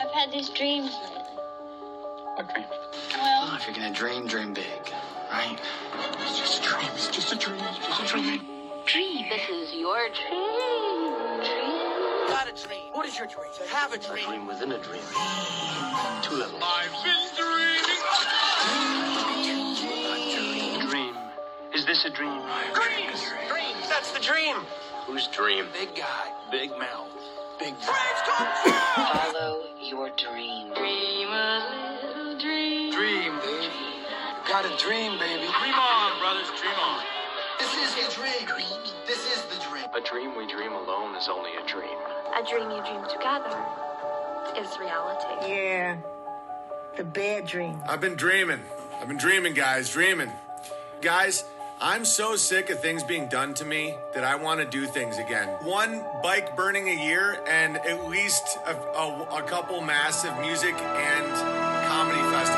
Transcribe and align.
I've 0.00 0.10
had 0.12 0.30
these 0.32 0.48
dreams 0.50 0.92
lately. 1.02 1.22
What 2.34 2.54
dream? 2.54 2.66
Well, 3.14 3.48
Oh, 3.50 3.56
if 3.60 3.66
you're 3.66 3.74
gonna 3.74 3.92
dream, 3.92 4.26
dream 4.26 4.54
big, 4.54 4.64
right? 5.30 5.58
It's 6.20 6.38
just 6.38 6.60
a 6.62 6.68
dream. 6.68 6.88
It's 6.94 7.08
just 7.08 7.32
a 7.32 7.36
dream. 7.36 7.60
It's 7.60 7.78
just 7.86 8.00
a 8.02 8.06
dream. 8.06 8.40
dream. 8.86 9.26
This 9.28 9.48
is 9.50 9.74
your 9.74 9.98
dream. 10.08 11.40
Dream. 11.42 12.28
Got 12.28 12.46
a 12.48 12.52
dream. 12.66 12.92
What 12.92 13.06
is 13.06 13.18
your 13.18 13.26
dream? 13.26 13.50
To 13.58 13.64
have 13.74 13.92
a 13.92 13.98
dream. 13.98 14.12
A 14.12 14.14
dream. 14.16 14.26
dream 14.28 14.46
within 14.46 14.72
a 14.72 14.78
dream. 14.78 15.02
Two 16.22 16.36
levels. 16.36 16.62
I've 16.62 16.92
been 17.02 17.28
dreaming. 17.34 18.02
Dream. 19.78 20.88
Dream. 20.88 21.16
Is 21.74 21.84
this 21.86 22.04
a 22.04 22.10
dream? 22.10 22.40
Dreams. 22.74 23.20
Dreams. 23.48 23.88
That's 23.88 24.12
the 24.12 24.20
dream. 24.20 24.56
Whose 25.06 25.26
dream? 25.28 25.66
Big 25.72 25.94
guy. 25.96 26.30
Big 26.52 26.70
mouth. 26.78 27.08
Big 27.58 27.74
Dreams 27.80 28.20
come 28.26 28.48
true. 28.62 28.72
Follow 29.04 29.62
your 29.88 30.10
dream. 30.10 30.74
Dream 30.74 31.28
a 31.28 31.98
little 32.02 32.38
dream. 32.38 32.92
Dream, 32.92 33.32
baby. 33.40 33.72
Got 34.46 34.64
a 34.64 34.76
dream, 34.76 35.18
baby. 35.18 35.46
Dream 35.60 35.74
on, 35.74 36.20
brothers. 36.20 36.48
Dream 36.60 36.74
on. 36.80 37.02
This 37.58 37.74
is 37.74 37.94
the 37.94 38.14
dream. 38.14 38.68
This 39.06 39.18
is 39.32 39.42
the 39.44 39.64
dream. 39.68 39.84
A 39.94 40.00
dream 40.00 40.36
we 40.36 40.46
dream 40.46 40.72
alone 40.72 41.16
is 41.16 41.28
only 41.28 41.50
a 41.56 41.66
dream. 41.66 41.96
A 42.36 42.42
dream 42.44 42.70
you 42.70 42.82
dream 42.82 43.02
together 43.08 43.64
is 44.58 44.78
reality. 44.78 45.48
Yeah, 45.48 45.96
the 46.96 47.04
bad 47.04 47.46
dream. 47.46 47.80
I've 47.88 48.00
been 48.00 48.16
dreaming. 48.16 48.60
I've 49.00 49.08
been 49.08 49.16
dreaming, 49.16 49.54
guys, 49.54 49.90
dreaming. 49.90 50.30
Guys, 51.00 51.44
I'm 51.80 52.04
so 52.04 52.34
sick 52.34 52.70
of 52.70 52.80
things 52.80 53.04
being 53.04 53.28
done 53.28 53.54
to 53.54 53.64
me 53.64 53.96
that 54.12 54.24
I 54.24 54.34
want 54.34 54.58
to 54.58 54.66
do 54.66 54.84
things 54.84 55.18
again. 55.18 55.46
One 55.62 56.04
bike 56.24 56.56
burning 56.56 56.88
a 56.88 57.04
year 57.06 57.40
and 57.46 57.76
at 57.76 58.08
least 58.08 58.58
a, 58.66 58.74
a, 58.74 59.38
a 59.38 59.42
couple 59.42 59.80
massive 59.80 60.36
music 60.40 60.74
and 60.74 61.86
comedy 61.86 62.20
festivals. 62.34 62.57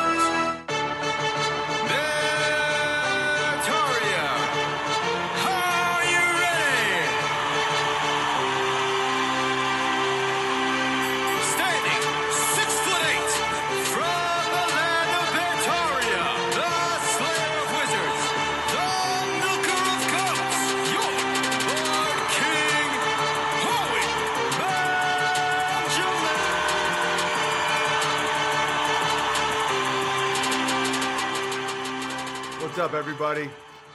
Up, 32.81 32.95
everybody? 32.95 33.51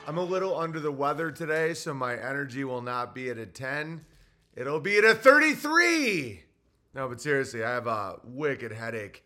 I'm 0.07 0.19
a 0.19 0.23
little 0.23 0.55
under 0.55 0.79
the 0.79 0.91
weather 0.91 1.31
today, 1.31 1.73
so 1.73 1.91
my 1.91 2.13
energy 2.13 2.63
will 2.63 2.83
not 2.83 3.15
be 3.15 3.31
at 3.31 3.39
a 3.39 3.47
10. 3.47 4.05
It'll 4.55 4.79
be 4.79 4.99
at 4.99 5.03
a 5.03 5.15
33. 5.15 6.43
No, 6.93 7.09
but 7.09 7.19
seriously, 7.19 7.63
I 7.63 7.71
have 7.71 7.87
a 7.87 8.19
wicked 8.23 8.71
headache 8.71 9.25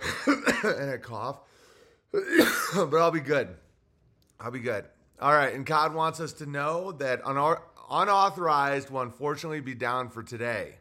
and 0.26 0.90
a 0.90 0.98
cough. 0.98 1.40
but 2.12 2.94
I'll 2.94 3.10
be 3.10 3.18
good. 3.18 3.48
I'll 4.38 4.52
be 4.52 4.60
good. 4.60 4.84
All 5.20 5.32
right, 5.32 5.52
and 5.52 5.66
COD 5.66 5.94
wants 5.94 6.20
us 6.20 6.34
to 6.34 6.46
know 6.46 6.92
that 6.92 7.24
unau- 7.24 7.60
unauthorized 7.90 8.90
will 8.90 9.00
unfortunately 9.00 9.60
be 9.60 9.74
down 9.74 10.10
for 10.10 10.22
today. 10.22 10.76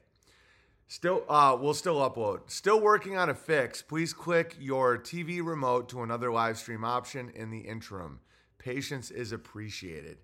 Still, 0.92 1.24
uh, 1.30 1.58
we'll 1.58 1.74
still 1.74 2.00
upload. 2.00 2.42
Still 2.48 2.82
working 2.82 3.16
on 3.16 3.30
a 3.30 3.34
fix. 3.34 3.82
Please 3.82 4.12
click 4.12 4.58
your 4.60 4.98
TV 4.98 5.42
remote 5.42 5.88
to 5.88 6.04
another 6.04 6.30
live 6.34 6.58
stream 6.58 6.84
option 6.84 7.32
in 7.34 7.50
the 7.50 7.60
interim. 7.60 8.20
Patience 8.58 9.10
is 9.10 9.32
appreciated. 9.32 10.18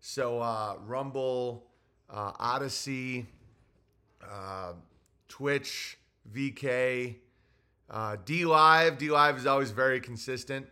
So, 0.00 0.40
uh, 0.40 0.76
Rumble, 0.86 1.66
uh, 2.08 2.30
Odysee, 2.38 3.26
uh, 4.24 4.74
Twitch, 5.26 5.98
VK, 6.32 7.16
uh, 7.90 8.16
D 8.24 8.44
Live. 8.44 8.98
D 8.98 9.10
Live 9.10 9.36
is 9.36 9.46
always 9.46 9.72
very 9.72 9.98
consistent. 9.98 10.64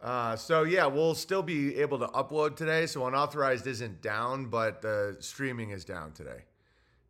Uh, 0.00 0.36
so 0.36 0.62
yeah, 0.62 0.86
we'll 0.86 1.14
still 1.14 1.42
be 1.42 1.76
able 1.76 1.98
to 1.98 2.06
upload 2.06 2.56
today. 2.56 2.86
So 2.86 3.06
unauthorized 3.06 3.66
isn't 3.66 4.00
down, 4.00 4.46
but 4.46 4.80
the 4.80 5.18
streaming 5.20 5.68
is 5.68 5.84
down 5.84 6.12
today. 6.12 6.44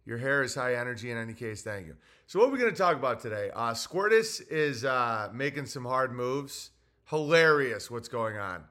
Your 0.06 0.18
hair 0.18 0.42
is 0.42 0.54
high 0.54 0.74
energy 0.74 1.10
in 1.10 1.16
any 1.16 1.32
case. 1.32 1.62
Thank 1.62 1.86
you. 1.86 1.96
So 2.26 2.38
what 2.38 2.48
are 2.48 2.52
we 2.52 2.58
going 2.58 2.72
to 2.72 2.76
talk 2.76 2.96
about 2.96 3.20
today? 3.20 3.50
Uh, 3.54 3.72
Squirtus 3.72 4.46
is 4.50 4.84
uh, 4.84 5.30
making 5.32 5.66
some 5.66 5.84
hard 5.84 6.12
moves. 6.12 6.70
Hilarious 7.06 7.90
what's 7.90 8.08
going 8.08 8.36
on. 8.36 8.64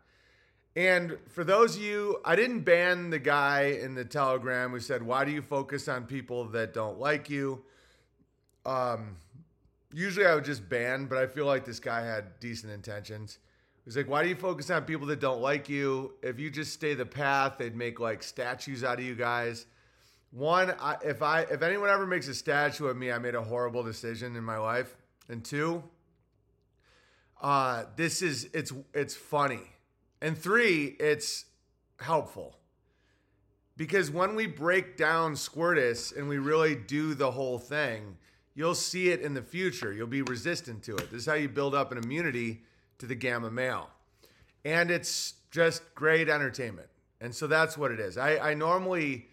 And 0.75 1.17
for 1.29 1.43
those 1.43 1.75
of 1.75 1.83
you, 1.83 2.19
I 2.25 2.35
didn't 2.35 2.61
ban 2.61 3.11
the 3.11 3.19
guy 3.19 3.77
in 3.81 3.93
the 3.93 4.05
Telegram 4.05 4.71
who 4.71 4.79
said, 4.79 5.03
"Why 5.03 5.23
do 5.23 5.31
you 5.31 5.43
focus 5.43 5.87
on 5.87 6.05
people 6.05 6.45
that 6.45 6.73
don't 6.73 6.99
like 6.99 7.29
you?" 7.29 7.63
Um, 8.65 9.17
usually 9.93 10.25
I 10.25 10.33
would 10.33 10.45
just 10.45 10.67
ban, 10.67 11.05
but 11.05 11.19
I 11.19 11.27
feel 11.27 11.45
like 11.45 11.63
this 11.63 11.79
guy 11.79 12.01
had 12.03 12.39
decent 12.39 12.73
intentions. 12.73 13.37
He's 13.85 13.95
like, 13.95 14.07
"Why 14.07 14.23
do 14.23 14.29
you 14.29 14.35
focus 14.35 14.71
on 14.71 14.85
people 14.85 15.05
that 15.07 15.19
don't 15.19 15.41
like 15.41 15.69
you? 15.69 16.13
If 16.23 16.39
you 16.39 16.49
just 16.49 16.73
stay 16.73 16.95
the 16.95 17.05
path, 17.05 17.59
they'd 17.59 17.75
make 17.75 17.99
like 17.99 18.23
statues 18.23 18.83
out 18.83 18.97
of 18.97 19.05
you 19.05 19.13
guys." 19.13 19.67
One, 20.33 20.73
I, 20.79 20.97
if 21.05 21.21
I 21.21 21.41
if 21.41 21.61
anyone 21.61 21.89
ever 21.89 22.07
makes 22.07 22.27
a 22.27 22.33
statue 22.33 22.87
of 22.87 22.97
me, 22.97 23.11
I 23.11 23.19
made 23.19 23.35
a 23.35 23.43
horrible 23.43 23.83
decision 23.83 24.35
in 24.35 24.43
my 24.43 24.57
life. 24.57 24.97
And 25.29 25.45
two, 25.45 25.83
uh, 27.39 27.83
this 27.95 28.23
is 28.23 28.49
it's 28.51 28.73
it's 28.95 29.15
funny. 29.15 29.61
And 30.23 30.35
three, 30.35 30.95
it's 30.99 31.45
helpful. 31.99 32.57
Because 33.77 34.09
when 34.09 34.35
we 34.35 34.47
break 34.47 34.97
down 34.97 35.33
Squirtus 35.33 36.15
and 36.15 36.27
we 36.27 36.39
really 36.39 36.75
do 36.75 37.13
the 37.13 37.29
whole 37.29 37.59
thing, 37.59 38.17
you'll 38.55 38.73
see 38.73 39.09
it 39.09 39.21
in 39.21 39.35
the 39.35 39.41
future. 39.41 39.93
You'll 39.93 40.07
be 40.07 40.23
resistant 40.23 40.81
to 40.83 40.95
it. 40.95 41.11
This 41.11 41.21
is 41.21 41.25
how 41.27 41.33
you 41.33 41.49
build 41.49 41.75
up 41.75 41.91
an 41.91 41.99
immunity 41.99 42.63
to 42.97 43.05
the 43.05 43.15
gamma 43.15 43.51
male. 43.51 43.89
And 44.65 44.89
it's 44.89 45.35
just 45.51 45.93
great 45.93 46.27
entertainment. 46.29 46.87
And 47.21 47.35
so 47.35 47.45
that's 47.45 47.77
what 47.77 47.91
it 47.91 47.99
is. 47.99 48.17
I, 48.17 48.37
I 48.51 48.53
normally 48.53 49.27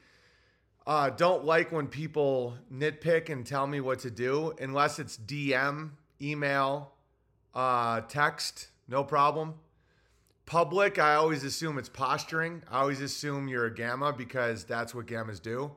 uh, 0.87 1.11
don't 1.11 1.45
like 1.45 1.71
when 1.73 1.87
people 1.87 2.55
nitpick 2.73 3.29
and 3.29 3.47
tell 3.47 3.67
me 3.67 3.81
what 3.81 4.01
to 4.01 4.11
do 4.11 4.55
unless 4.61 4.99
it's 4.99 5.17
DM, 5.17 5.91
email, 6.21 6.93
uh, 7.55 8.01
text, 8.03 8.69
no 8.89 9.05
problem. 9.05 9.55
Public, 10.47 10.99
I 10.99 11.15
always 11.15 11.45
assume 11.45 11.79
it's 11.79 11.89
posturing. 11.89 12.63
I 12.69 12.81
always 12.81 13.01
assume 13.01 13.47
you're 13.47 13.67
a 13.67 13.75
gamma 13.75 14.13
because 14.13 14.65
that's 14.65 14.95
what 14.95 15.07
gammas 15.07 15.41
do. 15.41 15.71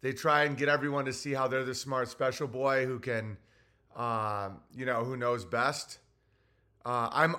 They 0.00 0.12
try 0.12 0.44
and 0.44 0.56
get 0.56 0.68
everyone 0.68 1.04
to 1.04 1.12
see 1.12 1.32
how 1.32 1.46
they're 1.46 1.64
the 1.64 1.74
smart 1.74 2.08
special 2.08 2.48
boy 2.48 2.86
who 2.86 2.98
can, 2.98 3.36
um, 3.96 4.60
you 4.74 4.86
know, 4.86 5.04
who 5.04 5.16
knows 5.16 5.44
best. 5.44 5.98
Uh, 6.84 7.08
I'm 7.12 7.36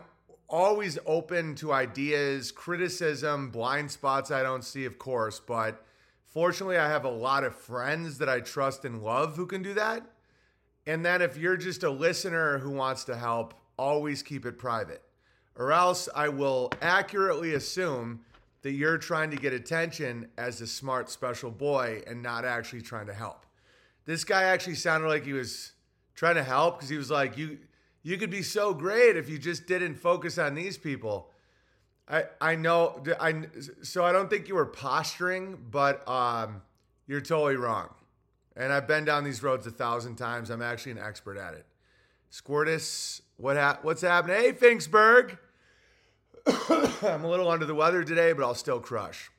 always 0.48 0.98
open 1.06 1.56
to 1.56 1.74
ideas, 1.74 2.52
criticism, 2.52 3.50
blind 3.50 3.92
spots 3.92 4.32
I 4.32 4.44
don't 4.44 4.64
see, 4.64 4.86
of 4.86 4.98
course, 4.98 5.40
but 5.40 5.86
fortunately, 6.30 6.78
I 6.78 6.88
have 6.88 7.06
a 7.06 7.10
lot 7.10 7.44
of 7.44 7.56
friends 7.56 8.18
that 8.20 8.30
I 8.30 8.40
trust 8.40 8.86
and 8.86 9.04
love 9.04 9.36
who 9.36 9.46
can 9.46 9.62
do 9.62 9.74
that. 9.74 10.04
And 10.88 11.06
then 11.06 11.22
if 11.22 11.38
you're 11.38 11.58
just 11.58 11.84
a 11.84 11.90
listener 11.90 12.58
who 12.58 12.72
wants 12.72 13.04
to 13.06 13.16
help, 13.16 13.54
always 13.78 14.24
keep 14.24 14.46
it 14.46 14.58
private. 14.58 15.04
Or 15.56 15.72
else 15.72 16.10
I 16.16 16.30
will 16.30 16.72
accurately 16.82 17.54
assume 17.54 18.22
that 18.62 18.72
you're 18.72 18.98
trying 18.98 19.32
to 19.32 19.38
get 19.38 19.54
attention 19.54 20.30
as 20.38 20.62
a 20.62 20.68
smart 20.68 21.10
special 21.10 21.52
boy 21.52 22.02
and 22.08 22.22
not 22.22 22.46
actually 22.46 22.82
trying 22.82 23.08
to 23.08 23.14
help. 23.14 23.46
This 24.06 24.24
guy 24.24 24.44
actually 24.44 24.76
sounded 24.76 25.08
like 25.08 25.26
he 25.26 25.34
was 25.34 25.74
trying 26.16 26.36
to 26.36 26.44
help 26.44 26.78
because 26.78 26.90
he 26.90 26.98
was 26.98 27.12
like, 27.12 27.38
"You 27.38 27.60
you 28.02 28.18
could 28.18 28.32
be 28.32 28.42
so 28.42 28.74
great 28.74 29.16
if 29.16 29.30
you 29.30 29.38
just 29.38 29.68
didn't 29.68 29.96
focus 29.96 30.38
on 30.38 30.56
these 30.56 30.78
people." 30.78 31.29
I 32.10 32.24
I 32.42 32.56
know 32.56 33.04
I 33.20 33.44
so 33.84 34.04
I 34.04 34.12
don't 34.12 34.30
think 34.30 34.48
you 34.48 34.56
were 34.56 34.66
posturing, 34.66 35.58
but 35.70 36.08
um, 36.08 36.62
you're 37.08 37.22
totally 37.22 37.56
wrong. 37.56 37.90
And 38.56 38.74
I've 38.74 38.88
been 38.88 39.06
down 39.06 39.24
these 39.24 39.44
roads 39.44 39.68
a 39.68 39.72
thousand 39.72 40.16
times. 40.16 40.50
I'm 40.50 40.62
actually 40.62 40.94
an 40.94 41.00
expert 41.00 41.38
at 41.38 41.54
it. 41.54 41.66
Squirtus, 42.32 43.22
what 43.38 43.56
hap- 43.56 43.84
what's 43.84 44.02
happening? 44.02 44.38
Hey, 44.38 44.54
Finksburg. 44.54 45.38
I'm 47.04 47.24
a 47.24 47.30
little 47.30 47.50
under 47.50 47.66
the 47.66 47.76
weather 47.76 48.04
today, 48.04 48.34
but 48.34 48.44
I'll 48.44 48.56
still 48.56 48.80
crush. 48.80 49.30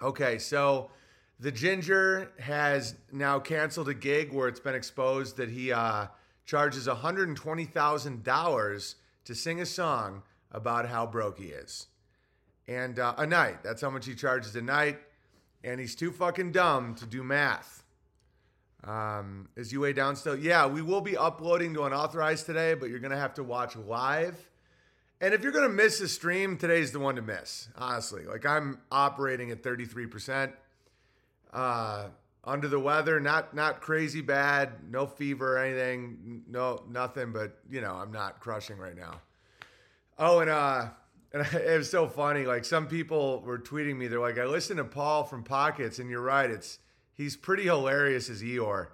Okay, 0.00 0.38
so 0.38 0.90
the 1.38 1.52
Ginger 1.52 2.32
has 2.38 2.94
now 3.12 3.38
canceled 3.38 3.88
a 3.88 3.94
gig 3.94 4.32
where 4.32 4.48
it's 4.48 4.60
been 4.60 4.74
exposed 4.74 5.36
that 5.36 5.50
he 5.50 5.72
uh, 5.72 6.06
charges 6.44 6.86
$120,000 6.86 8.94
to 9.24 9.34
sing 9.34 9.60
a 9.60 9.66
song 9.66 10.22
about 10.52 10.88
how 10.88 11.06
broke 11.06 11.38
he 11.38 11.46
is. 11.46 11.86
And 12.68 12.98
uh, 12.98 13.14
a 13.18 13.26
night. 13.26 13.62
That's 13.62 13.82
how 13.82 13.90
much 13.90 14.06
he 14.06 14.14
charges 14.14 14.54
a 14.56 14.62
night. 14.62 14.98
And 15.64 15.80
he's 15.80 15.94
too 15.94 16.12
fucking 16.12 16.52
dumb 16.52 16.94
to 16.96 17.06
do 17.06 17.22
math. 17.22 17.84
Um, 18.84 19.48
is 19.56 19.72
UA 19.72 19.94
down 19.94 20.16
still? 20.16 20.36
Yeah, 20.36 20.66
we 20.66 20.80
will 20.80 21.02
be 21.02 21.16
uploading 21.16 21.74
to 21.74 21.84
unauthorized 21.84 22.46
today, 22.46 22.74
but 22.74 22.88
you're 22.88 22.98
gonna 22.98 23.18
have 23.18 23.34
to 23.34 23.42
watch 23.42 23.76
live. 23.76 24.48
And 25.20 25.34
if 25.34 25.42
you're 25.42 25.52
gonna 25.52 25.68
miss 25.68 26.00
a 26.00 26.08
stream, 26.08 26.56
today's 26.56 26.92
the 26.92 26.98
one 26.98 27.16
to 27.16 27.22
miss. 27.22 27.68
Honestly, 27.76 28.24
like 28.24 28.46
I'm 28.46 28.78
operating 28.90 29.50
at 29.50 29.62
33%. 29.62 30.52
Uh, 31.52 32.08
under 32.44 32.68
the 32.68 32.80
weather, 32.80 33.20
not 33.20 33.54
not 33.54 33.82
crazy 33.82 34.22
bad, 34.22 34.90
no 34.90 35.06
fever 35.06 35.56
or 35.56 35.58
anything, 35.58 36.42
no 36.48 36.82
nothing, 36.88 37.32
but 37.32 37.58
you 37.70 37.82
know 37.82 37.94
I'm 37.94 38.12
not 38.12 38.40
crushing 38.40 38.78
right 38.78 38.96
now. 38.96 39.20
Oh, 40.20 40.40
and 40.40 40.50
uh, 40.50 40.88
and 41.32 41.46
it 41.54 41.78
was 41.78 41.90
so 41.90 42.06
funny. 42.06 42.44
Like 42.44 42.64
some 42.64 42.86
people 42.86 43.40
were 43.40 43.58
tweeting 43.58 43.96
me, 43.96 44.06
they're 44.06 44.20
like, 44.20 44.38
"I 44.38 44.44
listened 44.44 44.76
to 44.76 44.84
Paul 44.84 45.24
from 45.24 45.42
Pockets, 45.42 45.98
and 45.98 46.10
you're 46.10 46.20
right. 46.20 46.50
It's 46.50 46.78
he's 47.14 47.36
pretty 47.36 47.64
hilarious 47.64 48.28
as 48.28 48.42
Eeyore." 48.42 48.88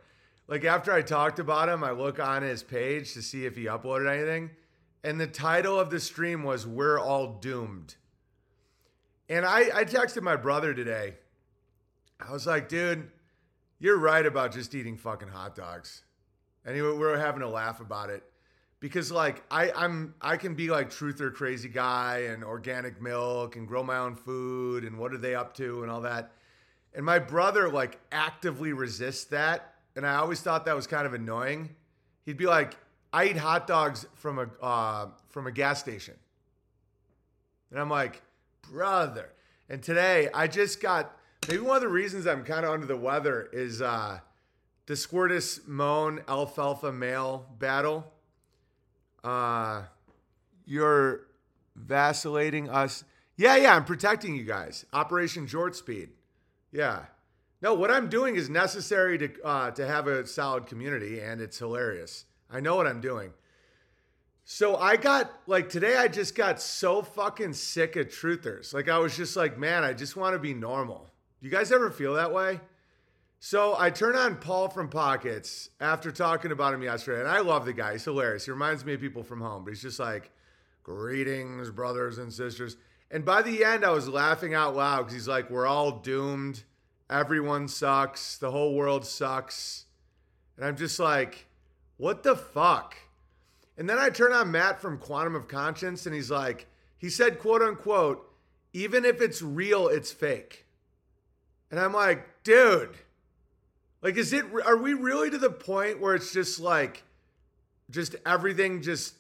Like 0.47 0.65
after 0.65 0.93
I 0.93 1.03
talked 1.03 1.41
about 1.41 1.69
him, 1.69 1.83
I 1.83 1.91
look 1.91 2.21
on 2.21 2.43
his 2.43 2.63
page 2.63 3.13
to 3.15 3.23
see 3.23 3.45
if 3.45 3.57
he 3.57 3.65
uploaded 3.65 4.09
anything, 4.09 4.51
and 5.03 5.21
the 5.21 5.27
title 5.27 5.79
of 5.79 5.91
the 5.91 5.99
stream 5.99 6.45
was 6.45 6.67
"We're 6.67 6.99
All 6.99 7.39
Doomed." 7.41 7.97
And 9.29 9.45
I 9.45 9.81
I 9.81 9.85
texted 9.85 10.23
my 10.23 10.37
brother 10.37 10.73
today. 10.73 11.15
I 12.21 12.33
was 12.33 12.47
like, 12.47 12.69
dude, 12.69 13.11
you're 13.79 13.99
right 13.99 14.25
about 14.25 14.53
just 14.53 14.75
eating 14.75 14.97
fucking 14.97 15.29
hot 15.29 15.57
dogs. 15.57 16.03
Anyway, 16.65 16.89
we 16.89 16.99
were 16.99 17.19
having 17.19 17.43
a 17.43 17.49
laugh 17.49 17.81
about 17.81 18.11
it 18.11 18.23
because 18.81 19.11
like 19.11 19.43
I 19.51 19.71
I'm 19.73 20.15
I 20.21 20.37
can 20.37 20.55
be 20.55 20.69
like 20.69 20.91
truth 20.91 21.21
or 21.21 21.31
crazy 21.31 21.69
guy 21.69 22.27
and 22.31 22.45
organic 22.45 23.01
milk 23.01 23.57
and 23.57 23.67
grow 23.67 23.83
my 23.83 23.99
own 23.99 24.15
food 24.15 24.85
and 24.85 24.99
what 24.99 25.13
are 25.13 25.19
they 25.19 25.35
up 25.35 25.55
to 25.55 25.83
and 25.83 25.91
all 25.91 26.03
that. 26.03 26.33
And 26.95 27.05
my 27.05 27.19
brother 27.19 27.69
like 27.69 27.99
actively 28.13 28.73
resists 28.73 29.25
that, 29.27 29.75
and 29.97 30.07
I 30.07 30.17
always 30.17 30.41
thought 30.41 30.65
that 30.67 30.77
was 30.77 30.87
kind 30.87 31.07
of 31.07 31.15
annoying. 31.15 31.75
He'd 32.25 32.37
be 32.37 32.47
like, 32.47 32.77
"I 33.13 33.27
eat 33.27 33.37
hot 33.37 33.67
dogs 33.67 34.07
from 34.15 34.39
a 34.39 34.65
uh, 34.65 35.09
from 35.29 35.47
a 35.47 35.53
gas 35.53 35.81
station," 35.81 36.15
and 37.71 37.81
I'm 37.81 37.91
like, 37.91 38.23
"Brother." 38.71 39.31
And 39.69 39.83
today 39.83 40.29
I 40.33 40.47
just 40.47 40.81
got 40.81 41.17
maybe 41.49 41.61
one 41.61 41.77
of 41.77 41.83
the 41.83 41.89
reasons 41.89 42.27
I'm 42.27 42.45
kind 42.45 42.65
of 42.65 42.73
under 42.73 42.87
the 42.87 42.97
weather 42.97 43.49
is 43.53 43.83
uh, 43.83 44.21
the 44.87 44.95
Squirtus 44.95 45.67
Moan 45.67 46.23
Alfalfa 46.29 46.93
male 46.93 47.47
battle. 47.59 48.13
Uh, 49.27 49.83
you're 50.67 51.27
vacillating 51.75 52.71
us. 52.71 53.03
Yeah, 53.37 53.57
yeah, 53.57 53.75
I'm 53.75 53.85
protecting 53.85 54.37
you 54.37 54.45
guys. 54.45 54.87
Operation 54.93 55.49
Short 55.49 55.75
Speed. 55.75 56.11
Yeah. 56.71 57.07
No, 57.61 57.75
what 57.75 57.91
I'm 57.91 58.09
doing 58.09 58.37
is 58.37 58.49
necessary 58.49 59.19
to 59.19 59.43
uh, 59.43 59.71
to 59.73 59.87
have 59.87 60.07
a 60.07 60.27
solid 60.27 60.67
community, 60.67 61.19
and 61.19 61.41
it's 61.41 61.59
hilarious. 61.59 62.25
I 62.49 62.61
know 62.61 62.77
what 62.77 62.87
I'm 62.87 63.01
doing. 63.01 63.33
So 64.45 64.77
I 64.77 64.97
got 64.97 65.33
like 65.49 65.69
today. 65.71 65.97
I 65.97 66.07
just 66.07 66.37
got 66.37 66.61
so 66.61 67.03
fucking 67.03 67.55
sick 67.55 67.97
of 67.97 68.07
truthers. 68.07 68.73
Like 68.73 68.89
I 68.89 68.99
was 68.99 69.17
just 69.17 69.37
like, 69.37 69.59
man, 69.59 69.83
I 69.83 69.93
just 69.93 70.17
want 70.17 70.35
to 70.35 70.39
be 70.39 70.55
normal. 70.55 71.11
Do 71.41 71.49
you 71.49 71.53
guys 71.53 71.73
ever 71.73 71.91
feel 71.91 72.15
that 72.15 72.33
way? 72.33 72.61
So 73.39 73.77
I 73.79 73.91
turn 73.91 74.17
on 74.17 74.37
Paul 74.37 74.69
from 74.69 74.89
Pockets 74.89 75.71
after 75.81 76.11
talking 76.11 76.53
about 76.53 76.75
him 76.75 76.83
yesterday, 76.83 77.21
and 77.21 77.29
I 77.29 77.41
love 77.41 77.65
the 77.65 77.73
guy. 77.73 77.93
He's 77.93 78.05
hilarious. 78.05 78.47
He 78.47 78.51
reminds 78.51 78.85
me 78.85 78.95
of 78.95 79.01
people 79.01 79.23
from 79.23 79.41
home, 79.41 79.65
but 79.65 79.71
he's 79.71 79.83
just 79.83 80.01
like, 80.01 80.31
greetings, 80.83 81.71
brothers 81.71 82.19
and 82.19 82.33
sisters. 82.33 82.77
And 83.11 83.25
by 83.25 83.43
the 83.43 83.65
end, 83.65 83.85
I 83.85 83.91
was 83.91 84.09
laughing 84.09 84.55
out 84.55 84.75
loud 84.75 84.99
because 84.99 85.15
he's 85.15 85.29
like, 85.29 85.51
we're 85.51 85.67
all 85.67 85.93
doomed. 85.99 86.63
Everyone 87.11 87.69
sucks. 87.69 88.39
The 88.39 88.51
whole 88.51 88.75
world 88.75 89.05
sucks. 89.05 89.85
And 90.57 90.65
I'm 90.65 90.77
just 90.77 90.99
like, 90.99 91.47
what 91.99 92.23
the 92.23 92.35
fuck? 92.35 92.97
And 93.79 93.89
then 93.89 93.99
I 93.99 94.11
turn 94.11 94.33
on 94.33 94.51
Matt 94.51 94.81
from 94.81 94.99
Quantum 94.99 95.35
of 95.35 95.49
Conscience, 95.49 96.07
and 96.07 96.15
he's 96.15 96.31
like, 96.31 96.67
he 96.99 97.11
said, 97.11 97.39
quote 97.39 97.63
unquote, 97.63 98.29
even 98.73 99.05
if 99.05 99.21
it's 99.21 99.43
real, 99.43 99.89
it's 99.89 100.13
fake. 100.13 100.67
And 101.71 101.79
I'm 101.79 101.93
like, 101.93 102.43
dude, 102.43 102.97
like, 104.07 104.17
is 104.19 104.33
it, 104.33 104.45
are 104.65 104.77
we 104.77 104.95
really 104.95 105.31
to 105.31 105.37
the 105.37 105.51
point 105.51 106.01
where 106.01 106.15
it's 106.15 106.33
just 106.33 106.61
like, 106.61 107.03
just 107.91 108.15
everything 108.25 108.81
just, 108.81 109.15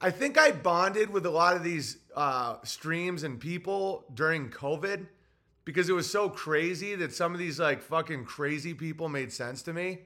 I 0.00 0.10
think 0.10 0.36
I 0.36 0.50
bonded 0.50 1.10
with 1.10 1.26
a 1.26 1.30
lot 1.30 1.54
of 1.54 1.62
these 1.62 1.98
uh, 2.16 2.56
streams 2.64 3.22
and 3.22 3.38
people 3.38 4.04
during 4.12 4.50
COVID 4.50 5.06
because 5.64 5.88
it 5.88 5.92
was 5.92 6.10
so 6.10 6.28
crazy 6.28 6.96
that 6.96 7.14
some 7.14 7.32
of 7.32 7.38
these 7.38 7.60
like 7.60 7.82
fucking 7.82 8.24
crazy 8.24 8.74
people 8.74 9.08
made 9.08 9.32
sense 9.32 9.62
to 9.62 9.72
me. 9.72 10.00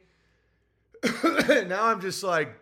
now 1.67 1.87
I'm 1.87 2.03
just 2.03 2.23
like, 2.23 2.61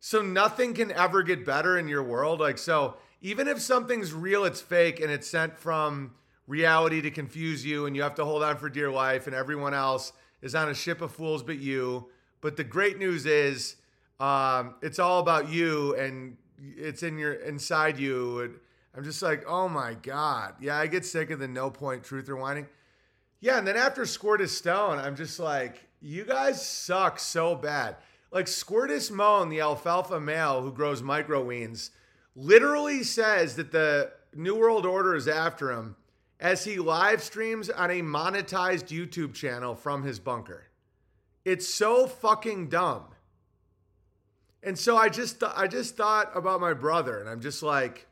so 0.00 0.20
nothing 0.20 0.74
can 0.74 0.90
ever 0.90 1.22
get 1.22 1.46
better 1.46 1.78
in 1.78 1.86
your 1.86 2.02
world. 2.02 2.40
Like, 2.40 2.58
so 2.58 2.96
even 3.20 3.46
if 3.46 3.60
something's 3.60 4.12
real, 4.12 4.44
it's 4.44 4.60
fake 4.60 4.98
and 4.98 5.12
it's 5.12 5.30
sent 5.30 5.60
from 5.60 6.16
reality 6.48 7.00
to 7.02 7.12
confuse 7.12 7.64
you 7.64 7.86
and 7.86 7.94
you 7.94 8.02
have 8.02 8.16
to 8.16 8.24
hold 8.24 8.42
on 8.42 8.56
for 8.56 8.68
dear 8.68 8.90
life 8.90 9.28
and 9.28 9.36
everyone 9.36 9.74
else 9.74 10.12
is 10.42 10.54
on 10.54 10.68
a 10.68 10.74
ship 10.74 11.00
of 11.00 11.12
fools 11.12 11.42
but 11.42 11.58
you. 11.58 12.08
But 12.40 12.56
the 12.56 12.64
great 12.64 12.98
news 12.98 13.26
is 13.26 13.76
um, 14.20 14.74
it's 14.82 14.98
all 14.98 15.20
about 15.20 15.48
you 15.48 15.94
and 15.96 16.36
it's 16.58 17.02
in 17.02 17.18
your 17.18 17.34
inside 17.34 17.98
you. 17.98 18.40
And 18.40 18.54
I'm 18.96 19.04
just 19.04 19.22
like, 19.22 19.44
oh 19.46 19.68
my 19.68 19.94
God. 19.94 20.54
Yeah, 20.60 20.78
I 20.78 20.86
get 20.86 21.04
sick 21.04 21.30
of 21.30 21.38
the 21.38 21.48
no 21.48 21.70
point 21.70 22.04
truth 22.04 22.28
or 22.28 22.36
whining. 22.36 22.66
Yeah, 23.40 23.58
and 23.58 23.66
then 23.66 23.76
after 23.76 24.02
Squirtus 24.02 24.48
Stone, 24.48 24.98
I'm 24.98 25.14
just 25.14 25.38
like, 25.38 25.88
you 26.00 26.24
guys 26.24 26.66
suck 26.66 27.18
so 27.18 27.54
bad. 27.54 27.96
Like 28.32 28.46
Squirtus 28.46 29.10
Moan, 29.10 29.48
the 29.48 29.60
alfalfa 29.60 30.20
male 30.20 30.62
who 30.62 30.72
grows 30.72 31.02
microweens, 31.02 31.90
literally 32.34 33.02
says 33.02 33.56
that 33.56 33.72
the 33.72 34.12
New 34.34 34.56
World 34.56 34.84
Order 34.84 35.14
is 35.14 35.28
after 35.28 35.72
him 35.72 35.96
as 36.40 36.64
he 36.64 36.78
live 36.78 37.22
streams 37.22 37.68
on 37.68 37.90
a 37.90 38.00
monetized 38.00 38.88
YouTube 38.88 39.34
channel 39.34 39.74
from 39.74 40.02
his 40.02 40.18
bunker. 40.18 40.64
It's 41.44 41.68
so 41.68 42.06
fucking 42.06 42.68
dumb. 42.68 43.04
And 44.62 44.78
so 44.78 44.96
I 44.96 45.08
just 45.08 45.40
th- 45.40 45.52
I 45.54 45.66
just 45.66 45.96
thought 45.96 46.30
about 46.34 46.60
my 46.60 46.74
brother 46.74 47.18
and 47.18 47.28
I'm 47.28 47.40
just 47.40 47.62
like 47.62 48.06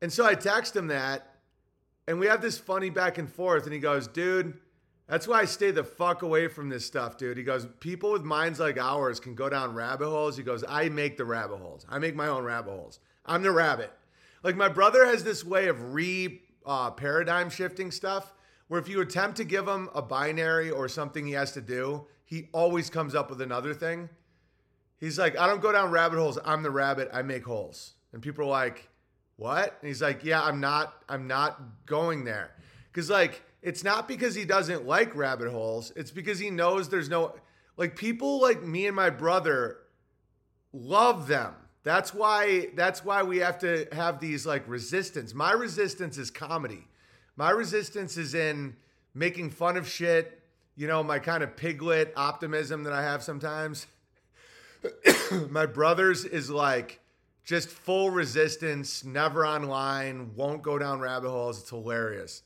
and 0.00 0.12
so 0.12 0.24
I 0.24 0.34
text 0.34 0.76
him 0.76 0.88
that 0.88 1.34
and 2.06 2.18
we 2.20 2.26
have 2.26 2.40
this 2.40 2.58
funny 2.58 2.90
back 2.90 3.18
and 3.18 3.30
forth 3.30 3.64
and 3.64 3.72
he 3.72 3.80
goes, 3.80 4.06
"Dude, 4.06 4.56
that's 5.08 5.26
why 5.26 5.40
I 5.40 5.44
stay 5.44 5.72
the 5.72 5.84
fuck 5.84 6.22
away 6.22 6.48
from 6.48 6.68
this 6.68 6.86
stuff, 6.86 7.18
dude." 7.18 7.36
He 7.36 7.42
goes, 7.42 7.66
"People 7.80 8.12
with 8.12 8.22
minds 8.22 8.60
like 8.60 8.78
ours 8.78 9.20
can 9.20 9.34
go 9.34 9.48
down 9.48 9.74
rabbit 9.74 10.08
holes." 10.08 10.36
He 10.36 10.42
goes, 10.42 10.64
"I 10.66 10.88
make 10.88 11.16
the 11.16 11.24
rabbit 11.24 11.58
holes. 11.58 11.84
I 11.88 11.98
make 11.98 12.14
my 12.14 12.28
own 12.28 12.44
rabbit 12.44 12.70
holes. 12.70 13.00
I'm 13.26 13.42
the 13.42 13.52
rabbit." 13.52 13.92
Like 14.42 14.56
my 14.56 14.68
brother 14.68 15.04
has 15.04 15.24
this 15.24 15.44
way 15.44 15.66
of 15.66 15.92
re 15.92 16.40
uh, 16.68 16.90
paradigm 16.90 17.50
shifting 17.50 17.90
stuff 17.90 18.34
where 18.68 18.78
if 18.78 18.88
you 18.88 19.00
attempt 19.00 19.38
to 19.38 19.44
give 19.44 19.66
him 19.66 19.88
a 19.94 20.02
binary 20.02 20.70
or 20.70 20.88
something 20.88 21.26
he 21.26 21.32
has 21.32 21.52
to 21.52 21.60
do, 21.60 22.06
he 22.24 22.48
always 22.52 22.90
comes 22.90 23.14
up 23.14 23.30
with 23.30 23.40
another 23.40 23.72
thing. 23.72 24.08
He's 24.98 25.18
like, 25.18 25.38
I 25.38 25.46
don't 25.46 25.62
go 25.62 25.72
down 25.72 25.90
rabbit 25.90 26.18
holes. 26.18 26.38
I'm 26.44 26.62
the 26.62 26.70
rabbit. 26.70 27.08
I 27.12 27.22
make 27.22 27.44
holes. 27.44 27.94
And 28.12 28.20
people 28.20 28.44
are 28.44 28.50
like, 28.50 28.88
what? 29.36 29.78
And 29.80 29.88
he's 29.88 30.02
like, 30.02 30.24
yeah, 30.24 30.42
I'm 30.42 30.60
not, 30.60 31.02
I'm 31.08 31.26
not 31.26 31.86
going 31.86 32.24
there. 32.24 32.50
Cause 32.92 33.08
like, 33.08 33.42
it's 33.62 33.82
not 33.82 34.06
because 34.06 34.34
he 34.34 34.44
doesn't 34.44 34.86
like 34.86 35.14
rabbit 35.16 35.50
holes. 35.50 35.92
It's 35.96 36.10
because 36.10 36.38
he 36.38 36.50
knows 36.50 36.88
there's 36.88 37.08
no, 37.08 37.34
like 37.76 37.96
people 37.96 38.42
like 38.42 38.62
me 38.62 38.86
and 38.86 38.94
my 38.94 39.08
brother 39.08 39.78
love 40.72 41.28
them. 41.28 41.54
That's 41.84 42.12
why 42.12 42.68
that's 42.74 43.04
why 43.04 43.22
we 43.22 43.38
have 43.38 43.58
to 43.60 43.86
have 43.92 44.20
these 44.20 44.44
like 44.44 44.68
resistance. 44.68 45.34
My 45.34 45.52
resistance 45.52 46.18
is 46.18 46.30
comedy. 46.30 46.86
My 47.36 47.50
resistance 47.50 48.16
is 48.16 48.34
in 48.34 48.76
making 49.14 49.50
fun 49.50 49.76
of 49.76 49.88
shit, 49.88 50.40
you 50.76 50.86
know, 50.86 51.02
my 51.02 51.18
kind 51.18 51.42
of 51.42 51.56
piglet 51.56 52.12
optimism 52.16 52.84
that 52.84 52.92
I 52.92 53.02
have 53.02 53.22
sometimes. 53.22 53.86
my 55.50 55.66
brother's 55.66 56.24
is 56.24 56.50
like 56.50 57.00
just 57.44 57.68
full 57.68 58.10
resistance, 58.10 59.04
never 59.04 59.46
online, 59.46 60.34
won't 60.34 60.62
go 60.62 60.78
down 60.78 61.00
rabbit 61.00 61.30
holes. 61.30 61.60
It's 61.60 61.70
hilarious. 61.70 62.42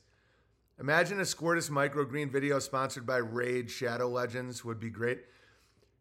Imagine 0.79 1.19
a 1.19 1.23
Squirtus 1.23 1.69
microgreen 1.69 2.31
video 2.31 2.57
sponsored 2.59 3.05
by 3.05 3.17
Raid 3.17 3.69
Shadow 3.69 4.09
Legends 4.09 4.65
would 4.65 4.79
be 4.79 4.89
great. 4.89 5.19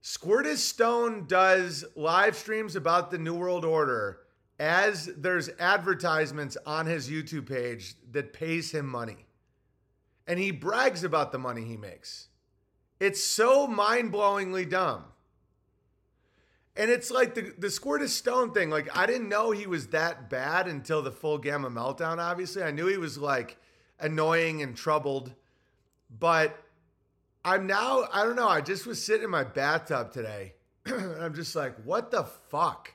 Squirtus 0.03 0.57
Stone 0.57 1.27
does 1.27 1.85
live 1.95 2.37
streams 2.37 2.75
about 2.75 3.11
the 3.11 3.19
New 3.19 3.35
World 3.35 3.65
Order 3.65 4.19
as 4.59 5.07
there's 5.17 5.49
advertisements 5.61 6.57
on 6.67 6.87
his 6.87 7.09
YouTube 7.09 7.49
page 7.49 7.95
that 8.11 8.33
pays 8.33 8.73
him 8.73 8.87
money. 8.87 9.27
And 10.27 10.39
he 10.39 10.51
brags 10.51 11.05
about 11.05 11.31
the 11.31 11.39
money 11.39 11.65
he 11.65 11.77
makes. 11.77 12.29
It's 12.99 13.23
so 13.23 13.67
mind 13.67 14.13
blowingly 14.13 14.69
dumb. 14.69 15.05
And 16.77 16.91
it's 16.91 17.11
like 17.11 17.35
the, 17.35 17.53
the 17.59 17.69
Squirtus 17.69 18.09
Stone 18.09 18.53
thing. 18.53 18.71
Like, 18.71 18.97
I 18.97 19.07
didn't 19.07 19.29
know 19.29 19.51
he 19.51 19.67
was 19.67 19.89
that 19.89 20.31
bad 20.31 20.67
until 20.67 21.03
the 21.03 21.13
full 21.13 21.39
Gamma 21.39 21.71
Meltdown, 21.71 22.19
obviously. 22.19 22.63
I 22.63 22.71
knew 22.71 22.87
he 22.87 22.97
was 22.97 23.19
like 23.19 23.57
annoying 24.01 24.63
and 24.63 24.77
troubled. 24.77 25.33
But 26.19 26.59
I'm 27.45 27.67
now, 27.67 28.07
I 28.13 28.25
don't 28.25 28.37
know, 28.37 28.49
I 28.49 28.61
just 28.61 28.87
was 28.87 29.05
sitting 29.05 29.25
in 29.25 29.31
my 29.31 29.45
bathtub 29.45 30.13
today. 30.13 30.55
and 30.87 31.23
I'm 31.23 31.35
just 31.35 31.57
like, 31.57 31.75
what 31.85 32.11
the 32.11 32.25
fuck? 32.25 32.93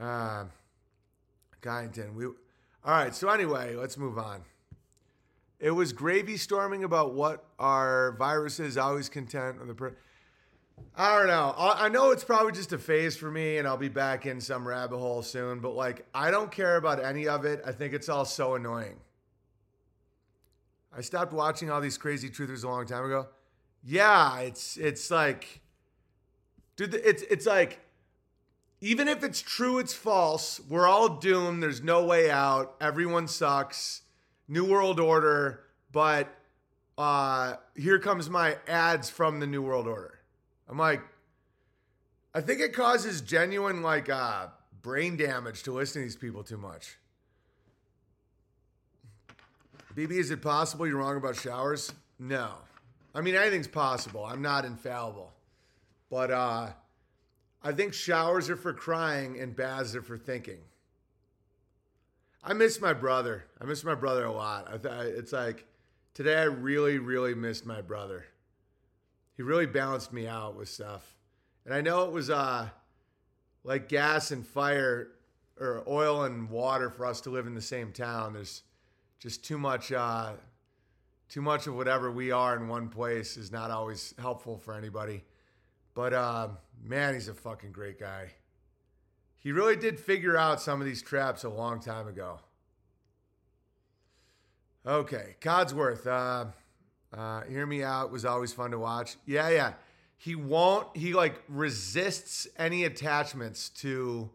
Uh, 0.00 0.44
Guynton, 1.60 2.14
we, 2.14 2.26
all 2.26 2.34
right, 2.84 3.14
so 3.14 3.28
anyway, 3.28 3.74
let's 3.74 3.98
move 3.98 4.18
on. 4.18 4.42
It 5.60 5.72
was 5.72 5.92
gravy 5.92 6.36
storming 6.36 6.84
about 6.84 7.14
what 7.14 7.44
are 7.58 8.12
viruses 8.18 8.78
always 8.78 9.08
content 9.08 9.58
on 9.60 9.66
the 9.66 9.74
per- 9.74 9.96
I 10.96 11.18
don't 11.18 11.26
know. 11.26 11.54
I 11.56 11.88
know 11.88 12.10
it's 12.12 12.22
probably 12.22 12.52
just 12.52 12.72
a 12.72 12.78
phase 12.78 13.16
for 13.16 13.30
me, 13.30 13.58
and 13.58 13.66
I'll 13.66 13.76
be 13.76 13.88
back 13.88 14.26
in 14.26 14.40
some 14.40 14.66
rabbit 14.66 14.98
hole 14.98 15.22
soon. 15.22 15.58
But 15.58 15.74
like, 15.74 16.06
I 16.14 16.30
don't 16.30 16.50
care 16.50 16.76
about 16.76 17.04
any 17.04 17.26
of 17.26 17.44
it. 17.44 17.60
I 17.64 17.72
think 17.72 17.92
it's 17.92 18.08
all 18.08 18.24
so 18.24 18.54
annoying. 18.54 18.96
I 20.98 21.00
stopped 21.00 21.32
watching 21.32 21.70
all 21.70 21.80
these 21.80 21.96
crazy 21.96 22.28
truthers 22.28 22.64
a 22.64 22.66
long 22.68 22.84
time 22.84 23.04
ago. 23.04 23.28
Yeah, 23.84 24.40
it's 24.40 24.76
it's 24.76 25.12
like, 25.12 25.60
dude, 26.74 26.92
it's 26.92 27.22
it's 27.22 27.46
like, 27.46 27.78
even 28.80 29.06
if 29.06 29.22
it's 29.22 29.40
true, 29.40 29.78
it's 29.78 29.94
false. 29.94 30.60
We're 30.68 30.88
all 30.88 31.08
doomed. 31.08 31.62
There's 31.62 31.84
no 31.84 32.04
way 32.04 32.32
out. 32.32 32.74
Everyone 32.80 33.28
sucks. 33.28 34.02
New 34.48 34.64
World 34.64 34.98
Order, 34.98 35.60
but 35.92 36.34
uh, 36.96 37.54
here 37.76 38.00
comes 38.00 38.28
my 38.28 38.56
ads 38.66 39.08
from 39.08 39.38
the 39.38 39.46
New 39.46 39.62
World 39.62 39.86
Order. 39.86 40.18
I'm 40.68 40.78
like, 40.78 41.02
I 42.34 42.40
think 42.40 42.60
it 42.60 42.72
causes 42.72 43.20
genuine 43.20 43.82
like 43.82 44.08
uh, 44.08 44.48
brain 44.82 45.16
damage 45.16 45.62
to 45.62 45.72
listen 45.72 46.02
to 46.02 46.06
these 46.06 46.16
people 46.16 46.42
too 46.42 46.58
much. 46.58 46.97
BB, 49.98 50.12
is 50.12 50.30
it 50.30 50.40
possible 50.40 50.86
you're 50.86 50.98
wrong 50.98 51.16
about 51.16 51.34
showers? 51.34 51.92
No. 52.20 52.52
I 53.16 53.20
mean, 53.20 53.34
anything's 53.34 53.66
possible. 53.66 54.24
I'm 54.24 54.40
not 54.40 54.64
infallible. 54.64 55.32
But 56.08 56.30
uh, 56.30 56.68
I 57.64 57.72
think 57.72 57.94
showers 57.94 58.48
are 58.48 58.56
for 58.56 58.72
crying 58.72 59.40
and 59.40 59.56
baths 59.56 59.96
are 59.96 60.02
for 60.02 60.16
thinking. 60.16 60.60
I 62.44 62.52
miss 62.52 62.80
my 62.80 62.92
brother. 62.92 63.46
I 63.60 63.64
miss 63.64 63.82
my 63.82 63.96
brother 63.96 64.24
a 64.24 64.30
lot. 64.30 64.68
I 64.72 64.78
th- 64.78 65.16
it's 65.16 65.32
like 65.32 65.66
today 66.14 66.36
I 66.36 66.44
really, 66.44 67.00
really 67.00 67.34
missed 67.34 67.66
my 67.66 67.80
brother. 67.80 68.24
He 69.36 69.42
really 69.42 69.66
balanced 69.66 70.12
me 70.12 70.28
out 70.28 70.54
with 70.54 70.68
stuff. 70.68 71.16
And 71.64 71.74
I 71.74 71.80
know 71.80 72.04
it 72.04 72.12
was 72.12 72.30
uh, 72.30 72.68
like 73.64 73.88
gas 73.88 74.30
and 74.30 74.46
fire 74.46 75.08
or 75.58 75.82
oil 75.88 76.22
and 76.22 76.48
water 76.50 76.88
for 76.88 77.04
us 77.04 77.20
to 77.22 77.30
live 77.30 77.48
in 77.48 77.56
the 77.56 77.60
same 77.60 77.90
town. 77.90 78.34
There's 78.34 78.62
just 79.18 79.44
too 79.44 79.58
much 79.58 79.92
uh, 79.92 80.32
too 81.28 81.42
much 81.42 81.66
of 81.66 81.74
whatever 81.74 82.10
we 82.10 82.30
are 82.30 82.56
in 82.56 82.68
one 82.68 82.88
place 82.88 83.36
is 83.36 83.52
not 83.52 83.70
always 83.70 84.14
helpful 84.18 84.58
for 84.58 84.74
anybody. 84.74 85.24
But 85.94 86.12
uh, 86.12 86.48
man, 86.82 87.14
he's 87.14 87.28
a 87.28 87.34
fucking 87.34 87.72
great 87.72 87.98
guy. 87.98 88.32
He 89.38 89.52
really 89.52 89.76
did 89.76 90.00
figure 90.00 90.36
out 90.36 90.60
some 90.60 90.80
of 90.80 90.86
these 90.86 91.02
traps 91.02 91.44
a 91.44 91.48
long 91.48 91.80
time 91.80 92.08
ago. 92.08 92.40
Okay, 94.86 95.36
Codsworth, 95.40 96.06
uh, 96.06 96.46
uh, 97.16 97.42
hear 97.44 97.66
me 97.66 97.82
out. 97.82 98.10
Was 98.10 98.24
always 98.24 98.52
fun 98.52 98.70
to 98.70 98.78
watch. 98.78 99.16
Yeah, 99.26 99.48
yeah. 99.50 99.72
He 100.16 100.34
won't. 100.34 100.96
He 100.96 101.12
like 101.12 101.42
resists 101.48 102.48
any 102.56 102.84
attachments 102.84 103.68
to 103.70 104.30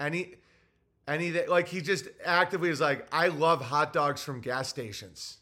any 0.00 0.34
any 1.08 1.30
that 1.30 1.48
like 1.48 1.68
he 1.68 1.80
just 1.80 2.08
actively 2.24 2.70
is 2.70 2.80
like 2.80 3.06
I 3.12 3.28
love 3.28 3.60
hot 3.60 3.92
dogs 3.92 4.22
from 4.22 4.40
gas 4.40 4.68
stations, 4.68 5.38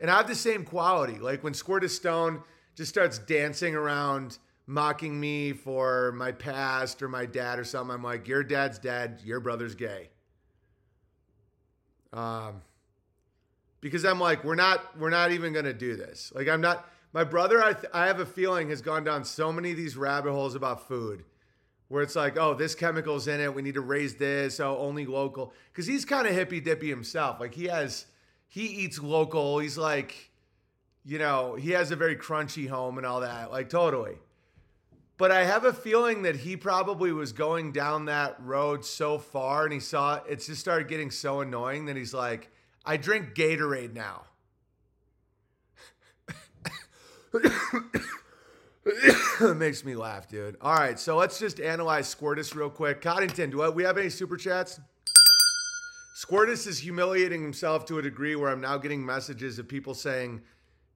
and 0.00 0.10
I 0.10 0.16
have 0.16 0.26
the 0.26 0.34
same 0.34 0.64
quality. 0.64 1.18
Like 1.18 1.44
when 1.44 1.52
Squirtus 1.52 1.90
Stone 1.90 2.42
just 2.74 2.90
starts 2.90 3.18
dancing 3.18 3.74
around 3.74 4.38
mocking 4.66 5.18
me 5.18 5.52
for 5.52 6.12
my 6.12 6.32
past 6.32 7.02
or 7.02 7.08
my 7.08 7.26
dad 7.26 7.58
or 7.58 7.64
something. 7.64 7.94
I'm 7.94 8.02
like, 8.02 8.26
your 8.28 8.42
dad's 8.42 8.78
dead, 8.78 9.20
your 9.24 9.40
brother's 9.40 9.74
gay. 9.74 10.08
Um, 12.12 12.62
because 13.80 14.04
I'm 14.04 14.20
like, 14.20 14.44
we're 14.44 14.54
not, 14.54 14.98
we're 14.98 15.10
not 15.10 15.32
even 15.32 15.52
gonna 15.52 15.72
do 15.72 15.96
this. 15.96 16.32
Like, 16.34 16.48
I'm 16.48 16.60
not. 16.60 16.88
My 17.12 17.22
brother, 17.22 17.62
I, 17.62 17.74
th- 17.74 17.92
I 17.94 18.06
have 18.06 18.18
a 18.18 18.26
feeling, 18.26 18.70
has 18.70 18.82
gone 18.82 19.04
down 19.04 19.24
so 19.24 19.52
many 19.52 19.70
of 19.70 19.76
these 19.76 19.96
rabbit 19.96 20.32
holes 20.32 20.56
about 20.56 20.88
food, 20.88 21.24
where 21.88 22.02
it's 22.02 22.16
like, 22.16 22.38
oh, 22.38 22.54
this 22.54 22.74
chemical's 22.74 23.28
in 23.28 23.40
it. 23.40 23.54
We 23.54 23.62
need 23.62 23.74
to 23.74 23.80
raise 23.80 24.14
this. 24.14 24.60
Oh, 24.60 24.78
only 24.78 25.06
local. 25.06 25.52
Because 25.72 25.86
he's 25.86 26.04
kind 26.04 26.26
of 26.26 26.34
hippy 26.34 26.60
dippy 26.60 26.88
himself. 26.88 27.40
Like 27.40 27.54
he 27.54 27.66
has, 27.66 28.06
he 28.48 28.66
eats 28.66 29.00
local. 29.00 29.58
He's 29.58 29.78
like, 29.78 30.30
you 31.04 31.18
know, 31.18 31.54
he 31.54 31.72
has 31.72 31.90
a 31.90 31.96
very 31.96 32.16
crunchy 32.16 32.68
home 32.68 32.98
and 32.98 33.06
all 33.06 33.20
that. 33.20 33.50
Like 33.50 33.68
totally. 33.68 34.16
But 35.16 35.30
I 35.30 35.44
have 35.44 35.64
a 35.64 35.72
feeling 35.72 36.22
that 36.22 36.36
he 36.36 36.56
probably 36.56 37.12
was 37.12 37.32
going 37.32 37.70
down 37.70 38.06
that 38.06 38.36
road 38.40 38.84
so 38.84 39.18
far 39.18 39.64
and 39.64 39.72
he 39.72 39.78
saw 39.78 40.20
it 40.28 40.36
just 40.44 40.60
started 40.60 40.88
getting 40.88 41.10
so 41.12 41.40
annoying 41.40 41.86
that 41.86 41.96
he's 41.96 42.12
like, 42.12 42.50
I 42.84 42.96
drink 42.96 43.34
Gatorade 43.34 43.94
now. 43.94 44.24
it 49.40 49.56
makes 49.56 49.84
me 49.84 49.94
laugh, 49.94 50.28
dude. 50.28 50.56
All 50.60 50.74
right, 50.74 50.98
so 50.98 51.16
let's 51.16 51.38
just 51.38 51.58
analyze 51.60 52.14
Squirtus 52.14 52.54
real 52.54 52.68
quick. 52.68 53.00
Coddington, 53.00 53.50
do 53.50 53.70
we 53.72 53.82
have 53.82 53.96
any 53.96 54.10
super 54.10 54.36
chats? 54.36 54.78
Squirtus 56.16 56.66
is 56.66 56.78
humiliating 56.78 57.42
himself 57.42 57.86
to 57.86 57.98
a 57.98 58.02
degree 58.02 58.36
where 58.36 58.50
I'm 58.50 58.60
now 58.60 58.76
getting 58.78 59.04
messages 59.04 59.58
of 59.58 59.66
people 59.66 59.94
saying 59.94 60.42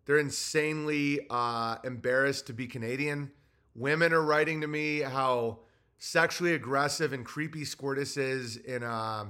they're 0.05 0.19
insanely 0.19 1.27
uh, 1.31 1.77
embarrassed 1.83 2.47
to 2.49 2.53
be 2.53 2.67
Canadian. 2.67 3.31
Women 3.75 4.13
are 4.13 4.23
writing 4.23 4.61
to 4.61 4.67
me 4.67 5.01
how 5.01 5.61
sexually 5.99 6.55
aggressive 6.55 7.13
and 7.13 7.25
creepy 7.25 7.63
Squirtus 7.63 8.17
is 8.17 8.57
in 8.59 8.83
uh, 8.83 9.27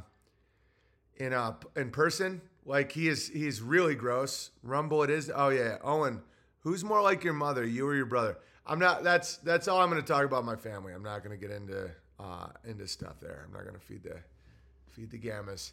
in 1.17 1.33
uh, 1.33 1.55
in 1.77 1.91
person. 1.91 2.43
Like 2.67 2.93
he 2.93 3.09
is, 3.09 3.29
he's 3.29 3.62
really 3.62 3.95
gross. 3.95 4.50
Rumble, 4.62 5.03
it 5.03 5.11
is. 5.11 5.31
Oh 5.35 5.49
yeah, 5.49 5.79
Owen. 5.83 6.23
Who's 6.61 6.85
more 6.85 7.00
like 7.00 7.25
your 7.25 7.33
mother, 7.33 7.65
you 7.65 7.87
or 7.87 7.95
your 7.95 8.05
brother? 8.05 8.37
I'm 8.68 8.78
not. 8.78 9.02
That's 9.02 9.38
that's 9.38 9.66
all 9.66 9.80
I'm 9.80 9.90
going 9.90 10.02
to 10.02 10.06
talk 10.06 10.25
about 10.25 10.44
my 10.44 10.56
family. 10.56 10.92
I'm 10.92 11.02
not 11.02 11.25
going 11.25 11.38
to 11.38 11.40
get 11.40 11.54
into 11.54 11.90
uh, 12.20 12.48
into 12.64 12.87
stuff 12.87 13.18
there. 13.20 13.44
I'm 13.46 13.52
not 13.52 13.62
going 13.62 13.75
to 13.75 13.80
feed 13.80 14.02
the 14.02 14.16
feed 14.90 15.10
the 15.10 15.18
gammas. 15.18 15.72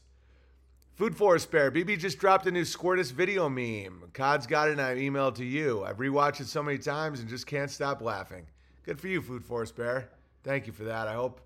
Food 0.95 1.17
Forest 1.17 1.51
Bear. 1.51 1.71
BB 1.71 1.99
just 1.99 2.19
dropped 2.19 2.47
a 2.47 2.51
new 2.51 2.61
Squirtus 2.61 3.11
video 3.11 3.49
meme. 3.49 4.11
Cod's 4.13 4.47
got 4.47 4.69
it 4.69 4.73
and 4.73 4.81
I 4.81 4.95
emailed 4.95 5.35
to 5.35 5.43
you. 5.43 5.83
I've 5.83 5.97
rewatched 5.97 6.39
it 6.39 6.47
so 6.47 6.63
many 6.63 6.77
times 6.77 7.19
and 7.19 7.27
just 7.27 7.45
can't 7.45 7.69
stop 7.69 8.01
laughing. 8.01 8.47
Good 8.83 9.01
for 9.01 9.09
you, 9.09 9.21
Food 9.21 9.43
Forest 9.43 9.75
Bear. 9.75 10.07
Thank 10.45 10.67
you 10.67 10.71
for 10.71 10.85
that. 10.85 11.09
I 11.09 11.13
hope 11.15 11.41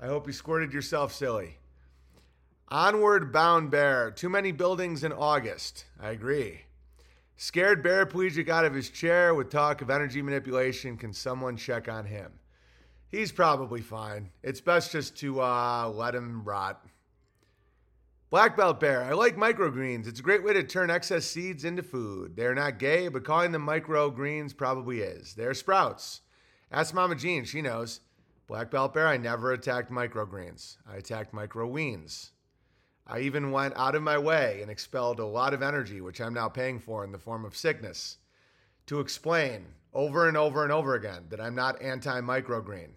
I 0.00 0.06
hope 0.06 0.26
you 0.26 0.32
squirted 0.32 0.72
yourself 0.72 1.12
silly. 1.12 1.58
Onward 2.68 3.30
Bound 3.30 3.70
Bear. 3.70 4.10
Too 4.10 4.30
many 4.30 4.52
buildings 4.52 5.04
in 5.04 5.12
August. 5.12 5.84
I 6.00 6.10
agree. 6.10 6.62
Scared 7.36 7.82
paraplegic 7.82 8.48
out 8.48 8.64
of 8.64 8.74
his 8.74 8.90
chair 8.90 9.34
with 9.34 9.50
talk 9.50 9.82
of 9.82 9.90
energy 9.90 10.22
manipulation. 10.22 10.96
Can 10.96 11.12
someone 11.12 11.56
check 11.56 11.88
on 11.88 12.06
him? 12.06 12.32
He's 13.08 13.32
probably 13.32 13.80
fine. 13.80 14.30
It's 14.42 14.60
best 14.60 14.92
just 14.92 15.16
to 15.18 15.40
uh, 15.40 15.88
let 15.88 16.14
him 16.14 16.44
rot. 16.44 16.84
Black 18.30 18.56
Belt 18.56 18.80
Bear. 18.80 19.04
I 19.04 19.12
like 19.12 19.36
microgreens. 19.36 20.08
It's 20.08 20.18
a 20.18 20.24
great 20.24 20.42
way 20.42 20.52
to 20.54 20.64
turn 20.64 20.90
excess 20.90 21.24
seeds 21.24 21.64
into 21.64 21.82
food. 21.82 22.34
They're 22.34 22.54
not 22.54 22.78
gay, 22.78 23.06
but 23.08 23.24
calling 23.24 23.52
them 23.52 23.64
microgreens 23.66 24.56
probably 24.56 25.00
is. 25.00 25.34
They're 25.34 25.54
sprouts. 25.54 26.22
Ask 26.72 26.94
Mama 26.94 27.14
Jean. 27.14 27.44
She 27.44 27.62
knows. 27.62 28.00
Black 28.46 28.70
Belt 28.70 28.92
Bear, 28.92 29.06
I 29.06 29.16
never 29.16 29.52
attacked 29.52 29.90
microgreens. 29.90 30.76
I 30.90 30.96
attacked 30.96 31.32
microweens. 31.32 32.30
I 33.06 33.20
even 33.20 33.50
went 33.50 33.76
out 33.76 33.94
of 33.94 34.02
my 34.02 34.16
way 34.16 34.60
and 34.62 34.70
expelled 34.70 35.20
a 35.20 35.26
lot 35.26 35.52
of 35.52 35.62
energy, 35.62 36.00
which 36.00 36.20
I'm 36.20 36.34
now 36.34 36.48
paying 36.48 36.78
for 36.78 37.04
in 37.04 37.12
the 37.12 37.18
form 37.18 37.44
of 37.44 37.56
sickness, 37.56 38.16
to 38.86 39.00
explain 39.00 39.66
over 39.92 40.26
and 40.26 40.36
over 40.36 40.62
and 40.62 40.72
over 40.72 40.94
again 40.94 41.26
that 41.28 41.40
I'm 41.40 41.54
not 41.54 41.82
anti 41.82 42.20
microgreen. 42.20 42.90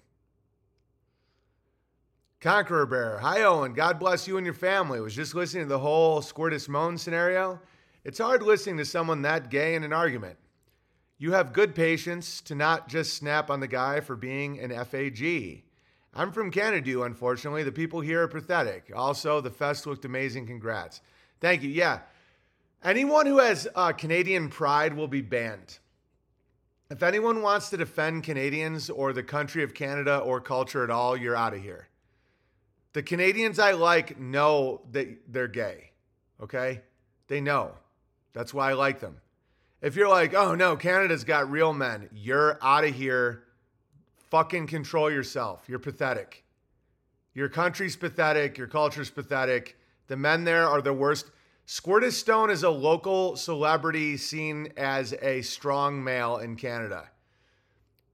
Conqueror 2.39 2.85
Bear, 2.85 3.17
hi 3.17 3.43
Owen, 3.43 3.73
God 3.73 3.99
bless 3.99 4.27
you 4.27 4.37
and 4.37 4.45
your 4.45 4.53
family. 4.53 5.01
Was 5.01 5.15
just 5.15 5.35
listening 5.35 5.63
to 5.63 5.69
the 5.69 5.79
whole 5.79 6.21
Squirtus 6.21 6.69
Moan 6.69 6.97
scenario. 6.97 7.59
It's 8.03 8.19
hard 8.19 8.43
listening 8.43 8.77
to 8.77 8.85
someone 8.85 9.23
that 9.23 9.49
gay 9.49 9.75
in 9.75 9.83
an 9.83 9.91
argument. 9.91 10.37
You 11.17 11.33
have 11.33 11.51
good 11.51 11.73
patience 11.73 12.41
to 12.41 12.55
not 12.55 12.87
just 12.87 13.15
snap 13.15 13.49
on 13.49 13.59
the 13.59 13.67
guy 13.67 14.01
for 14.01 14.15
being 14.15 14.59
an 14.59 14.69
FAG. 14.85 15.63
I'm 16.17 16.31
from 16.31 16.50
Canada, 16.50 17.03
unfortunately. 17.03 17.63
The 17.63 17.71
people 17.71 18.01
here 18.01 18.24
are 18.24 18.27
pathetic. 18.27 18.91
Also, 18.95 19.39
the 19.39 19.51
fest 19.51 19.86
looked 19.86 20.03
amazing. 20.03 20.47
Congrats. 20.47 21.00
Thank 21.39 21.62
you. 21.62 21.69
Yeah. 21.69 22.00
Anyone 22.83 23.27
who 23.27 23.38
has 23.38 23.67
uh, 23.75 23.91
Canadian 23.91 24.50
pride 24.50 24.95
will 24.95 25.07
be 25.07 25.21
banned. 25.21 25.77
If 26.89 27.03
anyone 27.03 27.43
wants 27.43 27.69
to 27.69 27.77
defend 27.77 28.24
Canadians 28.24 28.89
or 28.89 29.13
the 29.13 29.21
country 29.21 29.63
of 29.63 29.75
Canada 29.75 30.17
or 30.17 30.41
culture 30.41 30.83
at 30.83 30.89
all, 30.89 31.15
you're 31.15 31.36
out 31.36 31.53
of 31.53 31.62
here. 31.62 31.88
The 32.93 33.03
Canadians 33.03 33.59
I 33.59 33.74
like 33.74 34.19
know 34.19 34.81
that 34.93 35.19
they're 35.31 35.47
gay. 35.47 35.91
Okay? 36.41 36.81
They 37.27 37.41
know. 37.41 37.74
That's 38.33 38.55
why 38.55 38.71
I 38.71 38.74
like 38.74 39.01
them. 39.01 39.17
If 39.83 39.95
you're 39.95 40.09
like, 40.09 40.33
oh 40.33 40.55
no, 40.55 40.77
Canada's 40.77 41.24
got 41.24 41.51
real 41.51 41.74
men, 41.74 42.09
you're 42.12 42.57
out 42.63 42.86
of 42.86 42.95
here. 42.95 43.43
Fucking 44.29 44.67
control 44.67 45.12
yourself. 45.12 45.63
You're 45.67 45.79
pathetic. 45.79 46.43
Your 47.34 47.50
country's 47.50 47.96
pathetic. 47.96 48.57
Your 48.57 48.67
culture's 48.67 49.10
pathetic. 49.10 49.77
The 50.07 50.17
men 50.17 50.43
there 50.43 50.67
are 50.67 50.81
the 50.81 50.93
worst. 50.93 51.31
Squirtus 51.65 52.13
Stone 52.13 52.50
is 52.50 52.63
a 52.63 52.69
local 52.69 53.36
celebrity 53.36 54.17
seen 54.17 54.72
as 54.77 55.13
a 55.22 55.41
strong 55.41 56.03
male 56.03 56.38
in 56.38 56.55
Canada. 56.55 57.10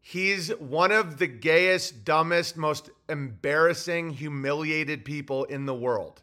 He's 0.02 0.50
one 0.58 0.92
of 0.92 1.18
the 1.18 1.28
gayest, 1.28 2.04
dumbest, 2.04 2.58
most 2.58 2.90
embarrassing, 3.08 4.10
humiliated 4.10 5.06
people 5.06 5.46
in 5.46 5.66
the 5.66 5.74
world. 5.74 6.22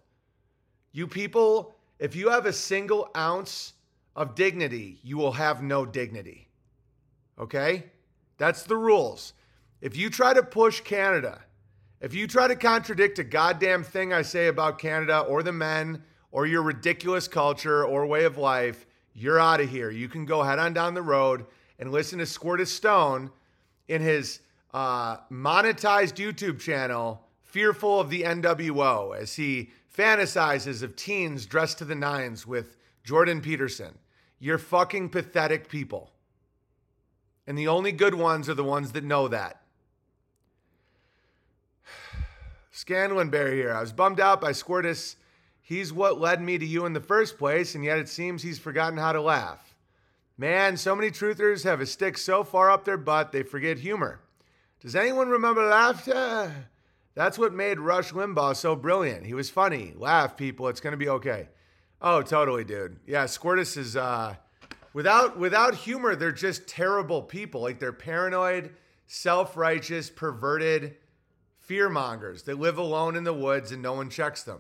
You 0.93 1.07
people, 1.07 1.75
if 1.99 2.15
you 2.15 2.29
have 2.29 2.47
a 2.47 2.53
single 2.53 3.09
ounce 3.17 3.73
of 4.15 4.35
dignity, 4.35 4.99
you 5.03 5.17
will 5.17 5.33
have 5.33 5.63
no 5.63 5.87
dignity. 5.87 6.49
Okay? 7.39 7.85
That's 8.37 8.65
the 8.65 8.77
rules. 8.77 9.33
If 9.81 9.97
you 9.97 10.11
try 10.11 10.35
to 10.35 10.43
push 10.43 10.81
Canada, 10.81 11.43
if 12.01 12.15
you 12.15 12.27
try 12.27 12.49
to 12.49 12.57
contradict 12.57 13.19
a 13.19 13.25
goddamn 13.25 13.83
thing 13.83 14.13
I 14.13 14.23
say 14.23 14.49
about 14.49 14.79
Canada 14.79 15.21
or 15.21 15.43
the 15.43 15.53
men 15.53 16.03
or 16.33 16.47
your 16.47 16.63
ridiculous 16.63 17.29
culture 17.29 17.85
or 17.85 18.07
way 18.07 18.25
of 18.25 18.39
life, 18.39 18.87
you're 19.15 19.39
out 19.39 19.61
of 19.61 19.69
here. 19.69 19.91
You 19.91 20.09
can 20.09 20.25
go 20.25 20.43
head 20.43 20.59
on 20.59 20.73
down 20.73 20.95
the 20.95 21.03
road 21.03 21.47
and 21.79 21.91
listen 21.91 22.19
to 22.19 22.27
Squirtus 22.27 22.69
Stone 22.69 23.31
in 23.89 24.03
his 24.03 24.41
uh, 24.73 25.19
monetized 25.31 26.15
YouTube 26.15 26.61
channel, 26.61 27.27
Fearful 27.43 27.99
of 27.99 28.11
the 28.11 28.23
NWO, 28.23 29.19
as 29.19 29.35
he 29.35 29.71
fantasizes 29.95 30.83
of 30.83 30.95
teens 30.95 31.47
dressed 31.47 31.79
to 31.79 31.85
the 31.85 31.97
nines 31.97 32.47
with 32.47 32.77
Jordan 33.03 33.41
Peterson. 33.41 33.99
You're 34.39 34.59
fucking 34.59 35.09
pathetic 35.09 35.69
people. 35.69 36.13
And 37.47 37.59
the 37.59 37.69
only 37.69 37.91
good 37.91 38.15
ones 38.15 38.49
are 38.49 38.55
the 38.55 38.63
ones 38.63 38.93
that 38.93 39.03
know 39.03 39.27
that. 39.29 39.61
Scanlon 42.81 43.29
Bear 43.29 43.53
here. 43.53 43.75
I 43.75 43.83
was 43.83 43.93
bummed 43.93 44.21
out 44.21 44.41
by 44.41 44.53
Squirtus. 44.53 45.17
He's 45.61 45.93
what 45.93 46.19
led 46.19 46.41
me 46.41 46.57
to 46.57 46.65
you 46.65 46.87
in 46.87 46.95
the 46.95 47.01
first 47.01 47.37
place, 47.37 47.75
and 47.75 47.85
yet 47.85 47.99
it 47.99 48.09
seems 48.09 48.43
he's 48.43 48.59
forgotten 48.59 48.97
how 48.97 49.13
to 49.13 49.21
laugh. 49.21 49.75
Man, 50.39 50.79
so 50.79 50.97
many 50.97 51.11
truthers 51.11 51.65
have 51.65 51.83
a 51.83 51.87
stick 51.87 52.17
so 52.17 52.43
far 52.43 52.71
up 52.71 52.87
their 52.87 52.97
butt 52.97 53.33
they 53.33 53.43
forget 53.43 53.81
humor. 53.81 54.21
Does 54.81 54.97
anyone 54.97 55.29
remember 55.29 55.67
laughter? 55.67 56.69
That's 57.15 57.39
what 57.39 57.53
made 57.53 57.79
Rush 57.79 58.13
Limbaugh 58.13 58.57
so 58.57 58.75
brilliant. 58.75 59.27
He 59.27 59.35
was 59.35 59.51
funny. 59.51 59.93
Laugh, 59.95 60.35
people. 60.35 60.69
It's 60.69 60.81
going 60.81 60.93
to 60.93 60.97
be 60.97 61.11
okay. 61.11 61.51
Oh, 62.01 62.23
totally, 62.23 62.65
dude. 62.65 62.97
Yeah, 63.07 63.25
Squirtus 63.25 63.77
is 63.77 63.95
uh 63.95 64.37
without 64.95 65.39
without 65.39 65.75
humor, 65.75 66.17
they're 66.17 66.33
just 66.33 66.67
terrible 66.67 67.21
people. 67.21 67.61
Like 67.61 67.79
they're 67.79 67.93
paranoid, 67.93 68.75
self-righteous, 69.07 70.09
perverted 70.09 70.97
fear 71.71 71.89
mongers 71.89 72.43
that 72.43 72.59
live 72.59 72.79
alone 72.79 73.15
in 73.15 73.23
the 73.23 73.33
woods 73.33 73.71
and 73.71 73.81
no 73.81 73.93
one 73.93 74.11
checks 74.11 74.43
them. 74.43 74.59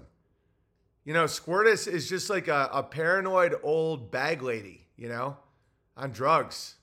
You 1.04 1.12
know, 1.12 1.24
Squirtus 1.24 1.88
is 1.88 2.08
just 2.08 2.30
like 2.30 2.46
a, 2.46 2.70
a 2.72 2.84
paranoid 2.84 3.56
old 3.64 4.12
bag 4.12 4.42
lady, 4.42 4.86
you 4.96 5.08
know, 5.08 5.36
on 5.96 6.12
drugs. 6.12 6.76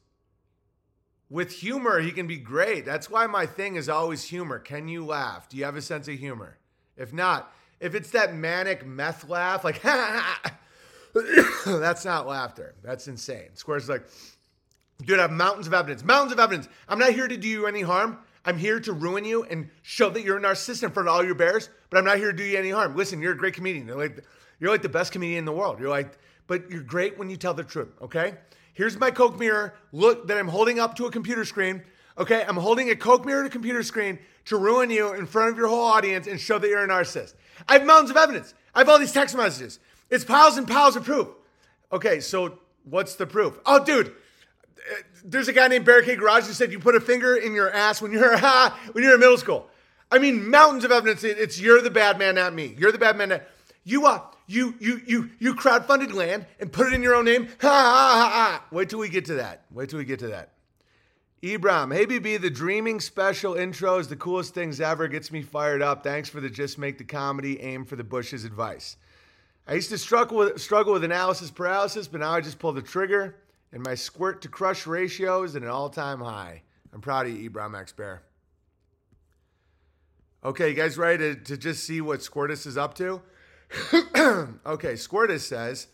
With 1.29 1.53
humor, 1.53 2.01
he 2.01 2.12
can 2.12 2.27
be 2.27 2.36
great. 2.36 2.84
That's 2.84 3.10
why 3.10 3.25
my 3.27 3.46
thing 3.46 3.77
is 3.77 3.88
always 3.88 4.25
humor. 4.25 4.60
Can 4.60 4.89
you 4.89 5.05
laugh? 5.05 5.48
Do 5.48 5.55
you 5.55 5.63
have 5.63 5.77
a 5.77 5.81
sense 5.81 6.10
of 6.10 6.19
humor? 6.19 6.57
If 6.98 7.13
not, 7.13 7.53
if 7.79 7.96
it's 7.96 8.10
that 8.10 8.36
manic 8.36 8.86
meth 8.86 9.29
laugh, 9.29 9.63
like, 9.63 9.81
that's 11.65 12.03
not 12.03 12.27
laughter. 12.27 12.75
That's 12.84 13.07
insane. 13.07 13.51
Square's 13.53 13.88
like, 13.88 14.05
dude, 15.05 15.19
I 15.19 15.22
have 15.22 15.31
mountains 15.31 15.67
of 15.67 15.74
evidence. 15.74 16.03
Mountains 16.03 16.34
of 16.34 16.39
evidence. 16.41 16.67
I'm 16.89 17.00
not 17.00 17.13
here 17.13 17.29
to 17.29 17.38
do 17.38 17.48
you 17.48 17.65
any 17.65 17.81
harm. 17.81 18.17
I'm 18.48 18.58
here 18.58 18.80
to 18.80 18.94
ruin 18.94 19.25
you 19.25 19.44
and 19.44 19.70
show 19.82 20.10
that 20.10 20.24
you're 20.24 20.38
a 20.38 20.42
narcissist 20.42 20.82
in 20.82 20.92
front 20.92 21.10
of 21.10 21.13
all 21.13 21.24
your 21.24 21.36
bears, 21.36 21.70
but 21.89 21.98
I'm 21.98 22.05
not 22.05 22.18
here 22.18 22.31
to 22.31 22.38
do 22.38 22.46
you 22.46 22.57
any 22.57 22.70
harm. 22.70 22.96
Listen, 22.96 23.22
you're 23.22 23.33
a 23.33 23.38
great 23.38 23.53
comedian. 23.53 23.88
You're 23.88 23.98
like, 23.98 24.24
you're 24.62 24.72
like 24.72 24.81
the 24.81 24.90
best 24.90 25.12
comedian 25.12 25.40
in 25.40 25.46
the 25.46 25.51
world. 25.51 25.81
You're 25.81 25.90
like, 25.90 26.18
but 26.48 26.72
you're 26.72 26.81
great 26.81 27.18
when 27.20 27.29
you 27.29 27.36
tell 27.36 27.53
the 27.53 27.66
truth, 27.66 27.90
okay? 28.01 28.36
Here's 28.74 28.98
my 28.98 29.12
Coke 29.12 29.38
mirror. 29.38 29.74
Look 29.92 30.29
that 30.29 30.38
I'm 30.38 30.48
holding 30.48 30.79
up 30.79 30.96
to 30.96 31.07
a 31.07 31.12
computer 31.12 31.44
screen. 31.44 31.83
Okay, 32.18 32.46
I'm 32.48 32.55
holding 32.55 32.90
a 32.90 32.96
Coke 32.96 33.25
mirror 33.25 33.44
to 33.44 33.50
a 33.50 33.51
computer 33.51 33.83
screen 33.83 34.18
to 34.46 34.55
ruin 34.55 34.90
you 34.90 35.14
in 35.14 35.25
front 35.25 35.51
of 35.51 35.57
your 35.57 35.68
whole 35.68 35.83
audience 35.83 36.25
and 36.25 36.40
show 36.40 36.57
that 36.57 36.70
you're 36.70 36.83
a 36.83 36.88
narcissist. 36.88 37.33
I 37.68 37.74
have 37.74 37.86
mountains 37.86 38.12
of 38.12 38.16
evidence. 38.16 38.53
I 38.74 38.79
have 38.79 38.88
all 38.88 38.98
these 38.98 39.12
text 39.12 39.36
messages. 39.36 39.79
It's 40.10 40.24
piles 40.24 40.55
and 40.55 40.66
piles 40.66 40.96
of 40.96 41.03
proof. 41.03 41.27
Okay, 41.92 42.22
so 42.22 42.60
what's 42.86 43.16
the 43.16 43.27
proof? 43.27 43.60
Oh, 43.66 43.83
dude, 43.83 44.14
there's 45.24 45.48
a 45.48 45.53
guy 45.53 45.68
named 45.68 45.85
Barricade 45.85 46.20
Garage 46.20 46.46
who 46.46 46.53
said 46.53 46.72
you 46.72 46.79
put 46.79 46.96
a 46.96 47.00
finger 47.00 47.35
in 47.35 47.53
your 47.53 47.72
ass 47.72 48.01
when 48.01 48.11
you're 48.11 48.37
when 48.92 49.03
you're 49.03 49.13
in 49.13 49.20
middle 49.20 49.37
school. 49.37 49.68
I 50.09 50.20
mean, 50.20 50.50
mountains 50.50 50.85
of 50.85 50.92
evidence. 50.92 51.24
It's 51.24 51.59
you're 51.59 51.81
the 51.81 51.92
bad 51.92 52.18
man, 52.18 52.35
not 52.35 52.53
me. 52.53 52.75
You're 52.77 52.92
the 52.92 52.98
bad 52.98 53.18
man. 53.18 53.29
Not, 53.29 53.44
you 53.83 54.05
uh, 54.05 54.22
you 54.48 54.75
you 54.79 55.01
you 55.05 55.29
you 55.40 55.55
crowdfunded 55.55 56.13
land 56.13 56.46
and 56.59 56.72
put 56.72 56.87
it 56.87 56.94
in 56.94 57.03
your 57.03 57.16
own 57.16 57.25
name. 57.25 57.48
Ha 57.61 57.68
ha 57.68 57.70
ha 57.70 58.29
ha. 58.29 58.66
Wait 58.72 58.90
till 58.90 59.00
we 59.00 59.09
get 59.09 59.25
to 59.25 59.35
that. 59.35 59.63
Wait 59.72 59.90
till 59.90 60.00
we 60.00 60.05
get 60.05 60.20
to 60.20 60.27
that. 60.27 60.53
Ibram, 61.44 61.94
hey 61.94 62.07
BB, 62.07 62.42
the 62.42 62.50
dreaming 62.50 63.00
special 63.00 63.53
intro 63.53 64.00
is 64.00 64.07
the 64.07 64.16
coolest 64.16 64.53
things 64.55 64.81
ever. 64.81 65.07
Gets 65.07 65.31
me 65.31 65.42
fired 65.42 65.81
up. 65.81 66.03
Thanks 66.03 66.29
for 66.29 66.42
the 66.42 66.50
just 66.50 66.77
make 66.77 66.98
the 66.98 67.03
comedy, 67.03 67.61
aim 67.61 67.85
for 67.85 67.96
the 67.96 68.03
bushes 68.03 68.44
advice. 68.44 68.98
I 69.68 69.74
used 69.74 69.90
to 69.90 69.98
struggle 69.98 70.37
with 70.37 70.59
struggle 70.59 70.94
with 70.94 71.03
analysis 71.03 71.51
paralysis, 71.51 72.07
but 72.07 72.22
now 72.22 72.31
I 72.31 72.42
just 72.42 72.57
pull 72.57 72.72
the 72.74 72.81
trigger 72.81 73.35
and 73.72 73.84
my 73.84 73.96
squirt 73.96 74.42
to 74.42 74.48
crush 74.48 74.88
ratio 74.88 75.44
is 75.44 75.56
at 75.56 75.62
an 75.62 75.70
all-time 75.70 76.20
high. 76.20 76.64
I'm 76.94 77.01
proud 77.01 77.27
of 77.27 77.38
you, 77.38 77.50
Ibram 77.50 77.80
X 77.80 77.92
Bear. 77.92 78.24
Okay, 80.44 80.70
you 80.70 80.75
guys 80.75 80.98
ready 80.98 81.18
to, 81.18 81.36
to 81.36 81.58
just 81.58 81.84
see 81.84 82.00
what 82.00 82.20
Squirtus 82.20 82.66
is 82.66 82.77
up 82.77 82.94
to? 82.96 83.22
okay, 84.66 84.94
Squirtus 84.94 85.42
says 85.42 85.88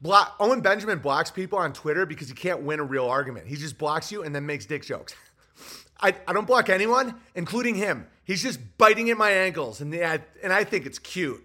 block, 0.00 0.34
Owen 0.40 0.60
Benjamin 0.60 0.98
blocks 0.98 1.30
people 1.30 1.58
on 1.58 1.72
Twitter 1.72 2.06
because 2.06 2.28
he 2.28 2.34
can't 2.34 2.62
win 2.62 2.80
a 2.80 2.84
real 2.84 3.06
argument. 3.06 3.46
He 3.46 3.56
just 3.56 3.78
blocks 3.78 4.10
you 4.10 4.24
and 4.24 4.34
then 4.34 4.46
makes 4.46 4.66
dick 4.66 4.84
jokes. 4.84 5.14
I, 6.00 6.14
I 6.26 6.32
don't 6.32 6.46
block 6.46 6.68
anyone, 6.68 7.14
including 7.34 7.76
him. 7.76 8.08
He's 8.24 8.42
just 8.42 8.58
biting 8.78 9.10
at 9.10 9.16
my 9.16 9.30
ankles, 9.30 9.80
and, 9.80 9.92
the, 9.92 10.20
and 10.42 10.52
I 10.52 10.64
think 10.64 10.86
it's 10.86 10.98
cute. 10.98 11.44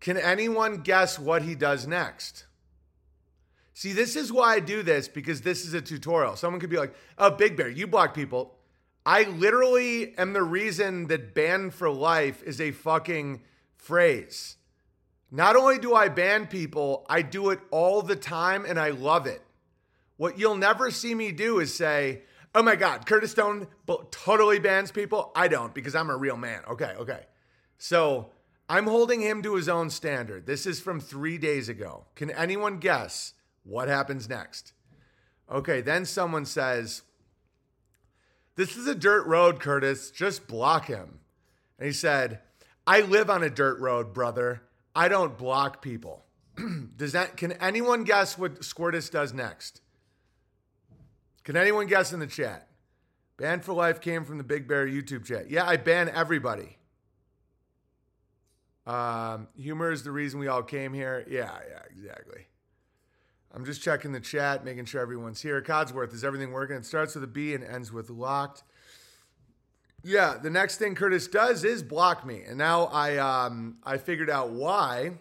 Can 0.00 0.16
anyone 0.16 0.78
guess 0.78 1.18
what 1.18 1.42
he 1.42 1.54
does 1.54 1.86
next? 1.86 2.46
See, 3.76 3.92
this 3.92 4.16
is 4.16 4.32
why 4.32 4.54
I 4.54 4.60
do 4.60 4.82
this 4.82 5.06
because 5.06 5.42
this 5.42 5.66
is 5.66 5.74
a 5.74 5.82
tutorial. 5.82 6.36
Someone 6.36 6.60
could 6.60 6.70
be 6.70 6.78
like, 6.78 6.94
oh, 7.18 7.30
Big 7.30 7.58
Bear, 7.58 7.68
you 7.68 7.86
block 7.86 8.14
people. 8.14 8.54
I 9.04 9.24
literally 9.24 10.16
am 10.16 10.32
the 10.32 10.42
reason 10.42 11.08
that 11.08 11.34
ban 11.34 11.70
for 11.70 11.90
life 11.90 12.42
is 12.44 12.58
a 12.58 12.70
fucking 12.70 13.42
phrase. 13.76 14.56
Not 15.30 15.56
only 15.56 15.78
do 15.78 15.94
I 15.94 16.08
ban 16.08 16.46
people, 16.46 17.04
I 17.10 17.20
do 17.20 17.50
it 17.50 17.60
all 17.70 18.00
the 18.00 18.16
time 18.16 18.64
and 18.64 18.80
I 18.80 18.90
love 18.90 19.26
it. 19.26 19.42
What 20.16 20.38
you'll 20.38 20.56
never 20.56 20.90
see 20.90 21.14
me 21.14 21.30
do 21.30 21.58
is 21.58 21.74
say, 21.74 22.22
oh 22.54 22.62
my 22.62 22.76
God, 22.76 23.04
Curtis 23.04 23.32
Stone 23.32 23.66
totally 24.10 24.58
bans 24.58 24.90
people. 24.90 25.32
I 25.36 25.48
don't 25.48 25.74
because 25.74 25.94
I'm 25.94 26.08
a 26.08 26.16
real 26.16 26.38
man. 26.38 26.62
Okay, 26.66 26.94
okay. 27.00 27.26
So 27.76 28.30
I'm 28.70 28.86
holding 28.86 29.20
him 29.20 29.42
to 29.42 29.54
his 29.54 29.68
own 29.68 29.90
standard. 29.90 30.46
This 30.46 30.64
is 30.64 30.80
from 30.80 30.98
three 30.98 31.36
days 31.36 31.68
ago. 31.68 32.06
Can 32.14 32.30
anyone 32.30 32.78
guess 32.78 33.34
what 33.66 33.88
happens 33.88 34.28
next? 34.28 34.72
Okay, 35.50 35.80
then 35.80 36.04
someone 36.04 36.44
says, 36.44 37.02
this 38.56 38.76
is 38.76 38.86
a 38.86 38.94
dirt 38.94 39.26
road, 39.26 39.60
Curtis. 39.60 40.10
Just 40.10 40.46
block 40.46 40.86
him. 40.86 41.20
And 41.78 41.86
he 41.86 41.92
said, 41.92 42.40
I 42.86 43.02
live 43.02 43.28
on 43.28 43.42
a 43.42 43.50
dirt 43.50 43.78
road, 43.80 44.14
brother. 44.14 44.62
I 44.94 45.08
don't 45.08 45.36
block 45.36 45.82
people. 45.82 46.24
does 46.96 47.12
that 47.12 47.36
can 47.36 47.52
anyone 47.52 48.04
guess 48.04 48.38
what 48.38 48.60
Squirtus 48.60 49.10
does 49.10 49.34
next? 49.34 49.82
Can 51.44 51.56
anyone 51.56 51.86
guess 51.86 52.12
in 52.12 52.20
the 52.20 52.26
chat? 52.26 52.68
Ban 53.36 53.60
for 53.60 53.74
life 53.74 54.00
came 54.00 54.24
from 54.24 54.38
the 54.38 54.44
Big 54.44 54.66
Bear 54.66 54.86
YouTube 54.86 55.26
chat. 55.26 55.50
Yeah, 55.50 55.66
I 55.66 55.76
ban 55.76 56.08
everybody. 56.08 56.78
Um, 58.86 59.48
humor 59.54 59.90
is 59.90 60.02
the 60.02 60.10
reason 60.10 60.40
we 60.40 60.48
all 60.48 60.62
came 60.62 60.94
here. 60.94 61.26
Yeah, 61.28 61.50
yeah, 61.68 61.82
exactly. 61.90 62.46
I'm 63.56 63.64
just 63.64 63.82
checking 63.82 64.12
the 64.12 64.20
chat, 64.20 64.66
making 64.66 64.84
sure 64.84 65.00
everyone's 65.00 65.40
here. 65.40 65.62
Codsworth, 65.62 66.12
is 66.12 66.24
everything 66.24 66.52
working? 66.52 66.76
It 66.76 66.84
starts 66.84 67.14
with 67.14 67.24
a 67.24 67.26
B 67.26 67.54
and 67.54 67.64
ends 67.64 67.90
with 67.90 68.10
locked. 68.10 68.62
Yeah, 70.04 70.36
the 70.40 70.50
next 70.50 70.76
thing 70.76 70.94
Curtis 70.94 71.26
does 71.26 71.64
is 71.64 71.82
block 71.82 72.26
me, 72.26 72.42
and 72.46 72.58
now 72.58 72.84
I 72.84 73.16
um, 73.16 73.78
I 73.82 73.96
figured 73.96 74.28
out 74.28 74.50
why. 74.50 75.12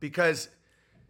Because 0.00 0.48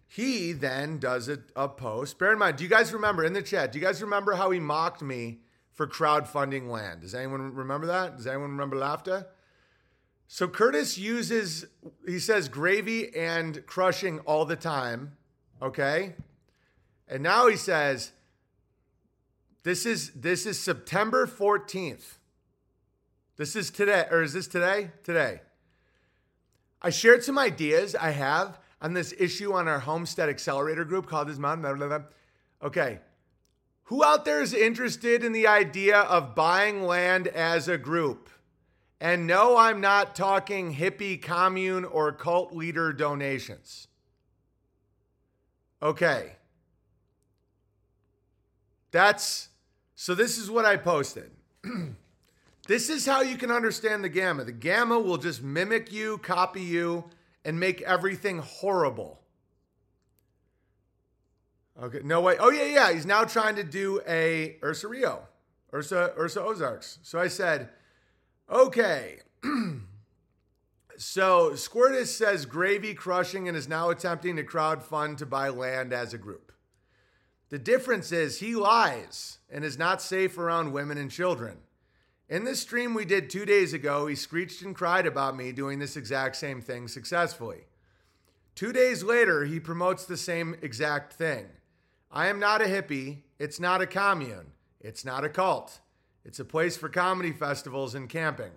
he 0.09 0.51
then 0.51 0.99
does 0.99 1.29
a, 1.29 1.39
a 1.55 1.69
post. 1.69 2.19
Bear 2.19 2.33
in 2.33 2.41
mind, 2.41 2.57
do 2.57 2.65
you 2.65 2.71
guys 2.71 2.93
remember 2.93 3.25
in 3.25 3.33
the 3.33 3.41
chat? 3.41 3.71
Do 3.71 3.79
you 3.79 3.85
guys 3.85 4.03
remember 4.03 4.33
how 4.33 4.51
he 4.51 4.59
mocked 4.59 5.03
me 5.03 5.39
for 5.71 5.87
crowdfunding 5.87 6.69
land? 6.69 7.03
Does 7.03 7.15
anyone 7.15 7.55
remember 7.55 7.87
that? 7.87 8.17
Does 8.17 8.27
anyone 8.27 8.51
remember 8.51 8.75
laughter? 8.75 9.29
So 10.27 10.49
Curtis 10.49 10.99
uses, 10.99 11.67
he 12.05 12.19
says 12.19 12.49
gravy 12.49 13.15
and 13.15 13.65
crushing 13.67 14.19
all 14.21 14.45
the 14.45 14.57
time 14.57 15.17
Okay? 15.61 16.15
And 17.09 17.23
now 17.23 17.49
he 17.49 17.57
says, 17.57 18.13
this 19.63 19.85
is 19.85 20.11
this 20.13 20.47
is 20.47 20.59
September 20.59 21.27
14th. 21.27 22.17
This 23.37 23.57
is 23.57 23.71
today, 23.71 24.07
or 24.11 24.23
is 24.23 24.33
this 24.33 24.47
today? 24.47 24.91
Today. 25.05 25.41
I 26.83 26.91
shared 26.91 27.25
some 27.25 27.39
ideas 27.39 27.95
I 27.95 28.11
have 28.11 28.59
on 28.81 28.95
this 28.95 29.13
issue 29.19 29.53
on 29.53 29.69
our 29.69 29.81
Homestead 29.81 30.29
Accelerator 30.29 30.85
group 30.85 31.07
called 31.07 31.29
this 31.29 31.37
blah. 31.37 32.01
Okay. 32.63 33.01
Who 33.85 34.05
out 34.05 34.25
there 34.25 34.41
is 34.41 34.55
interested 34.55 35.25
in 35.25 35.33
the 35.33 35.47
idea 35.47 35.99
of 35.99 36.35
buying 36.35 36.85
land 36.85 37.27
as 37.27 37.67
a 37.67 37.77
group? 37.77 38.31
And 39.01 39.27
no, 39.27 39.57
I'm 39.57 39.81
not 39.81 40.15
talking 40.15 40.75
hippie 40.75 41.21
commune 41.21 41.85
or 41.85 42.13
cult 42.13 42.55
leader 42.55 42.93
donations. 42.93 43.89
Okay. 45.83 46.33
That's 48.91 49.49
so. 49.95 50.15
This 50.15 50.39
is 50.39 50.51
what 50.51 50.65
I 50.65 50.77
posted. 50.77 51.31
this 52.67 52.91
is 52.91 53.07
how 53.07 53.23
you 53.23 53.37
can 53.37 53.51
understand 53.51 54.03
the 54.05 54.09
gamma. 54.09 54.45
The 54.45 54.53
gamma 54.53 54.99
will 54.99 55.17
just 55.17 55.43
mimic 55.43 55.93
you, 55.93 56.19
copy 56.19 56.63
you, 56.63 57.05
and 57.45 57.59
make 57.59 57.81
everything 57.83 58.39
horrible. 58.39 59.21
Okay, 61.81 62.01
no 62.05 62.21
way. 62.21 62.37
Oh 62.39 62.51
yeah, 62.51 62.65
yeah. 62.65 62.93
He's 62.93 63.07
now 63.07 63.25
trying 63.25 63.57
to 63.57 63.65
do 63.65 64.01
a 64.07 64.57
Ursa 64.63 64.89
Rio, 64.89 65.23
Ursa 65.73 66.13
Ursa 66.19 66.43
Ozarks. 66.43 66.99
So 67.03 67.19
I 67.19 67.29
said, 67.29 67.71
okay. 68.51 69.21
so 71.01 71.53
Squirtus 71.53 72.09
says 72.09 72.45
gravy 72.45 72.93
crushing 72.93 73.49
and 73.49 73.57
is 73.57 73.67
now 73.67 73.89
attempting 73.89 74.37
to 74.37 74.45
crowd 74.45 74.83
fund 74.83 75.17
to 75.17 75.25
buy 75.25 75.49
land 75.49 75.95
as 75.95 76.13
a 76.13 76.19
group. 76.19 76.53
The 77.49 77.59
difference 77.59 78.13
is 78.13 78.39
he 78.39 78.55
lies 78.55 79.39
and 79.49 79.65
is 79.65 79.79
not 79.79 80.03
safe 80.03 80.37
around 80.37 80.73
women 80.73 80.99
and 80.99 81.11
children. 81.11 81.57
In 82.29 82.45
this 82.45 82.61
stream 82.61 82.93
we 82.93 83.07
did 83.07 83.31
two 83.31 83.47
days 83.47 83.73
ago, 83.73 84.09
he 84.09 84.15
screeched 84.15 84.61
and 84.61 84.77
cried 84.77 85.07
about 85.07 85.39
me 85.39 85.53
doing 85.53 85.79
this 85.79 85.97
exact 85.97 86.37
same 86.37 86.61
thing 86.61 86.87
successfully. 86.87 87.65
Two 88.55 88.71
days 88.71 89.03
later, 89.03 89.47
he 89.47 89.59
promotes 89.59 90.05
the 90.05 90.19
same 90.19 90.55
exact 90.61 91.15
thing. 91.15 91.47
I 92.11 92.27
am 92.27 92.39
not 92.39 92.61
a 92.61 92.67
hippie. 92.67 93.23
It's 93.39 93.59
not 93.59 93.81
a 93.81 93.87
commune. 93.87 94.53
It's 94.83 95.07
not 95.07 95.25
a 95.25 95.31
cult. 95.31 95.81
It's 96.27 96.41
a 96.41 96.45
place 96.45 96.77
for 96.77 96.91
comedy 96.91 97.33
festivals 97.33 97.95
and 97.95 98.07
camping. 98.07 98.53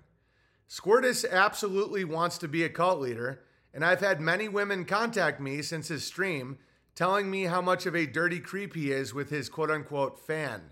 Squirtus 0.73 1.23
absolutely 1.29 2.03
wants 2.03 2.39
to 2.39 2.47
be 2.47 2.63
a 2.63 2.69
cult 2.69 2.99
leader, 2.99 3.43
and 3.75 3.85
I've 3.85 3.99
had 3.99 4.19
many 4.19 4.49
women 4.49 4.85
contact 4.85 5.39
me 5.39 5.61
since 5.61 5.87
his 5.87 6.03
stream 6.03 6.57
telling 6.95 7.29
me 7.29 7.43
how 7.43 7.61
much 7.61 7.85
of 7.85 7.95
a 7.95 8.07
dirty 8.07 8.39
creep 8.39 8.73
he 8.73 8.91
is 8.91 9.13
with 9.13 9.29
his 9.29 9.49
quote 9.49 9.69
unquote 9.69 10.17
fan. 10.17 10.71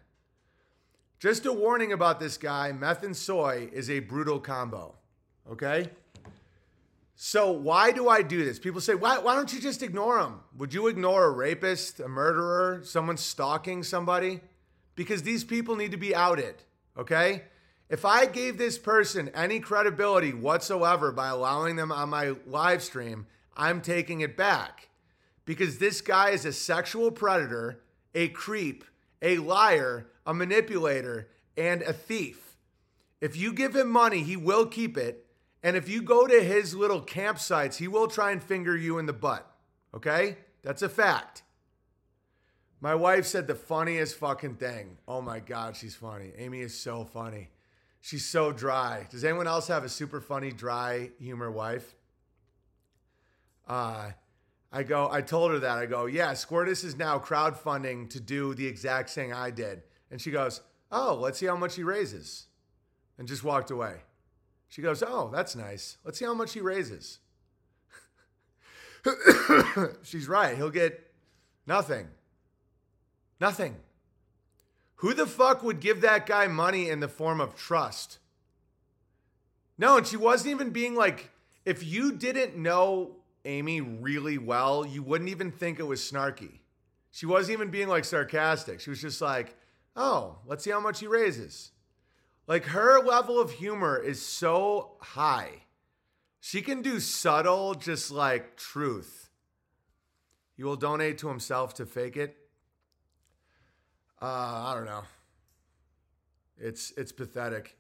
Just 1.20 1.46
a 1.46 1.54
warning 1.54 1.94
about 1.94 2.20
this 2.20 2.36
guy 2.36 2.72
meth 2.72 3.04
and 3.04 3.16
soy 3.16 3.70
is 3.72 3.92
a 3.92 4.00
brutal 4.00 4.40
combo. 4.40 4.96
Okay? 5.52 5.92
So, 7.16 7.52
why 7.52 7.92
do 7.92 8.10
I 8.10 8.24
do 8.24 8.44
this? 8.44 8.58
People 8.58 8.82
say, 8.82 8.96
why, 8.96 9.20
why 9.20 9.36
don't 9.36 9.54
you 9.54 9.62
just 9.62 9.84
ignore 9.84 10.20
him? 10.20 10.40
Would 10.58 10.74
you 10.74 10.88
ignore 10.88 11.26
a 11.26 11.30
rapist, 11.30 12.00
a 12.00 12.08
murderer, 12.08 12.82
someone 12.84 13.18
stalking 13.18 13.84
somebody? 13.84 14.40
Because 14.96 15.22
these 15.22 15.44
people 15.44 15.76
need 15.76 15.92
to 15.92 15.98
be 15.98 16.16
outed. 16.16 16.56
Okay? 16.98 17.44
If 17.92 18.06
I 18.06 18.26
gave 18.26 18.58
this 18.58 18.78
person 18.78 19.30
any 19.36 19.60
credibility 19.60 20.32
whatsoever 20.32 21.12
by 21.12 21.28
allowing 21.28 21.76
them 21.76 21.92
on 21.92 22.08
my 22.08 22.36
live 22.48 22.82
stream, 22.82 23.28
I'm 23.58 23.82
taking 23.82 24.22
it 24.22 24.38
back 24.38 24.88
because 25.44 25.78
this 25.78 26.00
guy 26.00 26.30
is 26.30 26.46
a 26.46 26.54
sexual 26.54 27.12
predator, 27.12 27.82
a 28.16 28.30
creep, 28.30 28.86
a 29.22 29.40
liar, 29.40 30.08
a 30.26 30.34
manipulator, 30.34 31.28
and 31.58 31.82
a 31.82 31.92
thief. 31.92 32.56
If 33.20 33.36
you 33.36 33.52
give 33.52 33.76
him 33.76 33.90
money, 33.90 34.24
he 34.24 34.38
will 34.38 34.68
keep 34.68 34.98
it. 34.98 35.26
And 35.62 35.76
if 35.76 35.90
you 35.90 36.02
go 36.02 36.26
to 36.26 36.42
his 36.42 36.74
little 36.74 37.02
campsites, 37.02 37.76
he 37.76 37.90
will 37.90 38.08
try 38.08 38.32
and 38.32 38.42
finger 38.42 38.76
you 38.76 39.00
in 39.00 39.06
the 39.06 39.12
butt. 39.12 39.46
Okay? 39.94 40.38
That's 40.64 40.82
a 40.82 40.88
fact. 40.88 41.44
My 42.80 42.96
wife 42.96 43.26
said 43.26 43.48
the 43.48 43.56
funniest 43.56 44.16
fucking 44.16 44.56
thing. 44.56 44.98
Oh 45.10 45.22
my 45.22 45.40
God, 45.40 45.76
she's 45.76 45.94
funny. 45.94 46.32
Amy 46.38 46.62
is 46.62 46.80
so 46.80 47.04
funny. 47.04 47.50
She's 48.02 48.26
so 48.26 48.52
dry. 48.52 49.08
Does 49.12 49.24
anyone 49.24 49.48
else 49.48 49.68
have 49.68 49.84
a 49.84 49.90
super 49.90 50.20
funny, 50.20 50.52
dry 50.52 51.12
humor 51.20 51.52
wife? 51.52 51.96
Uh, 53.68 54.12
I 54.72 54.84
go, 54.84 55.08
I 55.12 55.22
told 55.22 55.52
her 55.52 55.60
that. 55.60 55.78
I 55.78 55.86
go, 55.86 56.08
yeah, 56.08 56.32
Squirtus 56.32 56.84
is 56.84 56.98
now 56.98 57.20
crowdfunding 57.20 58.10
to 58.10 58.20
do 58.20 58.56
the 58.56 58.66
exact 58.66 59.12
thing 59.12 59.32
I 59.32 59.52
did. 59.52 59.84
And 60.10 60.20
she 60.20 60.32
goes, 60.32 60.62
oh, 60.92 61.16
let's 61.22 61.38
see 61.38 61.46
how 61.46 61.56
much 61.56 61.76
he 61.76 61.84
raises. 61.84 62.48
And 63.18 63.28
just 63.28 63.44
walked 63.44 63.70
away. 63.70 63.98
She 64.68 64.82
goes, 64.82 65.04
oh, 65.06 65.30
that's 65.32 65.56
nice. 65.56 65.98
Let's 66.04 66.18
see 66.18 66.26
how 66.26 66.34
much 66.34 66.54
he 66.54 66.62
raises. 66.62 67.20
She's 70.04 70.28
right. 70.28 70.56
He'll 70.56 70.70
get 70.70 71.12
nothing. 71.68 72.08
Nothing. 73.40 73.76
Who 75.02 75.16
the 75.16 75.26
fuck 75.26 75.64
would 75.64 75.80
give 75.80 76.02
that 76.02 76.28
guy 76.28 76.46
money 76.46 76.88
in 76.88 77.00
the 77.00 77.08
form 77.08 77.42
of 77.42 77.56
trust? 77.56 78.20
No, 79.76 79.98
and 79.98 80.06
she 80.06 80.16
wasn't 80.16 80.52
even 80.52 80.70
being 80.70 80.94
like, 80.94 81.32
if 81.66 81.84
you 81.84 82.12
didn't 82.12 82.56
know 82.56 83.16
Amy 83.44 83.82
really 83.82 84.38
well, 84.38 84.86
you 84.86 85.02
wouldn't 85.02 85.32
even 85.32 85.52
think 85.52 85.80
it 85.80 85.88
was 85.88 86.02
snarky. 86.02 86.60
She 87.10 87.26
wasn't 87.26 87.54
even 87.54 87.72
being 87.72 87.88
like 87.88 88.06
sarcastic. 88.06 88.80
She 88.80 88.92
was 88.92 89.02
just 89.02 89.22
like, 89.22 89.56
oh, 89.96 90.38
let's 90.46 90.64
see 90.64 90.70
how 90.70 90.80
much 90.80 91.00
he 91.00 91.08
raises. 91.08 91.72
Like 92.46 92.66
her 92.66 93.00
level 93.00 93.40
of 93.40 93.54
humor 93.54 93.98
is 93.98 94.22
so 94.22 94.98
high. 95.00 95.64
She 96.40 96.62
can 96.62 96.84
do 96.84 97.00
subtle, 97.00 97.74
just 97.74 98.12
like 98.12 98.56
truth. 98.56 99.32
He 100.56 100.64
will 100.64 100.76
donate 100.76 101.18
to 101.18 101.28
himself 101.28 101.74
to 101.76 101.88
fake 101.88 102.18
it. 102.18 102.38
Uh, 104.22 104.26
I 104.26 104.74
don't 104.76 104.86
know. 104.86 105.04
It's 106.58 106.92
it's 106.98 107.12
pathetic. 107.12 107.78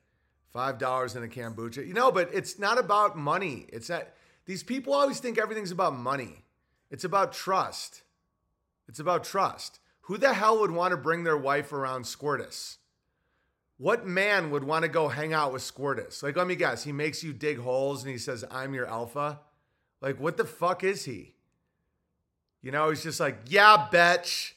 Five 0.51 0.77
dollars 0.77 1.15
in 1.15 1.23
a 1.23 1.27
kombucha. 1.27 1.85
You 1.85 1.93
know, 1.93 2.11
but 2.11 2.29
it's 2.33 2.57
not 2.57 2.79
about 2.79 3.17
money. 3.17 3.67
It's 3.69 3.87
that 3.87 4.15
these 4.45 4.63
people 4.63 4.93
always 4.93 5.19
think 5.19 5.37
everything's 5.37 5.71
about 5.71 5.95
money. 5.95 6.43
It's 6.89 7.03
about 7.03 7.31
trust. 7.31 8.01
It's 8.87 8.99
about 8.99 9.23
trust. 9.23 9.79
Who 10.01 10.17
the 10.17 10.33
hell 10.33 10.59
would 10.59 10.71
want 10.71 10.91
to 10.91 10.97
bring 10.97 11.23
their 11.23 11.37
wife 11.37 11.71
around 11.71 12.03
Squirtus? 12.03 12.77
What 13.77 14.05
man 14.05 14.51
would 14.51 14.63
want 14.63 14.83
to 14.83 14.89
go 14.89 15.07
hang 15.07 15.31
out 15.31 15.53
with 15.53 15.61
Squirtus? 15.61 16.21
Like, 16.21 16.35
let 16.35 16.47
me 16.47 16.55
guess, 16.55 16.83
he 16.83 16.91
makes 16.91 17.23
you 17.23 17.33
dig 17.33 17.59
holes 17.59 18.03
and 18.03 18.11
he 18.11 18.17
says, 18.17 18.43
I'm 18.51 18.73
your 18.73 18.85
alpha. 18.87 19.39
Like, 20.01 20.19
what 20.19 20.37
the 20.37 20.43
fuck 20.43 20.83
is 20.83 21.05
he? 21.05 21.35
You 22.61 22.71
know, 22.71 22.89
he's 22.89 23.03
just 23.03 23.19
like, 23.19 23.37
yeah, 23.47 23.87
bitch. 23.91 24.51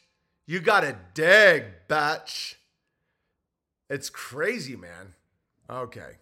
You 0.47 0.61
got 0.61 0.81
to 0.81 0.97
dig, 1.15 1.65
bitch. 1.89 2.57
It's 3.89 4.11
crazy, 4.11 4.77
man. 4.77 5.15
Okay. 5.69 6.19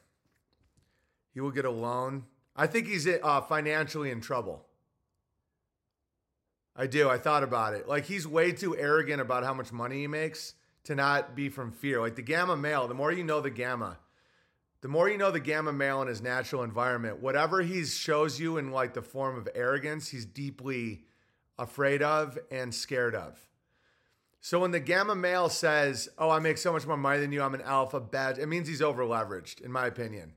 He 1.34 1.40
will 1.40 1.50
get 1.50 1.64
a 1.64 1.70
loan. 1.70 2.24
I 2.54 2.66
think 2.66 2.86
he's 2.86 3.06
uh, 3.06 3.40
financially 3.42 4.10
in 4.10 4.20
trouble. 4.20 4.66
I 6.76 6.86
do. 6.86 7.08
I 7.08 7.18
thought 7.18 7.42
about 7.42 7.74
it. 7.74 7.88
Like 7.88 8.06
he's 8.06 8.26
way 8.26 8.52
too 8.52 8.76
arrogant 8.76 9.20
about 9.20 9.44
how 9.44 9.54
much 9.54 9.72
money 9.72 10.00
he 10.00 10.06
makes 10.06 10.54
to 10.84 10.94
not 10.94 11.34
be 11.34 11.48
from 11.48 11.70
fear. 11.70 12.00
Like 12.00 12.16
the 12.16 12.22
gamma 12.22 12.56
male, 12.56 12.88
the 12.88 12.94
more 12.94 13.12
you 13.12 13.24
know 13.24 13.40
the 13.40 13.50
gamma, 13.50 13.98
the 14.80 14.88
more 14.88 15.08
you 15.08 15.18
know 15.18 15.30
the 15.30 15.40
gamma 15.40 15.72
male 15.72 16.02
in 16.02 16.08
his 16.08 16.22
natural 16.22 16.62
environment, 16.62 17.20
whatever 17.20 17.62
he 17.62 17.84
shows 17.84 18.40
you 18.40 18.56
in 18.56 18.70
like 18.70 18.94
the 18.94 19.02
form 19.02 19.36
of 19.36 19.48
arrogance, 19.54 20.08
he's 20.08 20.24
deeply 20.24 21.04
afraid 21.58 22.02
of 22.02 22.38
and 22.50 22.74
scared 22.74 23.14
of. 23.14 23.38
So 24.44 24.58
when 24.58 24.72
the 24.72 24.80
gamma 24.80 25.14
male 25.14 25.48
says, 25.48 26.08
"Oh, 26.18 26.28
I 26.28 26.40
make 26.40 26.58
so 26.58 26.72
much 26.72 26.84
more 26.84 26.96
money 26.96 27.20
than 27.20 27.30
you. 27.30 27.40
I'm 27.40 27.54
an 27.54 27.62
alpha 27.62 28.00
bad," 28.00 28.38
it 28.38 28.46
means 28.46 28.66
he's 28.66 28.82
over 28.82 29.04
leveraged, 29.04 29.60
in 29.60 29.70
my 29.70 29.86
opinion. 29.86 30.34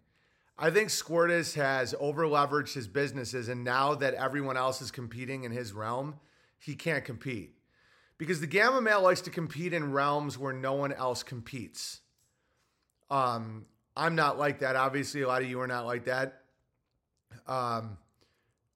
I 0.60 0.70
think 0.70 0.90
Squirtus 0.90 1.56
has 1.56 1.96
over 2.00 2.26
leveraged 2.26 2.76
his 2.76 2.88
businesses, 2.88 3.50
and 3.50 3.64
now 3.64 3.96
that 3.96 4.14
everyone 4.14 4.58
else 4.58 4.80
is 4.80 4.92
competing 4.92 5.44
in 5.44 5.52
his 5.52 5.74
realm, 5.74 6.20
he 6.60 6.76
can't 6.76 7.04
compete 7.04 7.56
because 8.20 8.40
the 8.42 8.48
gamma 8.48 8.80
male 8.80 9.02
likes 9.02 9.22
to 9.22 9.32
compete 9.32 9.74
in 9.74 9.92
realms 9.92 10.38
where 10.38 10.54
no 10.54 10.74
one 10.74 10.94
else 10.94 11.24
competes. 11.24 12.02
Um, 13.10 13.66
I'm 13.98 14.14
not 14.14 14.38
like 14.38 14.60
that. 14.60 14.76
Obviously, 14.76 15.24
a 15.24 15.28
lot 15.28 15.42
of 15.42 15.50
you 15.50 15.60
are 15.62 15.68
not 15.68 15.88
like 15.88 16.06
that. 16.06 16.44
Um, 17.48 17.98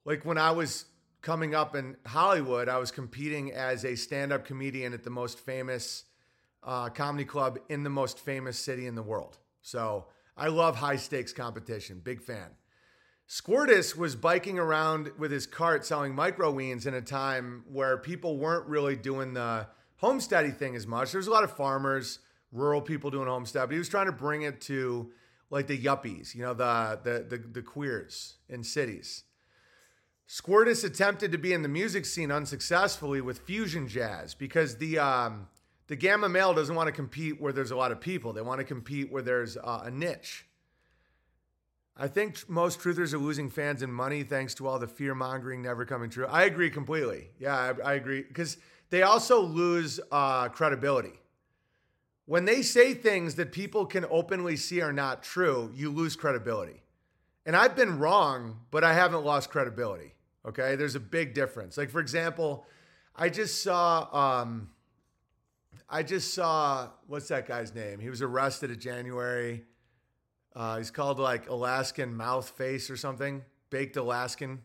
like 0.06 0.26
when 0.26 0.39
I 0.39 0.52
was 0.52 0.86
coming 1.22 1.54
up 1.56 1.76
in 1.76 1.98
Hollywood, 2.06 2.70
I 2.70 2.78
was 2.78 2.92
competing 2.92 3.52
as 3.52 3.86
a 3.86 3.96
stand 3.96 4.32
up 4.32 4.46
comedian 4.46 4.94
at 4.94 5.04
the 5.04 5.10
most 5.10 5.40
famous 5.40 6.06
uh, 6.64 6.90
comedy 6.90 7.26
club 7.26 7.60
in 7.70 7.84
the 7.84 7.90
most 7.90 8.20
famous 8.20 8.58
city 8.58 8.88
in 8.88 8.96
the 8.96 9.04
world. 9.04 9.38
So 9.62 10.08
I 10.38 10.48
love 10.48 10.78
high 10.78 10.96
stakes 10.96 11.34
competition, 11.34 12.02
big 12.04 12.22
fan. 12.22 12.52
Squirtus 13.28 13.96
was 13.96 14.16
biking 14.16 14.58
around 14.58 15.12
with 15.18 15.32
his 15.32 15.46
cart 15.46 15.86
selling 15.86 16.16
micro 16.16 16.52
microweens 16.52 16.88
in 16.88 16.96
a 16.96 17.02
time 17.02 17.64
where 17.72 17.98
people 17.98 18.38
weren't 18.38 18.66
really 18.68 18.96
doing 18.96 19.34
the 19.34 19.68
homesteady 20.02 20.56
thing 20.56 20.76
as 20.76 20.88
much. 20.88 21.12
There's 21.12 21.28
a 21.28 21.32
lot 21.32 21.44
of 21.44 21.52
farmers, 21.52 22.20
rural 22.52 22.82
people 22.82 23.12
doing 23.12 23.28
homestead, 23.28 23.68
but 23.68 23.74
he 23.74 23.78
was 23.78 23.90
trying 23.90 24.08
to 24.08 24.12
bring 24.12 24.42
it 24.42 24.62
to 24.62 25.12
like 25.52 25.68
the 25.68 25.78
yuppies, 25.78 26.34
you 26.34 26.42
know, 26.42 26.56
the 26.56 27.00
the 27.04 27.38
the, 27.38 27.38
the 27.38 27.62
queers 27.62 28.38
in 28.50 28.64
cities. 28.64 29.26
Squirtus 30.30 30.84
attempted 30.84 31.32
to 31.32 31.39
be 31.39 31.54
in 31.54 31.63
the 31.63 31.68
music 31.68 32.06
scene 32.06 32.32
unsuccessfully 32.32 33.20
with 33.20 33.39
fusion 33.39 33.88
jazz 33.88 34.36
because 34.36 34.78
the 34.78 35.00
um, 35.00 35.48
the 35.88 35.96
gamma 35.96 36.30
male 36.30 36.54
doesn't 36.54 36.76
want 36.76 36.86
to 36.86 36.92
compete 36.92 37.42
where 37.42 37.52
there's 37.52 37.72
a 37.72 37.76
lot 37.76 37.92
of 37.92 38.00
people. 38.00 38.32
They 38.32 38.44
want 38.44 38.60
to 38.60 38.63
compete 38.63 39.12
where 39.12 39.24
there's 39.24 39.58
uh, 39.58 39.82
a 39.86 39.89
niche. 39.89 40.46
I 41.98 42.08
think 42.08 42.48
most 42.48 42.80
truthers 42.80 43.12
are 43.12 43.18
losing 43.18 43.50
fans 43.50 43.82
and 43.82 43.92
money 43.92 44.22
thanks 44.22 44.54
to 44.56 44.68
all 44.68 44.78
the 44.78 44.88
fear 44.88 45.15
mongering 45.15 45.63
never 45.63 45.84
coming 45.84 46.12
true. 46.12 46.28
I 46.28 46.44
agree 46.44 46.70
completely. 46.70 47.30
Yeah, 47.39 47.56
I, 47.56 47.94
I 47.94 47.94
agree 47.96 48.22
because 48.22 48.58
they 48.92 49.02
also 49.02 49.42
lose 49.42 50.00
uh, 50.12 50.50
credibility. 50.50 51.20
When 52.28 52.46
they 52.46 52.62
say 52.62 52.94
things 52.94 53.34
that 53.36 53.52
people 53.52 53.88
can 53.88 54.06
openly 54.12 54.58
see 54.58 54.80
are 54.82 54.94
not 54.94 55.24
true, 55.24 55.72
you 55.74 55.89
lose 55.89 56.15
credibility. 56.15 56.84
And 57.48 57.56
I've 57.56 57.76
been 57.76 57.98
wrong, 57.98 58.60
but 58.70 58.84
I 58.84 58.94
haven't 58.94 59.26
lost 59.26 59.50
credibility. 59.50 60.13
Okay, 60.47 60.75
there's 60.75 60.95
a 60.95 60.99
big 60.99 61.34
difference. 61.34 61.78
Like 61.78 61.89
for 61.89 61.99
example, 61.99 62.65
I 63.15 63.30
just 63.30 63.62
saw. 63.62 64.41
Um, 64.41 64.69
I 65.89 66.04
just 66.04 66.34
saw 66.34 66.89
what's 67.08 67.30
that 67.30 67.47
guy's 67.47 67.73
name? 67.73 67.99
He 67.99 68.10
was 68.10 68.21
arrested 68.21 68.69
in 68.71 68.80
January. 68.80 69.63
Uh, 70.56 70.78
he's 70.78 70.91
called 70.91 71.19
like 71.19 71.49
Alaskan 71.49 72.15
mouth 72.15 72.49
face 72.49 72.89
or 72.89 72.97
something. 72.97 73.43
Baked 73.69 73.97
Alaskan. 73.97 74.62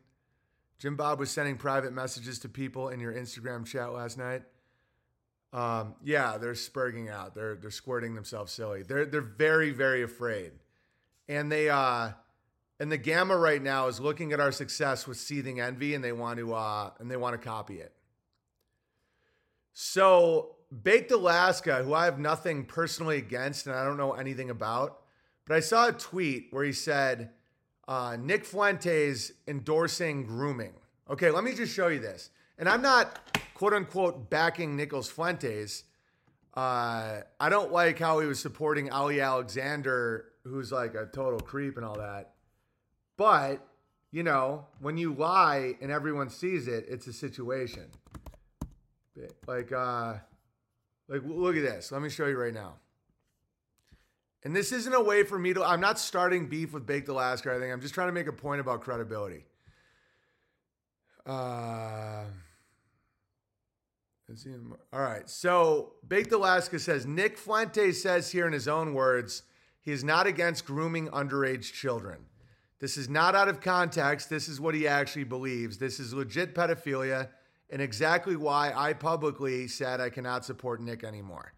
Jim 0.78 0.96
Bob 0.96 1.18
was 1.18 1.30
sending 1.30 1.56
private 1.56 1.92
messages 1.92 2.38
to 2.40 2.48
people 2.48 2.88
in 2.88 3.00
your 3.00 3.12
Instagram 3.12 3.64
chat 3.64 3.92
last 3.92 4.18
night. 4.18 4.42
Um, 5.52 5.94
yeah, 6.02 6.36
they're 6.36 6.54
spurging 6.54 7.10
out. 7.10 7.34
They're 7.34 7.56
they're 7.56 7.70
squirting 7.70 8.14
themselves 8.14 8.52
silly. 8.52 8.82
They're 8.82 9.06
they're 9.06 9.20
very 9.20 9.70
very 9.70 10.02
afraid, 10.02 10.52
and 11.28 11.50
they 11.50 11.70
uh, 11.70 12.10
and 12.80 12.90
the 12.90 12.98
gamma 12.98 13.36
right 13.36 13.62
now 13.62 13.86
is 13.86 14.00
looking 14.00 14.32
at 14.32 14.40
our 14.40 14.52
success 14.52 15.06
with 15.06 15.16
seething 15.16 15.60
envy, 15.60 15.94
and 15.94 16.02
they 16.02 16.12
want 16.12 16.38
to 16.38 16.54
uh, 16.54 16.90
and 16.98 17.10
they 17.10 17.16
want 17.16 17.40
to 17.40 17.44
copy 17.44 17.74
it. 17.74 17.92
So 19.72 20.56
Baked 20.82 21.10
Alaska, 21.12 21.82
who 21.82 21.94
I 21.94 22.04
have 22.04 22.18
nothing 22.18 22.64
personally 22.64 23.18
against 23.18 23.66
and 23.66 23.74
I 23.74 23.84
don't 23.84 23.96
know 23.96 24.12
anything 24.12 24.50
about, 24.50 25.00
but 25.46 25.56
I 25.56 25.60
saw 25.60 25.88
a 25.88 25.92
tweet 25.92 26.48
where 26.50 26.64
he 26.64 26.72
said 26.72 27.30
uh, 27.86 28.16
Nick 28.18 28.44
Fuentes 28.44 29.32
endorsing 29.46 30.24
grooming. 30.24 30.72
Okay, 31.10 31.30
let 31.30 31.44
me 31.44 31.54
just 31.54 31.74
show 31.74 31.88
you 31.88 32.00
this. 32.00 32.30
And 32.58 32.68
I'm 32.68 32.82
not 32.82 33.38
quote 33.54 33.74
unquote 33.74 34.30
backing 34.30 34.76
Nicholas 34.76 35.08
Fuentes. 35.08 35.84
Uh, 36.54 37.20
I 37.40 37.48
don't 37.48 37.72
like 37.72 37.98
how 37.98 38.20
he 38.20 38.26
was 38.26 38.38
supporting 38.38 38.90
Ali 38.90 39.20
Alexander, 39.20 40.26
who's 40.44 40.70
like 40.70 40.94
a 40.94 41.06
total 41.06 41.40
creep 41.40 41.76
and 41.76 41.84
all 41.84 41.98
that. 41.98 42.33
But, 43.16 43.66
you 44.10 44.22
know, 44.22 44.66
when 44.80 44.96
you 44.96 45.14
lie 45.14 45.74
and 45.80 45.90
everyone 45.90 46.30
sees 46.30 46.66
it, 46.68 46.86
it's 46.88 47.06
a 47.06 47.12
situation. 47.12 47.86
Like, 49.46 49.72
uh, 49.72 50.14
like 51.08 51.22
look 51.24 51.56
at 51.56 51.62
this. 51.62 51.92
Let 51.92 52.02
me 52.02 52.08
show 52.08 52.26
you 52.26 52.36
right 52.36 52.54
now. 52.54 52.74
And 54.42 54.54
this 54.54 54.72
isn't 54.72 54.92
a 54.92 55.00
way 55.00 55.22
for 55.22 55.38
me 55.38 55.54
to. 55.54 55.64
I'm 55.64 55.80
not 55.80 55.98
starting 55.98 56.48
beef 56.48 56.72
with 56.72 56.84
Baked 56.86 57.08
Alaska. 57.08 57.54
I 57.54 57.58
think 57.58 57.72
I'm 57.72 57.80
just 57.80 57.94
trying 57.94 58.08
to 58.08 58.12
make 58.12 58.26
a 58.26 58.32
point 58.32 58.60
about 58.60 58.82
credibility. 58.82 59.46
Uh. 61.26 62.24
All 64.92 65.00
right. 65.00 65.28
So 65.28 65.94
Baked 66.06 66.32
Alaska 66.32 66.78
says 66.78 67.06
Nick 67.06 67.38
Fuentes 67.38 68.02
says 68.02 68.32
here 68.32 68.46
in 68.46 68.52
his 68.52 68.68
own 68.68 68.94
words, 68.94 69.44
he 69.80 69.92
is 69.92 70.02
not 70.02 70.26
against 70.26 70.64
grooming 70.66 71.08
underage 71.08 71.72
children. 71.72 72.18
This 72.80 72.96
is 72.96 73.08
not 73.08 73.34
out 73.34 73.48
of 73.48 73.60
context. 73.60 74.28
This 74.28 74.48
is 74.48 74.60
what 74.60 74.74
he 74.74 74.86
actually 74.86 75.24
believes. 75.24 75.78
This 75.78 76.00
is 76.00 76.12
legit 76.12 76.54
pedophilia 76.54 77.28
and 77.70 77.80
exactly 77.80 78.36
why 78.36 78.72
I 78.74 78.92
publicly 78.92 79.68
said 79.68 80.00
I 80.00 80.10
cannot 80.10 80.44
support 80.44 80.80
Nick 80.80 81.02
anymore. 81.04 81.54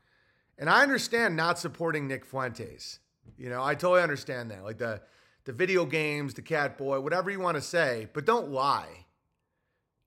And 0.59 0.71
I 0.71 0.83
understand 0.83 1.37
not 1.37 1.59
supporting 1.59 2.07
Nick 2.07 2.25
Fuentes. 2.25 3.01
You 3.37 3.51
know, 3.51 3.63
I 3.63 3.75
totally 3.75 4.03
understand 4.03 4.51
that. 4.51 4.65
Like 4.65 4.79
the 4.79 5.03
the 5.45 5.53
video 5.53 5.87
games, 5.87 6.35
the 6.35 6.43
cat 6.43 6.77
boy, 6.77 7.01
whatever 7.01 7.31
you 7.31 7.39
want 7.39 7.57
to 7.57 7.63
say, 7.63 8.09
but 8.13 8.25
don't 8.25 8.51
lie. 8.51 9.07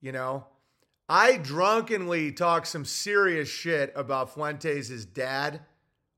You 0.02 0.12
know, 0.12 0.46
I 1.08 1.38
drunkenly 1.38 2.32
talk 2.32 2.66
some 2.66 2.86
serious 2.86 3.50
shit 3.50 3.92
about 3.96 4.34
Fuentes' 4.34 5.06
dad, 5.06 5.62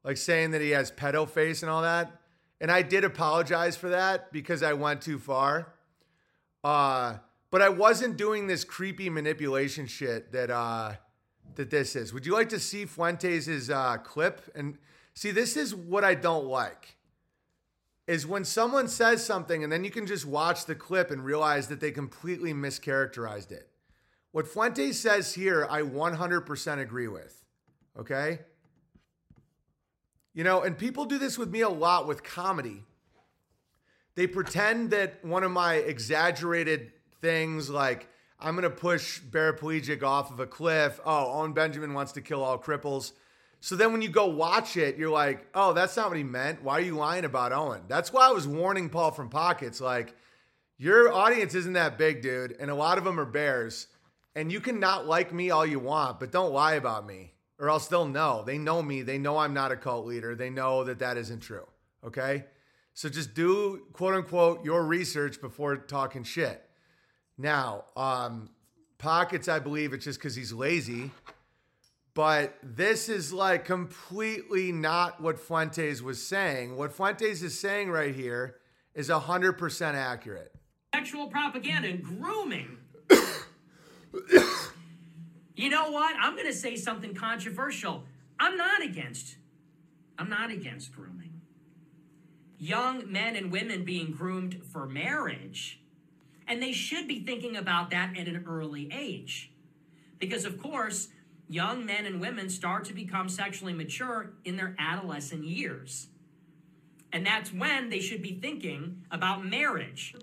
like 0.03 0.17
saying 0.17 0.51
that 0.51 0.61
he 0.61 0.71
has 0.71 0.91
pedo 0.91 1.29
face 1.29 1.61
and 1.61 1.69
all 1.69 1.83
that. 1.83 2.20
And 2.61 2.71
I 2.71 2.83
did 2.83 3.03
apologize 3.03 3.75
for 3.75 3.89
that 3.89 4.31
because 4.31 4.63
I 4.63 4.73
went 4.73 5.01
too 5.01 5.19
far. 5.19 5.73
Uh, 6.63 7.17
but 7.49 7.61
I 7.61 7.69
wasn't 7.69 8.15
doing 8.15 8.47
this 8.47 8.63
creepy 8.63 9.09
manipulation 9.09 9.87
shit 9.87 10.31
that 10.31 10.49
uh 10.49 10.93
that 11.55 11.69
this 11.69 11.95
is. 11.95 12.13
Would 12.13 12.25
you 12.25 12.33
like 12.33 12.49
to 12.49 12.59
see 12.59 12.85
Fuentes' 12.85 13.69
uh, 13.69 13.97
clip? 13.97 14.41
And 14.55 14.77
see, 15.13 15.31
this 15.31 15.57
is 15.57 15.75
what 15.75 16.03
I 16.03 16.15
don't 16.15 16.45
like. 16.45 16.95
Is 18.07 18.25
when 18.25 18.45
someone 18.45 18.87
says 18.87 19.25
something 19.25 19.63
and 19.63 19.71
then 19.71 19.83
you 19.83 19.91
can 19.91 20.07
just 20.07 20.25
watch 20.25 20.65
the 20.65 20.75
clip 20.75 21.11
and 21.11 21.25
realize 21.25 21.67
that 21.67 21.81
they 21.81 21.91
completely 21.91 22.53
mischaracterized 22.53 23.51
it. 23.51 23.69
What 24.31 24.47
Fuentes 24.47 24.99
says 24.99 25.33
here, 25.33 25.67
I 25.69 25.81
100% 25.81 26.79
agree 26.79 27.07
with. 27.07 27.43
Okay? 27.99 28.39
You 30.33 30.43
know, 30.43 30.61
and 30.61 30.77
people 30.77 31.05
do 31.05 31.17
this 31.17 31.37
with 31.37 31.49
me 31.49 31.61
a 31.61 31.69
lot 31.69 32.07
with 32.07 32.23
comedy. 32.23 32.83
They 34.15 34.27
pretend 34.27 34.91
that 34.91 35.23
one 35.23 35.43
of 35.43 35.51
my 35.51 35.75
exaggerated 35.75 36.91
things 37.21 37.69
like 37.69 38.07
I'm 38.39 38.55
going 38.55 38.63
to 38.63 38.75
push 38.75 39.21
paraplegic 39.21 40.03
off 40.03 40.31
of 40.31 40.39
a 40.39 40.47
cliff. 40.47 40.99
Oh, 41.05 41.39
Owen 41.39 41.53
Benjamin 41.53 41.93
wants 41.93 42.13
to 42.13 42.21
kill 42.21 42.43
all 42.43 42.57
cripples. 42.57 43.11
So 43.59 43.75
then 43.75 43.91
when 43.91 44.01
you 44.01 44.09
go 44.09 44.25
watch 44.25 44.75
it, 44.77 44.97
you're 44.97 45.11
like, 45.11 45.45
oh, 45.53 45.73
that's 45.73 45.95
not 45.95 46.09
what 46.09 46.17
he 46.17 46.23
meant. 46.23 46.63
Why 46.63 46.73
are 46.73 46.81
you 46.81 46.95
lying 46.95 47.25
about 47.25 47.51
Owen? 47.51 47.83
That's 47.87 48.11
why 48.11 48.27
I 48.27 48.31
was 48.31 48.47
warning 48.47 48.89
Paul 48.89 49.11
from 49.11 49.29
Pockets. 49.29 49.79
Like, 49.79 50.15
your 50.79 51.13
audience 51.13 51.53
isn't 51.53 51.73
that 51.73 51.99
big, 51.99 52.23
dude. 52.23 52.55
And 52.59 52.71
a 52.71 52.75
lot 52.75 52.97
of 52.97 53.03
them 53.03 53.19
are 53.19 53.25
bears. 53.25 53.85
And 54.35 54.51
you 54.51 54.59
can 54.59 54.79
not 54.79 55.05
like 55.05 55.31
me 55.31 55.51
all 55.51 55.65
you 55.65 55.77
want, 55.77 56.19
but 56.19 56.31
don't 56.31 56.53
lie 56.53 56.73
about 56.73 57.05
me 57.05 57.33
or 57.61 57.69
else 57.69 57.87
they'll 57.87 58.07
know. 58.07 58.43
They 58.43 58.57
know 58.57 58.81
me. 58.81 59.03
They 59.03 59.19
know 59.19 59.37
I'm 59.37 59.53
not 59.53 59.71
a 59.71 59.75
cult 59.77 60.07
leader. 60.07 60.35
They 60.35 60.49
know 60.49 60.83
that 60.83 60.97
that 60.99 61.15
isn't 61.15 61.41
true. 61.41 61.67
Okay. 62.03 62.45
So 62.95 63.07
just 63.07 63.35
do 63.35 63.83
quote 63.93 64.15
unquote 64.15 64.65
your 64.65 64.83
research 64.83 65.39
before 65.39 65.77
talking 65.77 66.23
shit. 66.23 66.61
Now, 67.37 67.85
um, 67.95 68.49
Pockets, 68.97 69.47
I 69.47 69.59
believe 69.59 69.93
it's 69.93 70.05
just 70.05 70.19
because 70.19 70.35
he's 70.35 70.51
lazy. 70.51 71.11
But 72.13 72.57
this 72.61 73.07
is 73.09 73.31
like 73.31 73.63
completely 73.63 74.71
not 74.71 75.21
what 75.21 75.39
Fuentes 75.39 76.01
was 76.01 76.21
saying. 76.21 76.75
What 76.75 76.91
Fuentes 76.91 77.41
is 77.41 77.57
saying 77.57 77.89
right 77.89 78.13
here 78.13 78.57
is 78.93 79.09
100% 79.09 79.93
accurate. 79.93 80.51
sexual 80.93 81.27
propaganda 81.27 81.87
and 81.89 82.03
grooming. 82.03 82.77
You 85.55 85.69
know 85.69 85.91
what? 85.91 86.15
I'm 86.19 86.35
going 86.35 86.47
to 86.47 86.53
say 86.53 86.75
something 86.75 87.13
controversial. 87.13 88.03
I'm 88.39 88.57
not 88.57 88.83
against. 88.83 89.35
I'm 90.17 90.29
not 90.29 90.51
against 90.51 90.93
grooming. 90.93 91.41
Young 92.57 93.11
men 93.11 93.35
and 93.35 93.51
women 93.51 93.83
being 93.83 94.11
groomed 94.11 94.61
for 94.71 94.85
marriage, 94.85 95.81
and 96.47 96.61
they 96.61 96.71
should 96.71 97.07
be 97.07 97.23
thinking 97.23 97.55
about 97.55 97.89
that 97.89 98.17
at 98.17 98.27
an 98.27 98.45
early 98.47 98.89
age. 98.91 99.51
Because 100.19 100.45
of 100.45 100.61
course, 100.61 101.07
young 101.49 101.85
men 101.85 102.05
and 102.05 102.21
women 102.21 102.49
start 102.49 102.85
to 102.85 102.93
become 102.93 103.27
sexually 103.27 103.73
mature 103.73 104.33
in 104.45 104.57
their 104.57 104.75
adolescent 104.77 105.43
years. 105.43 106.07
And 107.11 107.25
that's 107.25 107.51
when 107.51 107.89
they 107.89 107.99
should 107.99 108.21
be 108.21 108.35
thinking 108.35 109.03
about 109.11 109.45
marriage 109.45 110.15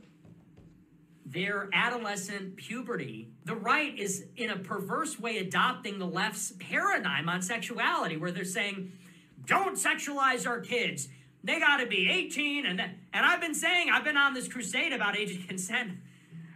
their 1.30 1.68
adolescent 1.72 2.56
puberty. 2.56 3.28
The 3.44 3.54
right 3.54 3.96
is, 3.98 4.26
in 4.36 4.50
a 4.50 4.56
perverse 4.56 5.18
way, 5.18 5.38
adopting 5.38 5.98
the 5.98 6.06
left's 6.06 6.52
paradigm 6.58 7.28
on 7.28 7.42
sexuality, 7.42 8.16
where 8.16 8.32
they're 8.32 8.44
saying, 8.44 8.92
don't 9.44 9.76
sexualize 9.76 10.46
our 10.46 10.60
kids. 10.60 11.08
They 11.44 11.60
got 11.60 11.78
to 11.78 11.86
be 11.86 12.08
18. 12.10 12.66
And, 12.66 12.80
and 12.80 13.26
I've 13.26 13.40
been 13.40 13.54
saying, 13.54 13.88
I've 13.92 14.04
been 14.04 14.16
on 14.16 14.32
this 14.32 14.48
crusade 14.48 14.92
about 14.92 15.16
age 15.16 15.36
of 15.36 15.46
consent 15.46 15.92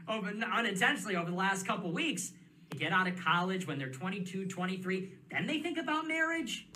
over, 0.08 0.28
unintentionally 0.30 1.16
over 1.16 1.30
the 1.30 1.36
last 1.36 1.66
couple 1.66 1.92
weeks. 1.92 2.32
They 2.70 2.78
get 2.78 2.92
out 2.92 3.06
of 3.06 3.22
college 3.22 3.66
when 3.66 3.78
they're 3.78 3.90
22, 3.90 4.46
23, 4.46 5.12
then 5.30 5.46
they 5.46 5.60
think 5.60 5.76
about 5.76 6.08
marriage. 6.08 6.66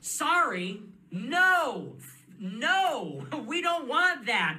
Sorry, 0.00 0.82
no, 1.12 1.96
no, 2.40 3.24
we 3.46 3.62
don't 3.62 3.86
want 3.86 4.26
that. 4.26 4.58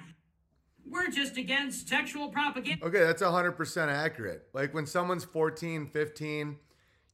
We're 0.87 1.09
just 1.09 1.37
against 1.37 1.89
sexual 1.89 2.29
propaganda. 2.29 2.85
Okay, 2.85 2.99
that's 2.99 3.21
100% 3.21 3.87
accurate. 3.87 4.47
Like 4.53 4.73
when 4.73 4.85
someone's 4.85 5.23
14, 5.23 5.87
15, 5.87 6.57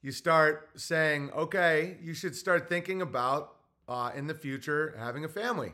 you 0.02 0.12
start 0.12 0.70
saying, 0.76 1.32
okay, 1.32 1.98
you 2.02 2.14
should 2.14 2.36
start 2.36 2.68
thinking 2.68 3.02
about 3.02 3.56
uh, 3.88 4.12
in 4.16 4.28
the 4.28 4.34
future 4.34 4.96
having 4.98 5.26
a 5.26 5.30
family. 5.30 5.74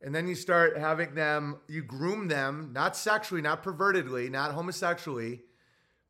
And 0.00 0.14
then 0.14 0.28
you 0.28 0.34
start 0.34 0.76
having 0.76 1.14
them, 1.14 1.58
you 1.66 1.82
groom 1.82 2.28
them, 2.28 2.70
not 2.72 2.96
sexually, 2.96 3.42
not 3.42 3.64
pervertedly, 3.64 4.30
not 4.30 4.52
homosexually, 4.52 5.42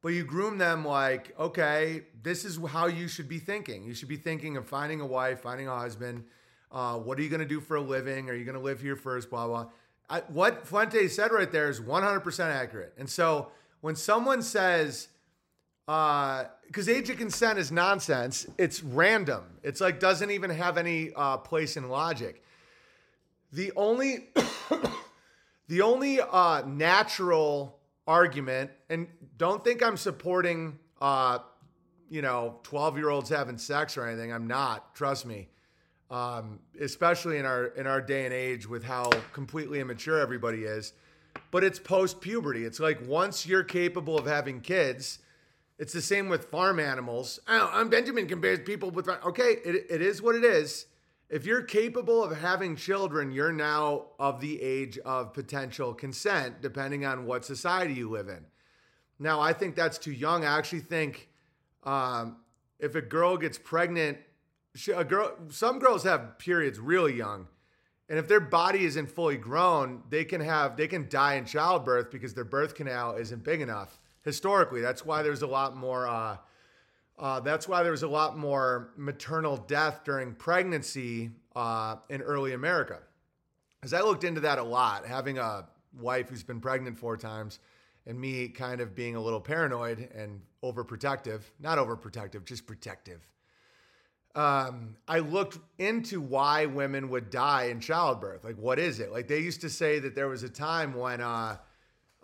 but 0.02 0.10
you 0.10 0.24
groom 0.24 0.58
them 0.58 0.84
like, 0.84 1.34
okay, 1.38 2.02
this 2.22 2.44
is 2.44 2.58
how 2.68 2.86
you 2.86 3.08
should 3.08 3.28
be 3.28 3.38
thinking. 3.38 3.84
You 3.84 3.94
should 3.94 4.08
be 4.08 4.16
thinking 4.16 4.56
of 4.56 4.66
finding 4.66 5.00
a 5.00 5.06
wife, 5.06 5.40
finding 5.40 5.68
a 5.68 5.76
husband. 5.76 6.24
Uh, 6.70 6.98
what 6.98 7.18
are 7.18 7.22
you 7.22 7.30
going 7.30 7.40
to 7.40 7.46
do 7.46 7.60
for 7.60 7.76
a 7.76 7.80
living? 7.80 8.28
Are 8.28 8.34
you 8.34 8.44
going 8.44 8.56
to 8.56 8.62
live 8.62 8.80
here 8.80 8.96
first? 8.96 9.30
Blah, 9.30 9.46
blah. 9.46 9.66
I, 10.10 10.20
what 10.28 10.66
Fuente 10.66 11.06
said 11.08 11.32
right 11.32 11.50
there 11.50 11.68
is 11.68 11.80
100% 11.80 12.40
accurate. 12.40 12.94
And 12.96 13.08
so 13.08 13.48
when 13.80 13.94
someone 13.94 14.42
says, 14.42 15.08
because 15.86 16.88
age 16.88 17.10
of 17.10 17.18
consent 17.18 17.58
is 17.58 17.70
nonsense, 17.70 18.46
it's 18.56 18.82
random. 18.82 19.44
It's 19.62 19.80
like 19.80 20.00
doesn't 20.00 20.30
even 20.30 20.50
have 20.50 20.78
any 20.78 21.12
uh, 21.14 21.38
place 21.38 21.76
in 21.76 21.88
logic. 21.88 22.42
The 23.52 23.72
only, 23.76 24.28
the 25.68 25.82
only 25.82 26.20
uh, 26.20 26.62
natural 26.66 27.78
argument, 28.06 28.70
and 28.88 29.08
don't 29.36 29.62
think 29.62 29.82
I'm 29.82 29.96
supporting, 29.96 30.78
uh, 31.00 31.38
you 32.10 32.22
know, 32.22 32.60
12 32.62 32.96
year 32.96 33.10
olds 33.10 33.28
having 33.28 33.58
sex 33.58 33.96
or 33.96 34.06
anything. 34.06 34.32
I'm 34.32 34.46
not. 34.46 34.94
Trust 34.94 35.26
me 35.26 35.48
um, 36.10 36.60
especially 36.80 37.38
in 37.38 37.44
our 37.44 37.66
in 37.66 37.86
our 37.86 38.00
day 38.00 38.24
and 38.24 38.34
age 38.34 38.66
with 38.68 38.84
how 38.84 39.10
completely 39.32 39.80
immature 39.80 40.18
everybody 40.18 40.64
is. 40.64 40.92
But 41.50 41.64
it's 41.64 41.78
post 41.78 42.20
puberty. 42.20 42.64
It's 42.64 42.80
like 42.80 43.06
once 43.06 43.46
you're 43.46 43.64
capable 43.64 44.18
of 44.18 44.26
having 44.26 44.60
kids, 44.60 45.18
it's 45.78 45.92
the 45.92 46.02
same 46.02 46.28
with 46.28 46.46
farm 46.46 46.80
animals. 46.80 47.40
Oh, 47.46 47.70
I'm 47.72 47.88
Benjamin 47.88 48.26
compares 48.26 48.60
people 48.60 48.90
with 48.90 49.08
okay, 49.08 49.56
it, 49.64 49.86
it 49.90 50.02
is 50.02 50.22
what 50.22 50.34
it 50.34 50.44
is. 50.44 50.86
If 51.30 51.44
you're 51.44 51.62
capable 51.62 52.24
of 52.24 52.38
having 52.38 52.74
children, 52.74 53.30
you're 53.30 53.52
now 53.52 54.06
of 54.18 54.40
the 54.40 54.62
age 54.62 54.98
of 54.98 55.34
potential 55.34 55.92
consent, 55.92 56.62
depending 56.62 57.04
on 57.04 57.26
what 57.26 57.44
society 57.44 57.92
you 57.92 58.08
live 58.08 58.28
in. 58.28 58.46
Now, 59.18 59.38
I 59.38 59.52
think 59.52 59.76
that's 59.76 59.98
too 59.98 60.12
young. 60.12 60.46
I 60.46 60.56
actually 60.56 60.80
think 60.80 61.28
um, 61.84 62.38
if 62.78 62.94
a 62.94 63.02
girl 63.02 63.36
gets 63.36 63.58
pregnant 63.58 64.18
she, 64.74 64.92
a 64.92 65.04
girl, 65.04 65.32
some 65.48 65.78
girls 65.78 66.04
have 66.04 66.38
periods 66.38 66.78
really 66.78 67.14
young, 67.14 67.48
and 68.08 68.18
if 68.18 68.28
their 68.28 68.40
body 68.40 68.84
isn't 68.84 69.10
fully 69.10 69.36
grown, 69.36 70.02
they 70.08 70.24
can 70.24 70.40
have 70.40 70.76
they 70.76 70.86
can 70.86 71.08
die 71.08 71.34
in 71.34 71.44
childbirth 71.44 72.10
because 72.10 72.34
their 72.34 72.44
birth 72.44 72.74
canal 72.74 73.16
isn't 73.16 73.44
big 73.44 73.60
enough. 73.60 73.98
Historically, 74.22 74.80
that's 74.80 75.04
why 75.04 75.22
there's 75.22 75.42
a 75.42 75.46
lot 75.46 75.76
more. 75.76 76.06
Uh, 76.06 76.36
uh, 77.18 77.40
that's 77.40 77.66
why 77.66 77.82
there 77.82 77.90
was 77.90 78.04
a 78.04 78.08
lot 78.08 78.38
more 78.38 78.90
maternal 78.96 79.56
death 79.56 80.02
during 80.04 80.34
pregnancy 80.34 81.30
uh, 81.56 81.96
in 82.08 82.22
early 82.22 82.52
America. 82.52 83.00
As 83.82 83.92
I 83.92 84.02
looked 84.02 84.22
into 84.22 84.40
that 84.42 84.58
a 84.58 84.62
lot, 84.62 85.04
having 85.04 85.38
a 85.38 85.66
wife 85.98 86.28
who's 86.28 86.44
been 86.44 86.60
pregnant 86.60 86.96
four 86.96 87.16
times, 87.16 87.58
and 88.06 88.20
me 88.20 88.48
kind 88.48 88.80
of 88.80 88.94
being 88.94 89.16
a 89.16 89.20
little 89.20 89.40
paranoid 89.40 90.08
and 90.14 90.40
overprotective, 90.62 91.42
not 91.58 91.78
overprotective, 91.78 92.44
just 92.44 92.66
protective 92.66 93.28
um, 94.34 94.96
I 95.06 95.18
looked 95.20 95.58
into 95.78 96.20
why 96.20 96.66
women 96.66 97.08
would 97.10 97.30
die 97.30 97.64
in 97.64 97.80
childbirth. 97.80 98.44
Like, 98.44 98.56
what 98.56 98.78
is 98.78 99.00
it? 99.00 99.10
Like, 99.10 99.26
they 99.26 99.40
used 99.40 99.60
to 99.62 99.70
say 99.70 99.98
that 99.98 100.14
there 100.14 100.28
was 100.28 100.42
a 100.42 100.48
time 100.48 100.94
when 100.94 101.20
uh, 101.20 101.56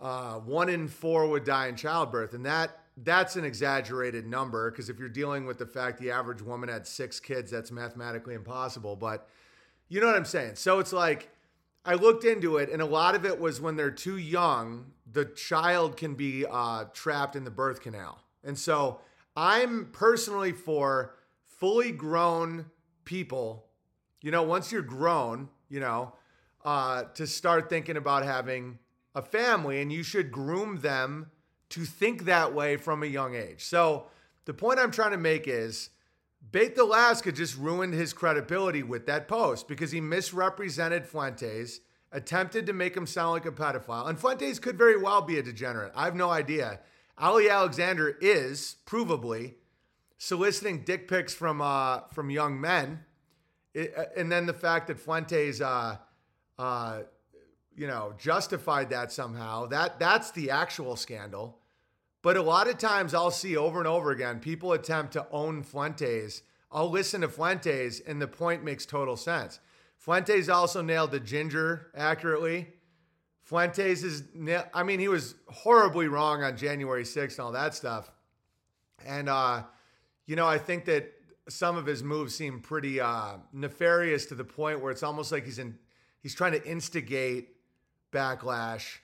uh, 0.00 0.34
one 0.34 0.68
in 0.68 0.88
four 0.88 1.28
would 1.28 1.44
die 1.44 1.68
in 1.68 1.76
childbirth, 1.76 2.34
and 2.34 2.44
that 2.46 2.78
that's 2.98 3.34
an 3.36 3.44
exaggerated 3.44 4.26
number 4.26 4.70
because 4.70 4.88
if 4.88 5.00
you're 5.00 5.08
dealing 5.08 5.46
with 5.46 5.58
the 5.58 5.66
fact 5.66 5.98
the 5.98 6.10
average 6.10 6.42
woman 6.42 6.68
had 6.68 6.86
six 6.86 7.18
kids, 7.18 7.50
that's 7.50 7.72
mathematically 7.72 8.34
impossible. 8.34 8.94
But 8.96 9.28
you 9.88 10.00
know 10.00 10.06
what 10.06 10.16
I'm 10.16 10.24
saying? 10.24 10.56
So 10.56 10.78
it's 10.78 10.92
like 10.92 11.30
I 11.84 11.94
looked 11.94 12.24
into 12.24 12.58
it, 12.58 12.70
and 12.70 12.80
a 12.80 12.86
lot 12.86 13.14
of 13.14 13.24
it 13.24 13.40
was 13.40 13.60
when 13.60 13.76
they're 13.76 13.90
too 13.90 14.18
young, 14.18 14.92
the 15.10 15.24
child 15.24 15.96
can 15.96 16.14
be 16.14 16.44
uh, 16.48 16.84
trapped 16.92 17.34
in 17.36 17.44
the 17.44 17.50
birth 17.50 17.80
canal, 17.80 18.20
and 18.44 18.58
so 18.58 19.00
I'm 19.36 19.86
personally 19.92 20.52
for 20.52 21.14
fully 21.64 21.92
grown 21.92 22.66
people, 23.06 23.64
you 24.20 24.30
know, 24.30 24.42
once 24.42 24.70
you're 24.70 24.82
grown, 24.82 25.48
you 25.70 25.80
know, 25.80 26.12
uh, 26.62 27.04
to 27.14 27.26
start 27.26 27.70
thinking 27.70 27.96
about 27.96 28.22
having 28.22 28.78
a 29.14 29.22
family, 29.22 29.80
and 29.80 29.90
you 29.90 30.02
should 30.02 30.30
groom 30.30 30.82
them 30.82 31.30
to 31.70 31.86
think 31.86 32.26
that 32.26 32.52
way 32.52 32.76
from 32.76 33.02
a 33.02 33.06
young 33.06 33.34
age. 33.34 33.64
So 33.64 34.08
the 34.44 34.52
point 34.52 34.78
I'm 34.78 34.90
trying 34.90 35.12
to 35.12 35.16
make 35.16 35.48
is 35.48 35.88
Baked 36.52 36.76
Alaska 36.76 37.32
just 37.32 37.56
ruined 37.56 37.94
his 37.94 38.12
credibility 38.12 38.82
with 38.82 39.06
that 39.06 39.26
post 39.26 39.66
because 39.66 39.90
he 39.90 40.02
misrepresented 40.02 41.06
Fuentes, 41.06 41.80
attempted 42.12 42.66
to 42.66 42.74
make 42.74 42.94
him 42.94 43.06
sound 43.06 43.30
like 43.30 43.46
a 43.46 43.50
pedophile. 43.50 44.06
And 44.06 44.20
Fuentes 44.20 44.58
could 44.58 44.76
very 44.76 44.98
well 44.98 45.22
be 45.22 45.38
a 45.38 45.42
degenerate. 45.42 45.92
I 45.96 46.04
have 46.04 46.14
no 46.14 46.28
idea. 46.28 46.80
Ali 47.16 47.48
Alexander 47.48 48.18
is 48.20 48.76
provably 48.84 49.54
soliciting 50.24 50.80
dick 50.84 51.06
pics 51.06 51.34
from 51.34 51.60
uh, 51.60 52.00
from 52.12 52.30
young 52.30 52.58
men, 52.58 53.00
it, 53.74 53.92
uh, 53.96 54.04
and 54.16 54.32
then 54.32 54.46
the 54.46 54.54
fact 54.54 54.86
that 54.86 54.98
Fuentes, 54.98 55.60
uh, 55.60 55.98
uh, 56.58 57.00
you 57.76 57.86
know, 57.86 58.14
justified 58.18 58.88
that 58.90 59.12
somehow. 59.12 59.66
That 59.66 59.98
that's 59.98 60.30
the 60.30 60.50
actual 60.50 60.96
scandal. 60.96 61.58
But 62.22 62.38
a 62.38 62.42
lot 62.42 62.68
of 62.68 62.78
times 62.78 63.12
I'll 63.12 63.30
see 63.30 63.54
over 63.54 63.78
and 63.78 63.86
over 63.86 64.12
again 64.12 64.40
people 64.40 64.72
attempt 64.72 65.12
to 65.12 65.26
own 65.30 65.62
Fuentes. 65.62 66.42
I'll 66.72 66.90
listen 66.90 67.20
to 67.20 67.28
Fuentes, 67.28 68.00
and 68.00 68.20
the 68.20 68.26
point 68.26 68.64
makes 68.64 68.86
total 68.86 69.16
sense. 69.16 69.60
Fuentes 69.98 70.48
also 70.48 70.80
nailed 70.80 71.10
the 71.10 71.20
ginger 71.20 71.90
accurately. 71.94 72.68
Fuentes 73.42 74.02
is, 74.02 74.24
I 74.72 74.82
mean, 74.82 74.98
he 74.98 75.08
was 75.08 75.34
horribly 75.48 76.08
wrong 76.08 76.42
on 76.42 76.56
January 76.56 77.04
6th 77.04 77.32
and 77.32 77.40
all 77.40 77.52
that 77.52 77.74
stuff. 77.74 78.10
And 79.06 79.28
uh, 79.28 79.64
you 80.26 80.36
know, 80.36 80.46
I 80.46 80.58
think 80.58 80.86
that 80.86 81.12
some 81.48 81.76
of 81.76 81.86
his 81.86 82.02
moves 82.02 82.34
seem 82.34 82.60
pretty 82.60 83.00
uh, 83.00 83.36
nefarious 83.52 84.26
to 84.26 84.34
the 84.34 84.44
point 84.44 84.80
where 84.80 84.90
it's 84.90 85.02
almost 85.02 85.30
like 85.30 85.44
he's 85.44 85.58
in 85.58 85.78
he's 86.22 86.34
trying 86.34 86.52
to 86.52 86.64
instigate 86.66 87.50
backlash 88.12 88.98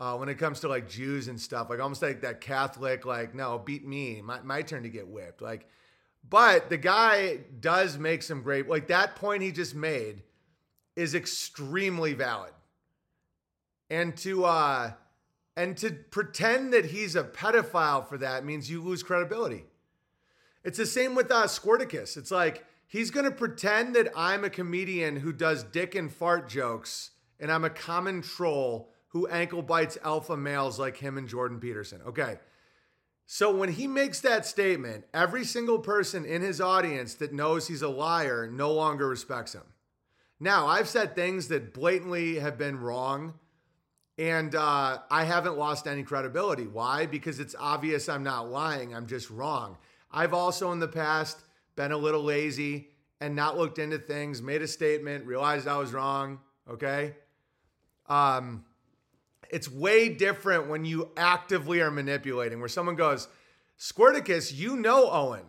uh, 0.00 0.16
when 0.16 0.28
it 0.28 0.36
comes 0.36 0.60
to 0.60 0.68
like 0.68 0.88
Jews 0.88 1.28
and 1.28 1.40
stuff. 1.40 1.70
Like 1.70 1.80
almost 1.80 2.02
like 2.02 2.22
that 2.22 2.40
Catholic, 2.40 3.06
like 3.06 3.34
no, 3.34 3.58
beat 3.58 3.86
me, 3.86 4.20
my 4.22 4.40
my 4.42 4.62
turn 4.62 4.82
to 4.82 4.88
get 4.88 5.06
whipped. 5.06 5.40
Like, 5.40 5.68
but 6.28 6.68
the 6.68 6.76
guy 6.76 7.38
does 7.60 7.98
make 7.98 8.22
some 8.22 8.42
great 8.42 8.68
like 8.68 8.88
that 8.88 9.16
point 9.16 9.42
he 9.42 9.52
just 9.52 9.74
made 9.74 10.22
is 10.96 11.14
extremely 11.14 12.14
valid, 12.14 12.52
and 13.88 14.16
to 14.18 14.44
uh 14.44 14.92
and 15.56 15.76
to 15.76 15.90
pretend 15.90 16.72
that 16.72 16.86
he's 16.86 17.16
a 17.16 17.24
pedophile 17.24 18.08
for 18.08 18.18
that 18.18 18.44
means 18.44 18.70
you 18.70 18.82
lose 18.82 19.02
credibility. 19.02 19.64
It's 20.68 20.76
the 20.76 20.84
same 20.84 21.14
with 21.14 21.30
uh, 21.30 21.46
Squirticus. 21.46 22.18
It's 22.18 22.30
like 22.30 22.66
he's 22.86 23.10
going 23.10 23.24
to 23.24 23.30
pretend 23.30 23.96
that 23.96 24.12
I'm 24.14 24.44
a 24.44 24.50
comedian 24.50 25.16
who 25.16 25.32
does 25.32 25.64
dick 25.64 25.94
and 25.94 26.12
fart 26.12 26.46
jokes, 26.46 27.12
and 27.40 27.50
I'm 27.50 27.64
a 27.64 27.70
common 27.70 28.20
troll 28.20 28.92
who 29.12 29.26
ankle 29.28 29.62
bites 29.62 29.96
alpha 30.04 30.36
males 30.36 30.78
like 30.78 30.98
him 30.98 31.16
and 31.16 31.26
Jordan 31.26 31.58
Peterson. 31.58 32.02
Okay. 32.06 32.36
So 33.24 33.50
when 33.50 33.70
he 33.70 33.86
makes 33.86 34.20
that 34.20 34.44
statement, 34.44 35.06
every 35.14 35.46
single 35.46 35.78
person 35.78 36.26
in 36.26 36.42
his 36.42 36.60
audience 36.60 37.14
that 37.14 37.32
knows 37.32 37.66
he's 37.66 37.80
a 37.80 37.88
liar 37.88 38.46
no 38.46 38.70
longer 38.70 39.08
respects 39.08 39.54
him. 39.54 39.64
Now, 40.38 40.66
I've 40.66 40.86
said 40.86 41.14
things 41.14 41.48
that 41.48 41.72
blatantly 41.72 42.40
have 42.40 42.58
been 42.58 42.78
wrong, 42.78 43.38
and 44.18 44.54
uh, 44.54 44.98
I 45.10 45.24
haven't 45.24 45.56
lost 45.56 45.86
any 45.86 46.02
credibility. 46.02 46.66
Why? 46.66 47.06
Because 47.06 47.40
it's 47.40 47.54
obvious 47.58 48.06
I'm 48.06 48.22
not 48.22 48.50
lying, 48.50 48.94
I'm 48.94 49.06
just 49.06 49.30
wrong. 49.30 49.78
I've 50.10 50.34
also 50.34 50.72
in 50.72 50.78
the 50.78 50.88
past 50.88 51.38
been 51.76 51.92
a 51.92 51.96
little 51.96 52.22
lazy 52.22 52.88
and 53.20 53.34
not 53.34 53.58
looked 53.58 53.78
into 53.78 53.98
things, 53.98 54.40
made 54.42 54.62
a 54.62 54.68
statement, 54.68 55.26
realized 55.26 55.66
I 55.66 55.78
was 55.78 55.92
wrong. 55.92 56.40
Okay. 56.68 57.14
Um, 58.06 58.64
it's 59.50 59.70
way 59.70 60.08
different 60.08 60.68
when 60.68 60.84
you 60.84 61.10
actively 61.16 61.80
are 61.80 61.90
manipulating, 61.90 62.60
where 62.60 62.68
someone 62.68 62.96
goes, 62.96 63.28
Squirticus, 63.78 64.54
you 64.54 64.76
know 64.76 65.10
Owen. 65.10 65.44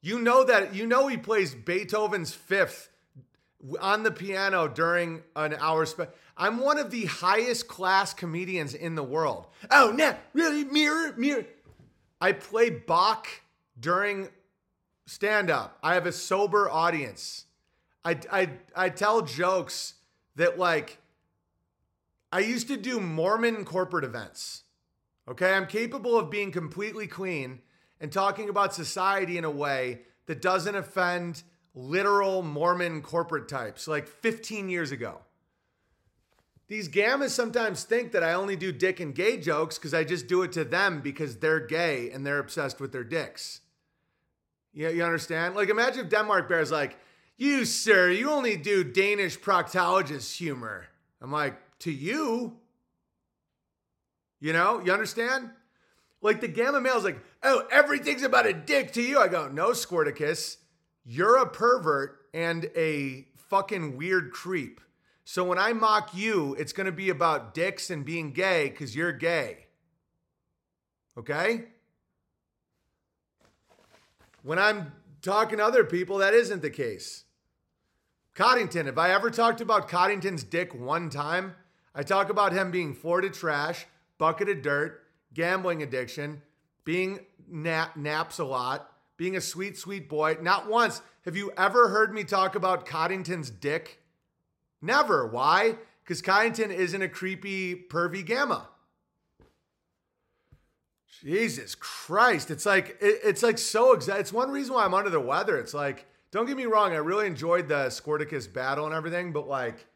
You 0.00 0.20
know 0.20 0.44
that, 0.44 0.74
you 0.74 0.86
know 0.86 1.08
he 1.08 1.16
plays 1.16 1.54
Beethoven's 1.54 2.32
fifth 2.32 2.90
on 3.80 4.02
the 4.02 4.10
piano 4.10 4.68
during 4.68 5.22
an 5.34 5.54
hour. 5.58 5.86
I'm 6.36 6.58
one 6.58 6.78
of 6.78 6.90
the 6.90 7.06
highest 7.06 7.66
class 7.66 8.14
comedians 8.14 8.74
in 8.74 8.94
the 8.94 9.02
world. 9.02 9.48
Oh, 9.70 9.92
no, 9.94 10.14
really? 10.32 10.64
Mirror, 10.64 11.14
mirror. 11.16 11.44
I 12.20 12.32
play 12.32 12.70
Bach 12.70 13.26
during 13.78 14.28
stand 15.06 15.50
up. 15.50 15.78
I 15.82 15.94
have 15.94 16.06
a 16.06 16.12
sober 16.12 16.70
audience. 16.70 17.44
I, 18.04 18.18
I, 18.30 18.50
I 18.74 18.88
tell 18.88 19.22
jokes 19.22 19.94
that 20.36 20.58
like 20.58 20.98
I 22.32 22.40
used 22.40 22.68
to 22.68 22.76
do 22.76 23.00
Mormon 23.00 23.64
corporate 23.64 24.04
events. 24.04 24.64
Okay, 25.28 25.52
I'm 25.52 25.66
capable 25.66 26.18
of 26.18 26.30
being 26.30 26.52
completely 26.52 27.06
clean 27.06 27.60
and 28.00 28.12
talking 28.12 28.48
about 28.48 28.74
society 28.74 29.38
in 29.38 29.44
a 29.44 29.50
way 29.50 30.02
that 30.26 30.42
doesn't 30.42 30.74
offend 30.74 31.42
literal 31.74 32.42
Mormon 32.42 33.02
corporate 33.02 33.48
types 33.48 33.88
like 33.88 34.06
15 34.06 34.68
years 34.68 34.92
ago. 34.92 35.18
These 36.68 36.88
gammas 36.88 37.30
sometimes 37.30 37.84
think 37.84 38.12
that 38.12 38.24
I 38.24 38.32
only 38.32 38.56
do 38.56 38.72
dick 38.72 38.98
and 38.98 39.14
gay 39.14 39.36
jokes 39.36 39.78
because 39.78 39.94
I 39.94 40.02
just 40.02 40.26
do 40.26 40.42
it 40.42 40.52
to 40.52 40.64
them 40.64 41.00
because 41.00 41.36
they're 41.36 41.64
gay 41.64 42.10
and 42.10 42.26
they're 42.26 42.40
obsessed 42.40 42.80
with 42.80 42.90
their 42.92 43.04
dicks. 43.04 43.60
You, 44.76 44.90
you 44.90 45.02
understand? 45.02 45.56
Like, 45.56 45.70
imagine 45.70 46.04
if 46.04 46.10
Denmark 46.10 46.48
Bear's 46.48 46.70
like, 46.70 46.98
You, 47.38 47.64
sir, 47.64 48.10
you 48.10 48.30
only 48.30 48.56
do 48.56 48.84
Danish 48.84 49.40
proctologist 49.40 50.36
humor. 50.36 50.86
I'm 51.20 51.32
like, 51.32 51.58
To 51.80 51.90
you? 51.90 52.58
You 54.38 54.52
know, 54.52 54.80
you 54.84 54.92
understand? 54.92 55.50
Like 56.20 56.40
the 56.40 56.48
gamma 56.48 56.80
male's 56.80 57.04
like, 57.04 57.18
oh, 57.42 57.66
everything's 57.70 58.22
about 58.22 58.46
a 58.46 58.52
dick 58.52 58.92
to 58.92 59.02
you. 59.02 59.18
I 59.18 59.28
go, 59.28 59.48
no, 59.48 59.70
Squirticus, 59.70 60.56
you're 61.04 61.38
a 61.38 61.46
pervert 61.46 62.18
and 62.34 62.68
a 62.76 63.26
fucking 63.36 63.96
weird 63.96 64.30
creep. 64.32 64.80
So 65.24 65.44
when 65.44 65.58
I 65.58 65.72
mock 65.72 66.14
you, 66.14 66.54
it's 66.58 66.72
gonna 66.72 66.92
be 66.92 67.10
about 67.10 67.54
dicks 67.54 67.90
and 67.90 68.04
being 68.04 68.32
gay 68.32 68.68
because 68.70 68.94
you're 68.94 69.12
gay. 69.12 69.66
Okay? 71.16 71.66
When 74.46 74.60
I'm 74.60 74.92
talking 75.22 75.58
to 75.58 75.64
other 75.64 75.82
people, 75.82 76.18
that 76.18 76.32
isn't 76.32 76.62
the 76.62 76.70
case. 76.70 77.24
Coddington, 78.36 78.86
have 78.86 78.96
I 78.96 79.10
ever 79.10 79.28
talked 79.28 79.60
about 79.60 79.88
Coddington's 79.88 80.44
dick 80.44 80.72
one 80.72 81.10
time? 81.10 81.56
I 81.96 82.04
talk 82.04 82.30
about 82.30 82.52
him 82.52 82.70
being 82.70 82.94
Florida 82.94 83.28
trash, 83.28 83.86
bucket 84.18 84.48
of 84.48 84.62
dirt, 84.62 85.02
gambling 85.34 85.82
addiction, 85.82 86.42
being 86.84 87.26
nap, 87.48 87.96
naps 87.96 88.38
a 88.38 88.44
lot, 88.44 88.88
being 89.16 89.34
a 89.34 89.40
sweet, 89.40 89.76
sweet 89.76 90.08
boy. 90.08 90.36
Not 90.40 90.68
once 90.68 91.02
have 91.24 91.36
you 91.36 91.50
ever 91.56 91.88
heard 91.88 92.14
me 92.14 92.22
talk 92.22 92.54
about 92.54 92.86
Coddington's 92.86 93.50
dick. 93.50 94.00
Never. 94.80 95.26
Why? 95.26 95.74
Because 96.04 96.22
Coddington 96.22 96.70
isn't 96.70 97.02
a 97.02 97.08
creepy, 97.08 97.74
pervy 97.74 98.24
gamma. 98.24 98.68
Jesus 101.22 101.74
Christ. 101.74 102.50
It's 102.50 102.66
like, 102.66 102.98
it, 103.00 103.20
it's 103.24 103.42
like 103.42 103.58
so 103.58 103.92
exact. 103.92 104.20
It's 104.20 104.32
one 104.32 104.50
reason 104.50 104.74
why 104.74 104.84
I'm 104.84 104.94
under 104.94 105.10
the 105.10 105.20
weather. 105.20 105.58
It's 105.58 105.74
like, 105.74 106.06
don't 106.30 106.46
get 106.46 106.56
me 106.56 106.66
wrong, 106.66 106.92
I 106.92 106.96
really 106.96 107.26
enjoyed 107.26 107.68
the 107.68 107.86
Squirticus 107.86 108.52
battle 108.52 108.84
and 108.84 108.94
everything, 108.94 109.32
but 109.32 109.48
like, 109.48 109.86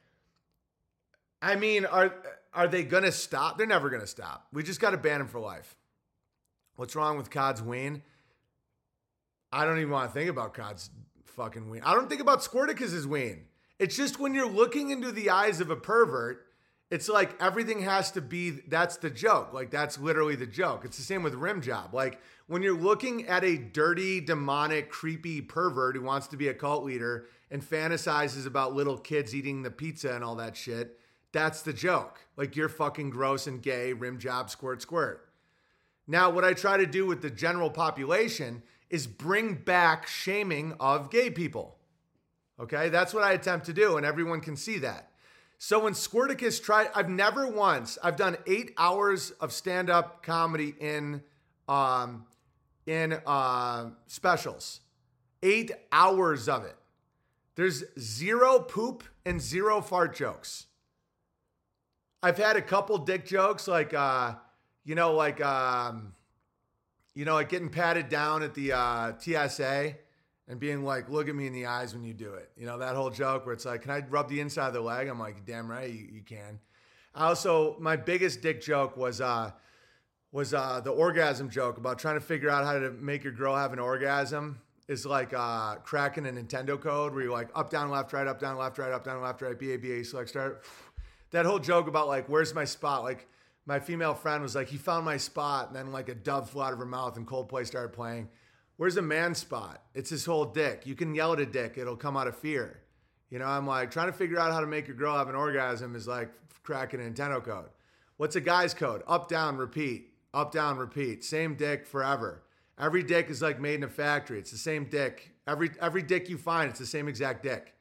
I 1.42 1.56
mean, 1.56 1.86
are 1.86 2.14
are 2.52 2.68
they 2.68 2.82
gonna 2.82 3.12
stop? 3.12 3.58
They're 3.58 3.66
never 3.66 3.90
gonna 3.90 4.06
stop. 4.06 4.46
We 4.52 4.62
just 4.62 4.80
gotta 4.80 4.96
ban 4.96 5.18
them 5.18 5.28
for 5.28 5.40
life. 5.40 5.76
What's 6.76 6.96
wrong 6.96 7.16
with 7.16 7.30
Cod's 7.30 7.62
ween? 7.62 8.02
I 9.52 9.64
don't 9.64 9.78
even 9.78 9.90
want 9.90 10.12
to 10.12 10.18
think 10.18 10.30
about 10.30 10.54
Cod's 10.54 10.90
fucking 11.26 11.68
ween. 11.68 11.82
I 11.84 11.94
don't 11.94 12.08
think 12.08 12.20
about 12.20 12.40
Squirticus's 12.40 13.06
ween. 13.06 13.44
It's 13.78 13.96
just 13.96 14.20
when 14.20 14.34
you're 14.34 14.48
looking 14.48 14.90
into 14.90 15.10
the 15.10 15.30
eyes 15.30 15.60
of 15.60 15.70
a 15.70 15.76
pervert, 15.76 16.46
it's 16.90 17.08
like 17.08 17.40
everything 17.40 17.82
has 17.82 18.10
to 18.12 18.20
be 18.20 18.50
that's 18.50 18.96
the 18.96 19.10
joke. 19.10 19.52
Like 19.52 19.70
that's 19.70 19.98
literally 19.98 20.34
the 20.34 20.46
joke. 20.46 20.84
It's 20.84 20.96
the 20.96 21.04
same 21.04 21.22
with 21.22 21.34
rim 21.34 21.60
job. 21.60 21.94
Like 21.94 22.20
when 22.48 22.62
you're 22.62 22.76
looking 22.76 23.26
at 23.28 23.44
a 23.44 23.56
dirty, 23.56 24.20
demonic, 24.20 24.90
creepy 24.90 25.40
pervert 25.40 25.94
who 25.94 26.02
wants 26.02 26.26
to 26.28 26.36
be 26.36 26.48
a 26.48 26.54
cult 26.54 26.84
leader 26.84 27.26
and 27.50 27.62
fantasizes 27.62 28.46
about 28.46 28.74
little 28.74 28.98
kids 28.98 29.34
eating 29.34 29.62
the 29.62 29.70
pizza 29.70 30.12
and 30.14 30.24
all 30.24 30.34
that 30.36 30.56
shit, 30.56 30.98
that's 31.32 31.62
the 31.62 31.72
joke. 31.72 32.18
Like 32.36 32.56
you're 32.56 32.68
fucking 32.68 33.10
gross 33.10 33.46
and 33.46 33.62
gay, 33.62 33.92
rim 33.92 34.18
job, 34.18 34.50
squirt, 34.50 34.82
squirt. 34.82 35.28
Now, 36.08 36.28
what 36.30 36.44
I 36.44 36.54
try 36.54 36.76
to 36.76 36.86
do 36.86 37.06
with 37.06 37.22
the 37.22 37.30
general 37.30 37.70
population 37.70 38.64
is 38.88 39.06
bring 39.06 39.54
back 39.54 40.08
shaming 40.08 40.74
of 40.80 41.08
gay 41.08 41.30
people. 41.30 41.76
Okay, 42.58 42.88
that's 42.88 43.14
what 43.14 43.22
I 43.22 43.32
attempt 43.32 43.66
to 43.66 43.72
do, 43.72 43.96
and 43.96 44.04
everyone 44.04 44.40
can 44.40 44.56
see 44.56 44.78
that. 44.78 45.09
So 45.62 45.80
when 45.80 45.92
Squirticus 45.92 46.62
tried, 46.62 46.88
I've 46.94 47.10
never 47.10 47.46
once, 47.46 47.98
I've 48.02 48.16
done 48.16 48.38
eight 48.46 48.72
hours 48.78 49.30
of 49.32 49.52
stand-up 49.52 50.22
comedy 50.22 50.74
in 50.80 51.22
um 51.68 52.24
in 52.86 53.20
uh 53.26 53.90
specials. 54.06 54.80
Eight 55.42 55.70
hours 55.92 56.48
of 56.48 56.64
it. 56.64 56.76
There's 57.56 57.84
zero 57.98 58.60
poop 58.60 59.04
and 59.26 59.38
zero 59.38 59.82
fart 59.82 60.16
jokes. 60.16 60.64
I've 62.22 62.38
had 62.38 62.56
a 62.56 62.62
couple 62.62 62.96
dick 62.96 63.26
jokes, 63.26 63.68
like 63.68 63.92
uh, 63.92 64.36
you 64.82 64.94
know, 64.94 65.12
like 65.12 65.42
um, 65.42 66.14
you 67.14 67.26
know, 67.26 67.34
like 67.34 67.50
getting 67.50 67.68
patted 67.68 68.08
down 68.08 68.42
at 68.42 68.54
the 68.54 68.72
uh, 68.72 69.12
TSA 69.18 69.96
and 70.50 70.60
being 70.60 70.84
like, 70.84 71.08
"Look 71.08 71.28
at 71.28 71.34
me 71.34 71.46
in 71.46 71.52
the 71.54 71.66
eyes 71.66 71.94
when 71.94 72.04
you 72.04 72.12
do 72.12 72.34
it." 72.34 72.50
You 72.56 72.66
know, 72.66 72.78
that 72.78 72.94
whole 72.94 73.08
joke 73.10 73.46
where 73.46 73.54
it's 73.54 73.64
like, 73.64 73.82
"Can 73.82 73.90
I 73.90 74.00
rub 74.00 74.28
the 74.28 74.40
inside 74.40 74.68
of 74.68 74.74
the 74.74 74.80
leg?" 74.82 75.08
I'm 75.08 75.18
like, 75.18 75.46
"Damn 75.46 75.70
right, 75.70 75.90
you, 75.90 76.08
you 76.12 76.22
can." 76.22 76.58
Also, 77.14 77.76
my 77.80 77.96
biggest 77.96 78.42
dick 78.42 78.60
joke 78.60 78.96
was 78.96 79.22
uh, 79.22 79.52
was 80.32 80.52
uh, 80.52 80.80
the 80.80 80.90
orgasm 80.90 81.48
joke 81.48 81.78
about 81.78 81.98
trying 81.98 82.16
to 82.16 82.20
figure 82.20 82.50
out 82.50 82.64
how 82.64 82.78
to 82.78 82.90
make 82.90 83.24
your 83.24 83.32
girl 83.32 83.56
have 83.56 83.72
an 83.72 83.78
orgasm. 83.78 84.60
Is 84.88 85.06
like 85.06 85.32
uh, 85.32 85.76
cracking 85.76 86.26
a 86.26 86.30
Nintendo 86.30 86.78
code 86.78 87.14
where 87.14 87.22
you're 87.22 87.32
like 87.32 87.48
up, 87.54 87.70
down, 87.70 87.90
left, 87.90 88.12
right, 88.12 88.26
up, 88.26 88.40
down, 88.40 88.58
left, 88.58 88.76
right, 88.76 88.90
up, 88.90 89.04
down, 89.04 89.22
left, 89.22 89.40
right, 89.40 89.56
B 89.56 89.72
A 89.72 89.76
B 89.78 89.92
A 89.92 90.04
select 90.04 90.30
start 90.30 90.64
that 91.30 91.46
whole 91.46 91.58
joke 91.58 91.88
about 91.88 92.08
like 92.08 92.28
where's 92.28 92.54
my 92.54 92.64
spot 92.64 93.02
like 93.02 93.26
my 93.66 93.78
female 93.78 94.14
friend 94.14 94.42
was 94.42 94.54
like 94.54 94.68
he 94.68 94.76
found 94.76 95.04
my 95.04 95.16
spot 95.16 95.68
and 95.68 95.76
then 95.76 95.92
like 95.92 96.08
a 96.08 96.14
dove 96.14 96.50
flew 96.50 96.62
out 96.62 96.72
of 96.72 96.78
her 96.78 96.86
mouth 96.86 97.16
and 97.16 97.26
coldplay 97.26 97.66
started 97.66 97.92
playing 97.92 98.28
where's 98.80 98.96
a 98.96 99.02
man 99.02 99.34
spot? 99.34 99.82
It's 99.94 100.08
his 100.08 100.24
whole 100.24 100.46
dick. 100.46 100.86
You 100.86 100.94
can 100.94 101.14
yell 101.14 101.34
at 101.34 101.40
a 101.40 101.44
dick 101.44 101.76
it'll 101.76 101.98
come 101.98 102.16
out 102.16 102.26
of 102.26 102.38
fear. 102.38 102.80
You 103.28 103.38
know 103.38 103.44
i'm 103.44 103.66
like 103.66 103.90
trying 103.90 104.06
to 104.06 104.12
figure 104.14 104.38
out 104.38 104.52
how 104.52 104.60
to 104.60 104.66
make 104.66 104.88
a 104.88 104.94
girl 104.94 105.18
have 105.18 105.28
an 105.28 105.34
orgasm 105.34 105.94
is 105.94 106.08
like 106.08 106.30
cracking 106.62 106.98
a 106.98 107.02
nintendo 107.02 107.44
code. 107.44 107.68
What's 108.16 108.36
a 108.36 108.40
guy's 108.40 108.72
code? 108.72 109.02
Up 109.06 109.28
down 109.28 109.58
repeat. 109.58 110.14
Up 110.32 110.50
down 110.50 110.78
repeat. 110.78 111.22
Same 111.22 111.56
dick 111.56 111.86
forever. 111.86 112.42
Every 112.78 113.02
dick 113.02 113.28
is 113.28 113.42
like 113.42 113.60
made 113.60 113.74
in 113.74 113.84
a 113.84 113.88
factory. 113.88 114.38
It's 114.38 114.50
the 114.50 114.56
same 114.56 114.86
dick. 114.86 115.30
Every 115.46 115.72
every 115.78 116.02
dick 116.02 116.30
you 116.30 116.38
find 116.38 116.70
it's 116.70 116.78
the 116.78 116.86
same 116.86 117.06
exact 117.06 117.42
dick. 117.42 117.74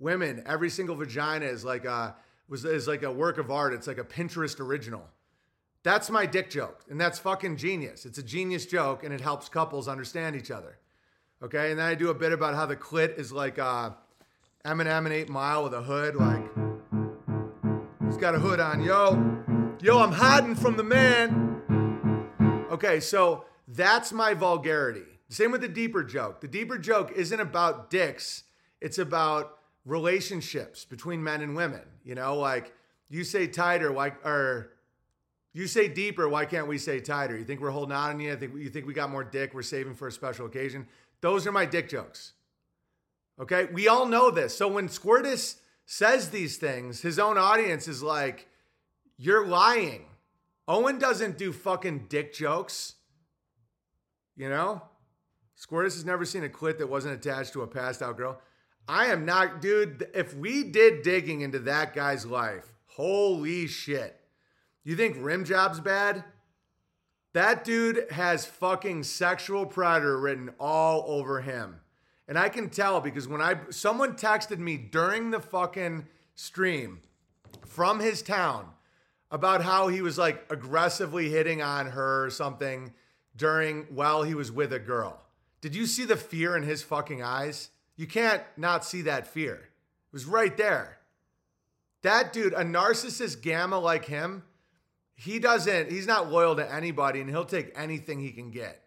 Women 0.00 0.42
every 0.46 0.70
single 0.70 0.96
vagina 0.96 1.46
is 1.46 1.64
like 1.64 1.84
a 1.84 2.16
was 2.48 2.64
is 2.64 2.88
like 2.88 3.04
a 3.04 3.12
work 3.12 3.38
of 3.38 3.52
art. 3.52 3.72
It's 3.72 3.86
like 3.86 3.98
a 3.98 4.04
Pinterest 4.04 4.58
original. 4.58 5.04
That's 5.82 6.10
my 6.10 6.26
dick 6.26 6.50
joke, 6.50 6.84
and 6.90 7.00
that's 7.00 7.18
fucking 7.18 7.56
genius. 7.56 8.04
It's 8.04 8.18
a 8.18 8.22
genius 8.22 8.66
joke, 8.66 9.02
and 9.02 9.14
it 9.14 9.20
helps 9.20 9.48
couples 9.48 9.88
understand 9.88 10.36
each 10.36 10.50
other. 10.50 10.78
Okay, 11.42 11.70
and 11.70 11.80
then 11.80 11.86
I 11.86 11.94
do 11.94 12.10
a 12.10 12.14
bit 12.14 12.32
about 12.32 12.54
how 12.54 12.66
the 12.66 12.76
clit 12.76 13.18
is 13.18 13.32
like 13.32 13.58
uh, 13.58 13.90
Eminem 14.64 15.06
and 15.06 15.12
Eight 15.12 15.30
Mile 15.30 15.64
with 15.64 15.72
a 15.72 15.80
hood. 15.80 16.16
Like 16.16 16.44
he's 18.06 18.18
got 18.18 18.34
a 18.34 18.38
hood 18.38 18.60
on. 18.60 18.82
Yo, 18.82 19.38
yo, 19.80 19.98
I'm 20.00 20.12
hiding 20.12 20.54
from 20.54 20.76
the 20.76 20.84
man. 20.84 21.46
Okay, 22.70 23.00
so 23.00 23.46
that's 23.66 24.12
my 24.12 24.34
vulgarity. 24.34 25.06
Same 25.30 25.50
with 25.50 25.62
the 25.62 25.68
deeper 25.68 26.04
joke. 26.04 26.42
The 26.42 26.48
deeper 26.48 26.76
joke 26.76 27.12
isn't 27.16 27.40
about 27.40 27.88
dicks. 27.88 28.42
It's 28.82 28.98
about 28.98 29.58
relationships 29.86 30.84
between 30.84 31.22
men 31.22 31.40
and 31.40 31.56
women. 31.56 31.82
You 32.04 32.16
know, 32.16 32.36
like 32.36 32.74
you 33.08 33.24
say 33.24 33.46
tighter, 33.46 33.90
like, 33.90 34.24
or 34.26 34.72
you 35.52 35.66
say 35.66 35.88
deeper, 35.88 36.28
why 36.28 36.44
can't 36.44 36.68
we 36.68 36.78
say 36.78 37.00
tighter? 37.00 37.36
You 37.36 37.44
think 37.44 37.60
we're 37.60 37.70
holding 37.70 37.94
out 37.94 38.10
on 38.10 38.20
you? 38.20 38.32
I 38.32 38.36
think 38.36 38.54
you 38.56 38.70
think 38.70 38.86
we 38.86 38.94
got 38.94 39.10
more 39.10 39.24
dick, 39.24 39.52
we're 39.52 39.62
saving 39.62 39.94
for 39.94 40.06
a 40.06 40.12
special 40.12 40.46
occasion. 40.46 40.86
Those 41.20 41.46
are 41.46 41.52
my 41.52 41.66
dick 41.66 41.88
jokes. 41.88 42.32
Okay? 43.40 43.66
We 43.72 43.88
all 43.88 44.06
know 44.06 44.30
this. 44.30 44.56
So 44.56 44.68
when 44.68 44.88
Squirtus 44.88 45.56
says 45.86 46.30
these 46.30 46.56
things, 46.56 47.02
his 47.02 47.18
own 47.18 47.36
audience 47.36 47.88
is 47.88 48.02
like, 48.02 48.46
You're 49.16 49.46
lying. 49.46 50.04
Owen 50.68 50.98
doesn't 50.98 51.36
do 51.36 51.52
fucking 51.52 52.06
dick 52.08 52.32
jokes. 52.32 52.94
You 54.36 54.48
know? 54.48 54.82
Squirtus 55.58 55.94
has 55.94 56.04
never 56.04 56.24
seen 56.24 56.44
a 56.44 56.48
clit 56.48 56.78
that 56.78 56.88
wasn't 56.88 57.14
attached 57.14 57.52
to 57.54 57.62
a 57.62 57.66
passed 57.66 58.02
out 58.02 58.16
girl. 58.16 58.40
I 58.86 59.06
am 59.06 59.24
not, 59.24 59.60
dude. 59.60 60.08
If 60.14 60.34
we 60.34 60.64
did 60.64 61.02
digging 61.02 61.42
into 61.42 61.58
that 61.60 61.94
guy's 61.94 62.24
life, 62.24 62.72
holy 62.86 63.66
shit. 63.66 64.19
You 64.90 64.96
think 64.96 65.18
rim 65.20 65.44
job's 65.44 65.78
bad? 65.78 66.24
That 67.32 67.62
dude 67.62 68.10
has 68.10 68.44
fucking 68.44 69.04
sexual 69.04 69.64
predator 69.64 70.18
written 70.18 70.50
all 70.58 71.04
over 71.06 71.40
him. 71.42 71.76
And 72.26 72.36
I 72.36 72.48
can 72.48 72.70
tell 72.70 73.00
because 73.00 73.28
when 73.28 73.40
I 73.40 73.56
someone 73.70 74.14
texted 74.14 74.58
me 74.58 74.76
during 74.76 75.30
the 75.30 75.38
fucking 75.38 76.08
stream 76.34 77.02
from 77.64 78.00
his 78.00 78.20
town 78.20 78.66
about 79.30 79.62
how 79.62 79.86
he 79.86 80.02
was 80.02 80.18
like 80.18 80.44
aggressively 80.50 81.30
hitting 81.30 81.62
on 81.62 81.86
her 81.90 82.24
or 82.24 82.30
something 82.30 82.92
during 83.36 83.84
while 83.90 84.24
he 84.24 84.34
was 84.34 84.50
with 84.50 84.72
a 84.72 84.80
girl. 84.80 85.22
Did 85.60 85.76
you 85.76 85.86
see 85.86 86.04
the 86.04 86.16
fear 86.16 86.56
in 86.56 86.64
his 86.64 86.82
fucking 86.82 87.22
eyes? 87.22 87.70
You 87.94 88.08
can't 88.08 88.42
not 88.56 88.84
see 88.84 89.02
that 89.02 89.28
fear. 89.28 89.54
It 89.54 90.12
was 90.12 90.26
right 90.26 90.56
there. 90.56 90.98
That 92.02 92.32
dude, 92.32 92.54
a 92.54 92.64
narcissist 92.64 93.40
gamma 93.40 93.78
like 93.78 94.06
him, 94.06 94.42
he 95.20 95.38
doesn't, 95.38 95.90
he's 95.90 96.06
not 96.06 96.30
loyal 96.30 96.56
to 96.56 96.74
anybody 96.74 97.20
and 97.20 97.28
he'll 97.28 97.44
take 97.44 97.72
anything 97.76 98.20
he 98.20 98.30
can 98.30 98.50
get. 98.50 98.82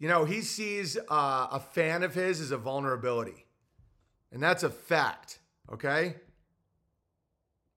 You 0.00 0.08
know, 0.08 0.24
he 0.24 0.40
sees 0.40 0.96
uh, 0.96 1.46
a 1.52 1.60
fan 1.60 2.02
of 2.02 2.14
his 2.14 2.40
as 2.40 2.50
a 2.50 2.56
vulnerability. 2.56 3.46
And 4.32 4.42
that's 4.42 4.64
a 4.64 4.70
fact, 4.70 5.38
okay? 5.72 6.16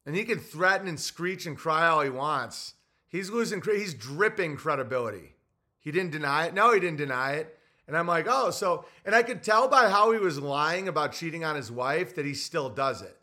And 0.05 0.15
he 0.15 0.23
can 0.23 0.39
threaten 0.39 0.87
and 0.87 0.99
screech 0.99 1.45
and 1.45 1.55
cry 1.55 1.87
all 1.87 2.01
he 2.01 2.09
wants. 2.09 2.73
He's 3.07 3.29
losing, 3.29 3.61
he's 3.61 3.93
dripping 3.93 4.57
credibility. 4.57 5.35
He 5.79 5.91
didn't 5.91 6.11
deny 6.11 6.47
it. 6.47 6.55
No, 6.55 6.73
he 6.73 6.79
didn't 6.79 6.97
deny 6.97 7.33
it. 7.33 7.59
And 7.87 7.95
I'm 7.95 8.07
like, 8.07 8.25
oh, 8.27 8.49
so, 8.49 8.85
and 9.05 9.13
I 9.13 9.21
could 9.21 9.43
tell 9.43 9.67
by 9.67 9.89
how 9.89 10.11
he 10.11 10.17
was 10.17 10.39
lying 10.39 10.87
about 10.87 11.11
cheating 11.11 11.43
on 11.43 11.55
his 11.55 11.71
wife 11.71 12.15
that 12.15 12.25
he 12.25 12.33
still 12.33 12.69
does 12.69 13.03
it. 13.03 13.15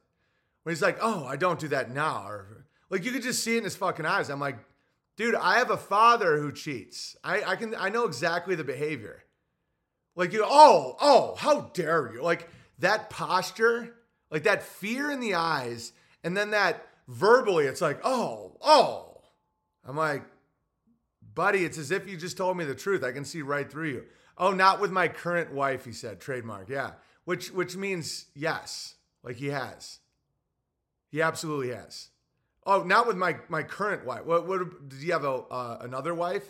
When 0.62 0.72
he's 0.72 0.82
like, 0.82 0.98
oh, 1.00 1.24
I 1.24 1.34
don't 1.34 1.58
do 1.58 1.68
that 1.68 1.90
now. 1.90 2.28
Or 2.28 2.59
like 2.90 3.04
you 3.04 3.12
could 3.12 3.22
just 3.22 3.42
see 3.42 3.54
it 3.54 3.58
in 3.58 3.64
his 3.64 3.76
fucking 3.76 4.04
eyes. 4.04 4.28
I'm 4.28 4.40
like, 4.40 4.58
dude, 5.16 5.34
I 5.34 5.58
have 5.58 5.70
a 5.70 5.76
father 5.76 6.38
who 6.38 6.52
cheats. 6.52 7.16
I, 7.24 7.42
I 7.42 7.56
can, 7.56 7.74
I 7.78 7.88
know 7.88 8.04
exactly 8.04 8.54
the 8.54 8.64
behavior. 8.64 9.22
Like 10.16 10.32
you, 10.32 10.44
oh, 10.44 10.96
oh, 11.00 11.34
how 11.38 11.70
dare 11.72 12.12
you? 12.12 12.22
Like 12.22 12.48
that 12.80 13.08
posture, 13.10 13.94
like 14.30 14.42
that 14.42 14.62
fear 14.62 15.10
in 15.10 15.20
the 15.20 15.34
eyes, 15.34 15.92
and 16.22 16.36
then 16.36 16.50
that 16.50 16.86
verbally, 17.08 17.66
it's 17.66 17.80
like, 17.80 18.00
oh, 18.04 18.56
oh. 18.60 19.22
I'm 19.84 19.96
like, 19.96 20.24
buddy, 21.34 21.64
it's 21.64 21.78
as 21.78 21.90
if 21.90 22.08
you 22.08 22.16
just 22.16 22.36
told 22.36 22.56
me 22.56 22.64
the 22.64 22.74
truth. 22.74 23.02
I 23.02 23.12
can 23.12 23.24
see 23.24 23.40
right 23.40 23.70
through 23.70 23.88
you. 23.88 24.04
Oh, 24.36 24.52
not 24.52 24.80
with 24.80 24.90
my 24.90 25.08
current 25.08 25.52
wife, 25.52 25.84
he 25.84 25.92
said. 25.92 26.20
Trademark. 26.20 26.68
Yeah. 26.68 26.92
Which 27.24 27.50
which 27.50 27.76
means 27.76 28.26
yes. 28.34 28.94
Like 29.22 29.36
he 29.36 29.48
has. 29.48 30.00
He 31.10 31.22
absolutely 31.22 31.70
has. 31.70 32.09
Oh, 32.72 32.84
not 32.84 33.08
with 33.08 33.16
my 33.16 33.36
my 33.48 33.64
current 33.64 34.06
wife. 34.06 34.24
What 34.24 34.46
what 34.46 34.88
did 34.88 35.00
he 35.00 35.08
have 35.08 35.24
a 35.24 35.42
uh, 35.50 35.78
another 35.80 36.14
wife? 36.14 36.44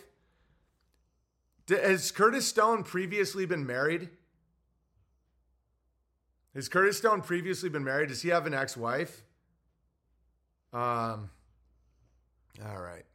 Has 1.67 2.11
Curtis 2.11 2.47
Stone 2.47 2.83
previously 2.83 3.47
been 3.47 3.65
married? 3.65 4.07
Has 6.53 6.69
Curtis 6.69 6.99
Stone 6.99 7.21
previously 7.21 7.69
been 7.69 7.83
married? 7.83 8.09
Does 8.09 8.21
he 8.21 8.29
have 8.29 8.45
an 8.45 8.53
ex-wife? 8.53 9.23
Um 10.73 11.31
all 12.63 12.79
right. 12.79 13.05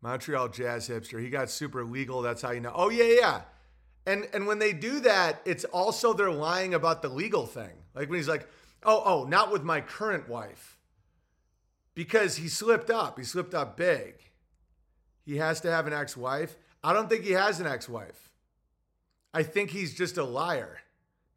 Montreal 0.00 0.48
jazz 0.48 0.88
hipster. 0.88 1.20
He 1.20 1.28
got 1.28 1.50
super 1.50 1.84
legal. 1.84 2.22
That's 2.22 2.40
how 2.40 2.52
you 2.52 2.60
know. 2.60 2.72
Oh 2.74 2.88
yeah, 2.88 3.12
yeah. 3.20 3.40
And 4.06 4.26
and 4.32 4.46
when 4.46 4.60
they 4.60 4.72
do 4.72 5.00
that, 5.00 5.42
it's 5.44 5.66
also 5.66 6.14
they're 6.14 6.30
lying 6.30 6.72
about 6.72 7.02
the 7.02 7.10
legal 7.10 7.44
thing. 7.44 7.84
Like 7.94 8.08
when 8.08 8.18
he's 8.18 8.28
like, 8.28 8.48
"Oh, 8.82 9.02
oh, 9.04 9.24
not 9.24 9.52
with 9.52 9.62
my 9.62 9.82
current 9.82 10.26
wife." 10.26 10.77
Because 11.98 12.36
he 12.36 12.46
slipped 12.46 12.90
up. 12.90 13.18
He 13.18 13.24
slipped 13.24 13.56
up 13.56 13.76
big. 13.76 14.14
He 15.26 15.38
has 15.38 15.60
to 15.62 15.70
have 15.72 15.88
an 15.88 15.92
ex-wife. 15.92 16.56
I 16.80 16.92
don't 16.92 17.08
think 17.08 17.24
he 17.24 17.32
has 17.32 17.58
an 17.58 17.66
ex-wife. 17.66 18.30
I 19.34 19.42
think 19.42 19.70
he's 19.70 19.96
just 19.96 20.16
a 20.16 20.22
liar. 20.22 20.78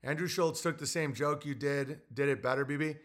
Andrew 0.03 0.27
Schulz 0.27 0.61
took 0.61 0.77
the 0.77 0.85
same 0.85 1.15
joke 1.15 1.47
you 1.47 1.55
did, 1.55 2.01
did 2.13 2.29
it 2.29 2.43
better, 2.43 2.63
BB. 2.63 2.99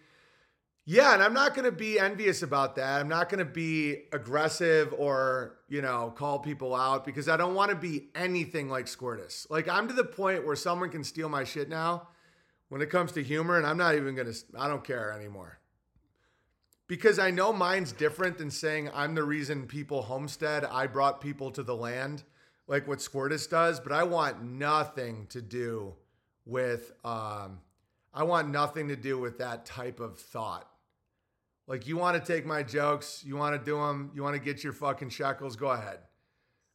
Yeah, 0.84 1.14
and 1.14 1.22
I'm 1.22 1.32
not 1.32 1.54
going 1.54 1.64
to 1.64 1.72
be 1.72 1.98
envious 1.98 2.42
about 2.42 2.76
that. 2.76 3.00
I'm 3.00 3.08
not 3.08 3.30
going 3.30 3.38
to 3.38 3.50
be 3.50 4.02
aggressive 4.12 4.94
or, 4.98 5.56
you 5.70 5.80
know, 5.80 6.12
call 6.14 6.38
people 6.38 6.74
out 6.74 7.06
because 7.06 7.26
I 7.26 7.38
don't 7.38 7.54
want 7.54 7.70
to 7.70 7.76
be 7.76 8.10
anything 8.14 8.68
like 8.68 8.84
Squirtus. 8.84 9.48
Like, 9.48 9.66
I'm 9.66 9.88
to 9.88 9.94
the 9.94 10.04
point 10.04 10.44
where 10.44 10.56
someone 10.56 10.90
can 10.90 11.02
steal 11.02 11.30
my 11.30 11.44
shit 11.44 11.70
now 11.70 12.08
when 12.68 12.82
it 12.82 12.90
comes 12.90 13.12
to 13.12 13.22
humor, 13.22 13.56
and 13.56 13.66
I'm 13.66 13.78
not 13.78 13.94
even 13.94 14.14
going 14.14 14.30
to, 14.30 14.38
I 14.58 14.68
don't 14.68 14.84
care 14.84 15.10
anymore. 15.10 15.58
Because 16.88 17.18
I 17.18 17.30
know 17.30 17.52
mine's 17.52 17.92
different 17.92 18.38
than 18.38 18.50
saying 18.50 18.90
I'm 18.94 19.14
the 19.14 19.24
reason 19.24 19.66
people 19.66 20.02
homestead, 20.02 20.64
I 20.64 20.86
brought 20.86 21.20
people 21.20 21.50
to 21.52 21.62
the 21.62 21.74
land, 21.74 22.22
like 22.68 22.86
what 22.86 22.98
Squirtus 22.98 23.48
does, 23.48 23.80
but 23.80 23.92
I 23.92 24.04
want 24.04 24.42
nothing 24.42 25.26
to 25.30 25.42
do 25.42 25.94
with, 26.44 26.92
um, 27.04 27.58
I 28.14 28.22
want 28.22 28.50
nothing 28.50 28.88
to 28.88 28.96
do 28.96 29.18
with 29.18 29.38
that 29.38 29.66
type 29.66 29.98
of 29.98 30.18
thought. 30.18 30.68
Like, 31.66 31.88
you 31.88 31.96
want 31.96 32.24
to 32.24 32.32
take 32.32 32.46
my 32.46 32.62
jokes, 32.62 33.24
you 33.26 33.36
want 33.36 33.58
to 33.58 33.64
do 33.64 33.76
them, 33.76 34.12
you 34.14 34.22
want 34.22 34.34
to 34.34 34.40
get 34.40 34.62
your 34.62 34.72
fucking 34.72 35.10
shekels, 35.10 35.56
go 35.56 35.70
ahead. 35.70 35.98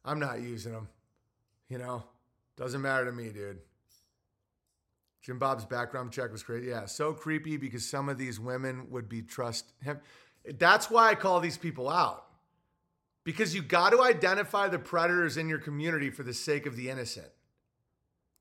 I'm 0.04 0.18
not 0.18 0.40
using 0.42 0.72
them. 0.72 0.88
You 1.70 1.78
know, 1.78 2.04
doesn't 2.58 2.82
matter 2.82 3.06
to 3.06 3.12
me, 3.12 3.30
dude. 3.30 3.58
Jim 5.22 5.38
Bob's 5.38 5.64
background 5.64 6.12
check 6.12 6.32
was 6.32 6.42
crazy. 6.42 6.68
Yeah, 6.68 6.86
so 6.86 7.12
creepy 7.12 7.56
because 7.56 7.88
some 7.88 8.08
of 8.08 8.18
these 8.18 8.40
women 8.40 8.90
would 8.90 9.08
be 9.08 9.22
trust 9.22 9.72
him. 9.82 10.00
That's 10.58 10.90
why 10.90 11.10
I 11.10 11.14
call 11.14 11.40
these 11.40 11.56
people 11.56 11.88
out. 11.88 12.26
Because 13.24 13.54
you 13.54 13.62
got 13.62 13.90
to 13.90 14.02
identify 14.02 14.66
the 14.66 14.80
predators 14.80 15.36
in 15.36 15.48
your 15.48 15.60
community 15.60 16.10
for 16.10 16.24
the 16.24 16.34
sake 16.34 16.66
of 16.66 16.74
the 16.74 16.90
innocent. 16.90 17.28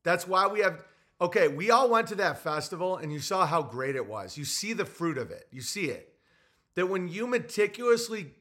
That's 0.04 0.28
why 0.28 0.48
we 0.48 0.62
have 0.62 0.84
okay, 1.22 1.48
we 1.48 1.70
all 1.70 1.88
went 1.88 2.08
to 2.08 2.16
that 2.16 2.40
festival 2.40 2.98
and 2.98 3.14
you 3.14 3.20
saw 3.20 3.46
how 3.46 3.62
great 3.62 3.96
it 3.96 4.08
was. 4.08 4.38
You 4.38 4.44
see 4.44 4.74
the 4.74 4.86
fruit 4.86 5.20
of 5.20 5.30
it. 5.30 5.48
You 5.52 5.62
see 5.62 5.86
it 5.86 6.12
that 6.76 6.88
when 6.88 7.08
you 7.08 7.28
meticulously 7.28 8.32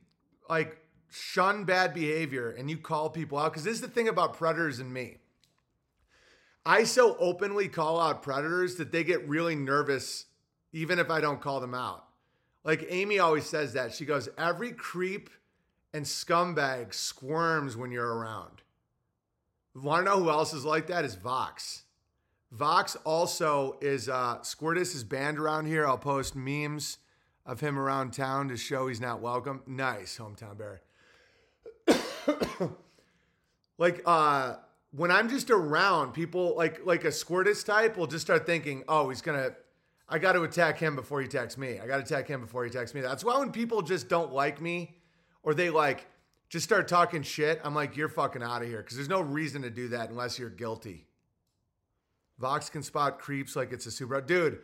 like 0.48 0.78
shun 1.10 1.64
bad 1.64 1.92
behavior 1.92 2.50
and 2.50 2.70
you 2.70 2.78
call 2.78 3.10
people 3.10 3.38
out, 3.38 3.52
because 3.52 3.64
this 3.64 3.74
is 3.74 3.80
the 3.80 3.88
thing 3.88 4.08
about 4.08 4.34
predators 4.34 4.78
and 4.78 4.92
me. 4.92 5.18
I 6.64 6.84
so 6.84 7.16
openly 7.18 7.68
call 7.68 8.00
out 8.00 8.22
predators 8.22 8.76
that 8.76 8.92
they 8.92 9.04
get 9.04 9.28
really 9.28 9.54
nervous, 9.54 10.26
even 10.72 10.98
if 10.98 11.10
I 11.10 11.20
don't 11.20 11.40
call 11.40 11.60
them 11.60 11.74
out. 11.74 12.04
Like 12.64 12.86
Amy 12.90 13.18
always 13.18 13.46
says 13.46 13.72
that. 13.72 13.94
She 13.94 14.04
goes, 14.04 14.28
Every 14.36 14.72
creep 14.72 15.30
and 15.94 16.04
scumbag 16.04 16.92
squirms 16.92 17.76
when 17.76 17.90
you're 17.90 18.14
around. 18.14 18.62
Want 19.74 20.04
to 20.04 20.10
know 20.10 20.18
who 20.18 20.30
else 20.30 20.52
is 20.52 20.64
like 20.64 20.88
that? 20.88 21.04
Is 21.04 21.14
Vox. 21.14 21.84
Vox 22.52 22.96
also 23.04 23.78
is, 23.80 24.08
uh, 24.08 24.38
Squirtus 24.38 24.94
is 24.94 25.04
banned 25.04 25.38
around 25.38 25.66
here. 25.66 25.86
I'll 25.86 25.96
post 25.96 26.34
memes 26.34 26.98
of 27.46 27.60
him 27.60 27.78
around 27.78 28.12
town 28.12 28.48
to 28.48 28.56
show 28.56 28.88
he's 28.88 29.00
not 29.00 29.20
welcome. 29.20 29.62
Nice, 29.66 30.18
hometown 30.18 30.58
bear. 30.58 30.82
like 33.78 34.02
uh 34.04 34.56
when 34.92 35.10
I'm 35.10 35.28
just 35.28 35.50
around, 35.50 36.12
people 36.12 36.56
like 36.56 36.84
like 36.84 37.04
a 37.04 37.08
Squirtus 37.08 37.64
type 37.64 37.96
will 37.96 38.06
just 38.06 38.24
start 38.24 38.46
thinking, 38.46 38.84
oh, 38.88 39.08
he's 39.08 39.22
gonna 39.22 39.52
I 40.08 40.18
gotta 40.18 40.42
attack 40.42 40.78
him 40.78 40.96
before 40.96 41.20
he 41.20 41.26
attacks 41.26 41.56
me. 41.56 41.78
I 41.78 41.86
gotta 41.86 42.02
attack 42.02 42.28
him 42.28 42.40
before 42.40 42.64
he 42.64 42.70
attacks 42.70 42.94
me. 42.94 43.00
That's 43.00 43.24
why 43.24 43.38
when 43.38 43.52
people 43.52 43.82
just 43.82 44.08
don't 44.08 44.32
like 44.32 44.60
me 44.60 44.96
or 45.42 45.54
they 45.54 45.70
like 45.70 46.06
just 46.48 46.64
start 46.64 46.88
talking 46.88 47.22
shit, 47.22 47.60
I'm 47.62 47.74
like, 47.74 47.96
you're 47.96 48.08
fucking 48.08 48.42
out 48.42 48.62
of 48.62 48.68
here. 48.68 48.78
Because 48.78 48.96
there's 48.96 49.08
no 49.08 49.20
reason 49.20 49.62
to 49.62 49.70
do 49.70 49.88
that 49.88 50.10
unless 50.10 50.38
you're 50.38 50.50
guilty. 50.50 51.06
Vox 52.38 52.68
can 52.68 52.82
spot 52.82 53.18
creeps 53.18 53.54
like 53.54 53.72
it's 53.72 53.86
a 53.86 53.90
super 53.90 54.20
dude 54.20 54.60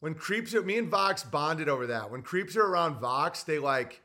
when 0.00 0.14
creeps 0.14 0.54
are 0.54 0.62
me 0.62 0.78
and 0.78 0.88
Vox 0.88 1.22
bonded 1.22 1.68
over 1.68 1.86
that. 1.86 2.10
When 2.10 2.22
creeps 2.22 2.56
are 2.56 2.64
around 2.64 2.98
Vox, 3.00 3.44
they 3.44 3.58
like 3.58 4.02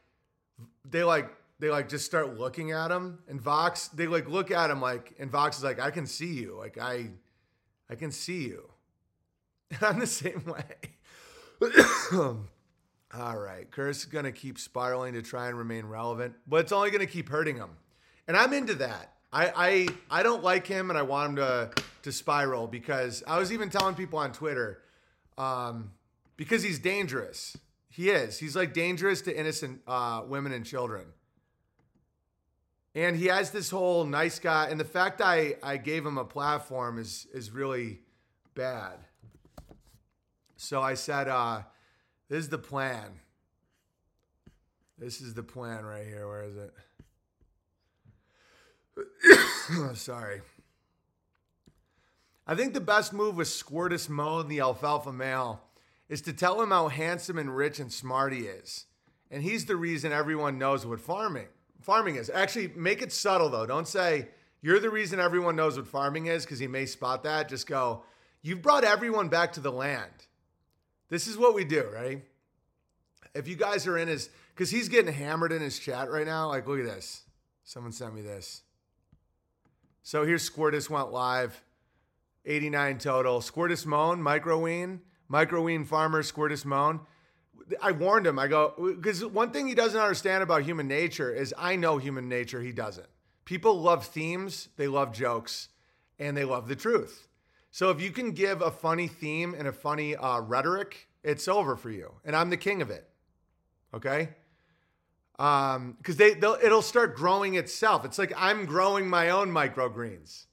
they 0.84 1.03
like 1.03 1.32
they 1.60 1.70
like 1.70 1.89
just 1.89 2.06
start 2.06 2.38
looking 2.38 2.72
at 2.72 2.91
him 2.91 3.20
and 3.28 3.39
Vox 3.39 3.88
they 3.89 4.08
like 4.08 4.28
look 4.30 4.51
at 4.51 4.70
him 4.70 4.82
like 4.82 5.16
and 5.20 5.32
Vox 5.32 5.58
is 5.58 5.64
like 5.64 5.80
I 5.80 5.91
can 5.91 6.06
see 6.06 6.34
you. 6.34 6.56
Like 6.58 6.78
I 6.78 7.10
I 7.89 7.95
can 7.95 8.12
see 8.12 8.43
you. 8.45 8.70
And 9.72 9.84
I'm 9.84 9.99
the 9.99 10.08
same 10.08 10.43
way. 10.45 10.64
All 13.14 13.38
right. 13.38 13.70
Going 13.72 14.26
to 14.26 14.32
keep 14.32 14.60
spiraling 14.60 15.14
to 15.14 15.22
try 15.22 15.47
and 15.47 15.58
remain 15.58 15.86
relevant, 15.86 16.36
but 16.47 16.62
it's 16.62 16.72
only 16.72 16.91
to 16.91 17.06
keep 17.06 17.30
hurting 17.30 17.56
him. 17.56 17.70
And 18.28 18.36
I'm 18.36 18.53
into 18.53 18.76
that. 18.76 19.14
I, 19.32 19.51
I 19.56 20.20
I 20.20 20.24
don't 20.24 20.43
like 20.43 20.66
him 20.66 20.89
and 20.89 20.97
I 20.97 21.01
want 21.01 21.32
him 21.32 21.36
to 21.38 21.72
to 22.03 22.12
spiral 22.12 22.68
because 22.68 23.24
I 23.28 23.38
was 23.38 23.51
even 23.51 23.70
telling 23.70 23.95
people 23.95 24.20
on 24.20 24.32
Twitter 24.32 24.82
um, 25.38 25.91
because 26.38 26.64
he's 26.64 26.80
dangerous. 26.80 27.58
He 27.89 28.10
is. 28.10 28.39
He's 28.39 28.56
like 28.56 28.74
dangerous 28.74 29.22
to 29.24 29.38
innocent 29.38 29.82
uh, 29.88 30.24
women 30.28 30.51
and 30.51 30.66
children. 30.66 31.06
And 32.96 33.18
he 33.18 33.26
has 33.26 33.52
this 33.52 33.70
whole 33.70 34.06
nice 34.06 34.39
guy, 34.39 34.70
and 34.70 34.80
the 34.80 34.86
fact 34.86 35.20
I, 35.22 35.58
I 35.62 35.76
gave 35.76 36.06
him 36.06 36.18
a 36.18 36.24
platform 36.24 36.98
is 36.98 37.28
is 37.34 37.52
really 37.52 38.00
bad. 38.56 39.00
So 40.56 40.82
I 40.82 40.93
said, 40.93 41.28
uh, 41.28 41.64
"This 42.30 42.46
is 42.46 42.50
the 42.50 42.58
plan. 42.58 43.20
This 44.98 45.20
is 45.20 45.34
the 45.34 45.43
plan 45.43 45.84
right 45.84 46.08
here. 46.08 46.26
Where 46.26 46.43
is 46.43 46.56
it? 49.06 49.98
Sorry." 49.98 50.41
I 52.48 52.56
think 52.56 52.74
the 52.74 52.80
best 52.80 53.12
move 53.12 53.36
with 53.36 53.48
Squirtus 53.50 54.08
Mo 54.08 54.39
and 54.39 54.50
the 54.50 54.62
alfalfa 54.62 55.12
male 55.12 55.64
is 56.08 56.22
to 56.22 56.32
tell 56.32 56.62
him 56.62 56.70
how 56.70 56.88
handsome 56.88 57.39
and 57.39 57.58
rich 57.58 57.80
and 57.80 57.91
smart 57.91 58.32
he 58.32 58.41
is. 58.41 58.86
And 59.32 59.41
he's 59.41 59.66
the 59.66 59.76
reason 59.76 60.12
everyone 60.12 60.60
knows 60.60 60.86
what 60.86 61.02
farming 61.02 61.48
farming 61.86 62.16
is. 62.16 62.30
Actually, 62.30 62.72
make 62.76 63.02
it 63.02 63.12
subtle 63.12 63.50
though. 63.50 63.66
Don't 63.66 63.88
say 63.88 64.30
you're 64.62 64.80
the 64.80 64.90
reason 64.90 65.20
everyone 65.20 65.56
knows 65.56 65.78
what 65.78 65.88
farming 65.88 66.26
is 66.26 66.44
because 66.44 66.60
he 66.60 66.68
may 66.68 66.86
spot 66.86 67.24
that. 67.24 67.50
Just 67.50 67.68
go, 67.68 68.04
you've 68.42 68.62
brought 68.62 68.84
everyone 68.84 69.30
back 69.30 69.54
to 69.54 69.60
the 69.60 69.72
land. 69.72 70.12
This 71.10 71.28
is 71.28 71.38
what 71.38 71.54
we 71.54 71.64
do, 71.64 71.88
right? 71.94 72.24
if 73.36 73.50
you 73.50 73.56
guys 73.56 73.86
are 73.86 73.98
in 73.98 74.08
his, 74.08 74.30
because 74.56 74.72
he's 74.72 74.90
getting 74.90 75.14
hammered 75.14 75.52
in 75.52 75.62
his 75.62 75.78
chat 75.78 76.10
right 76.10 76.26
now. 76.26 76.48
Like, 76.48 76.66
look 76.66 76.80
at 76.80 76.86
this. 76.86 77.24
Someone 77.64 77.92
sent 77.92 78.16
me 78.16 78.22
this. 78.22 78.62
So 80.02 80.24
here's 80.24 80.50
Squirtus 80.50 80.90
went 80.90 81.12
live, 81.12 81.62
89 82.46 82.98
total. 83.00 83.42
Squirtus 83.42 83.86
Moan, 83.86 84.22
Microween, 84.22 85.00
Microween 85.30 85.86
Farmer, 85.86 86.24
Squirtus 86.24 86.64
Moan. 86.64 87.02
I 87.82 87.91
warned 87.91 88.28
him. 88.28 88.38
I 88.38 88.47
go, 88.47 88.74
because 88.78 89.26
one 89.26 89.51
thing 89.51 89.68
he 89.68 89.76
doesn't 89.76 89.99
understand 89.99 90.43
about 90.43 90.63
human 90.63 90.88
nature 90.88 91.34
is 91.34 91.53
I 91.57 91.76
know 91.76 91.97
human 91.97 92.30
nature, 92.30 92.61
he 92.61 92.72
doesn't. 92.72 93.07
People 93.45 93.80
love 93.80 94.05
themes, 94.05 94.70
they 94.78 94.88
love 94.88 95.11
jokes, 95.13 95.70
and 96.20 96.36
they 96.36 96.43
love 96.43 96.68
the 96.68 96.76
truth. 96.76 97.28
So 97.72 97.89
if 97.89 98.01
you 98.01 98.11
can 98.11 98.32
give 98.32 98.61
a 98.61 98.72
funny 98.72 99.07
theme 99.07 99.53
and 99.57 99.68
a 99.68 99.74
funny 99.74 100.16
uh, 100.16 100.39
rhetoric, 100.39 101.09
it's 101.24 101.47
over 101.47 101.76
for 101.76 101.89
you. 101.89 102.13
And 102.24 102.36
I'm 102.36 102.49
the 102.49 102.57
king 102.57 102.82
of 102.82 102.89
it. 102.89 103.07
Okay? 103.93 104.30
Um, 105.38 105.95
because 105.97 106.16
they 106.16 106.32
it'll 106.32 106.82
start 106.82 107.16
growing 107.16 107.55
itself. 107.55 108.05
It's 108.05 108.18
like 108.18 108.32
I'm 108.38 108.66
growing 108.66 109.09
my 109.09 109.30
own 109.30 109.51
microgreens, 109.51 110.45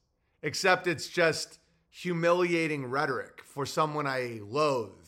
except 0.43 0.89
it's 0.89 1.07
just 1.07 1.61
humiliating 1.89 2.87
rhetoric 2.87 3.43
for 3.45 3.65
someone 3.65 4.07
I 4.07 4.41
loathe. 4.43 5.02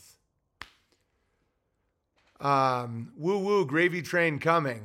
Um, 2.45 3.11
woo 3.17 3.39
woo 3.39 3.65
gravy 3.65 4.03
train 4.03 4.39
coming. 4.39 4.83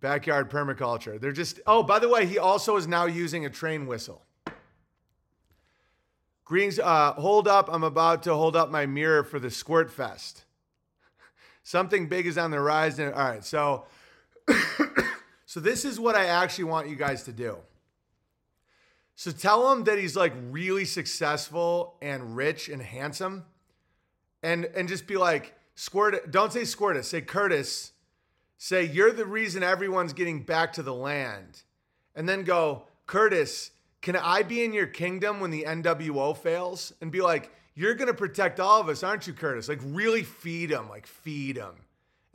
Backyard 0.00 0.50
permaculture. 0.50 1.20
They're 1.20 1.30
just 1.30 1.60
oh, 1.66 1.84
by 1.84 2.00
the 2.00 2.08
way, 2.08 2.26
he 2.26 2.38
also 2.38 2.76
is 2.76 2.88
now 2.88 3.06
using 3.06 3.46
a 3.46 3.50
train 3.50 3.86
whistle. 3.86 4.22
Greens, 6.44 6.80
uh, 6.80 7.12
hold 7.12 7.46
up. 7.46 7.68
I'm 7.72 7.84
about 7.84 8.24
to 8.24 8.34
hold 8.34 8.56
up 8.56 8.70
my 8.70 8.84
mirror 8.84 9.22
for 9.22 9.38
the 9.38 9.52
Squirt 9.52 9.88
Fest. 9.88 10.44
Something 11.62 12.08
big 12.08 12.26
is 12.26 12.36
on 12.36 12.50
the 12.50 12.56
horizon. 12.56 13.12
All 13.12 13.20
right, 13.20 13.44
so 13.44 13.84
so 15.46 15.60
this 15.60 15.84
is 15.84 16.00
what 16.00 16.16
I 16.16 16.24
actually 16.24 16.64
want 16.64 16.88
you 16.88 16.96
guys 16.96 17.22
to 17.24 17.32
do. 17.32 17.58
So 19.14 19.30
tell 19.30 19.70
him 19.70 19.84
that 19.84 19.96
he's 19.96 20.16
like 20.16 20.32
really 20.50 20.86
successful 20.86 21.94
and 22.02 22.34
rich 22.34 22.68
and 22.68 22.82
handsome, 22.82 23.44
and 24.42 24.64
and 24.64 24.88
just 24.88 25.06
be 25.06 25.16
like, 25.16 25.54
Squirt. 25.74 26.30
Don't 26.30 26.52
say 26.52 26.62
Squirtus. 26.62 27.04
Say 27.04 27.20
Curtis. 27.20 27.92
Say 28.58 28.84
you're 28.84 29.12
the 29.12 29.26
reason 29.26 29.62
everyone's 29.62 30.12
getting 30.12 30.42
back 30.42 30.74
to 30.74 30.82
the 30.82 30.94
land, 30.94 31.62
and 32.14 32.28
then 32.28 32.44
go, 32.44 32.84
Curtis. 33.06 33.70
Can 34.02 34.16
I 34.16 34.42
be 34.42 34.64
in 34.64 34.72
your 34.72 34.86
kingdom 34.86 35.40
when 35.40 35.50
the 35.50 35.64
NWO 35.64 36.34
fails? 36.34 36.94
And 37.02 37.12
be 37.12 37.20
like, 37.20 37.50
you're 37.74 37.94
gonna 37.94 38.14
protect 38.14 38.60
all 38.60 38.80
of 38.80 38.88
us, 38.88 39.02
aren't 39.02 39.26
you, 39.26 39.32
Curtis? 39.32 39.68
Like 39.68 39.80
really 39.82 40.22
feed 40.22 40.70
him, 40.70 40.88
like 40.88 41.06
feed 41.06 41.56
him, 41.56 41.74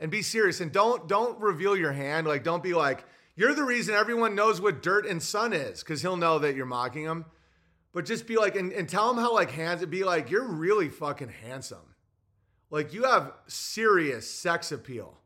and 0.00 0.10
be 0.10 0.22
serious. 0.22 0.60
And 0.60 0.72
don't 0.72 1.08
don't 1.08 1.38
reveal 1.40 1.76
your 1.76 1.92
hand. 1.92 2.26
Like 2.26 2.42
don't 2.42 2.62
be 2.62 2.74
like 2.74 3.04
you're 3.36 3.54
the 3.54 3.64
reason 3.64 3.94
everyone 3.94 4.34
knows 4.34 4.60
what 4.60 4.82
dirt 4.82 5.06
and 5.06 5.22
sun 5.22 5.52
is, 5.52 5.80
because 5.80 6.02
he'll 6.02 6.16
know 6.16 6.38
that 6.38 6.56
you're 6.56 6.66
mocking 6.66 7.04
him. 7.04 7.26
But 7.92 8.06
just 8.06 8.26
be 8.26 8.36
like, 8.36 8.56
and, 8.56 8.72
and 8.72 8.88
tell 8.88 9.10
him 9.10 9.16
how 9.16 9.32
like 9.34 9.50
hands 9.50 9.84
be 9.86 10.04
like 10.04 10.30
you're 10.30 10.46
really 10.46 10.88
fucking 10.88 11.28
handsome. 11.28 11.94
Like 12.70 12.92
you 12.92 13.04
have 13.04 13.32
serious 13.46 14.30
sex 14.30 14.72
appeal. 14.72 15.18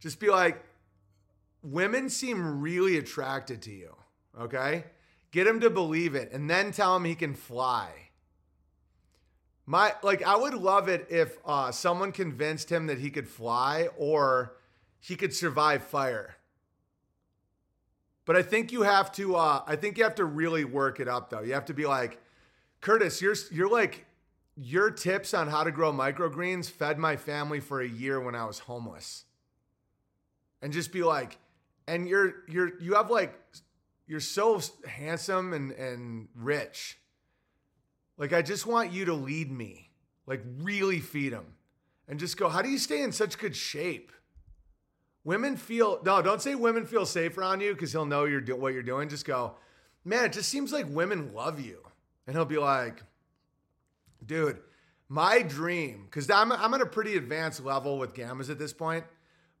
Just 0.00 0.20
be 0.20 0.30
like, 0.30 0.64
women 1.62 2.08
seem 2.08 2.60
really 2.60 2.96
attracted 2.96 3.62
to 3.62 3.70
you. 3.70 3.94
Okay. 4.40 4.84
Get 5.30 5.46
him 5.46 5.60
to 5.60 5.70
believe 5.70 6.14
it 6.14 6.32
and 6.32 6.48
then 6.48 6.72
tell 6.72 6.96
him 6.96 7.04
he 7.04 7.14
can 7.14 7.34
fly. 7.34 7.90
My 9.66 9.92
like 10.02 10.22
I 10.22 10.34
would 10.34 10.54
love 10.54 10.88
it 10.88 11.06
if 11.10 11.36
uh, 11.44 11.70
someone 11.72 12.10
convinced 12.10 12.72
him 12.72 12.86
that 12.86 12.98
he 12.98 13.10
could 13.10 13.28
fly 13.28 13.88
or 13.98 14.56
he 14.98 15.14
could 15.14 15.34
survive 15.34 15.84
fire. 15.84 16.36
But 18.24 18.36
I 18.36 18.42
think 18.42 18.72
you 18.72 18.82
have 18.82 19.12
to 19.12 19.36
uh, 19.36 19.62
I 19.66 19.76
think 19.76 19.98
you 19.98 20.04
have 20.04 20.14
to 20.14 20.24
really 20.24 20.64
work 20.64 21.00
it 21.00 21.08
up 21.08 21.28
though. 21.28 21.42
You 21.42 21.52
have 21.52 21.66
to 21.66 21.74
be 21.74 21.84
like, 21.84 22.18
Curtis, 22.80 23.20
you're 23.20 23.34
you're 23.50 23.68
like 23.68 24.06
your 24.60 24.90
tips 24.90 25.34
on 25.34 25.48
how 25.48 25.62
to 25.64 25.70
grow 25.70 25.92
microgreens 25.92 26.68
fed 26.68 26.98
my 26.98 27.16
family 27.16 27.60
for 27.60 27.80
a 27.80 27.88
year 27.88 28.20
when 28.20 28.34
I 28.34 28.44
was 28.44 28.58
homeless. 28.58 29.24
And 30.60 30.72
just 30.72 30.92
be 30.92 31.04
like, 31.04 31.38
and 31.86 32.08
you're 32.08 32.34
you're 32.48 32.80
you 32.80 32.94
have 32.94 33.10
like 33.10 33.38
you're 34.06 34.20
so 34.20 34.60
handsome 34.86 35.52
and 35.52 35.70
and 35.72 36.28
rich. 36.34 36.98
Like 38.16 38.32
I 38.32 38.42
just 38.42 38.66
want 38.66 38.92
you 38.92 39.04
to 39.04 39.14
lead 39.14 39.50
me. 39.50 39.90
Like 40.26 40.42
really 40.60 40.98
feed 40.98 41.32
him. 41.32 41.54
And 42.08 42.18
just 42.18 42.36
go, 42.36 42.48
how 42.48 42.62
do 42.62 42.68
you 42.68 42.78
stay 42.78 43.02
in 43.02 43.12
such 43.12 43.38
good 43.38 43.54
shape? 43.54 44.12
Women 45.22 45.56
feel 45.56 46.00
no, 46.04 46.20
don't 46.20 46.42
say 46.42 46.56
women 46.56 46.84
feel 46.84 47.06
safe 47.06 47.38
around 47.38 47.60
you 47.60 47.74
because 47.74 47.92
he'll 47.92 48.06
know 48.06 48.24
you're 48.24 48.40
do, 48.40 48.56
what 48.56 48.74
you're 48.74 48.82
doing. 48.82 49.08
Just 49.08 49.24
go, 49.24 49.54
man, 50.04 50.24
it 50.24 50.32
just 50.32 50.48
seems 50.48 50.72
like 50.72 50.86
women 50.88 51.32
love 51.32 51.60
you. 51.60 51.78
And 52.26 52.34
he'll 52.34 52.44
be 52.44 52.58
like, 52.58 53.02
dude, 54.24 54.58
my 55.08 55.42
dream, 55.42 56.04
because 56.04 56.30
I'm, 56.30 56.52
I'm 56.52 56.74
at 56.74 56.80
a 56.80 56.86
pretty 56.86 57.16
advanced 57.16 57.64
level 57.64 57.98
with 57.98 58.14
gammas 58.14 58.50
at 58.50 58.58
this 58.58 58.72
point. 58.72 59.04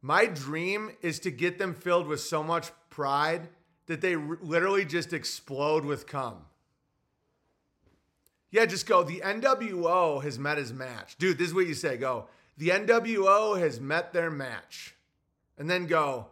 My 0.02 0.26
dream 0.26 0.90
is 1.02 1.18
to 1.20 1.30
get 1.30 1.58
them 1.58 1.74
filled 1.74 2.06
with 2.06 2.20
so 2.20 2.42
much 2.42 2.70
pride 2.90 3.48
that 3.86 4.00
they 4.00 4.14
r- 4.14 4.38
literally 4.40 4.84
just 4.84 5.12
explode 5.12 5.84
with 5.84 6.06
cum. 6.06 6.44
Yeah, 8.50 8.66
just 8.66 8.86
go. 8.86 9.02
The 9.02 9.20
NWO 9.20 10.22
has 10.22 10.38
met 10.38 10.58
his 10.58 10.72
match. 10.72 11.16
Dude, 11.18 11.38
this 11.38 11.48
is 11.48 11.54
what 11.54 11.66
you 11.66 11.74
say. 11.74 11.96
Go. 11.96 12.26
The 12.56 12.68
NWO 12.70 13.58
has 13.58 13.80
met 13.80 14.12
their 14.12 14.30
match. 14.30 14.94
And 15.58 15.68
then 15.68 15.86
go, 15.86 16.28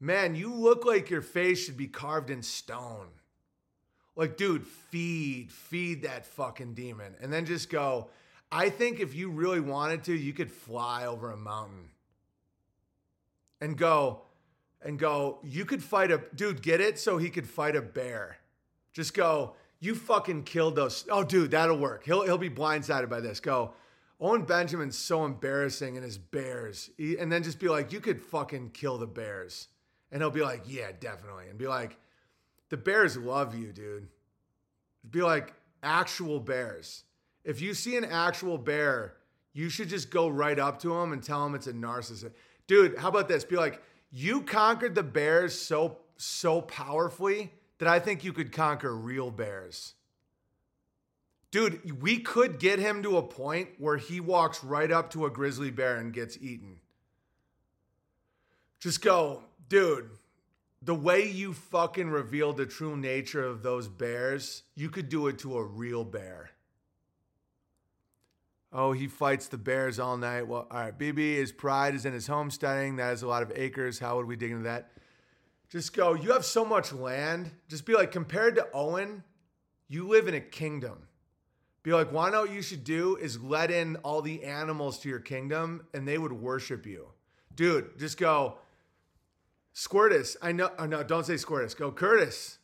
man, 0.00 0.34
you 0.34 0.54
look 0.54 0.86
like 0.86 1.10
your 1.10 1.22
face 1.22 1.64
should 1.64 1.76
be 1.76 1.88
carved 1.88 2.30
in 2.30 2.42
stone. 2.42 3.08
Like, 4.18 4.36
dude, 4.36 4.66
feed, 4.66 5.52
feed 5.52 6.02
that 6.02 6.26
fucking 6.26 6.74
demon. 6.74 7.14
And 7.22 7.32
then 7.32 7.46
just 7.46 7.70
go, 7.70 8.08
I 8.50 8.68
think 8.68 8.98
if 8.98 9.14
you 9.14 9.30
really 9.30 9.60
wanted 9.60 10.02
to, 10.04 10.12
you 10.12 10.32
could 10.32 10.50
fly 10.50 11.06
over 11.06 11.30
a 11.30 11.36
mountain. 11.36 11.90
And 13.60 13.78
go, 13.78 14.22
and 14.82 14.98
go, 14.98 15.38
you 15.44 15.64
could 15.64 15.84
fight 15.84 16.10
a 16.10 16.20
dude, 16.34 16.62
get 16.62 16.80
it? 16.80 16.98
So 16.98 17.16
he 17.16 17.30
could 17.30 17.48
fight 17.48 17.76
a 17.76 17.80
bear. 17.80 18.38
Just 18.92 19.14
go, 19.14 19.54
you 19.78 19.94
fucking 19.94 20.42
killed 20.42 20.74
those. 20.74 21.04
Oh, 21.08 21.22
dude, 21.22 21.52
that'll 21.52 21.78
work. 21.78 22.04
He'll 22.04 22.22
he'll 22.22 22.38
be 22.38 22.50
blindsided 22.50 23.08
by 23.08 23.20
this. 23.20 23.38
Go, 23.38 23.72
Owen 24.20 24.42
Benjamin's 24.42 24.98
so 24.98 25.24
embarrassing 25.24 25.94
in 25.94 26.02
his 26.02 26.18
bears. 26.18 26.90
He- 26.96 27.18
and 27.18 27.30
then 27.30 27.44
just 27.44 27.60
be 27.60 27.68
like, 27.68 27.92
you 27.92 28.00
could 28.00 28.20
fucking 28.20 28.70
kill 28.70 28.98
the 28.98 29.06
bears. 29.06 29.68
And 30.10 30.20
he'll 30.20 30.30
be 30.32 30.42
like, 30.42 30.62
yeah, 30.66 30.90
definitely. 30.98 31.48
And 31.48 31.56
be 31.56 31.68
like, 31.68 31.96
the 32.68 32.76
bears 32.76 33.16
love 33.16 33.54
you, 33.54 33.72
dude. 33.72 34.08
Be 35.10 35.22
like, 35.22 35.54
actual 35.82 36.40
bears. 36.40 37.04
If 37.44 37.60
you 37.60 37.74
see 37.74 37.96
an 37.96 38.04
actual 38.04 38.58
bear, 38.58 39.14
you 39.52 39.68
should 39.68 39.88
just 39.88 40.10
go 40.10 40.28
right 40.28 40.58
up 40.58 40.80
to 40.80 40.94
him 40.94 41.12
and 41.12 41.22
tell 41.22 41.44
him 41.44 41.54
it's 41.54 41.66
a 41.66 41.72
narcissist. 41.72 42.32
Dude, 42.66 42.98
how 42.98 43.08
about 43.08 43.28
this? 43.28 43.44
Be 43.44 43.56
like, 43.56 43.82
you 44.10 44.42
conquered 44.42 44.94
the 44.94 45.02
bears 45.02 45.58
so 45.58 45.98
so 46.16 46.60
powerfully 46.60 47.52
that 47.78 47.88
I 47.88 48.00
think 48.00 48.24
you 48.24 48.32
could 48.32 48.52
conquer 48.52 48.94
real 48.94 49.30
bears. 49.30 49.94
Dude, 51.50 52.02
we 52.02 52.18
could 52.18 52.58
get 52.58 52.78
him 52.78 53.02
to 53.04 53.16
a 53.16 53.22
point 53.22 53.68
where 53.78 53.96
he 53.96 54.20
walks 54.20 54.62
right 54.62 54.90
up 54.90 55.10
to 55.10 55.24
a 55.24 55.30
grizzly 55.30 55.70
bear 55.70 55.96
and 55.96 56.12
gets 56.12 56.36
eaten. 56.40 56.80
Just 58.80 59.00
go, 59.00 59.42
dude, 59.68 60.10
the 60.82 60.94
way 60.94 61.28
you 61.28 61.52
fucking 61.52 62.08
revealed 62.08 62.56
the 62.56 62.66
true 62.66 62.96
nature 62.96 63.44
of 63.44 63.62
those 63.62 63.88
bears, 63.88 64.62
you 64.74 64.88
could 64.88 65.08
do 65.08 65.26
it 65.26 65.38
to 65.40 65.56
a 65.56 65.64
real 65.64 66.04
bear. 66.04 66.50
Oh, 68.72 68.92
he 68.92 69.08
fights 69.08 69.48
the 69.48 69.56
bears 69.56 69.98
all 69.98 70.16
night. 70.16 70.46
Well, 70.46 70.66
all 70.70 70.78
right, 70.78 70.96
BB, 70.96 71.36
his 71.36 71.52
pride 71.52 71.94
is 71.94 72.04
in 72.04 72.12
his 72.12 72.26
homesteading. 72.26 72.96
That 72.96 73.14
is 73.14 73.22
a 73.22 73.28
lot 73.28 73.42
of 73.42 73.50
acres. 73.56 73.98
How 73.98 74.16
would 74.16 74.26
we 74.26 74.36
dig 74.36 74.50
into 74.50 74.64
that? 74.64 74.92
Just 75.70 75.94
go, 75.94 76.14
you 76.14 76.32
have 76.32 76.44
so 76.44 76.64
much 76.64 76.92
land. 76.92 77.50
Just 77.68 77.86
be 77.86 77.94
like, 77.94 78.12
compared 78.12 78.56
to 78.56 78.68
Owen, 78.72 79.22
you 79.88 80.06
live 80.06 80.28
in 80.28 80.34
a 80.34 80.40
kingdom. 80.40 81.08
Be 81.82 81.92
like, 81.92 82.12
why 82.12 82.30
not? 82.30 82.48
what 82.48 82.52
you 82.52 82.60
should 82.60 82.84
do 82.84 83.16
is 83.16 83.40
let 83.40 83.70
in 83.70 83.96
all 83.96 84.20
the 84.20 84.44
animals 84.44 84.98
to 85.00 85.08
your 85.08 85.20
kingdom 85.20 85.86
and 85.94 86.06
they 86.06 86.18
would 86.18 86.32
worship 86.32 86.86
you. 86.86 87.08
Dude, 87.54 87.98
just 87.98 88.18
go, 88.18 88.58
Squirtus. 89.74 90.36
I 90.42 90.52
know, 90.52 90.70
oh 90.78 90.86
no, 90.86 91.02
don't 91.02 91.24
say 91.24 91.34
Squirtus. 91.34 91.76
Go, 91.76 91.90
Curtis. 91.92 92.58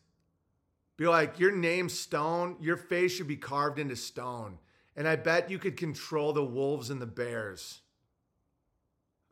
Be 0.96 1.06
like, 1.06 1.40
your 1.40 1.52
name's 1.52 1.98
stone. 1.98 2.56
Your 2.60 2.76
face 2.76 3.12
should 3.12 3.26
be 3.26 3.36
carved 3.36 3.78
into 3.78 3.96
stone. 3.96 4.58
And 4.96 5.08
I 5.08 5.16
bet 5.16 5.50
you 5.50 5.58
could 5.58 5.76
control 5.76 6.32
the 6.32 6.44
wolves 6.44 6.90
and 6.90 7.02
the 7.02 7.06
bears. 7.06 7.80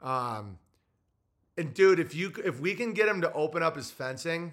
Um, 0.00 0.58
and 1.56 1.72
dude, 1.72 2.00
if 2.00 2.14
you 2.14 2.32
if 2.44 2.60
we 2.60 2.74
can 2.74 2.92
get 2.92 3.08
him 3.08 3.20
to 3.20 3.32
open 3.32 3.62
up 3.62 3.76
his 3.76 3.90
fencing 3.90 4.52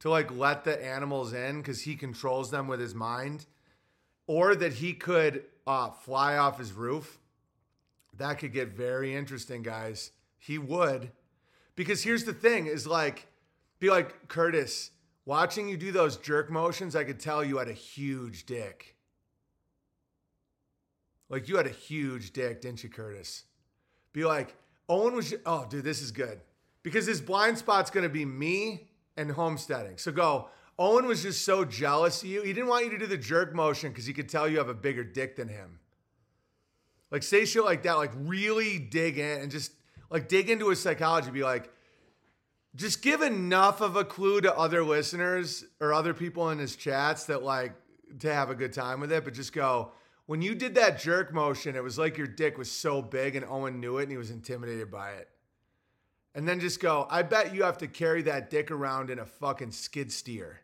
to 0.00 0.10
like 0.10 0.30
let 0.30 0.64
the 0.64 0.84
animals 0.84 1.32
in 1.32 1.62
because 1.62 1.82
he 1.82 1.96
controls 1.96 2.50
them 2.50 2.66
with 2.66 2.80
his 2.80 2.94
mind, 2.94 3.46
or 4.26 4.54
that 4.54 4.74
he 4.74 4.92
could 4.92 5.44
uh, 5.66 5.90
fly 5.90 6.36
off 6.36 6.58
his 6.58 6.72
roof, 6.72 7.18
That 8.18 8.38
could 8.38 8.52
get 8.52 8.68
very 8.68 9.14
interesting, 9.14 9.62
guys. 9.62 10.10
He 10.38 10.58
would. 10.58 11.12
Because 11.80 12.02
here's 12.02 12.24
the 12.24 12.34
thing 12.34 12.66
is 12.66 12.86
like, 12.86 13.26
be 13.78 13.88
like, 13.88 14.28
Curtis, 14.28 14.90
watching 15.24 15.66
you 15.66 15.78
do 15.78 15.92
those 15.92 16.18
jerk 16.18 16.50
motions, 16.50 16.94
I 16.94 17.04
could 17.04 17.18
tell 17.18 17.42
you 17.42 17.56
had 17.56 17.68
a 17.68 17.72
huge 17.72 18.44
dick. 18.44 18.96
Like 21.30 21.48
you 21.48 21.56
had 21.56 21.64
a 21.64 21.70
huge 21.70 22.34
dick, 22.34 22.60
didn't 22.60 22.84
you, 22.84 22.90
Curtis? 22.90 23.44
Be 24.12 24.26
like, 24.26 24.54
Owen 24.90 25.14
was, 25.14 25.32
oh, 25.46 25.64
dude, 25.70 25.82
this 25.82 26.02
is 26.02 26.10
good. 26.10 26.42
Because 26.82 27.06
his 27.06 27.22
blind 27.22 27.56
spot's 27.56 27.90
gonna 27.90 28.10
be 28.10 28.26
me 28.26 28.90
and 29.16 29.30
homesteading. 29.30 29.96
So 29.96 30.12
go, 30.12 30.50
Owen 30.78 31.06
was 31.06 31.22
just 31.22 31.46
so 31.46 31.64
jealous 31.64 32.22
of 32.22 32.28
you. 32.28 32.42
He 32.42 32.52
didn't 32.52 32.68
want 32.68 32.84
you 32.84 32.90
to 32.90 32.98
do 32.98 33.06
the 33.06 33.16
jerk 33.16 33.54
motion 33.54 33.88
because 33.88 34.04
he 34.04 34.12
could 34.12 34.28
tell 34.28 34.46
you 34.46 34.58
have 34.58 34.68
a 34.68 34.74
bigger 34.74 35.02
dick 35.02 35.36
than 35.36 35.48
him. 35.48 35.78
Like 37.10 37.22
say 37.22 37.46
shit 37.46 37.64
like 37.64 37.84
that, 37.84 37.94
like 37.94 38.12
really 38.14 38.78
dig 38.78 39.16
in 39.16 39.40
and 39.40 39.50
just 39.50 39.72
like 40.10 40.28
dig 40.28 40.50
into 40.50 40.68
his 40.68 40.80
psychology. 40.80 41.30
Be 41.30 41.42
like, 41.42 41.70
just 42.74 43.02
give 43.02 43.22
enough 43.22 43.80
of 43.80 43.96
a 43.96 44.04
clue 44.04 44.40
to 44.40 44.56
other 44.56 44.84
listeners 44.84 45.64
or 45.80 45.94
other 45.94 46.12
people 46.14 46.50
in 46.50 46.58
his 46.58 46.76
chats 46.76 47.24
that 47.24 47.42
like 47.42 47.72
to 48.18 48.32
have 48.32 48.50
a 48.50 48.54
good 48.54 48.72
time 48.72 49.00
with 49.00 49.12
it. 49.12 49.24
But 49.24 49.34
just 49.34 49.52
go, 49.52 49.92
when 50.26 50.42
you 50.42 50.54
did 50.54 50.74
that 50.76 51.00
jerk 51.00 51.32
motion, 51.32 51.74
it 51.74 51.82
was 51.82 51.98
like 51.98 52.18
your 52.18 52.26
dick 52.26 52.58
was 52.58 52.70
so 52.70 53.02
big 53.02 53.36
and 53.36 53.44
Owen 53.44 53.80
knew 53.80 53.98
it 53.98 54.04
and 54.04 54.12
he 54.12 54.18
was 54.18 54.30
intimidated 54.30 54.90
by 54.90 55.12
it. 55.12 55.28
And 56.34 56.48
then 56.48 56.60
just 56.60 56.80
go, 56.80 57.08
I 57.10 57.22
bet 57.22 57.54
you 57.54 57.64
have 57.64 57.78
to 57.78 57.88
carry 57.88 58.22
that 58.22 58.50
dick 58.50 58.70
around 58.70 59.10
in 59.10 59.18
a 59.18 59.26
fucking 59.26 59.72
skid 59.72 60.12
steer. 60.12 60.60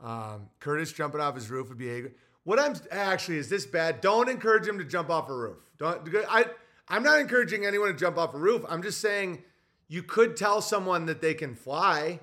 Um, 0.00 0.48
Curtis 0.58 0.92
jumping 0.92 1.20
off 1.20 1.36
his 1.36 1.48
roof 1.48 1.68
would 1.68 1.78
be 1.78 2.02
what 2.44 2.58
I'm 2.58 2.74
actually 2.90 3.38
is 3.38 3.48
this 3.48 3.66
bad? 3.66 4.00
Don't 4.00 4.28
encourage 4.28 4.66
him 4.66 4.78
to 4.78 4.84
jump 4.84 5.10
off 5.10 5.28
a 5.28 5.34
roof. 5.34 5.58
Don't 5.78 6.08
I 6.28 6.46
I'm 6.88 7.02
not 7.02 7.20
encouraging 7.20 7.64
anyone 7.64 7.88
to 7.88 7.94
jump 7.94 8.18
off 8.18 8.34
a 8.34 8.38
roof. 8.38 8.64
I'm 8.68 8.82
just 8.82 9.00
saying 9.00 9.42
you 9.88 10.02
could 10.02 10.36
tell 10.36 10.60
someone 10.60 11.06
that 11.06 11.20
they 11.20 11.34
can 11.34 11.54
fly. 11.54 12.20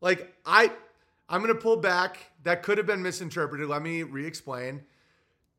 Like 0.00 0.34
I 0.46 0.72
I'm 1.28 1.42
going 1.42 1.54
to 1.54 1.60
pull 1.60 1.76
back. 1.76 2.18
That 2.42 2.62
could 2.62 2.78
have 2.78 2.86
been 2.86 3.02
misinterpreted. 3.02 3.68
Let 3.68 3.82
me 3.82 4.02
re-explain. 4.02 4.82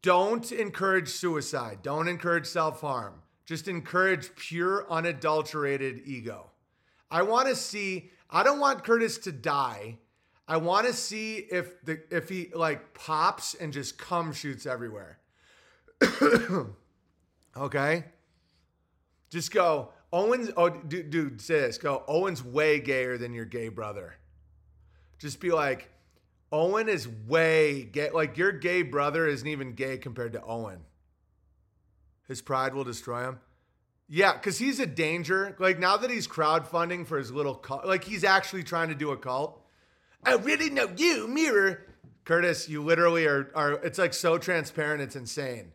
Don't 0.01 0.51
encourage 0.51 1.07
suicide. 1.07 1.80
Don't 1.82 2.09
encourage 2.09 2.47
self-harm. 2.47 3.22
Just 3.45 3.68
encourage 3.68 4.36
pure 4.36 4.86
unadulterated 4.89 6.01
ego. 6.05 6.49
I 7.09 7.22
want 7.22 7.47
to 7.47 7.55
see 7.55 8.09
I 8.30 8.43
don't 8.43 8.59
want 8.59 8.84
Curtis 8.84 9.18
to 9.20 9.32
die. 9.32 9.97
I 10.52 10.58
want 10.58 10.86
to 10.86 10.91
see 10.91 11.38
if 11.38 11.82
the 11.86 12.02
if 12.14 12.28
he 12.28 12.52
like 12.54 12.93
pops 12.93 13.54
and 13.54 13.72
just 13.72 13.97
cum 13.97 14.34
shoots 14.34 14.66
everywhere. 14.66 15.18
okay. 17.56 18.04
Just 19.30 19.54
go. 19.54 19.93
Owen's 20.12 20.52
oh 20.58 20.68
dude, 20.68 21.10
dude, 21.10 21.39
say 21.39 21.62
this. 21.62 21.78
Go. 21.78 22.04
Owen's 22.06 22.43
way 22.43 22.82
gayer 22.82 23.18
than 23.18 23.34
your 23.34 23.45
gay 23.45 23.70
brother. 23.70 24.16
Just 25.20 25.39
be 25.39 25.54
like, 25.54 25.89
Owen 26.52 26.89
is 26.89 27.08
way 27.08 27.84
gay. 27.84 28.10
Like 28.10 28.36
your 28.36 28.52
gay 28.52 28.82
brother 28.82 29.28
isn't 29.28 29.47
even 29.47 29.72
gay 29.72 29.97
compared 29.97 30.34
to 30.34 30.43
Owen. 30.43 30.82
His 32.28 32.41
pride 32.41 32.74
will 32.74 32.84
destroy 32.84 33.24
him. 33.24 33.39
Yeah, 34.10 34.34
because 34.34 34.58
he's 34.58 34.82
a 34.82 34.86
danger. 34.86 35.56
Like 35.60 35.80
now 35.80 35.95
that 35.95 36.12
he's 36.12 36.28
crowdfunding 36.28 37.08
for 37.08 37.18
his 37.18 37.32
little 37.32 37.56
cult, 37.56 37.86
like 37.86 38.04
he's 38.04 38.26
actually 38.26 38.64
trying 38.64 38.89
to 38.89 38.95
do 38.95 39.12
a 39.12 39.18
cult. 39.18 39.61
I 40.24 40.36
really 40.36 40.69
know 40.69 40.89
you, 40.95 41.28
mirror. 41.28 41.86
Curtis, 42.26 42.69
you 42.69 42.84
literally 42.84 43.26
are, 43.26 43.51
are 43.55 43.74
it's 43.84 43.97
like 43.97 44.13
so 44.13 44.38
transparent, 44.38 45.01
it's 45.01 45.15
insane. 45.15 45.72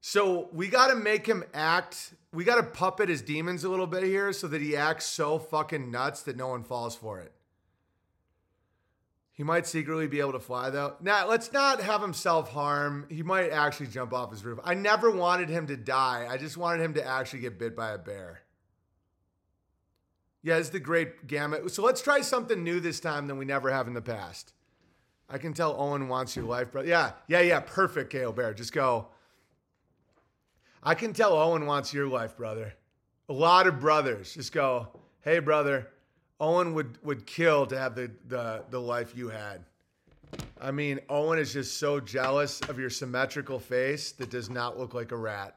So 0.00 0.48
we 0.52 0.68
got 0.68 0.88
to 0.88 0.96
make 0.96 1.26
him 1.26 1.44
act, 1.52 2.14
we 2.32 2.44
got 2.44 2.56
to 2.56 2.62
puppet 2.62 3.10
his 3.10 3.20
demons 3.20 3.64
a 3.64 3.68
little 3.68 3.86
bit 3.86 4.02
here 4.02 4.32
so 4.32 4.48
that 4.48 4.62
he 4.62 4.74
acts 4.74 5.04
so 5.04 5.38
fucking 5.38 5.90
nuts 5.90 6.22
that 6.22 6.36
no 6.36 6.48
one 6.48 6.64
falls 6.64 6.96
for 6.96 7.20
it. 7.20 7.32
He 9.32 9.42
might 9.42 9.66
secretly 9.66 10.06
be 10.06 10.20
able 10.20 10.32
to 10.32 10.40
fly 10.40 10.70
though. 10.70 10.96
Now, 11.00 11.28
let's 11.28 11.52
not 11.52 11.80
have 11.80 12.02
him 12.02 12.12
self 12.12 12.50
harm. 12.50 13.06
He 13.10 13.22
might 13.22 13.50
actually 13.50 13.86
jump 13.86 14.12
off 14.12 14.30
his 14.30 14.44
roof. 14.44 14.58
I 14.64 14.74
never 14.74 15.10
wanted 15.10 15.48
him 15.48 15.66
to 15.68 15.76
die. 15.76 16.26
I 16.28 16.36
just 16.36 16.56
wanted 16.56 16.82
him 16.82 16.94
to 16.94 17.06
actually 17.06 17.40
get 17.40 17.58
bit 17.58 17.76
by 17.76 17.92
a 17.92 17.98
bear. 17.98 18.40
Yeah, 20.42 20.56
it's 20.56 20.70
the 20.70 20.80
great 20.80 21.26
gamut. 21.26 21.70
So 21.70 21.82
let's 21.82 22.00
try 22.00 22.20
something 22.22 22.62
new 22.62 22.80
this 22.80 23.00
time 23.00 23.26
than 23.26 23.36
we 23.36 23.44
never 23.44 23.70
have 23.70 23.86
in 23.86 23.94
the 23.94 24.00
past. 24.02 24.52
I 25.28 25.38
can 25.38 25.52
tell 25.52 25.78
Owen 25.78 26.08
wants 26.08 26.34
your 26.34 26.46
life, 26.46 26.72
brother. 26.72 26.88
Yeah, 26.88 27.12
yeah, 27.28 27.40
yeah. 27.40 27.60
Perfect, 27.60 28.10
Kale 28.10 28.32
Bear. 28.32 28.54
Just 28.54 28.72
go. 28.72 29.08
I 30.82 30.94
can 30.94 31.12
tell 31.12 31.34
Owen 31.34 31.66
wants 31.66 31.92
your 31.92 32.08
life, 32.08 32.36
brother. 32.36 32.72
A 33.28 33.32
lot 33.32 33.66
of 33.66 33.78
brothers 33.78 34.34
just 34.34 34.52
go, 34.52 34.88
hey, 35.20 35.38
brother, 35.38 35.88
Owen 36.40 36.74
would, 36.74 36.98
would 37.04 37.26
kill 37.26 37.66
to 37.66 37.78
have 37.78 37.94
the, 37.94 38.10
the, 38.26 38.64
the 38.70 38.80
life 38.80 39.12
you 39.14 39.28
had. 39.28 39.64
I 40.60 40.70
mean, 40.70 41.00
Owen 41.08 41.38
is 41.38 41.52
just 41.52 41.78
so 41.78 42.00
jealous 42.00 42.60
of 42.62 42.78
your 42.78 42.90
symmetrical 42.90 43.58
face 43.58 44.12
that 44.12 44.30
does 44.30 44.50
not 44.50 44.78
look 44.78 44.94
like 44.94 45.12
a 45.12 45.16
rat. 45.16 45.56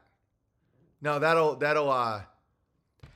No, 1.00 1.18
that'll 1.18 1.56
that'll 1.56 1.90
uh 1.90 2.22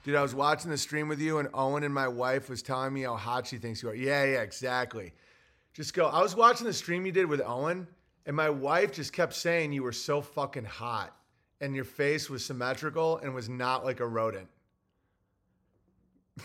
Dude, 0.08 0.16
I 0.16 0.22
was 0.22 0.34
watching 0.34 0.70
the 0.70 0.78
stream 0.78 1.06
with 1.06 1.20
you, 1.20 1.36
and 1.36 1.50
Owen 1.52 1.84
and 1.84 1.92
my 1.92 2.08
wife 2.08 2.48
was 2.48 2.62
telling 2.62 2.94
me 2.94 3.02
how 3.02 3.14
hot 3.14 3.46
she 3.46 3.58
thinks 3.58 3.82
you 3.82 3.90
are. 3.90 3.94
Yeah, 3.94 4.24
yeah, 4.24 4.40
exactly. 4.40 5.12
Just 5.74 5.92
go. 5.92 6.06
I 6.06 6.22
was 6.22 6.34
watching 6.34 6.66
the 6.66 6.72
stream 6.72 7.04
you 7.04 7.12
did 7.12 7.26
with 7.26 7.42
Owen, 7.42 7.86
and 8.24 8.34
my 8.34 8.48
wife 8.48 8.90
just 8.90 9.12
kept 9.12 9.34
saying 9.34 9.74
you 9.74 9.82
were 9.82 9.92
so 9.92 10.22
fucking 10.22 10.64
hot, 10.64 11.14
and 11.60 11.74
your 11.74 11.84
face 11.84 12.30
was 12.30 12.42
symmetrical 12.42 13.18
and 13.18 13.34
was 13.34 13.50
not 13.50 13.84
like 13.84 14.00
a 14.00 14.06
rodent. 14.06 14.48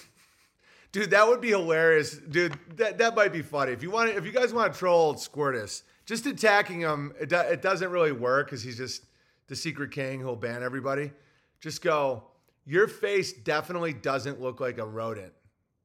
Dude, 0.92 1.12
that 1.12 1.26
would 1.26 1.40
be 1.40 1.52
hilarious. 1.52 2.18
Dude, 2.18 2.60
that, 2.76 2.98
that 2.98 3.16
might 3.16 3.32
be 3.32 3.42
funny. 3.42 3.72
If 3.72 3.82
you 3.82 3.92
want, 3.92 4.10
if 4.10 4.26
you 4.26 4.34
guys 4.34 4.52
want 4.54 4.74
to 4.74 4.78
troll 4.78 5.16
Squirtus, 5.16 5.84
just 6.06 6.26
attacking 6.26 6.82
him, 6.82 7.14
it, 7.18 7.30
do, 7.30 7.38
it 7.38 7.62
doesn't 7.62 7.92
really 7.92 8.12
work 8.12 8.48
because 8.48 8.62
he's 8.62 8.76
just 8.76 9.06
the 9.48 9.56
secret 9.56 9.92
king 9.92 10.20
who'll 10.20 10.36
ban 10.36 10.64
everybody. 10.64 11.14
Just 11.62 11.82
go 11.82 12.26
your 12.66 12.88
face 12.88 13.34
definitely 13.34 13.94
doesn't 13.94 14.42
look 14.42 14.60
like 14.60 14.78
a 14.78 14.86
rodent. 14.86 15.34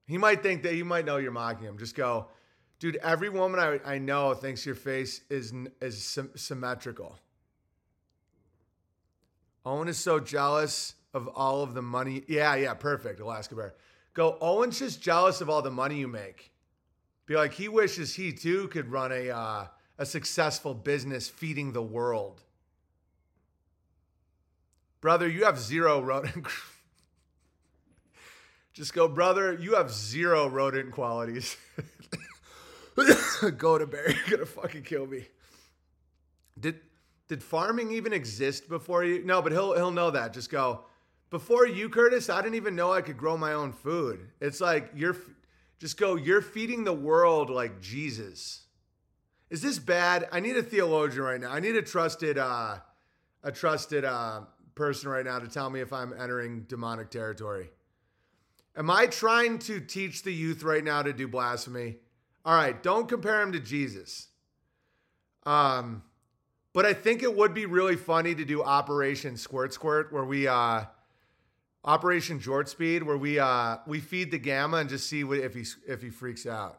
He 0.07 0.17
might 0.17 0.43
think 0.43 0.63
that 0.63 0.75
you 0.75 0.85
might 0.85 1.05
know 1.05 1.17
you're 1.19 1.31
mocking 1.33 1.67
him. 1.67 1.79
Just 1.79 1.95
go, 1.95 2.29
dude. 2.79 2.97
Every 2.97 3.29
woman 3.29 3.61
I, 3.61 3.81
I 3.85 3.99
know 3.99 4.33
thinks 4.35 4.65
your 4.65 4.75
face 4.75 5.21
is 5.29 5.53
is 5.81 6.03
sy- 6.03 6.35
symmetrical. 6.35 7.19
Owen 9.67 9.89
is 9.89 9.99
so 9.99 10.19
jealous 10.19 10.95
of 11.13 11.29
all 11.29 11.63
of 11.63 11.75
the 11.75 11.83
money. 11.83 12.23
Yeah, 12.27 12.55
yeah, 12.55 12.75
perfect. 12.75 13.21
Alaska 13.21 13.55
Bear. 13.55 13.75
Go. 14.15 14.39
Owen's 14.41 14.79
just 14.79 15.03
jealous 15.03 15.41
of 15.41 15.51
all 15.51 15.63
the 15.63 15.71
money 15.71 15.99
you 15.99 16.09
make. 16.09 16.53
Be 17.27 17.37
like, 17.37 17.53
he 17.53 17.69
wishes 17.69 18.15
he 18.15 18.33
too 18.33 18.69
could 18.69 18.91
run 18.91 19.13
a 19.13 19.29
uh, 19.29 19.67
a 19.99 20.07
successful 20.07 20.73
business 20.75 21.29
feeding 21.29 21.73
the 21.73 21.83
world. 21.83 22.43
Brother, 25.01 25.29
you 25.29 25.45
have 25.45 25.59
zero 25.59 26.01
rodent. 26.03 26.47
Just 28.73 28.95
go, 28.95 29.09
brother, 29.09 29.55
you 29.61 29.75
have 29.75 29.91
zero 29.91 30.49
rodent 30.49 30.93
qualities. 30.93 31.57
go 33.59 33.79
to 33.79 33.87
bear, 33.87 34.11
you're 34.11 34.31
gonna 34.31 34.47
fucking 34.47 34.83
kill 34.83 35.07
me. 35.07 35.27
Did 36.59 36.81
did 37.29 37.43
farming 37.43 37.93
even 37.93 38.13
exist 38.13 38.69
before 38.69 39.05
you? 39.05 39.25
No, 39.25 39.43
but 39.43 39.53
he'll 39.53 39.75
he'll 39.75 39.91
know 39.91 40.11
that. 40.11 40.33
Just 40.33 40.51
go. 40.51 40.85
Before 41.31 41.67
you, 41.67 41.91
Curtis, 41.91 42.31
I 42.31 42.41
didn't 42.41 42.55
even 42.55 42.75
know 42.75 42.93
I 42.93 43.03
could 43.03 43.19
grow 43.19 43.37
my 43.37 43.53
own 43.53 43.73
food. 43.73 44.31
It's 44.41 44.61
like 44.61 44.91
you're 44.95 45.17
just 45.79 45.99
go, 45.99 46.17
you're 46.17 46.41
feeding 46.41 46.85
the 46.85 46.93
world 46.93 47.51
like 47.51 47.81
Jesus. 47.81 48.63
Is 49.51 49.63
this 49.63 49.79
bad? 49.79 50.29
I 50.33 50.41
need 50.41 50.57
a 50.57 50.63
theologian 50.63 51.23
right 51.23 51.41
now. 51.41 51.51
I 51.53 51.61
need 51.61 51.77
a 51.77 51.83
trusted 51.83 52.39
uh 52.39 52.79
a 53.43 53.53
trusted 53.53 54.05
uh 54.05 54.43
person 54.79 55.11
right 55.11 55.25
now 55.25 55.39
to 55.39 55.49
tell 55.49 55.69
me 55.69 55.81
if 55.81 55.93
I'm 55.93 56.15
entering 56.15 56.63
demonic 56.69 57.11
territory. 57.11 57.69
Am 58.77 58.91
I 58.91 59.09
trying 59.09 59.59
to 59.61 59.81
teach 59.81 60.23
the 60.23 60.33
youth 60.33 60.63
right 60.63 60.85
now 60.85 61.03
to 61.03 61.13
do 61.13 61.27
blasphemy? 61.27 61.97
All 62.45 62.55
right, 62.55 62.81
don't 62.81 63.09
compare 63.09 63.43
him 63.43 63.53
to 63.53 63.61
Jesus. 63.61 64.29
Um, 65.45 66.05
but 66.73 66.87
I 66.87 66.95
think 66.95 67.25
it 67.25 67.37
would 67.37 67.55
be 67.55 67.67
really 67.67 67.97
funny 67.97 68.37
to 68.37 68.45
do 68.45 68.63
Operation 68.63 69.37
Squirt 69.37 69.75
Squirt, 69.75 70.13
where 70.13 70.25
we 70.25 70.47
uh, 70.47 70.85
Operation 71.85 72.39
Jort 72.39 72.69
Speed, 72.69 73.03
where 73.03 73.17
we 73.17 73.41
uh, 73.41 73.79
we 73.87 73.99
feed 73.99 74.31
the 74.31 74.39
gamma 74.39 74.77
and 74.77 74.89
just 74.89 75.09
see 75.09 75.25
what, 75.25 75.39
if 75.39 75.55
he 75.55 75.65
if 75.89 76.01
he 76.01 76.11
freaks 76.11 76.47
out. 76.47 76.79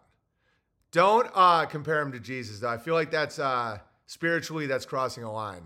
Don't 0.92 1.30
uh, 1.36 1.66
compare 1.66 2.02
him 2.02 2.14
to 2.14 2.20
Jesus, 2.20 2.60
though. 2.60 2.70
I 2.70 2.78
feel 2.78 2.94
like 2.94 3.12
that's 3.12 3.40
uh, 3.40 3.80
spiritually 4.06 4.68
that's 4.68 4.86
crossing 4.86 5.24
a 5.24 5.32
line. 5.32 5.64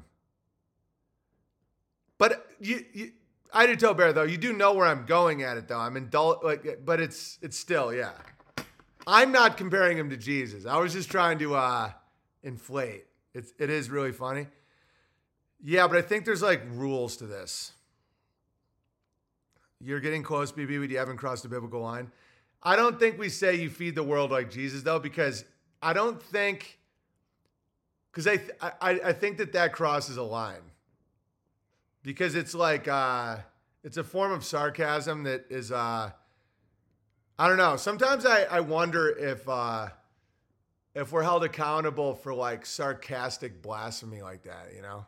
But 2.24 2.47
you, 2.61 2.86
you 2.93 3.11
I 3.51 3.67
do 3.67 3.76
tell 3.76 3.93
Bear 3.93 4.13
though. 4.13 4.24
You 4.24 4.38
do 4.38 4.53
know 4.53 4.71
where 4.71 4.88
I'm 4.88 5.05
going 5.05 5.43
at 5.43 5.57
it 5.57 5.67
though. 5.67 5.78
I'm 5.78 5.95
indul 5.95 6.41
like, 6.41 6.80
but 6.86 7.01
it's 7.01 7.38
it's 7.41 7.59
still 7.59 7.93
yeah. 7.93 8.11
I'm 9.05 9.34
not 9.34 9.57
comparing 9.57 9.97
him 9.97 10.09
to 10.09 10.15
Jesus. 10.15 10.65
I 10.65 10.78
was 10.78 10.93
just 10.93 11.11
trying 11.11 11.38
to 11.39 11.55
uh, 11.55 11.91
inflate. 12.41 13.07
It's 13.34 13.51
it 13.59 13.69
is 13.69 13.89
really 13.89 14.13
funny. 14.13 14.47
Yeah, 15.61 15.86
but 15.89 15.97
I 15.97 16.01
think 16.01 16.24
there's 16.24 16.41
like 16.41 16.61
rules 16.71 17.17
to 17.17 17.26
this. 17.26 17.74
You're 19.82 19.99
getting 19.99 20.24
close, 20.24 20.49
BB, 20.49 20.80
but 20.80 20.89
you 20.89 20.97
haven't 20.97 21.17
crossed 21.17 21.43
the 21.43 21.49
biblical 21.49 21.82
line. 21.82 22.09
I 22.63 22.78
don't 22.78 22.97
think 22.97 23.19
we 23.19 23.28
say 23.28 23.55
you 23.55 23.69
feed 23.69 23.95
the 23.95 24.03
world 24.03 24.32
like 24.32 24.49
Jesus, 24.49 24.82
though, 24.82 24.97
because 24.97 25.43
I 25.82 25.91
don't 25.91 26.24
think, 26.24 26.80
because 28.13 28.28
I, 28.28 28.38
th- 28.38 28.51
I 28.61 28.91
I 29.07 29.11
think 29.11 29.39
that 29.39 29.51
that 29.51 29.74
crosses 29.74 30.15
a 30.15 30.24
line. 30.24 30.63
Because 32.04 32.36
it's 32.36 32.54
like 32.54 32.88
uh, 32.88 33.38
it's 33.84 33.97
a 33.97 34.04
form 34.04 34.32
of 34.32 34.43
sarcasm 34.43 35.24
that 35.24 35.45
is 35.49 35.72
uh, 35.72 36.12
I 37.39 37.47
don't 37.47 37.58
know. 37.58 37.78
Sometimes 37.78 38.26
I 38.26 38.43
I 38.43 38.60
wonder 38.60 39.10
if 39.10 39.47
uh, 39.47 39.88
if 40.95 41.12
we're 41.12 41.24
held 41.24 41.43
accountable 41.43 42.14
for 42.14 42.34
like 42.34 42.66
sarcastic 42.66 43.62
blasphemy 43.62 44.22
like 44.22 44.43
that, 44.43 44.74
you 44.76 44.82
know. 44.82 45.06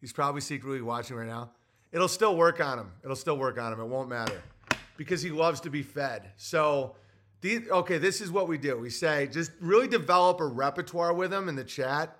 He's 0.00 0.12
probably 0.12 0.40
secretly 0.40 0.80
watching 0.80 1.16
right 1.16 1.26
now. 1.26 1.50
It'll 1.90 2.08
still 2.08 2.36
work 2.36 2.60
on 2.60 2.78
him. 2.78 2.92
It'll 3.02 3.16
still 3.16 3.38
work 3.38 3.58
on 3.58 3.72
him. 3.72 3.80
It 3.80 3.86
won't 3.86 4.08
matter 4.08 4.42
because 4.96 5.22
he 5.22 5.30
loves 5.30 5.60
to 5.62 5.70
be 5.70 5.82
fed. 5.82 6.30
So, 6.36 6.96
the, 7.40 7.70
okay, 7.70 7.98
this 7.98 8.20
is 8.20 8.30
what 8.30 8.48
we 8.48 8.58
do. 8.58 8.76
We 8.76 8.90
say 8.90 9.28
just 9.28 9.52
really 9.60 9.88
develop 9.88 10.40
a 10.40 10.46
repertoire 10.46 11.14
with 11.14 11.32
him 11.32 11.48
in 11.48 11.56
the 11.56 11.64
chat. 11.64 12.17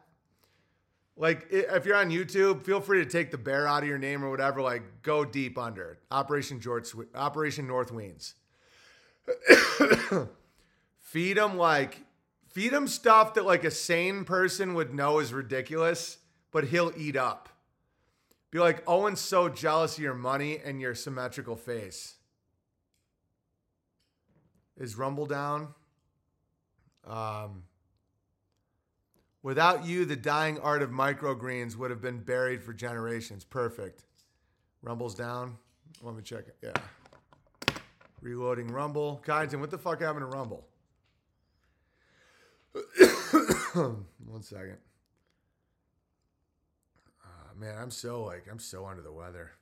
Like 1.19 1.49
if 1.51 1.85
you're 1.85 1.97
on 1.97 2.11
YouTube, 2.11 2.62
feel 2.62 2.81
free 2.81 3.03
to 3.05 3.11
take 3.11 3.33
the 3.33 3.39
bear 3.39 3.66
out 3.66 3.83
of 3.83 3.89
your 3.89 3.99
name 3.99 4.25
or 4.25 4.31
whatever. 4.31 4.62
Like 4.62 5.03
go 5.03 5.25
deep 5.25 5.59
under. 5.59 5.99
Operation 6.11 6.61
George, 6.61 6.93
Operation 7.14 7.66
North 7.66 7.93
Weens. 7.93 8.35
feed 11.01 11.37
him 11.37 11.59
like 11.59 12.01
feed 12.47 12.73
him 12.73 12.87
stuff 12.87 13.35
that 13.35 13.45
like 13.45 13.64
a 13.64 13.71
sane 13.71 14.25
person 14.25 14.75
would 14.75 14.95
know 14.95 15.19
is 15.19 15.33
ridiculous, 15.33 16.19
but 16.53 16.64
he'll 16.64 16.93
eat 16.97 17.16
up. 17.16 17.49
Be 18.51 18.59
like, 18.59 18.83
Owen's 18.89 19.21
so 19.21 19.49
jealous 19.49 19.99
of 19.99 20.03
your 20.03 20.14
money 20.14 20.59
and 20.64 20.81
your 20.81 20.95
symmetrical 20.95 21.57
face. 21.57 22.14
Is 24.79 24.97
Rumble 24.97 25.27
down? 25.27 25.75
Um, 27.07 27.64
without 29.43 29.86
you, 29.86 30.05
the 30.05 30.16
dying 30.16 30.59
art 30.61 30.82
of 30.82 30.91
microgreens 30.91 31.76
would 31.76 31.91
have 31.91 32.01
been 32.03 32.18
buried 32.18 32.62
for 32.62 32.72
generations. 32.72 33.45
Perfect. 33.45 34.05
Rumble's 34.82 35.14
down. 35.14 35.57
Let 36.03 36.14
me 36.14 36.22
check 36.22 36.45
it. 36.47 36.57
Yeah. 36.62 37.74
Reloading 38.20 38.68
Rumble. 38.68 39.22
Kyneton, 39.24 39.61
what 39.61 39.70
the 39.70 39.78
fuck 39.78 40.01
happened 40.01 40.30
to 40.30 40.36
Rumble? 40.36 40.64
One 43.74 44.43
second. 44.43 44.78
Ah, 47.24 47.51
man, 47.57 47.76
I'm 47.80 47.91
so 47.91 48.24
like 48.24 48.47
I'm 48.51 48.59
so 48.59 48.86
under 48.86 49.03
the 49.03 49.12
weather. 49.12 49.53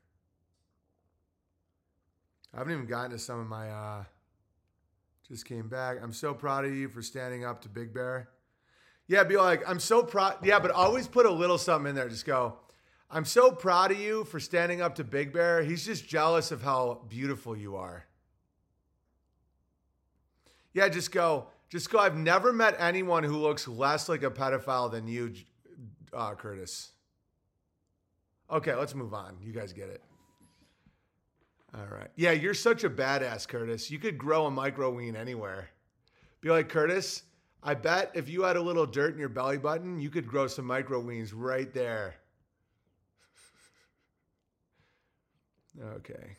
I 2.55 2.59
haven't 2.59 2.73
even 2.73 2.87
gotten 2.87 3.11
to 3.13 3.19
some 3.19 3.41
of 3.41 3.47
my 3.47 3.71
uh 3.71 4.05
just 5.29 5.45
came 5.45 5.69
back. 5.69 5.99
I'm 6.03 6.13
so 6.13 6.35
proud 6.35 6.65
of 6.65 6.75
you 6.75 6.89
for 6.89 7.03
standing 7.03 7.45
up 7.45 7.63
to 7.63 7.69
Big 7.69 7.93
Bear. 7.93 8.29
Yeah, 9.09 9.23
be 9.25 9.37
like, 9.37 9.63
I'm 9.69 9.79
so 9.79 10.03
proud. 10.03 10.39
Yeah, 10.45 10.59
but 10.59 10.71
always 10.71 11.07
put 11.07 11.27
a 11.27 11.31
little 11.31 11.59
something 11.59 11.91
in 11.91 11.97
there. 11.97 12.09
Just 12.09 12.27
go, 12.27 12.57
I'm 13.11 13.25
so 13.25 13.53
proud 13.53 13.93
of 13.93 14.01
you 14.01 14.25
for 14.25 14.41
standing 14.41 14.81
up 14.81 14.97
to 14.97 15.05
Big 15.05 15.33
Bear. 15.33 15.63
He's 15.63 15.85
just 15.85 16.09
jealous 16.09 16.51
of 16.51 16.63
how 16.63 17.03
beautiful 17.09 17.57
you 17.57 17.77
are. 17.77 18.05
Yeah, 20.73 20.89
just 20.89 21.13
go, 21.13 21.47
just 21.71 21.91
go. 21.91 21.99
I've 21.99 22.17
never 22.17 22.53
met 22.53 22.77
anyone 22.79 23.23
who 23.23 23.39
looks 23.39 23.69
less 23.69 24.09
like 24.09 24.23
a 24.23 24.31
pedophile 24.31 24.91
than 24.91 25.07
you, 25.07 25.35
uh, 26.13 26.35
Curtis. 26.35 26.91
Okay, 28.51 28.75
let's 28.75 28.95
move 28.95 29.15
on. 29.15 29.37
You 29.41 29.53
guys 29.53 29.73
get 29.73 29.89
it. 29.89 30.03
All 31.75 31.87
right. 31.91 32.09
Yeah, 32.17 32.33
you're 32.33 32.55
such 32.55 32.85
a 32.85 32.91
badass, 32.91 33.47
Curtis. 33.47 33.91
You 33.91 33.99
could 33.99 34.19
grow 34.19 34.47
a 34.47 34.51
micro 34.51 34.91
ween 34.91 35.15
anywhere. 35.15 35.69
Be 36.41 36.51
like, 36.51 36.69
Curtis, 36.69 37.23
I 37.63 37.75
bet 37.75 38.13
if 38.15 38.29
you 38.29 38.43
had 38.43 38.57
a 38.57 38.63
little 38.63 38.87
dirt 38.87 39.13
in 39.15 39.19
your 39.19 39.29
belly 39.29 39.59
button, 39.59 39.99
you 39.99 40.11
could 40.11 40.27
grow 40.27 40.47
some 40.47 40.67
micro 40.67 41.03
weens 41.03 41.33
right 41.35 41.73
there. 41.73 42.15
Okay. 45.95 46.37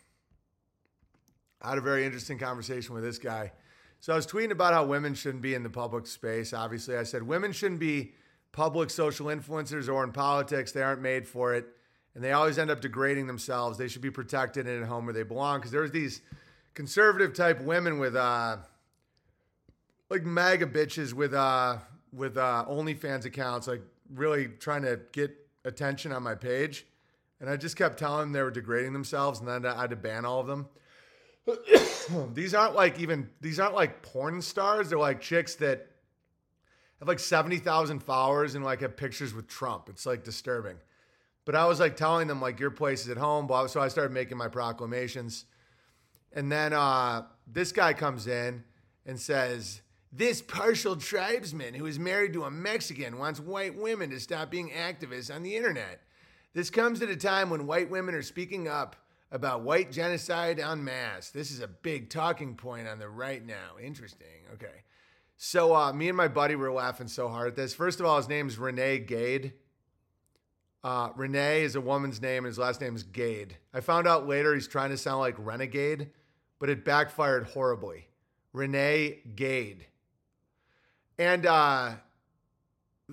I 1.61 1.69
had 1.69 1.77
a 1.77 1.81
very 1.81 2.05
interesting 2.05 2.37
conversation 2.37 2.95
with 2.95 3.03
this 3.03 3.17
guy. 3.19 3.51
So 3.99 4.13
I 4.13 4.15
was 4.15 4.27
tweeting 4.27 4.51
about 4.51 4.73
how 4.73 4.85
women 4.85 5.15
shouldn't 5.15 5.41
be 5.41 5.55
in 5.55 5.63
the 5.63 5.69
public 5.69 6.05
space. 6.07 6.53
Obviously, 6.53 6.95
I 6.95 7.03
said 7.03 7.23
women 7.23 7.51
shouldn't 7.51 7.79
be 7.79 8.13
public 8.51 8.89
social 8.89 9.27
influencers 9.27 9.91
or 9.91 10.03
in 10.03 10.11
politics. 10.11 10.71
They 10.71 10.83
aren't 10.83 11.01
made 11.01 11.27
for 11.27 11.53
it. 11.55 11.67
And 12.15 12.23
they 12.23 12.31
always 12.31 12.57
end 12.57 12.71
up 12.71 12.81
degrading 12.81 13.27
themselves. 13.27 13.77
They 13.77 13.87
should 13.87 14.01
be 14.01 14.09
protected 14.09 14.67
and 14.67 14.81
at 14.81 14.89
home 14.89 15.05
where 15.05 15.13
they 15.13 15.23
belong. 15.23 15.59
Because 15.59 15.71
there's 15.71 15.91
these 15.91 16.21
conservative 16.73 17.33
type 17.33 17.61
women 17.61 17.99
with 17.99 18.15
uh 18.15 18.57
like 20.09 20.23
MAGA 20.23 20.67
bitches 20.67 21.13
with 21.13 21.33
uh 21.33 21.77
with 22.13 22.37
uh 22.37 22.65
OnlyFans 22.69 23.25
accounts, 23.25 23.67
like 23.67 23.81
really 24.13 24.47
trying 24.47 24.83
to 24.83 24.99
get 25.11 25.35
attention 25.65 26.11
on 26.11 26.23
my 26.23 26.35
page. 26.35 26.85
And 27.39 27.49
I 27.49 27.57
just 27.57 27.75
kept 27.75 27.99
telling 27.99 28.21
them 28.21 28.31
they 28.31 28.41
were 28.41 28.51
degrading 28.51 28.93
themselves, 28.93 29.39
and 29.39 29.47
then 29.47 29.65
I 29.65 29.81
had 29.81 29.91
to 29.91 29.95
ban 29.95 30.25
all 30.25 30.39
of 30.39 30.47
them. 30.47 30.67
these 32.33 32.53
aren't 32.53 32.75
like 32.75 32.99
even 32.99 33.29
these 33.41 33.59
aren't 33.59 33.75
like 33.75 34.01
porn 34.01 34.41
stars. 34.41 34.89
They're 34.89 34.99
like 34.99 35.21
chicks 35.21 35.55
that 35.55 35.87
have 36.99 37.07
like 37.07 37.19
seventy 37.19 37.57
thousand 37.57 37.99
followers 37.99 38.55
and 38.55 38.65
like 38.65 38.81
have 38.81 38.97
pictures 38.97 39.33
with 39.33 39.47
Trump. 39.47 39.89
It's 39.89 40.05
like 40.05 40.23
disturbing. 40.23 40.77
But 41.45 41.55
I 41.55 41.65
was 41.65 41.79
like 41.79 41.95
telling 41.95 42.27
them 42.27 42.41
like 42.41 42.59
your 42.59 42.71
place 42.71 43.03
is 43.03 43.09
at 43.09 43.17
home, 43.17 43.47
blah. 43.47 43.67
So 43.67 43.79
I 43.79 43.87
started 43.87 44.13
making 44.13 44.37
my 44.37 44.47
proclamations, 44.47 45.45
and 46.33 46.51
then 46.51 46.73
uh, 46.73 47.23
this 47.45 47.71
guy 47.71 47.93
comes 47.93 48.27
in 48.27 48.63
and 49.05 49.19
says, 49.19 49.81
"This 50.17 50.41
partial 50.41 50.95
tribesman 50.95 51.73
who 51.73 51.85
is 51.85 51.99
married 51.99 52.33
to 52.33 52.43
a 52.43 52.51
Mexican 52.51 53.17
wants 53.17 53.39
white 53.39 53.75
women 53.75 54.09
to 54.09 54.19
stop 54.19 54.51
being 54.51 54.71
activists 54.71 55.33
on 55.33 55.43
the 55.43 55.55
internet. 55.55 56.01
This 56.53 56.69
comes 56.69 57.01
at 57.01 57.09
a 57.09 57.15
time 57.15 57.49
when 57.49 57.67
white 57.67 57.89
women 57.89 58.15
are 58.15 58.21
speaking 58.21 58.67
up." 58.67 58.95
About 59.29 59.63
white 59.63 59.91
genocide 59.91 60.57
en 60.57 60.85
masse. 60.85 61.31
This 61.31 61.51
is 61.51 61.59
a 61.59 61.67
big 61.67 62.09
talking 62.09 62.55
point 62.55 62.87
on 62.87 62.97
the 62.97 63.09
right 63.09 63.45
now. 63.45 63.75
Interesting. 63.77 64.45
Okay. 64.53 64.85
So 65.35 65.75
uh, 65.75 65.91
me 65.91 66.07
and 66.07 66.15
my 66.15 66.29
buddy 66.29 66.55
were 66.55 66.71
laughing 66.71 67.09
so 67.09 67.27
hard 67.27 67.49
at 67.49 67.55
this. 67.57 67.73
First 67.73 67.99
of 67.99 68.05
all, 68.05 68.15
his 68.15 68.29
name's 68.29 68.57
Renee 68.57 68.99
Gade. 68.99 69.51
Uh, 70.81 71.09
Renee 71.17 71.63
is 71.63 71.75
a 71.75 71.81
woman's 71.81 72.21
name, 72.21 72.45
and 72.45 72.47
his 72.47 72.57
last 72.57 72.79
name 72.79 72.95
is 72.95 73.03
Gade. 73.03 73.57
I 73.73 73.81
found 73.81 74.07
out 74.07 74.27
later 74.27 74.53
he's 74.53 74.67
trying 74.67 74.91
to 74.91 74.97
sound 74.97 75.19
like 75.19 75.35
Renegade, 75.37 76.11
but 76.57 76.69
it 76.69 76.85
backfired 76.85 77.47
horribly. 77.47 78.07
Renee 78.53 79.19
Gade. 79.35 79.87
And 81.19 81.45
uh, 81.45 81.93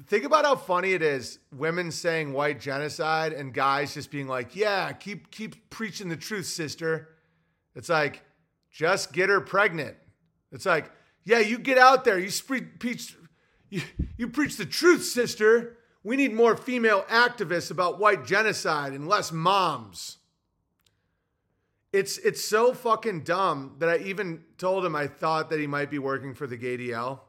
think 0.07 0.24
about 0.24 0.44
how 0.44 0.57
funny 0.57 0.92
it 0.92 1.02
is 1.02 1.38
women 1.52 1.90
saying 1.90 2.32
white 2.32 2.61
genocide 2.61 3.32
and 3.32 3.55
guys 3.55 3.94
just 3.94 4.11
being 4.11 4.26
like, 4.26 4.55
yeah, 4.55 4.92
keep 4.92 5.30
keep 5.30 5.70
preaching 5.70 6.09
the 6.09 6.16
truth, 6.16 6.46
sister. 6.46 7.09
It's 7.74 7.88
like, 7.88 8.22
just 8.70 9.12
get 9.12 9.28
her 9.28 9.40
pregnant. 9.40 9.96
It's 10.52 10.66
like, 10.66 10.90
yeah, 11.24 11.38
you 11.38 11.59
get 11.59 11.78
out 11.78 12.05
there, 12.05 12.18
you 12.18 12.30
preach, 12.78 13.16
you, 13.70 13.82
you 14.16 14.28
preach 14.28 14.57
the 14.57 14.66
truth, 14.66 15.05
sister. 15.05 15.78
We 16.02 16.16
need 16.16 16.34
more 16.34 16.57
female 16.57 17.02
activists 17.09 17.70
about 17.70 17.98
white 17.98 18.26
genocide 18.26 18.92
and 18.92 19.09
less 19.09 19.32
moms. 19.32 20.18
It's 21.92 22.18
it's 22.18 22.44
so 22.44 22.74
fucking 22.74 23.20
dumb 23.22 23.76
that 23.78 23.88
I 23.88 23.98
even 23.98 24.42
told 24.59 24.84
him 24.84 24.96
I 24.96 25.07
thought 25.07 25.48
that 25.50 25.61
he 25.61 25.66
might 25.66 25.90
be 25.90 26.00
working 26.00 26.34
for 26.34 26.46
the 26.46 26.59
GayDL. 26.59 27.20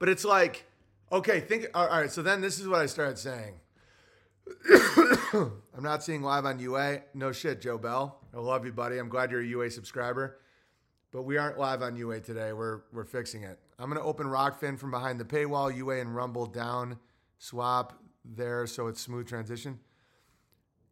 But 0.00 0.08
it's 0.08 0.24
like, 0.24 0.64
okay, 1.12 1.38
think 1.38 1.66
all 1.74 1.86
right, 1.86 2.10
so 2.10 2.22
then 2.22 2.40
this 2.40 2.58
is 2.58 2.66
what 2.66 2.80
I 2.80 2.86
started 2.86 3.18
saying. 3.18 3.60
I'm 5.32 5.82
not 5.82 6.02
seeing 6.02 6.22
live 6.22 6.46
on 6.46 6.58
UA. 6.58 7.02
No 7.14 7.30
shit, 7.30 7.60
Joe 7.60 7.78
Bell. 7.78 8.18
I 8.34 8.38
love 8.38 8.64
you, 8.64 8.72
buddy. 8.72 8.98
I'm 8.98 9.10
glad 9.10 9.30
you're 9.30 9.42
a 9.42 9.46
UA 9.46 9.70
subscriber. 9.70 10.40
But 11.12 11.22
we 11.22 11.36
aren't 11.36 11.58
live 11.58 11.82
on 11.82 11.96
UA 11.96 12.20
today. 12.20 12.52
We're 12.52 12.80
we're 12.92 13.04
fixing 13.04 13.44
it. 13.44 13.58
I'm 13.78 13.88
gonna 13.88 14.02
open 14.02 14.26
Rokfin 14.26 14.78
from 14.78 14.90
behind 14.90 15.20
the 15.20 15.24
paywall, 15.24 15.74
UA 15.74 16.00
and 16.00 16.16
Rumble 16.16 16.46
down, 16.46 16.98
swap 17.38 18.02
there 18.24 18.66
so 18.66 18.86
it's 18.86 19.00
smooth 19.00 19.28
transition. 19.28 19.78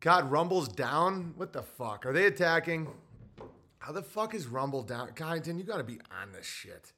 God, 0.01 0.31
Rumble's 0.31 0.69
down? 0.69 1.33
What 1.37 1.53
the 1.53 1.63
fuck? 1.63 2.05
Are 2.07 2.13
they 2.13 2.27
attacking? 2.27 2.89
How 3.79 3.93
the 3.93 4.03
fuck 4.03 4.35
is 4.35 4.47
Rumble 4.47 4.83
down? 4.83 5.09
Kyneton, 5.13 5.57
you 5.57 5.65
gotta 5.65 5.85
be 5.85 5.99
on 6.23 6.33
this 6.33 6.47
shit. 6.47 6.93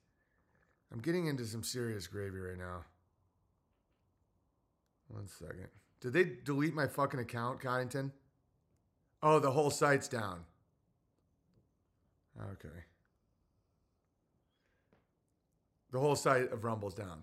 I'm 0.93 1.01
getting 1.01 1.26
into 1.26 1.45
some 1.45 1.62
serious 1.62 2.07
gravy 2.07 2.38
right 2.38 2.59
now. 2.59 2.84
One 5.09 5.28
second. 5.28 5.68
Did 6.01 6.12
they 6.12 6.24
delete 6.45 6.74
my 6.74 6.86
fucking 6.86 7.20
account, 7.20 7.61
Kyneton? 7.61 8.11
Oh, 9.22 9.38
the 9.38 9.51
whole 9.51 9.70
site's 9.70 10.09
down. 10.09 10.45
Okay. 12.53 12.68
The 15.93 15.99
whole 16.01 16.16
site 16.16 16.51
of 16.53 16.64
Rumble's 16.64 16.95
down. 16.95 17.22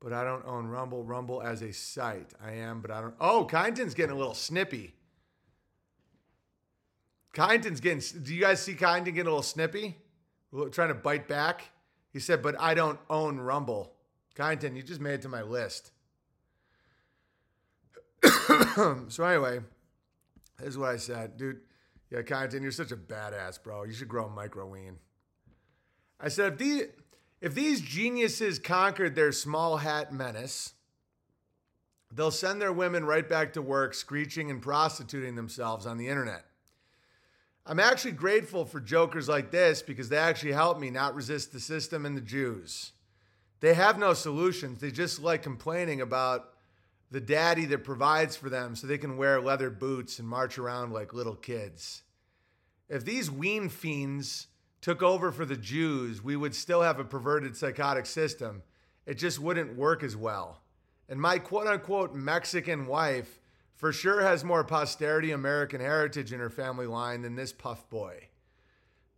but 0.00 0.12
I 0.12 0.24
don't 0.24 0.44
own 0.46 0.66
Rumble. 0.66 1.04
Rumble 1.04 1.42
as 1.42 1.62
a 1.62 1.72
site. 1.72 2.32
I 2.44 2.52
am, 2.52 2.80
but 2.80 2.90
I 2.90 3.00
don't. 3.00 3.14
Oh, 3.20 3.46
Kyneton's 3.50 3.94
getting 3.94 4.14
a 4.14 4.18
little 4.18 4.34
snippy. 4.34 4.94
Kyneton's 7.34 7.80
getting. 7.80 8.02
Do 8.22 8.34
you 8.34 8.40
guys 8.40 8.60
see 8.62 8.74
Kyneton 8.74 9.06
getting 9.06 9.20
a 9.22 9.24
little 9.24 9.42
snippy? 9.42 9.96
Trying 10.72 10.88
to 10.88 10.94
bite 10.94 11.28
back. 11.28 11.70
He 12.16 12.20
said, 12.20 12.42
but 12.42 12.58
I 12.58 12.72
don't 12.72 12.98
own 13.10 13.38
Rumble. 13.38 13.92
Kyneton, 14.36 14.74
you 14.74 14.82
just 14.82 15.02
made 15.02 15.16
it 15.16 15.22
to 15.22 15.28
my 15.28 15.42
list. 15.42 15.90
so 19.08 19.22
anyway, 19.22 19.60
this 20.58 20.68
is 20.68 20.78
what 20.78 20.88
I 20.88 20.96
said, 20.96 21.36
dude. 21.36 21.60
Yeah, 22.08 22.22
Kyneton, 22.22 22.62
you're 22.62 22.72
such 22.72 22.90
a 22.90 22.96
badass, 22.96 23.62
bro. 23.62 23.84
You 23.84 23.92
should 23.92 24.08
grow 24.08 24.24
a 24.24 24.30
micro 24.30 24.66
ween. 24.66 24.96
I 26.18 26.28
said, 26.28 26.54
if 26.54 26.58
these, 26.58 26.84
if 27.42 27.54
these 27.54 27.82
geniuses 27.82 28.58
conquered 28.58 29.14
their 29.14 29.30
small 29.30 29.76
hat 29.76 30.10
menace, 30.10 30.72
they'll 32.10 32.30
send 32.30 32.62
their 32.62 32.72
women 32.72 33.04
right 33.04 33.28
back 33.28 33.52
to 33.52 33.60
work, 33.60 33.92
screeching 33.92 34.50
and 34.50 34.62
prostituting 34.62 35.34
themselves 35.34 35.84
on 35.84 35.98
the 35.98 36.08
internet. 36.08 36.46
I'm 37.68 37.80
actually 37.80 38.12
grateful 38.12 38.64
for 38.64 38.78
jokers 38.78 39.28
like 39.28 39.50
this 39.50 39.82
because 39.82 40.08
they 40.08 40.16
actually 40.16 40.52
help 40.52 40.78
me 40.78 40.88
not 40.88 41.16
resist 41.16 41.52
the 41.52 41.58
system 41.58 42.06
and 42.06 42.16
the 42.16 42.20
Jews. 42.20 42.92
They 43.58 43.74
have 43.74 43.98
no 43.98 44.14
solutions. 44.14 44.80
They 44.80 44.92
just 44.92 45.20
like 45.20 45.42
complaining 45.42 46.00
about 46.00 46.50
the 47.10 47.20
daddy 47.20 47.64
that 47.66 47.82
provides 47.82 48.36
for 48.36 48.48
them 48.48 48.76
so 48.76 48.86
they 48.86 48.98
can 48.98 49.16
wear 49.16 49.40
leather 49.40 49.70
boots 49.70 50.20
and 50.20 50.28
march 50.28 50.58
around 50.58 50.92
like 50.92 51.12
little 51.12 51.34
kids. 51.34 52.02
If 52.88 53.04
these 53.04 53.30
ween 53.30 53.68
fiends 53.68 54.46
took 54.80 55.02
over 55.02 55.32
for 55.32 55.44
the 55.44 55.56
Jews, 55.56 56.22
we 56.22 56.36
would 56.36 56.54
still 56.54 56.82
have 56.82 57.00
a 57.00 57.04
perverted 57.04 57.56
psychotic 57.56 58.06
system. 58.06 58.62
It 59.06 59.14
just 59.14 59.40
wouldn't 59.40 59.76
work 59.76 60.04
as 60.04 60.16
well. 60.16 60.60
And 61.08 61.20
my 61.20 61.40
quote 61.40 61.66
unquote 61.66 62.14
Mexican 62.14 62.86
wife 62.86 63.40
for 63.76 63.92
sure 63.92 64.22
has 64.22 64.42
more 64.42 64.64
posterity 64.64 65.30
American 65.30 65.80
heritage 65.80 66.32
in 66.32 66.40
her 66.40 66.50
family 66.50 66.86
line 66.86 67.22
than 67.22 67.36
this 67.36 67.52
puff 67.52 67.88
boy. 67.90 68.28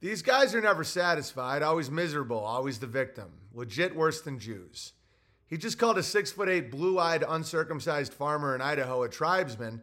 These 0.01 0.23
guys 0.23 0.55
are 0.55 0.61
never 0.61 0.85
satisfied, 0.85 1.63
always 1.63 1.91
miserable, 1.91 2.39
always 2.39 2.79
the 2.79 2.87
victim. 2.87 3.31
Legit 3.55 3.97
worse 3.97 4.21
than 4.21 4.39
Jews. 4.39 4.93
He 5.47 5.57
just 5.57 5.79
called 5.79 5.97
a 5.97 6.03
six 6.03 6.31
foot 6.31 6.49
eight, 6.49 6.71
blue 6.71 6.99
eyed, 6.99 7.25
uncircumcised 7.27 8.13
farmer 8.13 8.55
in 8.55 8.61
Idaho 8.61 9.03
a 9.05 9.09
tribesman 9.09 9.81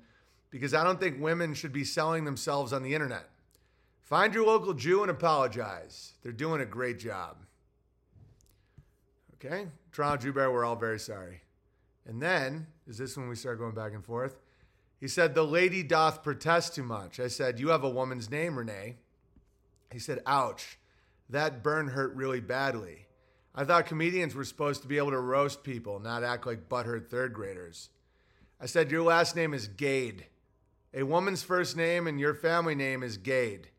because 0.52 0.74
I 0.74 0.84
don't 0.84 1.00
think 1.00 1.20
women 1.20 1.54
should 1.54 1.74
be 1.74 1.84
selling 1.84 2.24
themselves 2.24 2.72
on 2.72 2.84
the 2.84 2.94
internet. 2.94 3.30
Find 4.04 4.34
your 4.34 4.46
local 4.46 4.74
Jew 4.74 5.02
and 5.02 5.10
apologize. 5.10 6.14
They're 6.22 6.32
doing 6.32 6.62
a 6.62 6.66
great 6.66 7.00
job. 7.00 7.38
Okay? 9.36 9.68
Toronto 9.92 10.22
Jew 10.22 10.34
Bear, 10.34 10.52
we're 10.52 10.64
all 10.64 10.76
very 10.76 11.00
sorry. 11.00 11.42
And 12.06 12.22
then, 12.22 12.68
is 12.88 12.98
this 12.98 13.18
when 13.18 13.28
we 13.28 13.36
start 13.36 13.58
going 13.58 13.74
back 13.74 13.94
and 13.94 14.06
forth? 14.06 14.45
He 15.00 15.08
said, 15.08 15.36
The 15.36 15.44
lady 15.44 15.84
doth 15.84 16.24
protest 16.24 16.76
too 16.76 16.84
much. 16.84 17.20
I 17.20 17.28
said, 17.28 17.60
You 17.60 17.70
have 17.70 17.84
a 17.84 17.90
woman's 17.90 18.30
name, 18.30 18.58
Renee. 18.58 18.98
He 19.92 20.00
said, 20.00 20.22
Ouch, 20.26 20.78
that 21.30 21.64
burn 21.64 21.90
hurt 21.90 22.16
really 22.16 22.40
badly. 22.40 23.08
I 23.54 23.64
thought 23.64 23.86
comedians 23.86 24.36
were 24.36 24.44
supposed 24.44 24.82
to 24.82 24.88
be 24.88 24.98
able 24.98 25.12
to 25.12 25.20
roast 25.20 25.64
people, 25.64 26.00
not 26.00 26.24
act 26.24 26.46
like 26.46 26.68
butthurt 26.68 27.08
third 27.08 27.34
graders. 27.34 27.90
I 28.60 28.66
said, 28.66 28.92
Your 28.92 29.04
last 29.04 29.36
name 29.36 29.54
is 29.54 29.68
Gade. 29.68 30.26
A 30.94 31.04
woman's 31.04 31.44
first 31.44 31.76
name 31.76 32.08
and 32.08 32.20
your 32.20 32.34
family 32.34 32.76
name 32.76 33.04
is 33.04 33.18
Gade. 33.18 33.70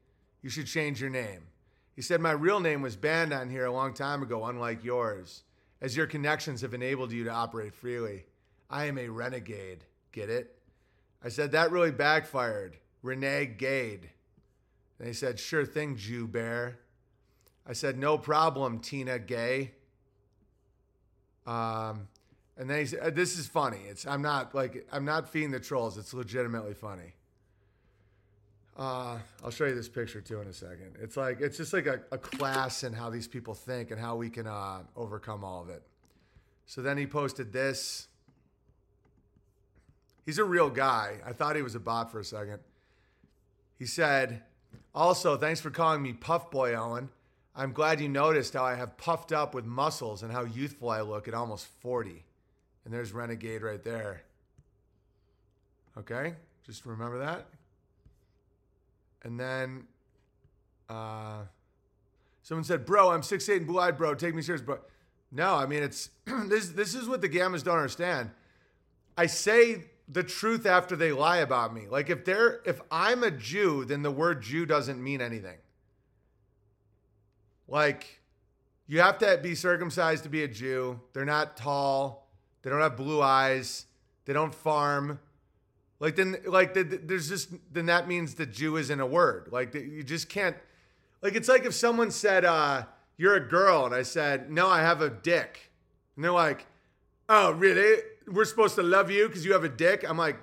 You 0.43 0.51
should 0.51 0.67
change 0.67 1.01
your 1.01 1.11
name. 1.11 1.49
He 1.95 2.03
said, 2.03 2.21
My 2.21 2.33
real 2.33 2.61
name 2.61 2.83
was 2.83 2.97
banned 2.97 3.33
on 3.33 3.51
here 3.51 3.65
a 3.65 3.73
long 3.73 3.95
time 3.95 4.23
ago, 4.23 4.45
unlike 4.45 4.85
yours, 4.85 5.43
as 5.81 5.97
your 5.97 6.07
connections 6.07 6.61
have 6.61 6.75
enabled 6.75 7.13
you 7.13 7.25
to 7.25 7.31
operate 7.31 7.75
freely. 7.75 8.27
I 8.69 8.85
am 8.85 8.99
a 8.99 9.09
renegade. 9.09 9.85
Get 10.13 10.29
it? 10.29 10.56
I 11.27 11.29
said, 11.29 11.53
That 11.53 11.73
really 11.73 11.91
backfired. 11.91 12.77
Renee 13.03 13.47
Gade. 13.47 14.11
And 15.01 15.09
he 15.09 15.13
said, 15.13 15.41
Sure 15.41 15.67
thing, 15.67 15.97
Jew 15.97 16.29
Bear. 16.29 16.79
I 17.67 17.73
said, 17.73 17.99
No 17.99 18.17
problem, 18.17 18.79
Tina 18.79 19.19
Gay. 19.19 19.73
Um, 21.45 22.07
and 22.57 22.71
then 22.71 22.79
he 22.79 22.87
said, 22.87 23.17
This 23.17 23.37
is 23.37 23.49
funny. 23.49 23.81
It's 23.89 24.07
I'm 24.07 24.23
not 24.23 24.55
like 24.55 24.87
I'm 24.93 25.05
not 25.05 25.29
feeding 25.29 25.51
the 25.51 25.59
trolls. 25.59 25.99
It's 25.99 26.15
legitimately 26.15 26.75
funny. 26.75 27.15
Uh, 28.79 29.19
I'll 29.43 29.51
show 29.51 29.65
you 29.65 29.75
this 29.75 29.89
picture 29.89 30.21
too 30.21 30.41
in 30.41 30.47
a 30.47 30.53
second. 30.53 30.95
It's 31.03 31.17
like 31.17 31.41
it's 31.41 31.57
just 31.57 31.73
like 31.73 31.87
a, 31.87 32.03
a 32.13 32.19
class 32.19 32.85
in 32.85 32.93
how 32.93 33.11
these 33.11 33.27
people 33.27 33.55
think 33.55 33.91
and 33.91 33.99
how 33.99 34.15
we 34.15 34.31
can 34.31 34.47
uh, 34.47 34.83
overcome 34.95 35.43
all 35.43 35.63
of 35.63 35.71
it. 35.71 35.83
So 36.67 36.83
then 36.83 36.97
he 36.97 37.07
posted 37.09 37.53
this. 37.53 38.07
He's 40.27 40.39
a 40.39 40.45
real 40.45 40.69
guy. 40.69 41.19
I 41.25 41.33
thought 41.33 41.55
he 41.55 41.63
was 41.63 41.77
a 41.77 41.81
bot 41.81 42.11
for 42.11 42.19
a 42.19 42.25
second. 42.25 42.59
He 43.79 43.87
said, 43.87 44.43
"Also, 44.93 45.37
thanks 45.37 45.61
for 45.61 45.71
calling 45.71 46.03
me 46.03 46.13
Puff 46.13 46.51
Boy, 46.51 46.75
Owen. 46.75 47.11
I'm 47.55 47.73
glad 47.73 48.01
you 48.01 48.09
noticed 48.09 48.53
how 48.53 48.65
I 48.65 48.75
have 48.75 48.99
puffed 48.99 49.33
up 49.33 49.55
with 49.55 49.65
muscles 49.65 50.23
and 50.23 50.33
how 50.33 50.45
youthful 50.45 50.91
I 50.91 51.01
look 51.01 51.29
at 51.29 51.35
almost 51.35 51.69
40." 51.81 52.25
And 52.85 52.93
there's 52.93 53.13
Renegade 53.13 53.63
right 53.63 53.83
there. 53.83 54.23
Okay, 55.97 56.35
just 56.65 56.85
remember 56.85 57.19
that. 57.19 57.47
And 59.23 59.39
then 59.39 59.87
uh, 60.89 61.43
someone 62.43 62.65
said, 62.65 62.85
"Bro, 62.85 63.13
I'm 63.13 63.23
six 63.23 63.49
eight 63.49 63.59
and 63.59 63.67
blue 63.67 63.79
eyed, 63.79 63.97
bro. 63.97 64.15
Take 64.17 64.35
me 64.35 64.43
serious, 64.43 64.61
bro." 64.61 64.81
No, 65.31 65.55
I 65.55 65.67
mean 65.67 65.85
it's 65.85 66.11
this. 66.25 66.71
This 66.71 66.97
is 66.97 67.09
what 67.09 67.21
the 67.21 67.29
gammas 67.29 67.63
don't 67.63 67.77
understand. 67.77 68.31
I 69.17 69.27
say 69.27 69.85
the 70.09 70.23
truth 70.23 70.67
after 70.67 70.95
they 70.97 71.13
lie 71.13 71.39
about 71.39 71.75
me. 71.75 71.83
Like 71.89 72.11
if 72.11 72.25
they're 72.25 72.61
if 72.65 72.81
I'm 72.91 73.23
a 73.23 73.31
Jew, 73.31 73.85
then 73.85 74.03
the 74.03 74.11
word 74.11 74.43
Jew 74.43 74.67
doesn't 74.67 75.03
mean 75.03 75.21
anything. 75.21 75.59
Like 77.69 78.21
you 78.87 79.01
have 79.01 79.19
to 79.19 79.39
be 79.43 79.55
circumcised 79.55 80.23
to 80.25 80.29
be 80.29 80.43
a 80.45 80.49
Jew. 80.49 81.01
They're 81.13 81.25
not 81.25 81.57
tall. 81.57 82.29
They 82.63 82.71
don't 82.71 82.81
have 82.81 82.97
blue 82.97 83.21
eyes. 83.21 83.87
They 84.25 84.33
don't 84.33 84.55
farm. 84.55 85.19
Like 85.99 86.17
then, 86.17 86.37
like 86.47 86.75
the, 86.75 86.85
the- 86.85 86.99
there's 86.99 87.29
just 87.29 87.51
then 87.73 87.87
that 87.87 88.07
means 88.07 88.35
the 88.35 88.47
Jew 88.47 88.77
isn't 88.77 89.01
a 89.01 89.07
word. 89.07 89.49
Like 89.51 89.73
the, 89.73 89.81
you 89.81 90.03
just 90.03 90.29
can't. 90.29 90.57
Like 91.23 91.35
it's 91.35 91.49
like 91.49 91.65
if 91.65 91.75
someone 91.75 92.11
said, 92.11 92.45
uh, 92.45 92.85
"You're 93.17 93.37
a 93.37 93.49
girl," 93.49 93.87
and 93.87 93.95
I 93.95 94.03
said, 94.03 94.51
"No, 94.51 94.69
I 94.69 94.81
have 94.83 95.01
a 95.01 95.09
dick," 95.09 95.71
and 96.15 96.25
they're 96.25 96.33
like, 96.33 96.67
"Oh, 97.29 97.53
really? 97.53 98.03
We're 98.27 98.45
supposed 98.45 98.75
to 98.77 98.83
love 98.83 99.11
you 99.11 99.29
because 99.29 99.45
you 99.45 99.53
have 99.53 99.65
a 99.65 99.69
dick?" 99.69 100.05
I'm 100.09 100.19
like, 100.19 100.39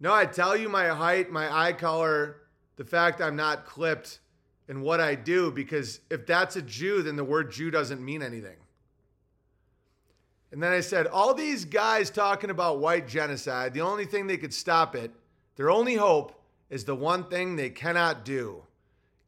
"No, 0.00 0.12
I 0.12 0.26
tell 0.26 0.56
you 0.56 0.68
my 0.68 0.88
height, 0.88 1.30
my 1.30 1.52
eye 1.54 1.72
color, 1.72 2.42
the 2.76 2.84
fact 2.84 3.20
I'm 3.20 3.36
not 3.36 3.66
clipped, 3.66 4.20
and 4.68 4.82
what 4.82 5.00
I 5.00 5.14
do. 5.14 5.50
Because 5.50 6.00
if 6.10 6.26
that's 6.26 6.56
a 6.56 6.62
Jew, 6.62 7.02
then 7.02 7.16
the 7.16 7.24
word 7.24 7.50
Jew 7.50 7.70
doesn't 7.70 8.04
mean 8.04 8.22
anything." 8.22 8.56
And 10.52 10.62
then 10.62 10.72
I 10.72 10.80
said, 10.80 11.06
all 11.06 11.32
these 11.32 11.64
guys 11.64 12.10
talking 12.10 12.50
about 12.50 12.78
white 12.78 13.08
genocide, 13.08 13.72
the 13.72 13.80
only 13.80 14.04
thing 14.04 14.26
they 14.26 14.36
could 14.36 14.52
stop 14.52 14.94
it, 14.94 15.10
their 15.56 15.70
only 15.70 15.94
hope 15.94 16.38
is 16.68 16.84
the 16.84 16.94
one 16.94 17.24
thing 17.24 17.56
they 17.56 17.70
cannot 17.70 18.24
do 18.24 18.62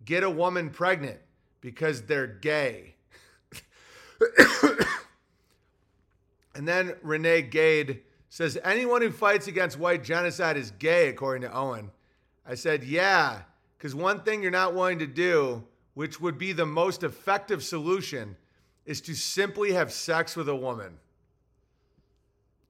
get 0.05 0.23
a 0.23 0.29
woman 0.29 0.69
pregnant 0.69 1.19
because 1.63 2.03
they're 2.03 2.27
gay. 2.27 2.95
and 6.55 6.67
then 6.67 6.95
Renee 7.03 7.43
Gade 7.43 8.03
says, 8.29 8.59
anyone 8.65 9.03
who 9.03 9.11
fights 9.11 9.47
against 9.47 9.79
white 9.79 10.03
genocide 10.03 10.57
is 10.57 10.71
gay, 10.73 11.09
according 11.09 11.49
to 11.49 11.57
Owen. 11.57 11.91
I 12.47 12.55
said, 12.55 12.85
yeah, 12.85 13.43
because 13.79 13.95
one 13.95 14.21
thing 14.21 14.43
you're 14.43 14.51
not 14.51 14.75
willing 14.75 14.99
to 14.99 15.07
do, 15.07 15.65
which 15.95 16.21
would 16.21 16.39
be 16.39 16.53
the 16.53 16.67
most 16.67 17.03
effective 17.03 17.63
solution, 17.63 18.37
is 18.85 19.01
to 19.03 19.15
simply 19.15 19.73
have 19.73 19.93
sex 19.93 20.37
with 20.37 20.49
a 20.49 20.57
woman. 20.57 20.99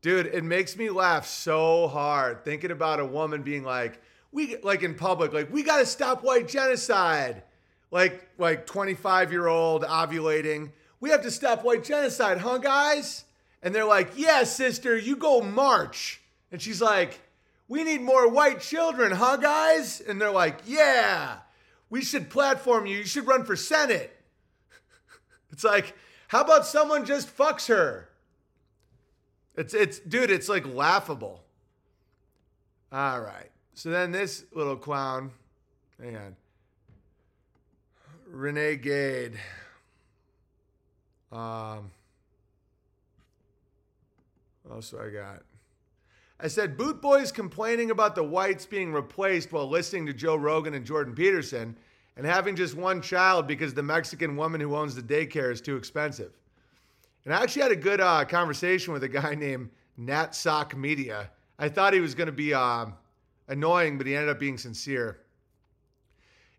Dude, 0.03 0.27
it 0.27 0.45
makes 0.45 0.77
me 0.77 0.91
laugh 0.91 1.27
so 1.27 1.89
hard 1.89 2.45
thinking 2.45 2.71
about 2.71 3.01
a 3.01 3.07
woman 3.07 3.43
being 3.43 3.65
like, 3.65 4.03
we 4.33 4.57
like 4.59 4.83
in 4.83 4.95
public, 4.95 5.33
like 5.33 5.51
we 5.51 5.63
got 5.63 5.79
to 5.79 5.87
stop 5.87 6.23
white 6.23 6.47
genocide. 6.47 7.43
Like 7.91 8.29
like 8.37 8.67
25 8.67 9.33
year 9.33 9.47
old 9.47 9.83
ovulating, 9.85 10.73
we 11.01 11.11
have 11.11 11.23
to 11.23 11.31
stop 11.31 11.65
white 11.65 11.85
genocide, 11.85 12.39
huh, 12.39 12.59
guys? 12.59 13.25
And 13.65 13.75
they're 13.75 13.87
like, 13.87 14.11
yeah, 14.15 14.45
sister, 14.45 14.97
you 14.97 15.17
go 15.17 15.41
march. 15.41 16.21
And 16.53 16.61
she's 16.61 16.83
like, 16.83 17.19
we 17.67 17.83
need 17.83 18.03
more 18.03 18.29
white 18.29 18.61
children, 18.61 19.11
huh, 19.11 19.39
guys? 19.39 20.03
And 20.03 20.21
they're 20.21 20.31
like, 20.31 20.61
yeah, 20.67 21.39
we 21.89 22.03
should 22.03 22.29
platform 22.29 22.85
you. 22.85 22.99
You 22.99 23.05
should 23.05 23.27
run 23.27 23.45
for 23.45 23.57
senate. 23.57 24.15
it's 25.51 25.65
like, 25.65 25.97
how 26.29 26.43
about 26.43 26.67
someone 26.67 27.07
just 27.07 27.35
fucks 27.35 27.69
her? 27.69 28.11
It's 29.57 29.73
it's 29.73 29.99
dude, 30.01 30.31
it's 30.31 30.49
like 30.49 30.67
laughable. 30.67 31.43
All 32.93 33.21
right. 33.21 33.51
So 33.75 33.89
then 33.89 34.13
this 34.13 34.45
little 34.53 34.77
clown, 34.77 35.31
hang 36.03 36.17
on. 36.17 36.37
Renee 38.27 38.77
Gade. 38.77 39.39
Um 41.31 41.93
What 44.65 44.75
else 44.75 44.91
do 44.91 44.99
I 44.99 45.11
got? 45.11 45.43
I 46.41 46.49
said 46.49 46.77
Boot 46.77 47.01
Boy's 47.01 47.31
complaining 47.31 47.91
about 47.91 48.15
the 48.15 48.25
whites 48.25 48.67
being 48.67 48.93
replaced 48.93 49.53
while 49.53 49.69
listening 49.69 50.07
to 50.07 50.13
Joe 50.13 50.35
Rogan 50.35 50.75
and 50.75 50.85
Jordan 50.85 51.15
Peterson 51.15 51.77
and 52.17 52.27
having 52.27 52.57
just 52.57 52.75
one 52.75 53.01
child 53.01 53.47
because 53.47 53.75
the 53.75 53.83
Mexican 53.83 54.37
woman 54.37 54.61
who 54.61 54.75
owns 54.75 54.95
the 54.95 55.03
daycare 55.03 55.53
is 55.53 55.61
too 55.61 55.77
expensive. 55.77 56.33
And 57.25 57.33
I 57.33 57.43
actually 57.43 57.63
had 57.63 57.73
a 57.73 57.77
good 57.77 58.01
uh, 58.01 58.25
conversation 58.25 58.93
with 58.93 59.05
a 59.05 59.09
guy 59.09 59.35
named 59.39 59.71
Nat 59.97 60.35
Sock 60.35 60.77
Media. 60.77 61.31
I 61.59 61.69
thought 61.69 61.93
he 61.93 62.01
was 62.01 62.15
going 62.15 62.27
to 62.27 62.33
be 62.33 62.53
uh, 62.53 62.87
annoying, 63.49 63.99
but 63.99 64.07
he 64.07 64.17
ended 64.17 64.31
up 64.31 64.41
being 64.41 64.59
sincere. 64.59 65.21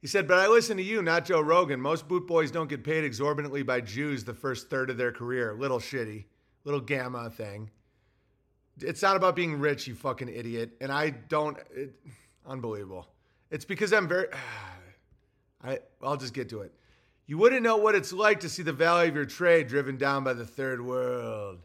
He 0.01 0.08
said, 0.08 0.28
But 0.28 0.38
I 0.38 0.47
listen 0.47 0.78
to 0.78 0.84
you, 0.84 1.01
not 1.01 1.26
Joe 1.26 1.41
Rogan. 1.41 1.82
Most 1.82 2.08
boot 2.08 2.28
boys 2.28 2.51
don't 2.51 2.70
get 2.70 2.84
paid 2.84 3.03
exorbitantly 3.03 3.64
by 3.64 3.82
Jews 3.82 4.24
the 4.24 4.34
first 4.34 4.70
third 4.70 4.89
of 4.89 4.97
their 4.97 5.12
career. 5.12 5.53
Little 5.53 5.80
shitty, 5.80 6.26
little 6.64 6.80
gamma 6.80 7.30
thing. 7.30 7.70
It's 8.82 9.01
not 9.01 9.15
about 9.15 9.36
being 9.36 9.59
rich, 9.59 9.88
you 9.88 9.95
fucking 9.95 10.30
idiot. 10.30 10.71
And 10.82 10.91
I 10.91 11.11
don't, 11.11 11.57
it, 11.73 11.93
unbelievable. 12.45 13.07
It's 13.51 13.65
because 13.65 13.93
I'm 13.93 14.07
very, 14.07 14.28
I, 15.63 15.80
I'll 16.01 16.17
just 16.17 16.34
get 16.34 16.49
to 16.49 16.61
it. 16.61 16.73
You 17.28 17.38
wouldn't 17.38 17.63
know 17.63 17.78
what 17.78 17.95
it's 17.95 18.13
like 18.13 18.41
to 18.41 18.49
see 18.49 18.63
the 18.63 18.73
value 18.73 19.09
of 19.09 19.15
your 19.15 19.26
trade 19.26 19.67
driven 19.67 19.97
down 19.97 20.23
by 20.23 20.34
the 20.34 20.45
third 20.45 20.86
world. 20.86 21.59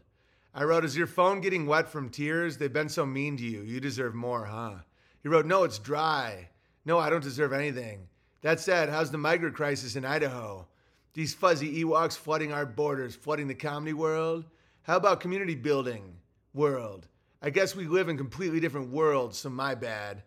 I 0.53 0.63
wrote, 0.63 0.83
Is 0.83 0.97
your 0.97 1.07
phone 1.07 1.39
getting 1.39 1.67
wet 1.67 1.87
from 1.87 2.09
tears? 2.09 2.57
They've 2.57 2.71
been 2.71 2.89
so 2.89 3.05
mean 3.05 3.37
to 3.37 3.43
you. 3.43 3.61
You 3.61 3.79
deserve 3.79 4.15
more, 4.15 4.45
huh? 4.45 4.75
He 5.21 5.29
wrote, 5.29 5.45
No, 5.45 5.63
it's 5.63 5.77
dry. 5.77 6.49
No, 6.83 6.97
I 6.97 7.09
don't 7.09 7.23
deserve 7.23 7.53
anything. 7.53 8.07
That 8.41 8.59
said, 8.59 8.89
how's 8.89 9.11
the 9.11 9.19
migrant 9.19 9.55
crisis 9.55 9.95
in 9.95 10.03
Idaho? 10.03 10.67
These 11.13 11.33
fuzzy 11.35 11.83
Ewoks 11.83 12.17
flooding 12.17 12.51
our 12.51 12.65
borders, 12.65 13.15
flooding 13.15 13.47
the 13.47 13.53
comedy 13.53 13.93
world? 13.93 14.45
How 14.81 14.97
about 14.97 15.19
community 15.19 15.53
building 15.53 16.15
world? 16.53 17.07
I 17.41 17.49
guess 17.49 17.75
we 17.75 17.87
live 17.87 18.09
in 18.09 18.17
completely 18.17 18.59
different 18.59 18.91
worlds, 18.91 19.37
so 19.37 19.49
my 19.49 19.75
bad. 19.75 20.23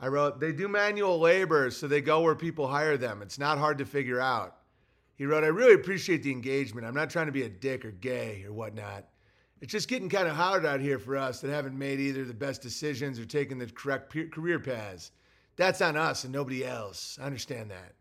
I 0.00 0.08
wrote, 0.08 0.38
They 0.38 0.52
do 0.52 0.68
manual 0.68 1.18
labor, 1.18 1.70
so 1.70 1.88
they 1.88 2.00
go 2.00 2.20
where 2.20 2.34
people 2.34 2.68
hire 2.68 2.96
them. 2.96 3.22
It's 3.22 3.38
not 3.38 3.58
hard 3.58 3.78
to 3.78 3.86
figure 3.86 4.20
out. 4.20 4.56
He 5.16 5.26
wrote, 5.26 5.42
I 5.42 5.48
really 5.48 5.74
appreciate 5.74 6.22
the 6.22 6.30
engagement. 6.30 6.86
I'm 6.86 6.94
not 6.94 7.10
trying 7.10 7.26
to 7.26 7.32
be 7.32 7.42
a 7.42 7.48
dick 7.48 7.84
or 7.84 7.90
gay 7.90 8.44
or 8.46 8.52
whatnot. 8.52 9.04
It's 9.60 9.72
just 9.72 9.88
getting 9.88 10.08
kind 10.08 10.28
of 10.28 10.36
hard 10.36 10.64
out 10.64 10.80
here 10.80 11.00
for 11.00 11.16
us 11.16 11.40
that 11.40 11.50
haven't 11.50 11.76
made 11.76 11.98
either 11.98 12.24
the 12.24 12.32
best 12.32 12.62
decisions 12.62 13.18
or 13.18 13.24
taken 13.24 13.58
the 13.58 13.66
correct 13.66 14.12
pe- 14.12 14.28
career 14.28 14.60
paths. 14.60 15.10
That's 15.56 15.80
on 15.80 15.96
us 15.96 16.22
and 16.22 16.32
nobody 16.32 16.64
else. 16.64 17.18
I 17.20 17.24
understand 17.24 17.72
that. 17.72 17.94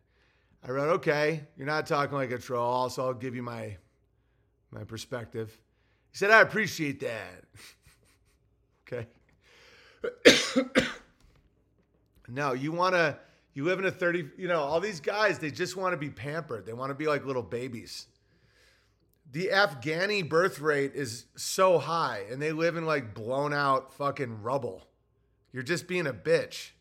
I 0.63 0.69
wrote, 0.69 0.89
okay, 0.89 1.41
you're 1.57 1.65
not 1.65 1.87
talking 1.87 2.15
like 2.15 2.31
a 2.31 2.37
troll, 2.37 2.89
so 2.89 3.05
I'll 3.05 3.13
give 3.13 3.35
you 3.35 3.43
my 3.43 3.77
my 4.69 4.83
perspective. 4.83 5.57
He 6.17 6.25
said, 6.25 6.31
I 6.31 6.41
appreciate 6.41 6.99
that. 7.01 7.43
okay. 10.65 10.73
no, 12.27 12.53
you 12.53 12.71
wanna 12.71 13.19
you 13.53 13.63
live 13.63 13.77
in 13.77 13.85
a 13.85 13.91
30, 13.91 14.29
you 14.35 14.47
know, 14.47 14.61
all 14.61 14.79
these 14.79 14.99
guys, 14.99 15.37
they 15.37 15.51
just 15.51 15.77
want 15.77 15.93
to 15.93 15.97
be 15.97 16.09
pampered. 16.09 16.65
They 16.65 16.73
want 16.73 16.89
to 16.89 16.95
be 16.95 17.05
like 17.05 17.23
little 17.23 17.43
babies. 17.43 18.07
The 19.31 19.49
Afghani 19.53 20.27
birth 20.27 20.59
rate 20.59 20.93
is 20.95 21.25
so 21.35 21.77
high 21.77 22.23
and 22.31 22.41
they 22.41 22.51
live 22.51 22.77
in 22.77 22.87
like 22.87 23.13
blown 23.13 23.53
out 23.53 23.93
fucking 23.93 24.41
rubble. 24.41 24.87
You're 25.53 25.61
just 25.61 25.87
being 25.87 26.07
a 26.07 26.13
bitch. 26.13 26.71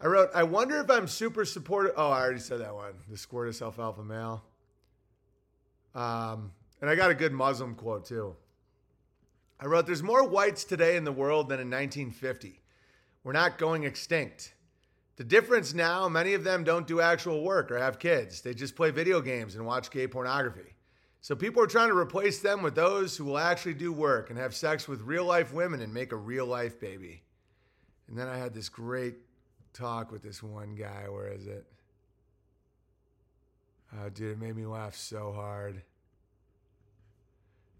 I 0.00 0.06
wrote, 0.06 0.30
I 0.34 0.44
wonder 0.44 0.80
if 0.80 0.90
I'm 0.90 1.08
super 1.08 1.44
supportive. 1.44 1.92
Oh, 1.94 2.08
I 2.08 2.22
already 2.22 2.40
said 2.40 2.62
that 2.62 2.74
one. 2.74 2.94
The 3.06 3.18
squirt 3.18 3.48
of 3.48 3.54
self 3.56 3.78
alpha 3.78 4.02
male. 4.02 4.42
Um, 5.94 6.52
and 6.80 6.90
I 6.90 6.94
got 6.94 7.10
a 7.10 7.14
good 7.14 7.32
Muslim 7.32 7.74
quote 7.74 8.06
too. 8.06 8.36
I 9.58 9.66
wrote, 9.66 9.86
There's 9.86 10.02
more 10.02 10.26
whites 10.26 10.64
today 10.64 10.96
in 10.96 11.04
the 11.04 11.12
world 11.12 11.48
than 11.48 11.60
in 11.60 11.70
1950. 11.70 12.60
We're 13.22 13.32
not 13.32 13.58
going 13.58 13.84
extinct. 13.84 14.54
The 15.16 15.24
difference 15.24 15.74
now, 15.74 16.08
many 16.08 16.32
of 16.32 16.44
them 16.44 16.64
don't 16.64 16.86
do 16.86 17.02
actual 17.02 17.42
work 17.44 17.70
or 17.70 17.78
have 17.78 17.98
kids. 17.98 18.40
They 18.40 18.54
just 18.54 18.74
play 18.74 18.90
video 18.90 19.20
games 19.20 19.54
and 19.54 19.66
watch 19.66 19.90
gay 19.90 20.06
pornography. 20.06 20.76
So 21.20 21.36
people 21.36 21.62
are 21.62 21.66
trying 21.66 21.90
to 21.90 21.96
replace 21.96 22.40
them 22.40 22.62
with 22.62 22.74
those 22.74 23.18
who 23.18 23.26
will 23.26 23.36
actually 23.36 23.74
do 23.74 23.92
work 23.92 24.30
and 24.30 24.38
have 24.38 24.54
sex 24.54 24.88
with 24.88 25.02
real 25.02 25.26
life 25.26 25.52
women 25.52 25.82
and 25.82 25.92
make 25.92 26.12
a 26.12 26.16
real 26.16 26.46
life 26.46 26.80
baby. 26.80 27.22
And 28.08 28.16
then 28.18 28.28
I 28.28 28.38
had 28.38 28.54
this 28.54 28.70
great 28.70 29.16
talk 29.74 30.10
with 30.10 30.22
this 30.22 30.42
one 30.42 30.74
guy. 30.74 31.06
Where 31.10 31.28
is 31.28 31.46
it? 31.46 31.66
Oh, 34.00 34.08
dude, 34.08 34.32
it 34.32 34.38
made 34.38 34.56
me 34.56 34.64
laugh 34.64 34.94
so 34.94 35.32
hard. 35.32 35.82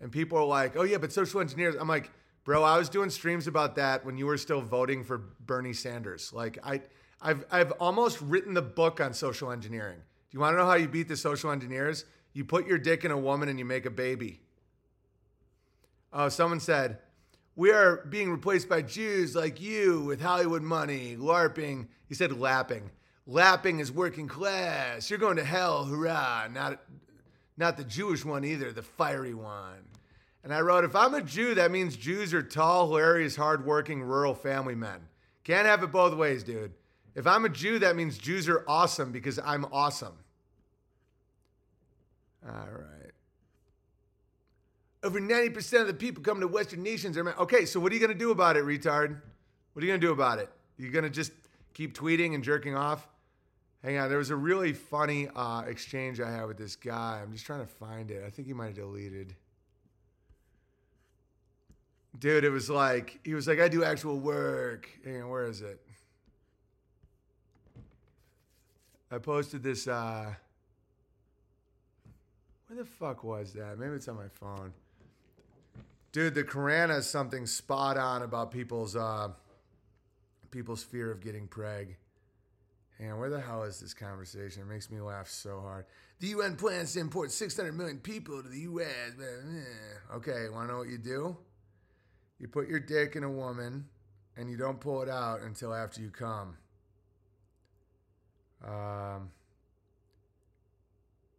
And 0.01 0.11
people 0.11 0.39
are 0.39 0.45
like, 0.45 0.77
oh, 0.77 0.83
yeah, 0.83 0.99
but 0.99 1.13
social 1.13 1.41
engineers. 1.41 1.75
I'm 1.79 1.89
like, 1.89 2.11
bro, 2.45 2.63
I 2.63 2.79
was 2.79 2.89
doing 2.89 3.11
streams 3.11 3.47
about 3.47 3.77
that 3.77 4.05
when 4.05 4.17
you 4.17 4.27
were 4.27 4.39
still 4.39 4.61
voting 4.61 5.05
for 5.05 5.19
Bernie 5.41 5.73
Sanders. 5.73 6.33
Like, 6.33 6.59
I. 6.63 6.83
I've, 7.23 7.45
I've 7.51 7.73
almost 7.73 8.21
written 8.23 8.55
the 8.55 8.63
book 8.63 9.01
on 9.01 9.13
social 9.13 9.53
engineering. 9.53 9.99
Do 9.99 10.37
you 10.37 10.41
want 10.41 10.55
to 10.55 10.59
know 10.59 10.67
how 10.67 10.75
you 10.75 10.89
beat 10.89 11.09
the 11.09 11.17
social 11.17 11.51
engineers? 11.51 12.05
You 12.33 12.45
put 12.45 12.67
your 12.67 12.79
dick 12.79 13.05
in 13.05 13.11
a 13.11 13.19
woman 13.19 13.49
and 13.49 13.59
you 13.59 13.65
make 13.65 13.85
a 13.85 13.91
baby. 13.91 14.41
Oh, 16.13 16.29
someone 16.29 16.61
said, 16.61 16.99
We 17.57 17.73
are 17.73 18.05
being 18.09 18.31
replaced 18.31 18.69
by 18.69 18.83
Jews 18.83 19.35
like 19.35 19.61
you 19.61 20.01
with 20.03 20.21
Hollywood 20.21 20.63
money, 20.63 21.17
LARPing. 21.17 21.89
He 22.09 22.15
said 22.15 22.39
lapping. 22.39 22.91
Lapping 23.27 23.81
is 23.81 23.93
working 23.93 24.27
class. 24.27 25.11
You're 25.11 25.19
going 25.19 25.37
to 25.37 25.45
hell, 25.45 25.85
hurrah. 25.85 26.49
Not, 26.51 26.81
not 27.57 27.77
the 27.77 27.85
Jewish 27.85 28.25
one 28.25 28.45
either, 28.45 28.73
the 28.73 28.83
fiery 28.83 29.35
one. 29.35 29.85
And 30.43 30.55
I 30.55 30.61
wrote, 30.61 30.85
If 30.85 30.97
I'm 30.97 31.15
a 31.15 31.21
Jew, 31.21 31.55
that 31.55 31.71
means 31.71 31.97
Jews 31.97 32.33
are 32.33 32.43
tall, 32.43 32.87
hilarious, 32.87 33.37
hardworking, 33.37 34.03
rural 34.03 34.35
family 34.35 34.75
men. 34.75 35.01
Can't 35.45 35.67
have 35.67 35.83
it 35.83 35.93
both 35.93 36.15
ways, 36.15 36.43
dude. 36.43 36.73
If 37.15 37.27
I'm 37.27 37.45
a 37.45 37.49
Jew, 37.49 37.79
that 37.81 37.97
means 37.97 38.19
Jews 38.19 38.49
are 38.49 38.65
awesome 38.69 39.13
because 39.13 39.39
I'm 39.45 39.67
awesome. 39.73 40.15
All 42.47 42.53
right. 42.53 43.13
Over 45.03 45.21
90% 45.21 45.81
of 45.81 45.87
the 45.87 45.95
people 45.95 46.23
coming 46.23 46.43
to 46.43 46.49
Western 46.49 46.83
nations 46.83 47.17
are. 47.17 47.25
Men. 47.25 47.35
Okay, 47.39 47.65
so 47.65 47.81
what 47.81 47.91
are 47.91 47.95
you 47.95 48.01
going 48.01 48.13
to 48.13 48.19
do 48.19 48.31
about 48.31 48.57
it, 48.57 48.65
retard? 48.65 49.21
What 49.73 49.83
are 49.83 49.87
you 49.87 49.91
going 49.91 50.01
to 50.01 50.07
do 50.07 50.13
about 50.13 50.39
it? 50.39 50.51
You're 50.79 50.93
going 50.93 51.05
to 51.05 51.11
just 51.11 51.33
keep 51.75 51.95
tweeting 51.97 52.35
and 52.35 52.45
jerking 52.45 52.75
off? 52.75 53.09
Hang 53.83 53.97
on, 53.97 54.11
there 54.11 54.19
was 54.19 54.29
a 54.29 54.37
really 54.37 54.75
funny 54.75 55.29
uh, 55.35 55.63
exchange 55.63 56.21
I 56.21 56.31
had 56.31 56.45
with 56.45 56.59
this 56.59 56.77
guy. 56.77 57.21
I'm 57.23 57.33
just 57.33 57.47
trying 57.47 57.61
to 57.61 57.67
find 57.67 58.11
it. 58.11 58.23
I 58.27 58.31
think 58.31 58.47
he 58.47 58.53
might 58.53 58.67
have 58.67 58.75
deleted. 58.75 59.35
Dude, 62.19 62.45
it 62.45 62.51
was 62.51 62.69
like, 62.69 63.21
he 63.25 63.35
was 63.35 63.47
like, 63.47 63.61
I 63.61 63.69
do 63.69 63.85
actual 63.85 64.19
work. 64.19 64.89
Hang 65.05 65.29
where 65.29 65.47
is 65.47 65.63
it? 65.63 65.81
I 69.11 69.19
posted 69.19 69.63
this. 69.63 69.89
Uh, 69.89 70.35
where 72.67 72.79
the 72.79 72.85
fuck 72.85 73.25
was 73.25 73.53
that? 73.55 73.79
Maybe 73.79 73.95
it's 73.95 74.09
on 74.09 74.17
my 74.17 74.29
phone. 74.29 74.73
Dude, 76.13 76.35
the 76.35 76.45
Quran 76.45 76.91
has 76.91 77.09
something 77.09 77.47
spot 77.47 77.97
on 77.97 78.23
about 78.23 78.51
people's 78.51 78.97
uh, 78.97 79.29
people's 80.51 80.83
fear 80.83 81.11
of 81.11 81.21
getting 81.21 81.49
preg. 81.49 81.97
And 82.99 83.19
where 83.19 83.31
the 83.31 83.41
hell 83.41 83.63
is 83.63 83.81
this 83.81 83.95
conversation? 83.95 84.63
It 84.63 84.67
makes 84.67 84.91
me 84.91 85.01
laugh 85.01 85.29
so 85.29 85.61
hard. 85.61 85.87
The 86.19 86.29
UN 86.29 86.55
plans 86.55 86.93
to 86.93 87.01
import 87.01 87.33
600 87.33 87.73
million 87.73 87.99
people 87.99 88.43
to 88.43 88.49
the 88.49 88.59
US. 88.59 89.13
Okay, 90.17 90.49
want 90.51 90.69
to 90.69 90.73
know 90.73 90.79
what 90.81 90.89
you 90.89 90.99
do? 90.99 91.37
You 92.41 92.49
put 92.49 92.69
your 92.69 92.81
dick 92.81 93.17
in 93.17 93.23
a 93.23 93.31
woman, 93.31 93.85
and 94.37 94.51
you 94.51 94.57
don't 94.57 94.81
pull 94.81 95.03
it 95.03 95.09
out 95.09 95.43
until 95.43 95.75
after 95.75 96.01
you 96.01 96.09
come. 96.11 96.57
Um, 98.67 99.31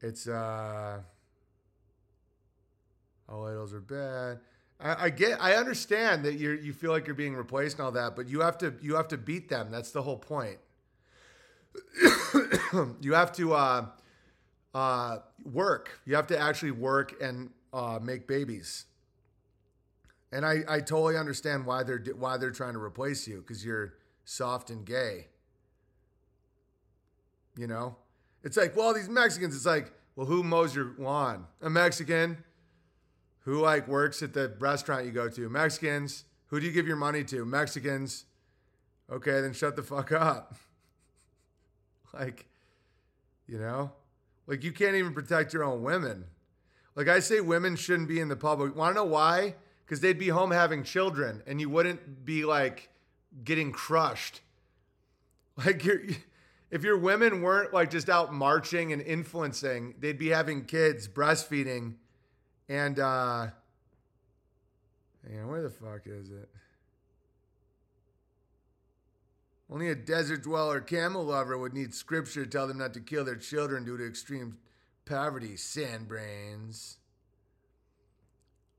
it's 0.02 0.28
uh, 0.28 1.00
all 3.28 3.46
idols 3.48 3.74
are 3.74 3.82
bad. 3.82 4.40
I, 4.84 5.12
get, 5.12 5.40
I 5.40 5.54
understand 5.58 6.26
that 6.26 6.36
you 6.36 6.54
you 6.54 6.74
feel 6.74 6.90
like 6.90 7.06
you're 7.06 7.16
being 7.16 7.36
replaced 7.36 7.78
and 7.78 7.86
all 7.86 7.92
that, 7.92 8.16
but 8.16 8.28
you 8.28 8.42
have 8.42 8.58
to 8.60 8.74
you 8.82 8.96
have 8.96 9.08
to 9.10 9.18
beat 9.18 9.48
them. 9.48 9.70
That's 9.70 9.92
the 9.92 10.02
whole 10.02 10.18
point. 10.18 10.58
you 13.02 13.14
have 13.14 13.32
to 13.34 13.54
uh, 13.54 13.86
uh, 14.74 15.18
work. 15.44 16.00
You 16.06 16.16
have 16.16 16.26
to 16.28 16.40
actually 16.40 16.72
work 16.72 17.14
and 17.22 17.52
uh, 17.72 18.00
make 18.02 18.28
babies. 18.28 18.86
And 20.32 20.46
I, 20.46 20.60
I 20.68 20.80
totally 20.80 21.18
understand 21.18 21.66
why 21.66 21.84
they're 21.84 22.04
why 22.18 22.38
they're 22.38 22.52
trying 22.52 22.74
to 22.74 22.80
replace 22.80 23.28
you 23.28 23.42
because 23.42 23.66
you're 23.66 23.96
soft 24.24 24.70
and 24.70 24.86
gay. 24.86 25.28
You 27.58 27.68
know, 27.68 27.98
it's 28.44 28.56
like, 28.56 28.76
well, 28.76 28.94
these 28.94 29.10
Mexicans. 29.10 29.56
It's 29.56 29.66
like, 29.66 29.92
well, 30.16 30.26
who 30.26 30.44
mows 30.44 30.74
your 30.74 30.94
lawn? 30.98 31.48
A 31.62 31.70
Mexican. 31.70 32.44
Who 33.46 33.60
like 33.60 33.88
works 33.88 34.22
at 34.22 34.34
the 34.34 34.54
restaurant 34.60 35.06
you 35.06 35.12
go 35.12 35.28
to? 35.28 35.50
Mexicans. 35.50 36.26
Who 36.48 36.60
do 36.60 36.66
you 36.66 36.72
give 36.72 36.88
your 36.88 36.98
money 36.98 37.24
to? 37.26 37.44
Mexicans. 37.46 38.26
Okay, 39.12 39.42
then 39.42 39.54
shut 39.54 39.76
the 39.76 39.84
fuck 39.84 40.12
up. 40.12 40.56
like, 42.14 42.46
you 43.48 43.58
know, 43.58 43.92
like 44.48 44.64
you 44.64 44.72
can't 44.72 44.96
even 44.96 45.14
protect 45.14 45.54
your 45.54 45.64
own 45.64 45.82
women. 45.82 46.26
Like 46.96 47.08
I 47.08 47.20
say, 47.20 47.42
women 47.42 47.76
shouldn't 47.76 48.10
be 48.10 48.20
in 48.20 48.28
the 48.28 48.36
public. 48.36 48.76
Want 48.76 48.96
to 48.96 49.02
know 49.02 49.06
why? 49.06 49.56
Because 49.92 50.00
they'd 50.00 50.18
be 50.18 50.30
home 50.30 50.52
having 50.52 50.86
children 50.86 51.44
and 51.46 51.60
you 51.60 51.70
wouldn't 51.70 52.24
be 52.24 52.46
like 52.46 52.88
getting 53.44 53.74
crushed. 53.74 54.40
Like 55.66 55.84
your 55.84 56.00
if 56.72 56.82
your 56.82 56.98
women 56.98 57.42
weren't 57.42 57.74
like 57.74 57.92
just 57.92 58.10
out 58.10 58.34
marching 58.34 58.94
and 58.94 59.02
influencing, 59.02 59.96
they'd 60.00 60.18
be 60.18 60.30
having 60.30 60.64
kids, 60.64 61.10
breastfeeding, 61.10 61.96
and 62.70 62.98
uh 62.98 63.48
on, 65.30 65.48
where 65.50 65.62
the 65.62 65.70
fuck 65.70 66.04
is 66.06 66.30
it? 66.30 66.50
Only 69.70 69.90
a 69.90 69.96
desert 69.96 70.42
dweller 70.44 70.80
camel 70.80 71.26
lover 71.26 71.58
would 71.58 71.74
need 71.74 71.94
scripture 71.94 72.46
to 72.46 72.50
tell 72.50 72.66
them 72.66 72.78
not 72.78 72.94
to 72.94 73.02
kill 73.02 73.26
their 73.26 73.36
children 73.36 73.84
due 73.84 73.98
to 73.98 74.08
extreme 74.08 74.58
poverty, 75.04 75.58
sand 75.58 76.08
brains. 76.08 76.98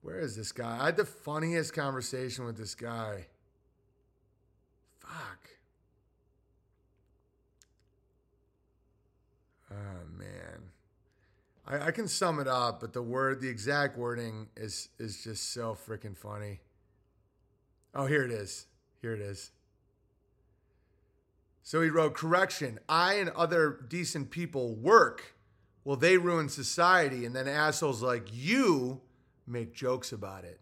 Where 0.02 0.18
is 0.18 0.36
this 0.36 0.52
guy? 0.52 0.78
I 0.80 0.86
had 0.86 0.96
the 0.96 1.04
funniest 1.04 1.72
conversation 1.72 2.44
with 2.44 2.56
this 2.56 2.74
guy. 2.74 3.26
Fuck. 4.98 5.48
Oh 9.70 10.18
man. 10.18 10.62
I, 11.66 11.86
I 11.86 11.90
can 11.92 12.08
sum 12.08 12.40
it 12.40 12.48
up, 12.48 12.80
but 12.80 12.92
the 12.92 13.02
word 13.02 13.40
the 13.40 13.48
exact 13.48 13.96
wording 13.96 14.48
is 14.56 14.88
is 14.98 15.22
just 15.22 15.52
so 15.52 15.74
freaking 15.74 16.16
funny. 16.16 16.60
Oh, 17.94 18.06
here 18.06 18.24
it 18.24 18.32
is. 18.32 18.66
Here 19.00 19.14
it 19.14 19.20
is. 19.20 19.52
So 21.62 21.80
he 21.80 21.90
wrote, 21.90 22.14
correction, 22.14 22.80
I 22.88 23.14
and 23.14 23.30
other 23.30 23.78
decent 23.88 24.30
people 24.30 24.74
work. 24.74 25.36
Well, 25.84 25.96
they 25.96 26.16
ruin 26.16 26.48
society, 26.48 27.24
and 27.24 27.36
then 27.36 27.46
assholes 27.46 28.02
like 28.02 28.26
you 28.32 29.00
make 29.46 29.74
jokes 29.74 30.12
about 30.12 30.44
it. 30.44 30.60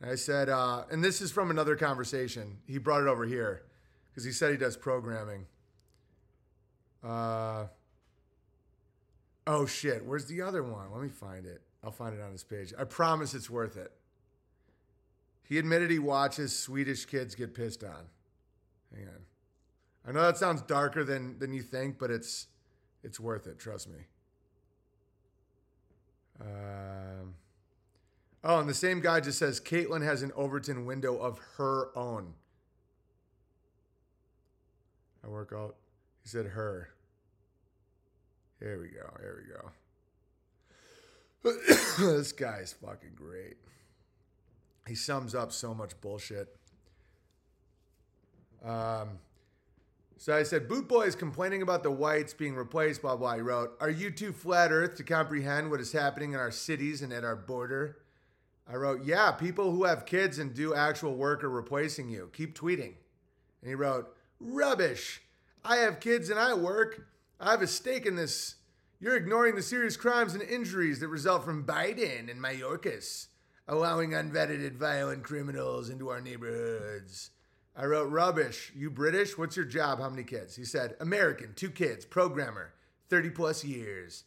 And 0.00 0.10
I 0.10 0.14
said, 0.14 0.48
uh, 0.48 0.84
and 0.90 1.02
this 1.02 1.20
is 1.20 1.32
from 1.32 1.50
another 1.50 1.76
conversation. 1.76 2.58
He 2.66 2.78
brought 2.78 3.02
it 3.02 3.08
over 3.08 3.24
here 3.24 3.62
because 4.10 4.24
he 4.24 4.32
said 4.32 4.50
he 4.50 4.56
does 4.56 4.76
programming. 4.76 5.46
Uh, 7.02 7.66
oh 9.46 9.66
shit, 9.66 10.04
where's 10.04 10.26
the 10.26 10.42
other 10.42 10.62
one? 10.62 10.90
Let 10.92 11.02
me 11.02 11.08
find 11.08 11.46
it. 11.46 11.62
I'll 11.82 11.92
find 11.92 12.14
it 12.14 12.20
on 12.20 12.32
his 12.32 12.44
page. 12.44 12.72
I 12.78 12.84
promise 12.84 13.32
it's 13.34 13.48
worth 13.48 13.76
it. 13.76 13.92
He 15.44 15.58
admitted 15.58 15.90
he 15.90 16.00
watches 16.00 16.56
Swedish 16.56 17.04
kids 17.04 17.34
get 17.34 17.54
pissed 17.54 17.84
on. 17.84 18.06
Hang 18.94 19.06
on. 19.06 19.20
I 20.08 20.12
know 20.12 20.22
that 20.22 20.36
sounds 20.36 20.62
darker 20.62 21.04
than 21.04 21.38
than 21.38 21.52
you 21.52 21.62
think, 21.62 21.98
but 21.98 22.10
it's 22.10 22.48
it's 23.02 23.20
worth 23.20 23.46
it. 23.46 23.58
Trust 23.58 23.88
me. 23.88 23.98
Um, 26.40 27.34
oh, 28.46 28.60
and 28.60 28.68
the 28.68 28.74
same 28.74 29.00
guy 29.00 29.20
just 29.20 29.38
says 29.38 29.60
Caitlyn 29.60 30.02
has 30.02 30.22
an 30.22 30.32
Overton 30.34 30.86
window 30.86 31.16
of 31.16 31.38
her 31.56 31.90
own. 31.96 32.32
I 35.24 35.28
work 35.28 35.52
out. 35.54 35.76
He 36.22 36.28
said 36.28 36.46
her. 36.46 36.90
Here 38.60 38.80
we 38.80 38.88
go. 38.88 39.12
Here 39.20 39.42
we 39.42 39.52
go. 39.52 39.70
this 41.98 42.32
guy's 42.32 42.72
fucking 42.72 43.14
great. 43.16 43.56
He 44.86 44.94
sums 44.94 45.34
up 45.34 45.52
so 45.52 45.74
much 45.74 46.00
bullshit. 46.00 46.56
Um, 48.64 49.18
so 50.16 50.34
I 50.34 50.44
said, 50.44 50.68
Boot 50.68 50.88
Boy 50.88 51.02
is 51.02 51.14
complaining 51.14 51.62
about 51.62 51.82
the 51.82 51.90
whites 51.90 52.32
being 52.32 52.54
replaced, 52.54 53.02
blah, 53.02 53.16
blah. 53.16 53.34
He 53.34 53.40
wrote, 53.40 53.76
Are 53.80 53.90
you 53.90 54.10
too 54.10 54.32
flat 54.32 54.72
earth 54.72 54.96
to 54.96 55.04
comprehend 55.04 55.70
what 55.70 55.80
is 55.80 55.92
happening 55.92 56.32
in 56.32 56.38
our 56.38 56.50
cities 56.50 57.02
and 57.02 57.12
at 57.12 57.24
our 57.24 57.36
border? 57.36 57.98
I 58.68 58.76
wrote, 58.76 59.04
Yeah, 59.04 59.32
people 59.32 59.70
who 59.70 59.84
have 59.84 60.06
kids 60.06 60.38
and 60.38 60.54
do 60.54 60.74
actual 60.74 61.14
work 61.14 61.44
are 61.44 61.50
replacing 61.50 62.08
you. 62.08 62.30
Keep 62.32 62.58
tweeting. 62.58 62.94
And 63.62 63.68
he 63.68 63.74
wrote, 63.74 64.14
Rubbish. 64.40 65.22
I 65.64 65.76
have 65.76 66.00
kids 66.00 66.30
and 66.30 66.38
I 66.38 66.54
work. 66.54 67.06
I 67.40 67.50
have 67.50 67.62
a 67.62 67.66
stake 67.66 68.06
in 68.06 68.16
this. 68.16 68.56
You're 69.00 69.16
ignoring 69.16 69.56
the 69.56 69.62
serious 69.62 69.96
crimes 69.96 70.34
and 70.34 70.42
injuries 70.42 71.00
that 71.00 71.08
result 71.08 71.44
from 71.44 71.66
Biden 71.66 72.30
and 72.30 72.40
Mayorkas 72.40 73.26
allowing 73.68 74.10
unvetted 74.10 74.76
violent 74.76 75.24
criminals 75.24 75.90
into 75.90 76.08
our 76.08 76.20
neighborhoods. 76.20 77.30
I 77.74 77.84
wrote, 77.84 78.10
rubbish. 78.10 78.72
You 78.74 78.90
British? 78.90 79.36
What's 79.36 79.56
your 79.56 79.66
job? 79.66 80.00
How 80.00 80.08
many 80.08 80.22
kids? 80.22 80.56
He 80.56 80.64
said, 80.64 80.94
American, 81.00 81.52
two 81.54 81.70
kids, 81.70 82.04
programmer, 82.04 82.72
30 83.10 83.30
plus 83.30 83.64
years. 83.64 84.24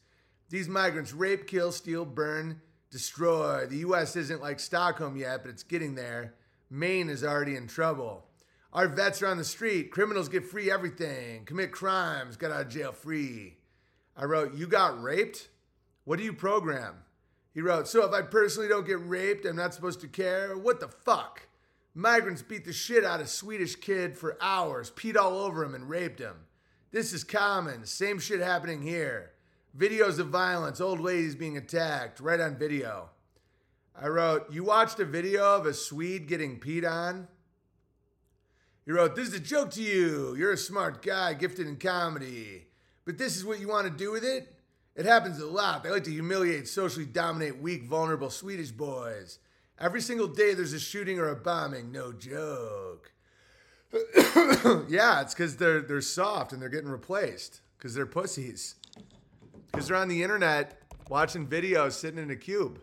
These 0.50 0.68
migrants 0.68 1.14
rape, 1.14 1.48
kill, 1.48 1.72
steal, 1.72 2.06
burn, 2.06 2.62
destroy. 2.92 3.66
The 3.66 3.78
U.S. 3.78 4.16
isn't 4.16 4.42
like 4.42 4.60
Stockholm 4.60 5.18
yet, 5.18 5.44
but 5.44 5.50
it's 5.50 5.64
getting 5.64 5.96
there. 5.96 6.36
Maine 6.70 7.10
is 7.10 7.24
already 7.24 7.56
in 7.56 7.68
trouble. 7.68 8.26
Our 8.72 8.88
vets 8.88 9.22
are 9.22 9.28
on 9.28 9.38
the 9.38 9.44
street. 9.44 9.92
Criminals 9.92 10.30
get 10.30 10.46
free 10.46 10.70
everything, 10.70 11.46
commit 11.46 11.72
crimes, 11.72 12.38
get 12.38 12.52
out 12.52 12.62
of 12.62 12.70
jail 12.70 12.92
free. 12.92 13.58
I 14.16 14.26
wrote, 14.26 14.54
You 14.54 14.68
got 14.68 15.02
raped? 15.02 15.50
What 16.04 16.20
do 16.20 16.26
you 16.26 16.34
program? 16.34 16.96
He 17.54 17.62
wrote, 17.62 17.88
So 17.88 18.06
if 18.06 18.14
I 18.14 18.22
personally 18.22 18.70
don't 18.70 18.86
get 18.86 19.06
raped, 19.08 19.46
I'm 19.46 19.56
not 19.56 19.74
supposed 19.74 20.02
to 20.02 20.08
care? 20.08 20.56
What 20.58 20.80
the 20.80 20.88
fuck? 20.88 21.48
Migrants 21.96 22.44
beat 22.44 22.66
the 22.66 22.74
shit 22.74 23.04
out 23.04 23.20
of 23.20 23.30
Swedish 23.30 23.76
kid 23.76 24.18
for 24.18 24.38
hours, 24.40 24.92
peed 24.92 25.18
all 25.18 25.40
over 25.40 25.64
him, 25.64 25.74
and 25.74 25.90
raped 25.90 26.20
him. 26.20 26.46
This 26.92 27.14
is 27.14 27.24
common. 27.24 27.86
Same 27.86 28.20
shit 28.20 28.40
happening 28.40 28.84
here. 28.84 29.32
Videos 29.80 30.20
of 30.20 30.28
violence, 30.28 30.82
old 30.82 31.00
ladies 31.00 31.36
being 31.36 31.56
attacked, 31.56 32.20
right 32.20 32.42
on 32.42 32.58
video. 32.58 33.12
I 34.00 34.08
wrote, 34.08 34.52
You 34.52 34.66
watched 34.66 35.00
a 35.00 35.06
video 35.06 35.56
of 35.56 35.66
a 35.66 35.74
Swede 35.74 36.28
getting 36.28 36.60
peed 36.60 36.90
on? 36.90 37.30
He 38.86 38.92
wrote, 38.92 39.16
This 39.16 39.30
is 39.30 39.36
a 39.36 39.40
joke 39.40 39.72
to 39.72 39.82
you. 39.82 40.36
You're 40.36 40.52
a 40.52 40.58
smart 40.58 41.02
guy, 41.02 41.34
gifted 41.34 41.66
in 41.66 41.78
comedy. 41.78 42.68
But 43.06 43.18
this 43.18 43.38
is 43.38 43.46
what 43.46 43.62
you 43.62 43.70
want 43.70 43.88
to 43.88 43.94
do 43.94 44.12
with 44.12 44.26
it? 44.26 44.54
It 44.98 45.06
happens 45.06 45.40
a 45.40 45.46
lot. 45.46 45.84
They 45.84 45.92
like 45.92 46.04
to 46.04 46.12
humiliate, 46.12 46.68
socially 46.68 47.06
dominate 47.06 47.62
weak, 47.62 47.86
vulnerable 47.86 48.30
Swedish 48.30 48.72
boys. 48.72 49.40
Every 49.80 50.02
single 50.02 50.28
day 50.28 50.54
there's 50.56 50.74
a 50.74 50.80
shooting 50.80 51.20
or 51.20 51.30
a 51.30 51.38
bombing. 51.38 51.90
No 51.90 52.12
joke. 52.12 53.14
yeah, 54.90 55.22
it's 55.22 55.34
because 55.34 55.56
they're 55.56 55.82
they're 55.82 56.02
soft 56.02 56.52
and 56.52 56.62
they're 56.62 56.68
getting 56.68 56.92
replaced 56.92 57.62
because 57.78 57.96
they're 57.96 58.06
pussies. 58.06 58.76
Because 59.72 59.88
they're 59.88 59.98
on 59.98 60.08
the 60.08 60.24
internet 60.24 60.82
watching 61.10 61.48
videos 61.48 61.94
sitting 61.94 62.22
in 62.22 62.30
a 62.30 62.36
cube. 62.36 62.82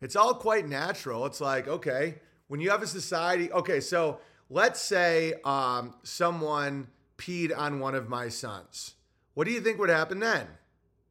It's 0.00 0.16
all 0.16 0.34
quite 0.34 0.68
natural. 0.68 1.24
It's 1.26 1.40
like, 1.40 1.66
okay, 1.66 2.16
when 2.48 2.60
you 2.60 2.70
have 2.70 2.82
a 2.82 2.86
society, 2.86 3.50
okay, 3.52 3.80
so 3.80 4.20
let's 4.50 4.80
say 4.80 5.34
um, 5.44 5.94
someone 6.02 6.88
peed 7.16 7.56
on 7.56 7.80
one 7.80 7.94
of 7.94 8.08
my 8.08 8.28
sons. 8.28 8.94
What 9.34 9.46
do 9.46 9.52
you 9.52 9.60
think 9.60 9.78
would 9.78 9.90
happen 9.90 10.20
then? 10.20 10.46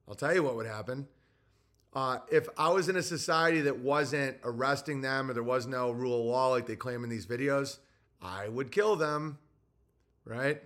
I'll 0.08 0.16
tell 0.16 0.34
you 0.34 0.44
what 0.44 0.56
would 0.56 0.68
happen. 0.68 1.08
Uh, 1.94 2.18
if 2.32 2.48
I 2.58 2.70
was 2.70 2.90
in 2.90 2.96
a 2.96 3.04
society 3.04 3.62
that 3.62 3.78
wasn't 3.78 4.38
arresting 4.44 5.02
them 5.02 5.30
or 5.30 5.34
there 5.34 5.44
was 5.44 5.68
no 5.68 5.92
rule 5.92 6.20
of 6.20 6.26
law 6.26 6.48
like 6.50 6.66
they 6.66 6.76
claim 6.76 7.04
in 7.04 7.10
these 7.10 7.26
videos, 7.26 7.78
I 8.22 8.48
would 8.48 8.72
kill 8.72 8.96
them, 8.96 9.38
right? 10.26 10.62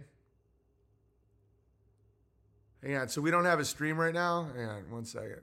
Hang 2.87 2.95
on. 2.95 3.09
So 3.09 3.21
we 3.21 3.31
don't 3.31 3.43
have 3.43 3.59
a 3.59 3.65
stream 3.65 3.99
right 3.99 4.13
now? 4.13 4.47
Hang 4.55 4.69
on 4.69 4.89
one 4.89 5.03
second. 5.03 5.41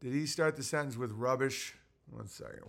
Did 0.00 0.12
he 0.12 0.26
start 0.26 0.56
the 0.56 0.62
sentence 0.64 0.96
with 0.96 1.12
rubbish? 1.12 1.74
One 2.10 2.26
second. 2.26 2.64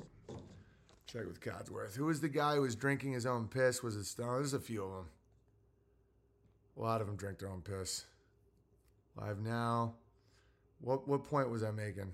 Check 1.08 1.26
with 1.26 1.42
Codsworth. 1.42 1.96
Who 1.96 2.06
was 2.06 2.22
the 2.22 2.30
guy 2.30 2.56
who 2.56 2.62
was 2.62 2.76
drinking 2.76 3.14
his 3.14 3.26
own 3.26 3.48
piss? 3.48 3.82
Was 3.82 3.96
it 3.96 4.06
Stone? 4.06 4.36
There's 4.36 4.54
a 4.54 4.60
few 4.60 4.84
of 4.84 4.92
them. 4.92 5.06
A 6.78 6.82
lot 6.82 7.02
of 7.02 7.08
them 7.08 7.16
drink 7.16 7.40
their 7.40 7.50
own 7.50 7.62
piss. 7.62 8.06
Live 9.16 9.40
now. 9.40 9.96
What 10.82 11.08
what 11.08 11.24
point 11.24 11.50
was 11.50 11.64
I 11.64 11.72
making? 11.72 12.14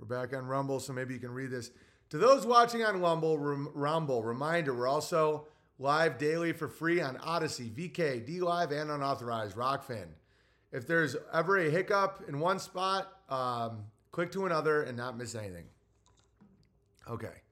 We're 0.00 0.06
back 0.06 0.36
on 0.36 0.46
Rumble, 0.46 0.80
so 0.80 0.92
maybe 0.92 1.14
you 1.14 1.20
can 1.20 1.30
read 1.30 1.50
this. 1.50 1.70
To 2.10 2.18
those 2.18 2.44
watching 2.44 2.82
on 2.82 3.00
Rumble, 3.00 3.38
Rumble, 3.38 4.24
reminder: 4.24 4.74
we're 4.74 4.88
also 4.88 5.46
live 5.78 6.18
daily 6.18 6.52
for 6.52 6.68
free 6.68 7.00
on 7.00 7.16
Odysee, 7.16 7.70
VK, 7.70 8.24
D 8.26 8.40
Live, 8.40 8.72
and 8.72 8.90
unauthorized 8.90 9.56
Rokfin. 9.56 10.06
If 10.72 10.86
there's 10.86 11.16
ever 11.32 11.58
a 11.58 11.70
hiccup 11.70 12.24
in 12.28 12.40
one 12.40 12.58
spot, 12.58 13.10
um, 13.28 13.84
click 14.10 14.32
to 14.32 14.46
another 14.46 14.82
and 14.82 14.96
not 14.96 15.16
miss 15.16 15.34
anything. 15.34 15.66
Okay, 17.08 17.42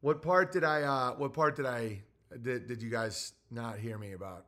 what 0.00 0.22
part 0.22 0.52
did 0.52 0.64
I? 0.64 0.82
Uh, 0.82 1.12
what 1.12 1.32
part 1.32 1.56
did 1.56 1.66
I? 1.66 2.00
Did, 2.42 2.66
did 2.66 2.82
you 2.82 2.90
guys 2.90 3.32
not 3.50 3.78
hear 3.78 3.96
me 3.98 4.12
about? 4.12 4.44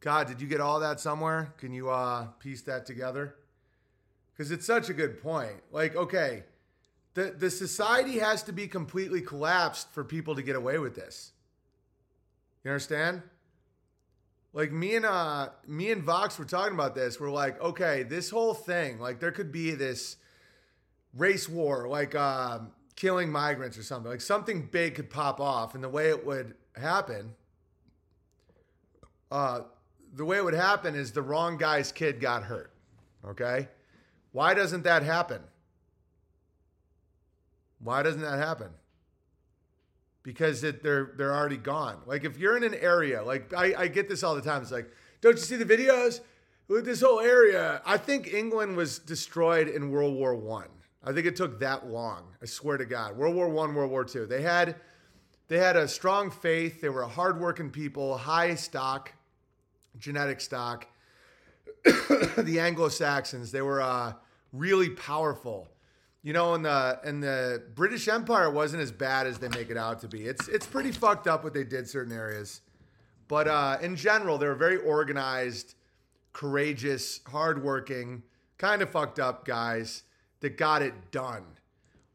God, 0.00 0.26
did 0.26 0.40
you 0.40 0.48
get 0.48 0.60
all 0.60 0.80
that 0.80 1.00
somewhere? 1.00 1.54
Can 1.58 1.72
you 1.72 1.88
uh, 1.88 2.26
piece 2.40 2.62
that 2.62 2.86
together? 2.86 3.36
Because 4.32 4.50
it's 4.50 4.66
such 4.66 4.88
a 4.88 4.92
good 4.92 5.22
point. 5.22 5.62
Like, 5.70 5.94
okay, 5.94 6.42
the, 7.14 7.34
the 7.36 7.50
society 7.50 8.18
has 8.18 8.42
to 8.44 8.52
be 8.52 8.66
completely 8.66 9.20
collapsed 9.20 9.92
for 9.92 10.02
people 10.02 10.34
to 10.34 10.42
get 10.42 10.56
away 10.56 10.78
with 10.78 10.96
this. 10.96 11.32
You 12.64 12.70
understand? 12.70 13.22
Like 14.52 14.70
me 14.70 14.96
and 14.96 15.06
uh 15.06 15.48
me 15.66 15.90
and 15.90 16.02
Vox 16.02 16.38
were 16.38 16.44
talking 16.44 16.74
about 16.74 16.94
this. 16.94 17.18
We're 17.18 17.30
like, 17.30 17.60
okay, 17.60 18.02
this 18.02 18.30
whole 18.30 18.54
thing, 18.54 18.98
like 19.00 19.18
there 19.18 19.32
could 19.32 19.50
be 19.50 19.72
this 19.72 20.16
race 21.14 21.48
war, 21.48 21.88
like 21.88 22.14
um, 22.14 22.72
killing 22.96 23.30
migrants 23.30 23.78
or 23.78 23.82
something. 23.82 24.10
Like 24.10 24.20
something 24.20 24.68
big 24.70 24.94
could 24.94 25.10
pop 25.10 25.40
off, 25.40 25.74
and 25.74 25.82
the 25.82 25.88
way 25.88 26.08
it 26.08 26.24
would 26.24 26.54
happen, 26.76 27.34
uh, 29.30 29.60
the 30.14 30.24
way 30.24 30.36
it 30.38 30.44
would 30.44 30.54
happen 30.54 30.94
is 30.94 31.12
the 31.12 31.22
wrong 31.22 31.56
guy's 31.56 31.92
kid 31.92 32.20
got 32.20 32.44
hurt. 32.44 32.72
Okay, 33.26 33.68
why 34.32 34.54
doesn't 34.54 34.84
that 34.84 35.02
happen? 35.02 35.42
Why 37.78 38.02
doesn't 38.02 38.20
that 38.20 38.38
happen? 38.38 38.68
Because 40.22 40.62
it, 40.62 40.82
they're 40.82 41.12
they're 41.16 41.34
already 41.34 41.56
gone. 41.56 41.98
Like 42.06 42.24
if 42.24 42.38
you're 42.38 42.56
in 42.56 42.62
an 42.62 42.74
area, 42.74 43.22
like 43.22 43.52
I, 43.52 43.74
I 43.76 43.88
get 43.88 44.08
this 44.08 44.22
all 44.22 44.34
the 44.34 44.42
time. 44.42 44.62
It's 44.62 44.70
like, 44.70 44.90
don't 45.20 45.36
you 45.36 45.42
see 45.42 45.56
the 45.56 45.64
videos? 45.64 46.20
This 46.68 47.02
whole 47.02 47.20
area, 47.20 47.82
I 47.84 47.98
think 47.98 48.32
England 48.32 48.76
was 48.76 48.98
destroyed 48.98 49.68
in 49.68 49.90
World 49.90 50.14
War 50.14 50.34
One. 50.34 50.68
I. 51.04 51.10
I 51.10 51.12
think 51.12 51.26
it 51.26 51.36
took 51.36 51.58
that 51.60 51.86
long. 51.88 52.22
I 52.40 52.46
swear 52.46 52.76
to 52.78 52.86
God. 52.86 53.16
World 53.16 53.34
War 53.34 53.48
One, 53.48 53.74
World 53.74 53.90
War 53.90 54.04
Two. 54.04 54.26
They 54.26 54.42
had 54.42 54.76
they 55.48 55.58
had 55.58 55.76
a 55.76 55.86
strong 55.86 56.30
faith. 56.30 56.80
They 56.80 56.88
were 56.88 57.02
a 57.02 57.08
hardworking 57.08 57.70
people, 57.70 58.16
high 58.16 58.54
stock, 58.54 59.12
genetic 59.98 60.40
stock. 60.40 60.86
the 61.84 62.58
Anglo 62.60 62.88
Saxons, 62.88 63.50
they 63.50 63.60
were 63.60 63.82
uh, 63.82 64.12
really 64.52 64.90
powerful. 64.90 65.68
You 66.22 66.32
know, 66.32 66.54
and 66.54 66.64
the 66.64 67.00
and 67.04 67.20
the 67.22 67.62
British 67.74 68.06
Empire 68.06 68.48
wasn't 68.48 68.82
as 68.82 68.92
bad 68.92 69.26
as 69.26 69.38
they 69.38 69.48
make 69.48 69.70
it 69.70 69.76
out 69.76 69.98
to 70.00 70.08
be. 70.08 70.22
It's 70.22 70.46
it's 70.46 70.66
pretty 70.66 70.92
fucked 70.92 71.26
up 71.26 71.42
what 71.42 71.52
they 71.52 71.64
did 71.64 71.88
certain 71.88 72.12
areas, 72.12 72.60
but 73.26 73.48
uh, 73.48 73.78
in 73.82 73.96
general, 73.96 74.38
they 74.38 74.46
were 74.46 74.54
very 74.54 74.76
organized, 74.76 75.74
courageous, 76.32 77.20
hardworking, 77.26 78.22
kind 78.56 78.82
of 78.82 78.90
fucked 78.90 79.18
up 79.18 79.44
guys 79.44 80.04
that 80.40 80.56
got 80.56 80.80
it 80.80 81.10
done. 81.10 81.44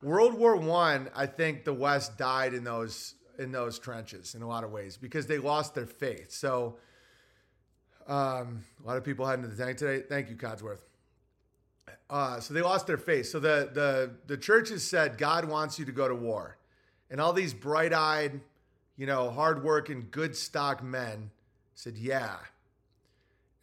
World 0.01 0.35
War 0.35 0.55
One, 0.55 1.09
I, 1.13 1.23
I 1.23 1.25
think 1.25 1.65
the 1.65 1.73
West 1.73 2.17
died 2.17 2.53
in 2.53 2.63
those 2.63 3.15
in 3.37 3.51
those 3.51 3.77
trenches 3.77 4.35
in 4.35 4.41
a 4.41 4.47
lot 4.47 4.63
of 4.63 4.71
ways 4.71 4.95
because 4.95 5.27
they 5.27 5.37
lost 5.37 5.75
their 5.75 5.85
faith. 5.85 6.31
So 6.31 6.77
um, 8.07 8.63
a 8.81 8.87
lot 8.87 8.97
of 8.97 9.03
people 9.03 9.25
heading 9.25 9.43
to 9.43 9.51
the 9.51 9.63
tank 9.63 9.77
today. 9.77 10.05
Thank 10.07 10.29
you, 10.29 10.35
Codsworth. 10.35 10.79
Uh, 12.09 12.39
so 12.39 12.53
they 12.53 12.61
lost 12.61 12.87
their 12.87 12.97
faith. 12.97 13.27
So 13.27 13.39
the 13.39 13.69
the 13.73 14.11
the 14.27 14.37
churches 14.37 14.87
said 14.87 15.17
God 15.17 15.45
wants 15.45 15.77
you 15.77 15.85
to 15.85 15.91
go 15.91 16.07
to 16.07 16.15
war, 16.15 16.57
and 17.09 17.19
all 17.19 17.33
these 17.33 17.53
bright-eyed, 17.53 18.39
you 18.95 19.05
know, 19.05 19.29
hardworking, 19.29 20.07
good 20.11 20.35
stock 20.35 20.83
men 20.83 21.31
said, 21.75 21.97
"Yeah." 21.97 22.37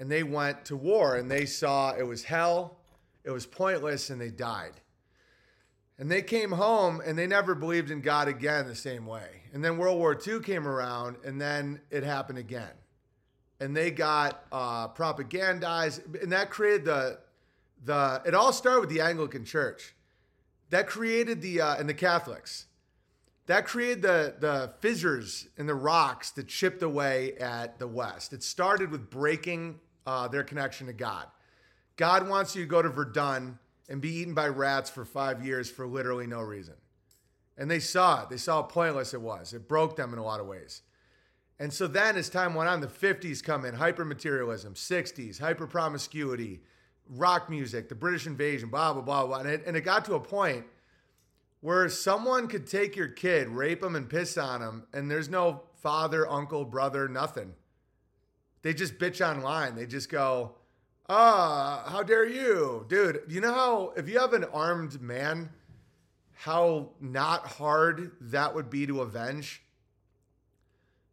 And 0.00 0.10
they 0.10 0.22
went 0.22 0.64
to 0.66 0.76
war, 0.76 1.16
and 1.16 1.30
they 1.30 1.46
saw 1.46 1.94
it 1.94 2.02
was 2.02 2.24
hell, 2.24 2.76
it 3.22 3.30
was 3.30 3.46
pointless, 3.46 4.10
and 4.10 4.20
they 4.20 4.30
died. 4.30 4.72
And 5.98 6.10
they 6.10 6.22
came 6.22 6.50
home, 6.50 7.00
and 7.06 7.16
they 7.16 7.28
never 7.28 7.54
believed 7.54 7.90
in 7.90 8.00
God 8.00 8.26
again 8.26 8.66
the 8.66 8.74
same 8.74 9.06
way. 9.06 9.42
And 9.52 9.64
then 9.64 9.78
World 9.78 9.96
War 9.98 10.18
II 10.20 10.40
came 10.40 10.66
around, 10.66 11.16
and 11.24 11.40
then 11.40 11.80
it 11.90 12.02
happened 12.02 12.38
again 12.38 12.72
and 13.60 13.76
they 13.76 13.90
got 13.90 14.44
uh, 14.52 14.88
propagandized, 14.88 16.22
and 16.22 16.32
that 16.32 16.50
created 16.50 16.84
the 16.84 17.18
the. 17.84 18.22
It 18.24 18.34
all 18.34 18.52
started 18.52 18.80
with 18.80 18.90
the 18.90 19.00
Anglican 19.00 19.44
Church, 19.44 19.94
that 20.70 20.86
created 20.86 21.40
the 21.42 21.60
uh, 21.60 21.76
and 21.76 21.88
the 21.88 21.94
Catholics, 21.94 22.66
that 23.46 23.66
created 23.66 24.02
the 24.02 24.34
the 24.38 24.72
fissures 24.80 25.48
in 25.56 25.66
the 25.66 25.74
rocks 25.74 26.30
that 26.32 26.48
chipped 26.48 26.82
away 26.82 27.34
at 27.34 27.78
the 27.78 27.86
West. 27.86 28.32
It 28.32 28.42
started 28.42 28.90
with 28.90 29.10
breaking 29.10 29.80
uh, 30.06 30.28
their 30.28 30.42
connection 30.42 30.86
to 30.86 30.92
God. 30.92 31.26
God 31.96 32.28
wants 32.28 32.56
you 32.56 32.62
to 32.62 32.68
go 32.68 32.82
to 32.82 32.88
Verdun 32.88 33.58
and 33.88 34.00
be 34.00 34.16
eaten 34.16 34.34
by 34.34 34.48
rats 34.48 34.90
for 34.90 35.04
five 35.04 35.44
years 35.44 35.70
for 35.70 35.86
literally 35.86 36.26
no 36.26 36.40
reason. 36.40 36.74
And 37.56 37.70
they 37.70 37.78
saw 37.78 38.22
it. 38.22 38.30
They 38.30 38.36
saw 38.36 38.62
how 38.62 38.62
pointless 38.62 39.14
it 39.14 39.20
was. 39.20 39.52
It 39.52 39.68
broke 39.68 39.96
them 39.96 40.12
in 40.12 40.18
a 40.18 40.24
lot 40.24 40.40
of 40.40 40.46
ways. 40.46 40.82
And 41.58 41.72
so 41.72 41.86
then, 41.86 42.16
as 42.16 42.28
time 42.28 42.54
went 42.54 42.68
on, 42.68 42.80
the 42.80 42.88
50s 42.88 43.42
come 43.42 43.64
in, 43.64 43.74
hyper 43.74 44.04
materialism, 44.04 44.74
60s, 44.74 45.38
hyper 45.38 45.68
promiscuity, 45.68 46.62
rock 47.08 47.50
music, 47.50 47.88
the 47.88 47.94
British 47.94 48.26
invasion, 48.26 48.68
blah, 48.68 48.92
blah, 48.92 49.02
blah, 49.02 49.26
blah. 49.26 49.38
And 49.38 49.48
it, 49.48 49.62
and 49.66 49.76
it 49.76 49.82
got 49.82 50.04
to 50.06 50.14
a 50.14 50.20
point 50.20 50.64
where 51.60 51.88
someone 51.88 52.46
could 52.46 52.66
take 52.66 52.94
your 52.96 53.08
kid, 53.08 53.48
rape 53.48 53.82
him, 53.82 53.96
and 53.96 54.08
piss 54.08 54.36
on 54.36 54.60
him, 54.60 54.84
and 54.92 55.10
there's 55.10 55.28
no 55.28 55.62
father, 55.82 56.28
uncle, 56.30 56.64
brother, 56.64 57.08
nothing. 57.08 57.54
They 58.62 58.74
just 58.74 58.98
bitch 58.98 59.26
online. 59.26 59.74
They 59.74 59.86
just 59.86 60.10
go, 60.10 60.56
ah, 61.08 61.84
oh, 61.86 61.90
how 61.90 62.02
dare 62.02 62.26
you? 62.26 62.86
Dude, 62.88 63.20
you 63.28 63.40
know 63.40 63.52
how, 63.52 63.92
if 63.96 64.08
you 64.08 64.18
have 64.18 64.32
an 64.32 64.44
armed 64.44 65.00
man, 65.00 65.50
how 66.32 66.90
not 67.00 67.46
hard 67.46 68.12
that 68.20 68.54
would 68.54 68.70
be 68.70 68.86
to 68.86 69.00
avenge? 69.00 69.62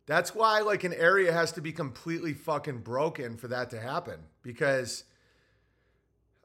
That's 0.06 0.36
why 0.36 0.62
like 0.62 0.84
an 0.84 0.94
area 0.94 1.32
has 1.32 1.54
to 1.54 1.62
be 1.62 1.72
completely 1.72 2.34
fucking 2.34 2.80
broken 2.80 3.38
for 3.38 3.48
that 3.48 3.70
to 3.70 3.80
happen. 3.80 4.20
Because 4.44 5.06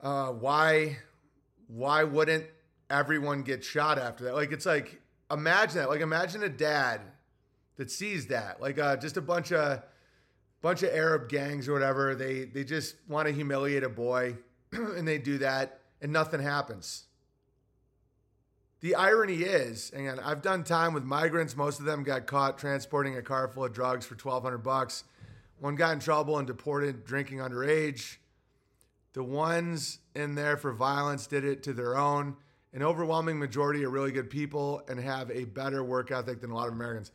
uh, 0.03 0.29
why 0.29 0.99
why 1.69 2.05
wouldn't 2.05 2.47
everyone 2.91 3.43
get 3.43 3.65
shot 3.65 3.99
after 3.99 4.25
that? 4.25 4.35
Like 4.35 4.53
it's 4.53 4.67
like 4.67 5.01
imagine 5.31 5.79
that. 5.79 5.89
Like 5.89 6.01
imagine 6.01 6.43
a 6.43 6.49
dad 6.49 7.01
that 7.77 7.91
sees 7.91 8.27
that. 8.27 8.61
Like 8.61 8.79
uh, 8.79 8.97
just 8.97 9.17
a 9.17 9.23
bunch 9.23 9.53
of 9.53 9.83
bunch 10.63 10.83
of 10.83 10.91
Arab 10.91 11.29
gangs 11.29 11.69
or 11.69 11.73
whatever. 11.73 12.15
They 12.15 12.45
they 12.45 12.65
just 12.65 12.97
want 13.09 13.29
to 13.29 13.35
humiliate 13.35 13.83
a 13.83 13.89
boy, 13.89 14.37
and 14.73 15.07
they 15.07 15.19
do 15.19 15.39
that, 15.39 15.81
and 16.01 16.13
nothing 16.13 16.41
happens. 16.41 17.05
The 18.81 18.95
irony 18.95 19.37
is, 19.37 19.91
and 19.91 20.21
I've 20.21 20.43
done 20.43 20.63
time 20.63 20.93
with 20.93 21.03
migrants. 21.03 21.57
Most 21.57 21.81
of 21.81 21.87
them 21.87 22.03
got 22.03 22.27
caught 22.27 22.59
transporting 22.59 23.17
a 23.17 23.23
car 23.23 23.49
full 23.49 23.65
of 23.65 23.73
drugs 23.73 24.05
for 24.05 24.15
1200 24.15 24.59
bucks. 24.59 25.05
One 25.59 25.75
got 25.77 25.95
in 25.95 26.01
trouble 26.01 26.39
and 26.39 26.47
deported 26.47 27.05
drinking 27.05 27.39
underage. 27.39 28.19
The 29.17 29.25
ones 29.25 30.01
in 30.15 30.35
there 30.35 30.59
for 30.59 30.75
violence 30.75 31.27
did 31.27 31.43
it 31.43 31.63
to 31.63 31.73
their 31.73 31.97
own. 31.97 32.37
An 32.75 32.83
overwhelming 32.83 33.39
majority 33.39 33.83
are 33.83 33.89
really 33.89 34.13
good 34.13 34.29
people 34.29 34.83
and 34.91 35.01
have 35.01 35.31
a 35.31 35.47
better 35.47 35.83
work 35.83 36.11
ethic 36.11 36.43
than 36.43 36.51
a 36.51 36.55
lot 36.55 36.69
of 36.69 36.75
Americans. 36.75 37.13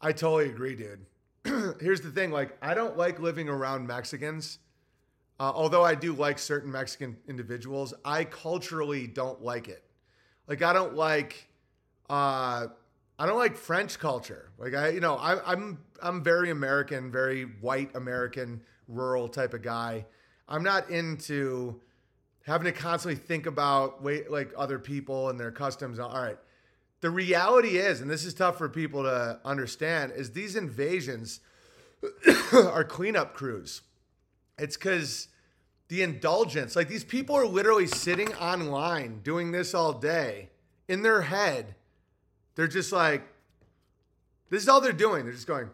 I 0.00 0.12
totally 0.12 0.48
agree, 0.48 0.74
dude. 0.74 1.04
Here's 1.78 2.00
the 2.00 2.10
thing 2.10 2.30
like, 2.30 2.56
I 2.62 2.72
don't 2.72 2.96
like 2.96 3.20
living 3.20 3.50
around 3.50 3.86
Mexicans. 3.86 4.60
Uh, 5.38 5.52
although 5.54 5.84
I 5.84 5.94
do 5.94 6.14
like 6.14 6.38
certain 6.38 6.72
Mexican 6.72 7.18
individuals, 7.28 7.92
I 8.02 8.24
culturally 8.24 9.06
don't 9.06 9.42
like 9.42 9.68
it. 9.68 9.84
Like 10.48 10.62
I 10.62 10.72
don't 10.72 10.94
like 10.94 11.48
uh 12.08 12.68
I 13.18 13.26
don't 13.26 13.36
like 13.36 13.56
French 13.56 13.98
culture. 13.98 14.52
Like 14.56 14.72
I 14.72 14.88
you 14.88 15.00
know, 15.00 15.16
I 15.16 15.52
I'm 15.52 15.80
I'm 16.02 16.24
very 16.24 16.48
American, 16.48 17.12
very 17.12 17.42
white 17.42 17.94
American, 17.94 18.62
rural 18.88 19.28
type 19.28 19.52
of 19.52 19.60
guy. 19.60 20.06
I'm 20.48 20.62
not 20.62 20.90
into 20.90 21.80
having 22.44 22.66
to 22.66 22.72
constantly 22.72 23.20
think 23.20 23.46
about 23.46 24.02
wait 24.02 24.30
like 24.30 24.52
other 24.56 24.78
people 24.78 25.28
and 25.28 25.38
their 25.38 25.50
customs. 25.50 25.98
All 25.98 26.10
right. 26.10 26.38
The 27.00 27.10
reality 27.10 27.76
is, 27.76 28.00
and 28.00 28.10
this 28.10 28.24
is 28.24 28.34
tough 28.34 28.56
for 28.56 28.68
people 28.68 29.02
to 29.02 29.38
understand, 29.44 30.12
is 30.16 30.32
these 30.32 30.56
invasions 30.56 31.40
are 32.52 32.84
cleanup 32.84 33.34
crews. 33.34 33.82
It's 34.58 34.76
because 34.76 35.28
the 35.88 36.02
indulgence. 36.02 36.74
Like 36.76 36.88
these 36.88 37.04
people 37.04 37.36
are 37.36 37.46
literally 37.46 37.86
sitting 37.86 38.32
online 38.34 39.20
doing 39.22 39.52
this 39.52 39.74
all 39.74 39.92
day. 39.92 40.50
In 40.88 41.02
their 41.02 41.22
head, 41.22 41.74
they're 42.54 42.68
just 42.68 42.92
like, 42.92 43.26
this 44.50 44.62
is 44.62 44.68
all 44.68 44.80
they're 44.80 44.92
doing. 44.92 45.24
They're 45.24 45.34
just 45.34 45.46
going. 45.46 45.70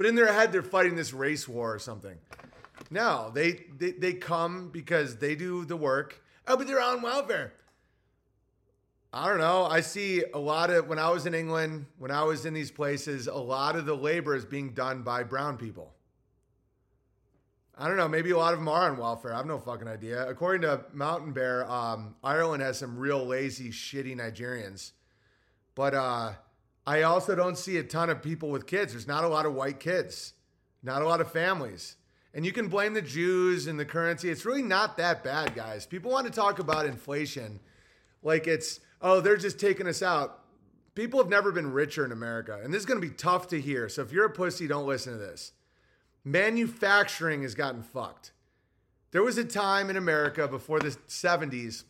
But 0.00 0.06
in 0.06 0.14
their 0.14 0.32
head, 0.32 0.50
they're 0.50 0.62
fighting 0.62 0.96
this 0.96 1.12
race 1.12 1.46
war 1.46 1.74
or 1.74 1.78
something. 1.78 2.16
No, 2.90 3.30
they, 3.34 3.66
they, 3.76 3.90
they 3.90 4.14
come 4.14 4.70
because 4.70 5.18
they 5.18 5.34
do 5.34 5.66
the 5.66 5.76
work. 5.76 6.22
Oh, 6.48 6.56
but 6.56 6.66
they're 6.66 6.80
on 6.80 7.02
welfare. 7.02 7.52
I 9.12 9.28
don't 9.28 9.36
know. 9.36 9.66
I 9.66 9.82
see 9.82 10.24
a 10.32 10.38
lot 10.38 10.70
of, 10.70 10.88
when 10.88 10.98
I 10.98 11.10
was 11.10 11.26
in 11.26 11.34
England, 11.34 11.84
when 11.98 12.10
I 12.10 12.22
was 12.22 12.46
in 12.46 12.54
these 12.54 12.70
places, 12.70 13.26
a 13.26 13.34
lot 13.34 13.76
of 13.76 13.84
the 13.84 13.94
labor 13.94 14.34
is 14.34 14.46
being 14.46 14.70
done 14.70 15.02
by 15.02 15.22
brown 15.22 15.58
people. 15.58 15.92
I 17.76 17.86
don't 17.86 17.98
know. 17.98 18.08
Maybe 18.08 18.30
a 18.30 18.38
lot 18.38 18.54
of 18.54 18.58
them 18.58 18.68
are 18.68 18.90
on 18.90 18.96
welfare. 18.96 19.34
I 19.34 19.36
have 19.36 19.44
no 19.44 19.58
fucking 19.58 19.86
idea. 19.86 20.26
According 20.26 20.62
to 20.62 20.82
Mountain 20.94 21.34
Bear, 21.34 21.70
um, 21.70 22.14
Ireland 22.24 22.62
has 22.62 22.78
some 22.78 22.96
real 22.96 23.26
lazy, 23.26 23.68
shitty 23.68 24.16
Nigerians. 24.16 24.92
But 25.74 25.92
uh, 25.92 26.32
I 26.86 27.02
also 27.02 27.34
don't 27.34 27.58
see 27.58 27.76
a 27.76 27.82
ton 27.82 28.10
of 28.10 28.22
people 28.22 28.50
with 28.50 28.66
kids. 28.66 28.92
There's 28.92 29.06
not 29.06 29.24
a 29.24 29.28
lot 29.28 29.46
of 29.46 29.54
white 29.54 29.80
kids, 29.80 30.32
not 30.82 31.02
a 31.02 31.08
lot 31.08 31.20
of 31.20 31.30
families. 31.30 31.96
And 32.32 32.46
you 32.46 32.52
can 32.52 32.68
blame 32.68 32.94
the 32.94 33.02
Jews 33.02 33.66
and 33.66 33.78
the 33.78 33.84
currency. 33.84 34.30
It's 34.30 34.44
really 34.44 34.62
not 34.62 34.96
that 34.96 35.24
bad, 35.24 35.54
guys. 35.54 35.84
People 35.84 36.10
want 36.10 36.26
to 36.26 36.32
talk 36.32 36.58
about 36.58 36.86
inflation 36.86 37.60
like 38.22 38.46
it's, 38.46 38.80
oh, 39.02 39.20
they're 39.20 39.36
just 39.36 39.58
taking 39.58 39.88
us 39.88 40.02
out. 40.02 40.44
People 40.94 41.20
have 41.20 41.28
never 41.28 41.50
been 41.52 41.72
richer 41.72 42.04
in 42.04 42.12
America. 42.12 42.60
And 42.62 42.72
this 42.72 42.80
is 42.80 42.86
going 42.86 43.00
to 43.00 43.06
be 43.06 43.14
tough 43.14 43.48
to 43.48 43.60
hear. 43.60 43.88
So 43.88 44.02
if 44.02 44.12
you're 44.12 44.26
a 44.26 44.30
pussy, 44.30 44.66
don't 44.66 44.86
listen 44.86 45.12
to 45.12 45.18
this 45.18 45.52
manufacturing 46.24 47.42
has 47.42 47.54
gotten 47.54 47.82
fucked. 47.82 48.32
There 49.10 49.22
was 49.22 49.38
a 49.38 49.44
time 49.44 49.90
in 49.90 49.96
America 49.96 50.46
before 50.46 50.78
the 50.78 50.90
70s 51.08 51.84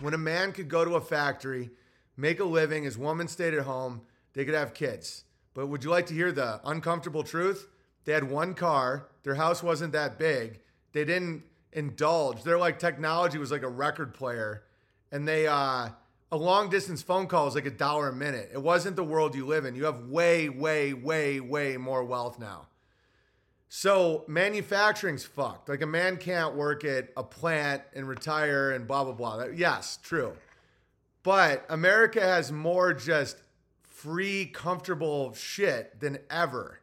when 0.00 0.14
a 0.14 0.18
man 0.18 0.52
could 0.52 0.68
go 0.68 0.84
to 0.84 0.96
a 0.96 1.00
factory, 1.00 1.70
make 2.16 2.40
a 2.40 2.44
living, 2.44 2.84
his 2.84 2.98
woman 2.98 3.28
stayed 3.28 3.54
at 3.54 3.64
home, 3.64 4.02
they 4.32 4.44
could 4.44 4.54
have 4.54 4.74
kids. 4.74 5.24
But 5.54 5.66
would 5.68 5.84
you 5.84 5.90
like 5.90 6.06
to 6.06 6.14
hear 6.14 6.32
the 6.32 6.60
uncomfortable 6.64 7.22
truth? 7.22 7.68
They 8.04 8.12
had 8.12 8.30
one 8.30 8.54
car, 8.54 9.08
their 9.22 9.34
house 9.34 9.62
wasn't 9.62 9.92
that 9.92 10.18
big, 10.18 10.60
they 10.92 11.04
didn't 11.04 11.42
indulge. 11.72 12.42
Their 12.42 12.58
like 12.58 12.78
technology 12.78 13.38
was 13.38 13.50
like 13.50 13.62
a 13.62 13.68
record 13.68 14.14
player, 14.14 14.64
and 15.12 15.26
they 15.26 15.46
uh 15.46 15.90
a 16.32 16.36
long 16.36 16.68
distance 16.70 17.02
phone 17.02 17.26
call 17.26 17.46
is 17.46 17.54
like 17.54 17.66
a 17.66 17.70
dollar 17.70 18.08
a 18.08 18.12
minute. 18.12 18.50
It 18.52 18.60
wasn't 18.60 18.96
the 18.96 19.04
world 19.04 19.34
you 19.34 19.46
live 19.46 19.64
in. 19.64 19.74
You 19.74 19.84
have 19.84 20.06
way, 20.06 20.48
way, 20.48 20.92
way, 20.92 21.38
way 21.38 21.76
more 21.76 22.02
wealth 22.04 22.38
now. 22.38 22.66
So 23.68 24.24
manufacturing's 24.26 25.24
fucked. 25.24 25.68
Like 25.68 25.82
a 25.82 25.86
man 25.86 26.16
can't 26.16 26.54
work 26.54 26.84
at 26.84 27.10
a 27.16 27.22
plant 27.22 27.82
and 27.94 28.08
retire 28.08 28.72
and 28.72 28.86
blah 28.86 29.04
blah 29.04 29.12
blah. 29.12 29.44
Yes, 29.54 29.98
true. 30.02 30.32
But 31.26 31.66
America 31.68 32.20
has 32.20 32.52
more 32.52 32.94
just 32.94 33.42
free, 33.82 34.46
comfortable 34.46 35.34
shit 35.34 35.98
than 35.98 36.18
ever. 36.30 36.78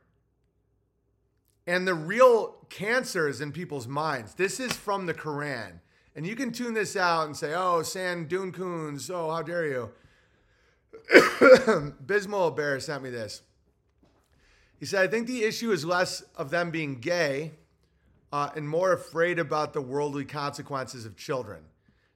And 1.65 1.87
the 1.87 1.93
real 1.93 2.57
cancer 2.69 3.29
is 3.29 3.39
in 3.39 3.53
people's 3.53 3.87
minds. 3.87 4.33
This 4.33 4.59
is 4.59 4.73
from 4.73 5.05
the 5.05 5.13
Quran. 5.13 5.79
And 6.13 6.27
you 6.27 6.35
can 6.35 6.51
tune 6.51 6.73
this 6.73 6.97
out 6.97 7.25
and 7.25 7.37
say, 7.37 7.53
oh, 7.55 7.83
San 7.83 8.25
Dune 8.25 8.51
Coons, 8.51 9.09
oh, 9.09 9.31
how 9.31 9.43
dare 9.43 9.65
you. 9.65 9.91
Bismol 12.05 12.53
Bear 12.53 12.81
sent 12.81 13.01
me 13.01 13.11
this. 13.11 13.43
He 14.77 14.85
said, 14.85 15.07
I 15.07 15.07
think 15.09 15.27
the 15.27 15.45
issue 15.45 15.71
is 15.71 15.85
less 15.85 16.21
of 16.35 16.49
them 16.49 16.69
being 16.69 16.99
gay 16.99 17.53
uh, 18.33 18.49
and 18.57 18.67
more 18.67 18.91
afraid 18.91 19.39
about 19.39 19.71
the 19.71 19.81
worldly 19.81 20.25
consequences 20.25 21.05
of 21.05 21.15
children. 21.15 21.63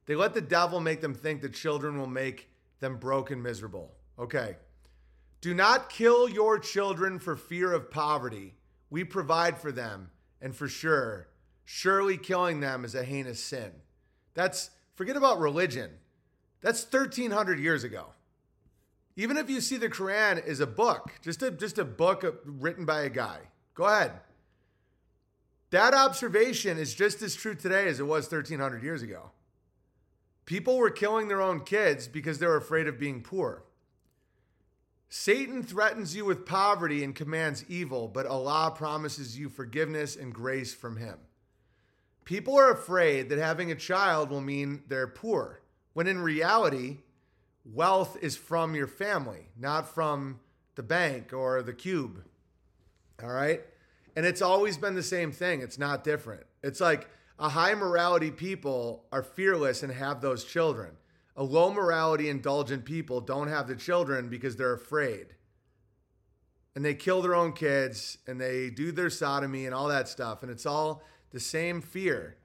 They 0.07 0.15
let 0.15 0.33
the 0.33 0.41
devil 0.41 0.79
make 0.79 1.01
them 1.01 1.13
think 1.13 1.41
that 1.41 1.53
children 1.53 1.99
will 1.99 2.07
make 2.07 2.49
them 2.79 2.97
broke 2.97 3.29
and 3.29 3.43
miserable. 3.43 3.93
Okay. 4.17 4.55
Do 5.41 5.53
not 5.53 5.89
kill 5.89 6.27
your 6.27 6.57
children 6.57 7.19
for 7.19 7.35
fear 7.35 7.71
of 7.73 7.91
poverty. 7.91 8.55
We 8.89 9.03
provide 9.03 9.59
for 9.59 9.71
them, 9.71 10.09
and 10.41 10.55
for 10.55 10.67
sure, 10.67 11.27
surely 11.65 12.17
killing 12.17 12.61
them 12.61 12.85
is 12.85 12.95
a 12.95 13.03
heinous 13.03 13.43
sin. 13.43 13.71
That's, 14.33 14.71
forget 14.95 15.17
about 15.17 15.39
religion. 15.39 15.91
That's 16.61 16.81
1300 16.83 17.59
years 17.59 17.83
ago. 17.83 18.07
Even 19.15 19.35
if 19.35 19.49
you 19.49 19.61
see 19.61 19.77
the 19.77 19.89
Quran 19.89 20.43
as 20.47 20.59
a 20.59 20.67
book, 20.67 21.11
just 21.21 21.43
a, 21.43 21.51
just 21.51 21.77
a 21.77 21.85
book 21.85 22.41
written 22.45 22.85
by 22.85 23.01
a 23.01 23.09
guy, 23.09 23.39
go 23.73 23.85
ahead. 23.85 24.13
That 25.71 25.93
observation 25.93 26.77
is 26.77 26.93
just 26.93 27.21
as 27.21 27.35
true 27.35 27.55
today 27.55 27.87
as 27.87 27.99
it 27.99 28.03
was 28.03 28.31
1300 28.31 28.83
years 28.83 29.01
ago. 29.01 29.31
People 30.47 30.77
were 30.77 30.89
killing 30.89 31.27
their 31.27 31.41
own 31.41 31.59
kids 31.59 32.07
because 32.07 32.39
they 32.39 32.47
were 32.47 32.55
afraid 32.55 32.87
of 32.87 32.97
being 32.97 33.21
poor. 33.21 33.63
Satan 35.09 35.61
threatens 35.61 36.15
you 36.15 36.23
with 36.23 36.45
poverty 36.45 37.03
and 37.03 37.13
commands 37.13 37.65
evil, 37.67 38.07
but 38.07 38.25
Allah 38.25 38.73
promises 38.73 39.37
you 39.37 39.49
forgiveness 39.49 40.15
and 40.15 40.33
grace 40.33 40.73
from 40.73 40.95
him. 40.95 41.17
People 42.23 42.57
are 42.57 42.71
afraid 42.71 43.27
that 43.27 43.39
having 43.39 43.71
a 43.71 43.75
child 43.75 44.29
will 44.29 44.41
mean 44.41 44.83
they're 44.87 45.05
poor, 45.05 45.61
when 45.91 46.07
in 46.07 46.19
reality, 46.19 46.99
wealth 47.65 48.17
is 48.21 48.37
from 48.37 48.73
your 48.73 48.87
family, 48.87 49.49
not 49.59 49.93
from 49.93 50.39
the 50.75 50.83
bank 50.83 51.33
or 51.33 51.61
the 51.61 51.73
cube. 51.73 52.23
All 53.21 53.31
right? 53.31 53.61
And 54.15 54.25
it's 54.25 54.41
always 54.41 54.77
been 54.77 54.95
the 54.95 55.03
same 55.03 55.33
thing. 55.33 55.61
It's 55.61 55.77
not 55.77 56.05
different. 56.05 56.45
It's 56.63 56.79
like 56.79 57.09
a 57.39 57.49
high 57.49 57.75
morality 57.75 58.31
people 58.31 59.05
are 59.11 59.21
fearless 59.21 59.83
and 59.83 59.91
have 59.91 60.21
those 60.21 60.43
children. 60.43 60.91
A 61.35 61.43
low 61.43 61.71
morality, 61.71 62.29
indulgent 62.29 62.83
people 62.83 63.21
don't 63.21 63.47
have 63.47 63.67
the 63.67 63.75
children 63.75 64.27
because 64.27 64.55
they're 64.55 64.73
afraid. 64.73 65.27
And 66.75 66.83
they 66.83 66.95
kill 66.95 67.21
their 67.21 67.35
own 67.35 67.53
kids 67.53 68.17
and 68.27 68.41
they 68.41 68.69
do 68.69 68.91
their 68.91 69.09
sodomy 69.09 69.65
and 69.65 69.73
all 69.73 69.87
that 69.87 70.07
stuff. 70.07 70.41
And 70.41 70.51
it's 70.51 70.65
all 70.65 71.03
the 71.31 71.39
same 71.39 71.81
fear. 71.81 72.37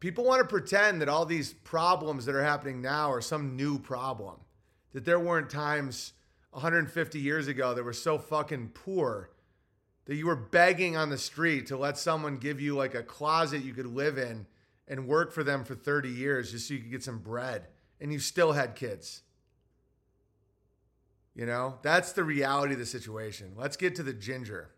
People 0.00 0.24
want 0.24 0.40
to 0.40 0.48
pretend 0.48 1.00
that 1.00 1.08
all 1.08 1.26
these 1.26 1.52
problems 1.52 2.24
that 2.26 2.34
are 2.34 2.42
happening 2.42 2.80
now 2.80 3.12
are 3.12 3.20
some 3.20 3.54
new 3.54 3.78
problem. 3.78 4.36
That 4.92 5.04
there 5.04 5.20
weren't 5.20 5.50
times 5.50 6.14
150 6.52 7.20
years 7.20 7.46
ago 7.46 7.74
that 7.74 7.84
were 7.84 7.92
so 7.92 8.18
fucking 8.18 8.70
poor 8.74 9.30
that 10.06 10.16
you 10.16 10.26
were 10.26 10.36
begging 10.36 10.96
on 10.96 11.10
the 11.10 11.18
street 11.18 11.66
to 11.66 11.76
let 11.76 11.98
someone 11.98 12.36
give 12.36 12.60
you 12.60 12.76
like 12.76 12.94
a 12.94 13.02
closet 13.02 13.62
you 13.62 13.72
could 13.72 13.86
live 13.86 14.18
in 14.18 14.46
and 14.88 15.06
work 15.06 15.32
for 15.32 15.44
them 15.44 15.64
for 15.64 15.74
30 15.74 16.08
years 16.08 16.52
just 16.52 16.68
so 16.68 16.74
you 16.74 16.80
could 16.80 16.90
get 16.90 17.04
some 17.04 17.18
bread 17.18 17.66
and 18.00 18.12
you 18.12 18.18
still 18.18 18.52
had 18.52 18.74
kids. 18.74 19.22
You 21.34 21.46
know, 21.46 21.78
that's 21.82 22.12
the 22.12 22.24
reality 22.24 22.72
of 22.72 22.80
the 22.80 22.86
situation. 22.86 23.52
Let's 23.56 23.76
get 23.76 23.94
to 23.96 24.02
the 24.02 24.12
ginger. 24.12 24.70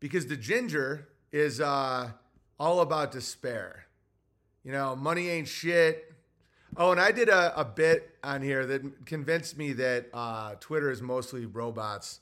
Because 0.00 0.26
the 0.26 0.36
ginger 0.36 1.08
is 1.32 1.60
uh, 1.60 2.12
all 2.58 2.80
about 2.80 3.10
despair. 3.10 3.86
You 4.62 4.72
know, 4.72 4.94
money 4.94 5.28
ain't 5.28 5.48
shit. 5.48 6.12
Oh, 6.76 6.92
and 6.92 7.00
I 7.00 7.10
did 7.10 7.28
a, 7.28 7.58
a 7.58 7.64
bit 7.64 8.16
on 8.22 8.42
here 8.42 8.64
that 8.66 9.06
convinced 9.06 9.56
me 9.56 9.72
that 9.72 10.06
uh, 10.12 10.54
Twitter 10.60 10.90
is 10.90 11.02
mostly 11.02 11.46
robots. 11.46 12.20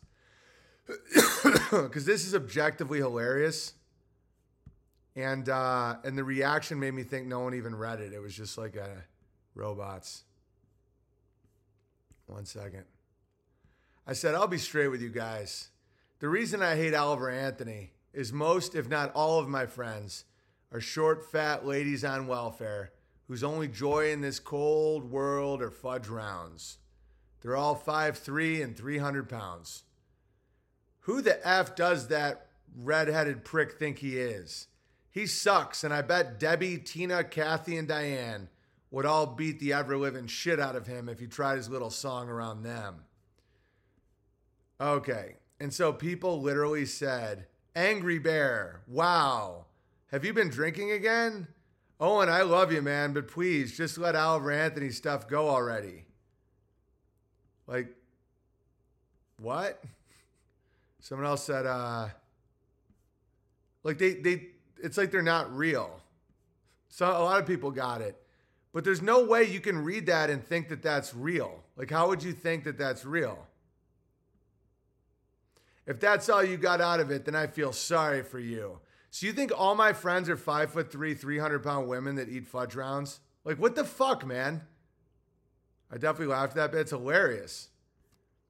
Because 1.70 2.04
this 2.04 2.26
is 2.26 2.34
objectively 2.34 2.98
hilarious 2.98 3.74
and 5.16 5.48
uh, 5.48 5.96
and 6.04 6.16
the 6.16 6.22
reaction 6.22 6.78
made 6.78 6.92
me 6.92 7.02
think 7.02 7.26
no 7.26 7.40
one 7.40 7.54
even 7.54 7.74
read 7.74 8.00
it. 8.00 8.12
It 8.12 8.20
was 8.20 8.36
just 8.36 8.58
like 8.58 8.76
a 8.76 9.04
robots. 9.54 10.24
One 12.26 12.44
second. 12.44 12.84
I 14.06 14.12
said 14.12 14.34
I'll 14.34 14.46
be 14.46 14.58
straight 14.58 14.88
with 14.88 15.00
you 15.00 15.08
guys. 15.08 15.70
The 16.20 16.28
reason 16.28 16.62
I 16.62 16.76
hate 16.76 16.94
Oliver 16.94 17.30
Anthony 17.30 17.92
is 18.12 18.32
most, 18.32 18.74
if 18.74 18.88
not 18.88 19.12
all, 19.14 19.38
of 19.40 19.48
my 19.48 19.66
friends 19.66 20.24
are 20.72 20.80
short, 20.80 21.30
fat 21.30 21.66
ladies 21.66 22.04
on 22.04 22.26
welfare 22.26 22.92
whose 23.28 23.42
only 23.42 23.68
joy 23.68 24.12
in 24.12 24.20
this 24.20 24.38
cold 24.38 25.10
world 25.10 25.60
are 25.60 25.70
fudge 25.70 26.08
rounds. 26.08 26.78
They're 27.40 27.56
all 27.56 27.76
5'3 27.76 28.62
and 28.62 28.76
300 28.76 29.28
pounds. 29.28 29.82
Who 31.06 31.22
the 31.22 31.46
F 31.46 31.76
does 31.76 32.08
that 32.08 32.48
redheaded 32.76 33.44
prick 33.44 33.78
think 33.78 33.98
he 33.98 34.18
is? 34.18 34.66
He 35.08 35.28
sucks, 35.28 35.84
and 35.84 35.94
I 35.94 36.02
bet 36.02 36.40
Debbie, 36.40 36.78
Tina, 36.78 37.22
Kathy, 37.22 37.76
and 37.76 37.86
Diane 37.86 38.48
would 38.90 39.06
all 39.06 39.24
beat 39.24 39.60
the 39.60 39.72
ever 39.72 39.96
living 39.96 40.26
shit 40.26 40.58
out 40.58 40.74
of 40.74 40.88
him 40.88 41.08
if 41.08 41.20
he 41.20 41.28
tried 41.28 41.58
his 41.58 41.68
little 41.68 41.90
song 41.90 42.28
around 42.28 42.64
them. 42.64 43.04
Okay, 44.80 45.36
and 45.60 45.72
so 45.72 45.92
people 45.92 46.42
literally 46.42 46.84
said, 46.84 47.46
Angry 47.76 48.18
Bear, 48.18 48.80
wow, 48.88 49.66
have 50.10 50.24
you 50.24 50.34
been 50.34 50.50
drinking 50.50 50.90
again? 50.90 51.46
Owen, 52.00 52.28
I 52.28 52.42
love 52.42 52.72
you, 52.72 52.82
man, 52.82 53.12
but 53.12 53.28
please 53.28 53.76
just 53.76 53.96
let 53.96 54.16
Oliver 54.16 54.50
Anthony 54.50 54.90
stuff 54.90 55.28
go 55.28 55.50
already. 55.50 56.06
Like, 57.68 57.94
what? 59.38 59.80
Someone 61.06 61.28
else 61.28 61.44
said, 61.44 61.66
uh, 61.66 62.08
like 63.84 63.96
they, 63.96 64.14
they, 64.14 64.48
it's 64.82 64.98
like 64.98 65.12
they're 65.12 65.22
not 65.22 65.56
real. 65.56 66.00
So 66.88 67.06
a 67.06 67.22
lot 67.22 67.38
of 67.38 67.46
people 67.46 67.70
got 67.70 68.00
it. 68.00 68.20
But 68.72 68.82
there's 68.82 69.02
no 69.02 69.24
way 69.24 69.44
you 69.44 69.60
can 69.60 69.84
read 69.84 70.06
that 70.06 70.30
and 70.30 70.44
think 70.44 70.68
that 70.68 70.82
that's 70.82 71.14
real. 71.14 71.62
Like, 71.76 71.92
how 71.92 72.08
would 72.08 72.24
you 72.24 72.32
think 72.32 72.64
that 72.64 72.76
that's 72.76 73.04
real? 73.04 73.46
If 75.86 76.00
that's 76.00 76.28
all 76.28 76.42
you 76.42 76.56
got 76.56 76.80
out 76.80 76.98
of 76.98 77.12
it, 77.12 77.24
then 77.24 77.36
I 77.36 77.46
feel 77.46 77.72
sorry 77.72 78.24
for 78.24 78.40
you. 78.40 78.80
So 79.12 79.28
you 79.28 79.32
think 79.32 79.52
all 79.56 79.76
my 79.76 79.92
friends 79.92 80.28
are 80.28 80.36
five 80.36 80.72
foot 80.72 80.90
three, 80.90 81.14
300 81.14 81.62
pound 81.62 81.86
women 81.86 82.16
that 82.16 82.28
eat 82.28 82.48
fudge 82.48 82.74
rounds? 82.74 83.20
Like, 83.44 83.60
what 83.60 83.76
the 83.76 83.84
fuck, 83.84 84.26
man? 84.26 84.62
I 85.88 85.98
definitely 85.98 86.34
laughed 86.34 86.56
at 86.56 86.56
that, 86.56 86.72
bit. 86.72 86.80
it's 86.80 86.90
hilarious. 86.90 87.68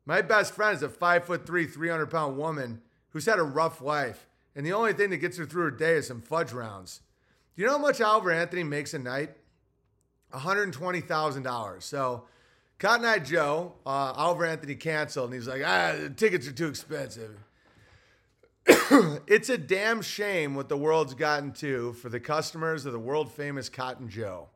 My 0.06 0.22
best 0.22 0.54
friend 0.54 0.74
is 0.74 0.82
a 0.82 0.88
five 0.88 1.24
foot 1.24 1.44
three, 1.44 1.66
300 1.66 2.06
pound 2.06 2.38
woman 2.38 2.80
who's 3.10 3.26
had 3.26 3.40
a 3.40 3.44
rough 3.44 3.82
life. 3.82 4.28
And 4.54 4.64
the 4.64 4.72
only 4.72 4.92
thing 4.92 5.10
that 5.10 5.18
gets 5.18 5.36
her 5.36 5.44
through 5.44 5.64
her 5.64 5.70
day 5.70 5.94
is 5.94 6.06
some 6.06 6.22
fudge 6.22 6.52
rounds. 6.52 7.02
Do 7.54 7.62
you 7.62 7.68
know 7.68 7.76
how 7.76 7.82
much 7.82 8.00
Oliver 8.00 8.30
Anthony 8.30 8.62
makes 8.62 8.94
a 8.94 8.98
night? 8.98 9.30
$120,000. 10.32 11.82
So, 11.82 12.24
Cotton 12.78 13.06
Eye 13.06 13.18
Joe, 13.18 13.72
uh, 13.84 14.12
Oliver 14.16 14.44
Anthony 14.44 14.74
canceled, 14.74 15.30
and 15.30 15.34
he's 15.34 15.48
like, 15.48 15.62
ah, 15.64 15.94
the 15.98 16.10
tickets 16.10 16.46
are 16.46 16.52
too 16.52 16.68
expensive. 16.68 17.38
it's 19.26 19.48
a 19.48 19.56
damn 19.56 20.02
shame 20.02 20.54
what 20.54 20.68
the 20.68 20.76
world's 20.76 21.14
gotten 21.14 21.52
to 21.52 21.94
for 21.94 22.08
the 22.08 22.20
customers 22.20 22.84
of 22.84 22.92
the 22.92 22.98
world 22.98 23.32
famous 23.32 23.68
Cotton 23.68 24.08
Joe. 24.08 24.48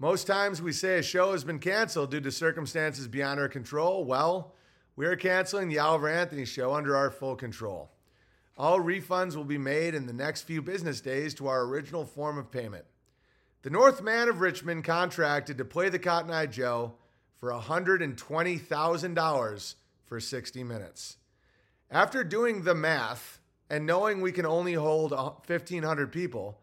Most 0.00 0.26
times 0.26 0.62
we 0.62 0.72
say 0.72 0.98
a 0.98 1.02
show 1.02 1.32
has 1.32 1.44
been 1.44 1.58
canceled 1.58 2.10
due 2.10 2.20
to 2.20 2.30
circumstances 2.30 3.06
beyond 3.06 3.38
our 3.38 3.48
control. 3.48 4.04
Well, 4.04 4.54
we 4.98 5.06
are 5.06 5.14
canceling 5.14 5.68
the 5.68 5.78
Oliver 5.78 6.08
Anthony 6.08 6.44
show 6.44 6.74
under 6.74 6.96
our 6.96 7.12
full 7.12 7.36
control. 7.36 7.92
All 8.56 8.80
refunds 8.80 9.36
will 9.36 9.44
be 9.44 9.56
made 9.56 9.94
in 9.94 10.06
the 10.06 10.12
next 10.12 10.42
few 10.42 10.60
business 10.60 11.00
days 11.00 11.34
to 11.34 11.46
our 11.46 11.62
original 11.62 12.04
form 12.04 12.36
of 12.36 12.50
payment. 12.50 12.84
The 13.62 13.70
Northman 13.70 14.28
of 14.28 14.40
Richmond 14.40 14.82
contracted 14.82 15.56
to 15.56 15.64
play 15.64 15.88
the 15.88 16.00
Cotton 16.00 16.32
Eye 16.32 16.46
Joe 16.46 16.94
for 17.38 17.52
$120,000 17.52 19.74
for 20.04 20.18
60 20.18 20.64
minutes. 20.64 21.16
After 21.92 22.24
doing 22.24 22.64
the 22.64 22.74
math 22.74 23.38
and 23.70 23.86
knowing 23.86 24.20
we 24.20 24.32
can 24.32 24.46
only 24.46 24.74
hold 24.74 25.12
1,500 25.12 26.10
people, 26.10 26.58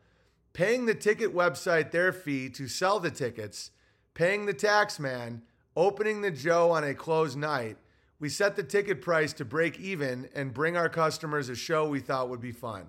paying 0.51 0.87
the 0.87 0.93
ticket 0.93 1.33
website 1.33 1.91
their 1.91 2.11
fee 2.11 2.49
to 2.49 2.67
sell 2.67 2.99
the 2.99 3.11
tickets, 3.11 3.71
paying 4.13 4.45
the 4.45 4.53
tax 4.53 4.99
man, 4.99 5.41
opening 5.77 6.19
the 6.19 6.31
Joe 6.31 6.71
on 6.71 6.83
a 6.83 6.93
closed 6.93 7.37
night, 7.37 7.77
we 8.19 8.29
set 8.29 8.55
the 8.55 8.63
ticket 8.63 9.01
price 9.01 9.33
to 9.33 9.45
break 9.45 9.79
even 9.79 10.29
and 10.33 10.53
bring 10.53 10.77
our 10.77 10.89
customers 10.89 11.49
a 11.49 11.55
show 11.55 11.87
we 11.87 11.99
thought 11.99 12.29
would 12.29 12.41
be 12.41 12.51
fun. 12.51 12.87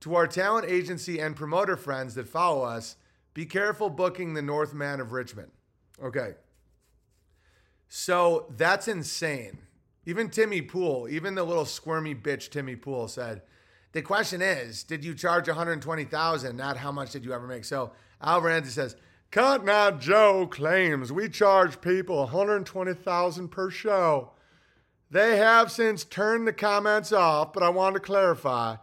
To 0.00 0.14
our 0.14 0.26
talent 0.26 0.66
agency 0.68 1.18
and 1.18 1.36
promoter 1.36 1.76
friends 1.76 2.14
that 2.14 2.28
follow 2.28 2.62
us, 2.62 2.96
be 3.34 3.46
careful 3.46 3.90
booking 3.90 4.34
the 4.34 4.42
Northman 4.42 5.00
of 5.00 5.12
Richmond. 5.12 5.50
Okay. 6.02 6.34
So 7.88 8.46
that's 8.56 8.88
insane. 8.88 9.58
Even 10.06 10.30
Timmy 10.30 10.62
Pool, 10.62 11.08
even 11.08 11.34
the 11.34 11.44
little 11.44 11.66
squirmy 11.66 12.14
bitch 12.14 12.50
Timmy 12.50 12.76
Pool 12.76 13.08
said, 13.08 13.42
the 13.92 14.02
question 14.02 14.40
is, 14.40 14.84
did 14.84 15.04
you 15.04 15.14
charge 15.14 15.48
120,000? 15.48 16.56
Not 16.56 16.76
how 16.76 16.92
much 16.92 17.10
did 17.10 17.24
you 17.24 17.32
ever 17.32 17.46
make? 17.46 17.64
So 17.64 17.92
Alvarez 18.22 18.72
says, 18.72 18.96
Cotton 19.30 19.68
Eye 19.68 19.92
Joe 19.92 20.46
claims 20.46 21.12
we 21.12 21.28
charge 21.28 21.80
people 21.80 22.16
120,000 22.18 23.48
per 23.48 23.70
show. 23.70 24.32
They 25.10 25.38
have 25.38 25.72
since 25.72 26.04
turned 26.04 26.46
the 26.46 26.52
comments 26.52 27.12
off, 27.12 27.52
but 27.52 27.62
I 27.62 27.68
want 27.68 27.94
to 27.94 28.00
clarify. 28.00 28.76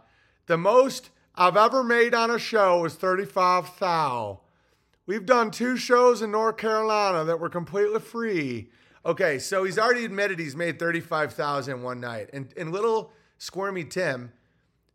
The 0.46 0.58
most 0.58 1.10
I've 1.34 1.56
ever 1.56 1.82
made 1.82 2.14
on 2.14 2.30
a 2.30 2.38
show 2.38 2.84
is 2.84 2.94
35 2.94 3.78
thou. 3.78 4.40
We've 5.06 5.24
done 5.24 5.50
two 5.50 5.78
shows 5.78 6.20
in 6.20 6.30
North 6.30 6.58
Carolina 6.58 7.24
that 7.24 7.40
were 7.40 7.48
completely 7.48 8.00
free. 8.00 8.70
Okay, 9.06 9.38
so 9.38 9.64
he's 9.64 9.78
already 9.78 10.04
admitted 10.04 10.38
he's 10.38 10.56
made 10.56 10.78
35,000 10.78 11.82
one 11.82 12.00
night. 12.00 12.28
And, 12.34 12.52
and 12.58 12.72
little 12.72 13.10
squirmy 13.38 13.84
Tim 13.84 14.32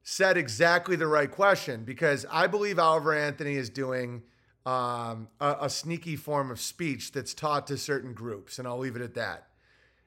said 0.03 0.38
exactly 0.38 0.95
the 0.95 1.07
right 1.07 1.31
question 1.31 1.84
because 1.84 2.27
I 2.30 2.45
believe 2.45 2.77
Oliver 2.77 3.15
Anthony 3.15 3.55
is 3.55 3.69
doing 3.69 4.22
um, 4.68 5.30
a, 5.39 5.55
a 5.61 5.69
sneaky 5.69 6.15
form 6.15 6.51
of 6.51 6.60
speech 6.60 7.11
that's 7.11 7.34
taught 7.34 7.65
to 7.68 7.77
certain 7.77 8.14
groups. 8.14 8.60
And 8.60 8.68
I'll 8.68 8.77
leave 8.77 8.95
it 8.95 9.01
at 9.01 9.15
that. 9.15 9.47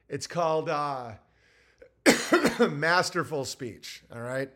It's 0.09 0.27
called 0.27 0.69
uh, 0.69 1.13
masterful 2.69 3.45
speech. 3.45 4.03
All 4.13 4.21
right. 4.21 4.49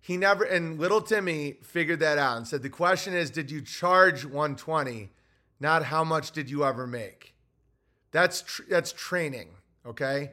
He 0.00 0.16
never, 0.16 0.44
and 0.44 0.78
little 0.78 1.00
Timmy 1.00 1.58
figured 1.62 2.00
that 2.00 2.18
out 2.18 2.36
and 2.38 2.46
said, 2.46 2.62
the 2.62 2.70
question 2.70 3.14
is, 3.14 3.30
did 3.30 3.50
you 3.50 3.60
charge 3.60 4.24
120? 4.24 5.10
Not 5.60 5.84
how 5.84 6.04
much 6.04 6.30
did 6.30 6.48
you 6.48 6.64
ever 6.64 6.86
make? 6.86 7.34
That's, 8.10 8.42
tr- 8.42 8.62
that's 8.68 8.92
training. 8.92 9.50
Okay. 9.84 10.32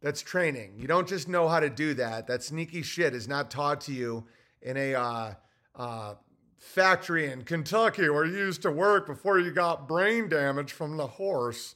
That's 0.00 0.22
training. 0.22 0.74
You 0.76 0.88
don't 0.88 1.06
just 1.06 1.28
know 1.28 1.48
how 1.48 1.60
to 1.60 1.70
do 1.70 1.94
that. 1.94 2.26
That 2.26 2.42
sneaky 2.42 2.82
shit 2.82 3.14
is 3.14 3.28
not 3.28 3.50
taught 3.50 3.82
to 3.82 3.92
you 3.92 4.24
in 4.60 4.76
a 4.76 4.94
uh, 4.94 5.34
uh, 5.76 6.14
factory 6.58 7.30
in 7.30 7.42
Kentucky 7.42 8.08
where 8.08 8.24
you 8.24 8.38
used 8.38 8.62
to 8.62 8.70
work 8.70 9.06
before 9.06 9.38
you 9.38 9.52
got 9.52 9.86
brain 9.86 10.28
damage 10.28 10.72
from 10.72 10.96
the 10.96 11.06
horse. 11.06 11.74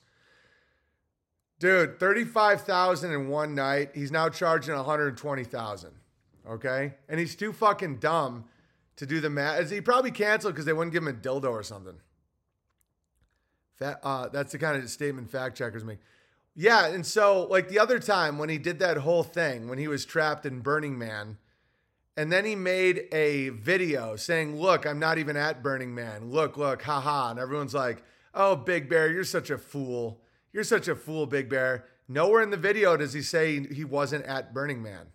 Dude, 1.59 1.99
35,000 1.99 3.13
in 3.13 3.29
one 3.29 3.55
night. 3.55 3.91
He's 3.95 4.11
now 4.11 4.29
charging 4.29 4.75
120,000. 4.75 5.91
Okay? 6.49 6.95
And 7.09 7.19
he's 7.19 7.35
too 7.35 7.53
fucking 7.53 7.97
dumb 7.97 8.45
to 8.97 9.07
do 9.07 9.21
the 9.21 9.31
math. 9.31 9.71
He 9.71 9.81
probably 9.81 10.11
canceled 10.11 10.55
because 10.55 10.67
they 10.67 10.73
wouldn't 10.73 10.93
give 10.93 11.03
him 11.03 11.09
a 11.09 11.13
dildo 11.13 11.51
or 11.51 11.63
something. 11.63 11.97
Fa- 13.77 14.01
uh, 14.03 14.29
that's 14.29 14.53
the 14.53 14.59
kind 14.59 14.83
of 14.83 14.89
statement 14.91 15.31
fact 15.31 15.57
checkers 15.57 15.85
make. 15.85 15.99
Yeah, 16.55 16.87
and 16.87 17.05
so 17.05 17.47
like 17.51 17.69
the 17.69 17.79
other 17.79 17.99
time 17.99 18.39
when 18.39 18.49
he 18.49 18.57
did 18.57 18.79
that 18.79 18.97
whole 18.97 19.23
thing 19.23 19.69
when 19.69 19.79
he 19.79 19.89
was 19.89 20.07
trapped 20.07 20.47
in 20.47 20.61
Burning 20.61 20.97
Man, 20.97 21.37
and 22.17 22.33
then 22.33 22.47
he 22.47 22.55
made 22.55 23.09
a 23.13 23.51
video 23.51 24.17
saying, 24.17 24.59
"Look, 24.59 24.87
I'm 24.87 24.99
not 24.99 25.19
even 25.19 25.37
at 25.37 25.63
Burning 25.63 25.95
Man. 25.95 26.31
Look, 26.31 26.57
look, 26.57 26.81
haha." 26.81 27.31
And 27.31 27.39
everyone's 27.39 27.75
like, 27.75 28.03
"Oh, 28.33 28.57
Big 28.57 28.89
Bear, 28.89 29.13
you're 29.13 29.25
such 29.25 29.51
a 29.51 29.59
fool. 29.59 30.23
You're 30.57 30.65
such 30.65 30.89
a 30.89 30.97
fool, 30.97 31.27
Big 31.27 31.51
Bear." 31.51 31.85
Nowhere 32.09 32.41
in 32.41 32.49
the 32.49 32.57
video 32.57 32.97
does 32.97 33.13
he 33.13 33.21
say 33.21 33.61
he 33.67 33.85
wasn't 33.85 34.25
at 34.25 34.55
Burning 34.55 34.83
Man. 34.83 35.09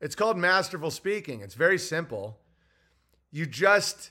It's 0.00 0.16
called 0.16 0.36
masterful 0.36 0.90
speaking. 0.90 1.40
It's 1.40 1.54
very 1.54 1.78
simple. 1.78 2.40
You 3.30 3.46
just 3.46 4.10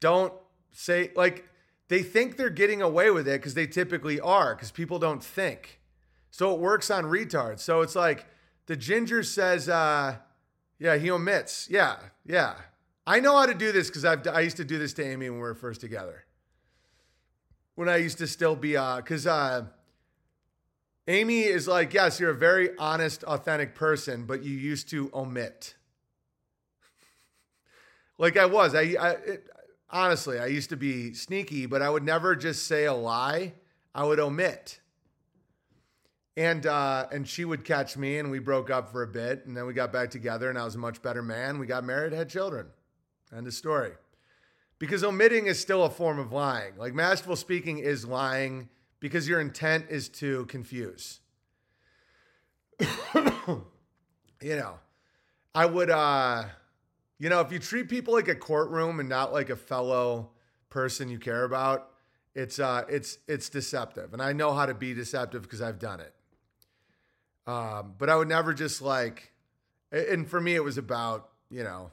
don't 0.00 0.32
say 0.72 1.12
like 1.14 1.48
they 1.86 2.02
think 2.02 2.36
they're 2.36 2.50
getting 2.50 2.82
away 2.82 3.12
with 3.12 3.28
it 3.28 3.40
because 3.40 3.54
they 3.54 3.68
typically 3.68 4.18
are, 4.18 4.56
because 4.56 4.72
people 4.72 4.98
don't 4.98 5.22
think. 5.22 5.78
So 6.32 6.52
it 6.52 6.58
works 6.58 6.90
on 6.90 7.04
retards. 7.04 7.60
So 7.60 7.82
it's 7.82 7.94
like 7.94 8.26
the 8.66 8.74
ginger 8.74 9.22
says, 9.22 9.68
uh, 9.68 10.16
yeah, 10.80 10.96
he 10.96 11.08
omits. 11.08 11.68
Yeah, 11.70 11.98
yeah. 12.26 12.54
I 13.06 13.20
know 13.20 13.36
how 13.36 13.46
to 13.46 13.54
do 13.54 13.70
this 13.70 13.86
because 13.86 14.04
I 14.04 14.40
used 14.40 14.56
to 14.56 14.64
do 14.64 14.76
this 14.76 14.92
to 14.94 15.04
Amy 15.04 15.30
when 15.30 15.38
we 15.38 15.42
were 15.42 15.54
first 15.54 15.80
together. 15.80 16.24
When 17.74 17.88
I 17.88 17.96
used 17.96 18.18
to 18.18 18.26
still 18.26 18.56
be 18.56 18.76
uh 18.76 18.96
because 18.96 19.26
uh 19.26 19.66
Amy 21.08 21.42
is 21.42 21.66
like, 21.66 21.92
yes, 21.92 22.20
you're 22.20 22.30
a 22.30 22.34
very 22.34 22.76
honest, 22.78 23.24
authentic 23.24 23.74
person, 23.74 24.24
but 24.24 24.44
you 24.44 24.52
used 24.52 24.88
to 24.90 25.10
omit. 25.12 25.74
like 28.18 28.36
I 28.36 28.46
was. 28.46 28.74
I, 28.74 28.94
I 29.00 29.10
it, 29.10 29.50
honestly, 29.90 30.38
I 30.38 30.46
used 30.46 30.70
to 30.70 30.76
be 30.76 31.12
sneaky, 31.12 31.66
but 31.66 31.82
I 31.82 31.90
would 31.90 32.04
never 32.04 32.36
just 32.36 32.68
say 32.68 32.84
a 32.84 32.94
lie. 32.94 33.54
I 33.94 34.04
would 34.04 34.20
omit. 34.20 34.78
And 36.36 36.66
uh, 36.66 37.08
and 37.10 37.28
she 37.28 37.44
would 37.44 37.64
catch 37.64 37.96
me, 37.96 38.18
and 38.18 38.30
we 38.30 38.38
broke 38.38 38.70
up 38.70 38.90
for 38.90 39.02
a 39.02 39.08
bit, 39.08 39.44
and 39.44 39.56
then 39.56 39.66
we 39.66 39.74
got 39.74 39.92
back 39.92 40.10
together, 40.10 40.48
and 40.48 40.58
I 40.58 40.64
was 40.64 40.76
a 40.76 40.78
much 40.78 41.02
better 41.02 41.22
man. 41.22 41.58
We 41.58 41.66
got 41.66 41.84
married, 41.84 42.12
had 42.12 42.28
children. 42.28 42.68
End 43.36 43.46
of 43.46 43.54
story. 43.54 43.92
Because 44.82 45.04
omitting 45.04 45.46
is 45.46 45.60
still 45.60 45.84
a 45.84 45.90
form 45.90 46.18
of 46.18 46.32
lying. 46.32 46.76
Like 46.76 46.92
masterful 46.92 47.36
speaking 47.36 47.78
is 47.78 48.04
lying 48.04 48.68
because 48.98 49.28
your 49.28 49.40
intent 49.40 49.86
is 49.90 50.08
to 50.08 50.44
confuse. 50.46 51.20
you 52.80 53.62
know, 54.42 54.80
I 55.54 55.66
would 55.66 55.88
uh 55.88 56.46
you 57.20 57.28
know, 57.28 57.38
if 57.38 57.52
you 57.52 57.60
treat 57.60 57.88
people 57.88 58.12
like 58.12 58.26
a 58.26 58.34
courtroom 58.34 58.98
and 58.98 59.08
not 59.08 59.32
like 59.32 59.50
a 59.50 59.56
fellow 59.56 60.30
person 60.68 61.08
you 61.08 61.20
care 61.20 61.44
about, 61.44 61.90
it's 62.34 62.58
uh 62.58 62.82
it's 62.88 63.18
it's 63.28 63.48
deceptive. 63.50 64.12
And 64.12 64.20
I 64.20 64.32
know 64.32 64.52
how 64.52 64.66
to 64.66 64.74
be 64.74 64.94
deceptive 64.94 65.42
because 65.42 65.62
I've 65.62 65.78
done 65.78 66.00
it. 66.00 66.12
Um, 67.46 67.94
but 67.98 68.10
I 68.10 68.16
would 68.16 68.26
never 68.26 68.52
just 68.52 68.82
like 68.82 69.30
and 69.92 70.28
for 70.28 70.40
me 70.40 70.56
it 70.56 70.64
was 70.64 70.76
about, 70.76 71.28
you 71.52 71.62
know, 71.62 71.92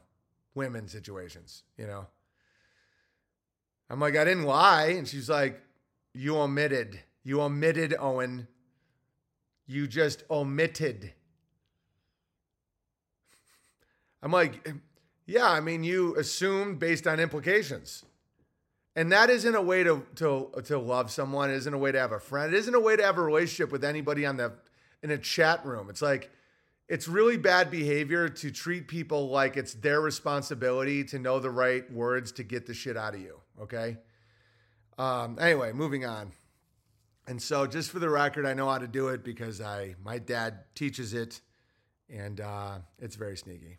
women 0.56 0.88
situations, 0.88 1.62
you 1.78 1.86
know. 1.86 2.08
I'm 3.90 4.00
like, 4.00 4.16
I 4.16 4.24
didn't 4.24 4.44
lie. 4.44 4.88
And 4.98 5.08
she's 5.08 5.30
like, 5.30 5.62
You 6.14 6.38
omitted. 6.38 7.00
You 7.24 7.42
omitted, 7.42 7.96
Owen. 8.00 8.48
You 9.68 9.88
just 9.88 10.24
omitted. 10.32 11.14
I'm 14.22 14.32
like, 14.32 14.68
yeah, 15.26 15.48
I 15.50 15.62
mean, 15.62 15.84
you 15.84 16.16
assumed 16.16 16.80
based 16.80 17.08
on 17.08 17.20
implications. 17.20 18.04
And 18.96 19.12
that 19.12 19.30
isn't 19.30 19.56
a 19.56 19.62
way 19.62 19.84
to, 19.84 20.06
to, 20.16 20.50
to 20.66 20.80
love 20.80 21.12
someone. 21.12 21.52
It 21.52 21.56
isn't 21.56 21.74
a 21.74 21.78
way 21.78 21.92
to 21.92 22.00
have 22.00 22.12
a 22.12 22.20
friend. 22.20 22.54
It 22.54 22.58
isn't 22.58 22.74
a 22.74 22.80
way 22.80 22.96
to 22.96 23.04
have 23.04 23.18
a 23.18 23.22
relationship 23.22 23.72
with 23.72 23.84
anybody 23.84 24.26
on 24.26 24.38
the 24.38 24.54
in 25.04 25.12
a 25.12 25.18
chat 25.18 25.66
room. 25.66 25.90
It's 25.90 26.02
like 26.02 26.32
it's 26.88 27.08
really 27.08 27.38
bad 27.38 27.70
behavior 27.70 28.28
to 28.28 28.52
treat 28.52 28.88
people 28.88 29.30
like 29.30 29.56
it's 29.56 29.76
their 29.76 30.02
responsibility 30.02 31.04
to 31.06 31.20
know 31.20 31.40
the 31.40 31.52
right 31.52 31.90
words 31.94 32.32
to 32.34 32.44
get 32.44 32.66
the 32.66 32.74
shit 32.74 32.98
out 32.98 33.14
of 33.14 33.22
you. 33.22 33.40
Okay. 33.62 33.98
Um, 34.98 35.38
anyway, 35.40 35.72
moving 35.72 36.06
on. 36.06 36.32
And 37.28 37.42
so, 37.42 37.68
just 37.68 37.92
for 37.92 38.00
the 38.00 38.10
record, 38.10 38.46
I 38.46 38.54
know 38.54 38.70
how 38.70 38.80
to 38.80 38.88
do 38.88 39.10
it 39.10 39.24
because 39.24 39.62
I 39.62 39.96
my 40.04 40.18
dad 40.18 40.64
teaches 40.74 41.14
it, 41.14 41.42
and 42.10 42.42
uh, 42.42 42.80
it's 42.98 43.16
very 43.16 43.38
sneaky. 43.38 43.78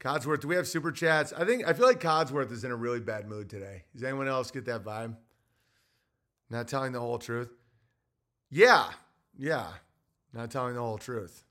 Codsworth, 0.00 0.40
do 0.40 0.48
we 0.48 0.56
have 0.56 0.66
super 0.66 0.90
chats? 0.90 1.32
I 1.32 1.44
think 1.44 1.66
I 1.66 1.74
feel 1.74 1.86
like 1.86 2.00
Codsworth 2.00 2.50
is 2.50 2.64
in 2.64 2.72
a 2.72 2.76
really 2.76 2.98
bad 2.98 3.28
mood 3.28 3.48
today. 3.48 3.84
Does 3.94 4.02
anyone 4.02 4.26
else 4.26 4.50
get 4.50 4.64
that 4.64 4.82
vibe? 4.82 5.16
Not 6.50 6.66
telling 6.66 6.90
the 6.90 6.98
whole 6.98 7.18
truth. 7.18 7.50
Yeah, 8.50 8.90
yeah, 9.38 9.68
not 10.32 10.50
telling 10.50 10.74
the 10.74 10.80
whole 10.80 10.98
truth. 10.98 11.44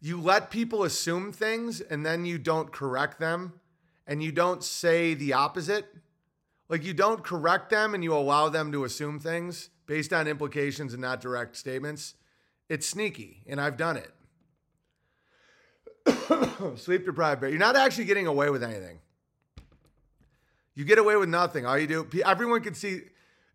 You 0.00 0.20
let 0.20 0.50
people 0.50 0.82
assume 0.82 1.32
things 1.32 1.80
and 1.80 2.04
then 2.04 2.24
you 2.24 2.36
don't 2.36 2.72
correct 2.72 3.20
them 3.20 3.60
and 4.06 4.22
you 4.22 4.32
don't 4.32 4.62
say 4.64 5.14
the 5.14 5.32
opposite. 5.34 5.86
Like 6.68 6.84
you 6.84 6.92
don't 6.92 7.24
correct 7.24 7.70
them 7.70 7.94
and 7.94 8.04
you 8.04 8.14
allow 8.14 8.48
them 8.48 8.72
to 8.72 8.84
assume 8.84 9.18
things 9.18 9.70
based 9.86 10.12
on 10.12 10.28
implications 10.28 10.92
and 10.92 11.00
not 11.00 11.20
direct 11.20 11.56
statements. 11.56 12.14
It's 12.68 12.86
sneaky, 12.86 13.42
and 13.46 13.60
I've 13.60 13.78
done 13.78 13.96
it. 13.96 14.12
Sleep 16.76 17.06
deprived 17.06 17.40
bear. 17.40 17.50
You're 17.50 17.58
not 17.58 17.76
actually 17.76 18.04
getting 18.04 18.26
away 18.26 18.50
with 18.50 18.62
anything. 18.62 18.98
You 20.74 20.84
get 20.84 20.98
away 20.98 21.16
with 21.16 21.28
nothing. 21.28 21.66
All 21.66 21.78
you 21.78 21.86
do, 21.86 22.06
everyone 22.24 22.60
can 22.60 22.74
see. 22.74 23.00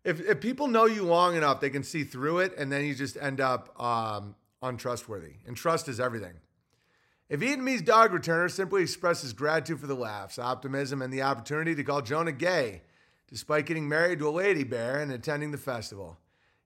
If, 0.04 0.20
if 0.20 0.40
people 0.40 0.66
know 0.66 0.84
you 0.84 1.04
long 1.04 1.36
enough, 1.36 1.60
they 1.60 1.70
can 1.70 1.82
see 1.82 2.04
through 2.04 2.40
it, 2.40 2.52
and 2.58 2.70
then 2.70 2.84
you 2.84 2.94
just 2.94 3.16
end 3.16 3.40
up 3.40 3.80
um, 3.80 4.34
untrustworthy. 4.60 5.36
And 5.46 5.56
trust 5.56 5.88
is 5.88 6.00
everything. 6.00 6.34
If 7.30 7.40
Vietnamese 7.40 7.84
dog 7.84 8.10
returner 8.10 8.50
simply 8.50 8.82
expresses 8.82 9.32
gratitude 9.32 9.80
for 9.80 9.86
the 9.86 9.94
laughs, 9.94 10.38
optimism, 10.38 11.00
and 11.00 11.10
the 11.12 11.22
opportunity 11.22 11.74
to 11.74 11.82
call 11.82 12.02
Jonah 12.02 12.32
gay, 12.32 12.82
despite 13.34 13.66
getting 13.66 13.88
married 13.88 14.20
to 14.20 14.28
a 14.28 14.30
lady 14.30 14.62
bear 14.62 15.00
and 15.00 15.10
attending 15.10 15.50
the 15.50 15.58
festival. 15.58 16.16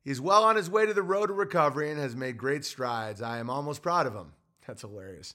He's 0.04 0.20
well 0.20 0.44
on 0.44 0.54
his 0.54 0.68
way 0.68 0.84
to 0.84 0.92
the 0.92 1.02
road 1.02 1.28
to 1.28 1.32
recovery 1.32 1.90
and 1.90 1.98
has 1.98 2.14
made 2.14 2.36
great 2.36 2.62
strides. 2.62 3.22
I 3.22 3.38
am 3.38 3.48
almost 3.48 3.80
proud 3.80 4.06
of 4.06 4.12
him. 4.12 4.34
That's 4.66 4.82
hilarious. 4.82 5.34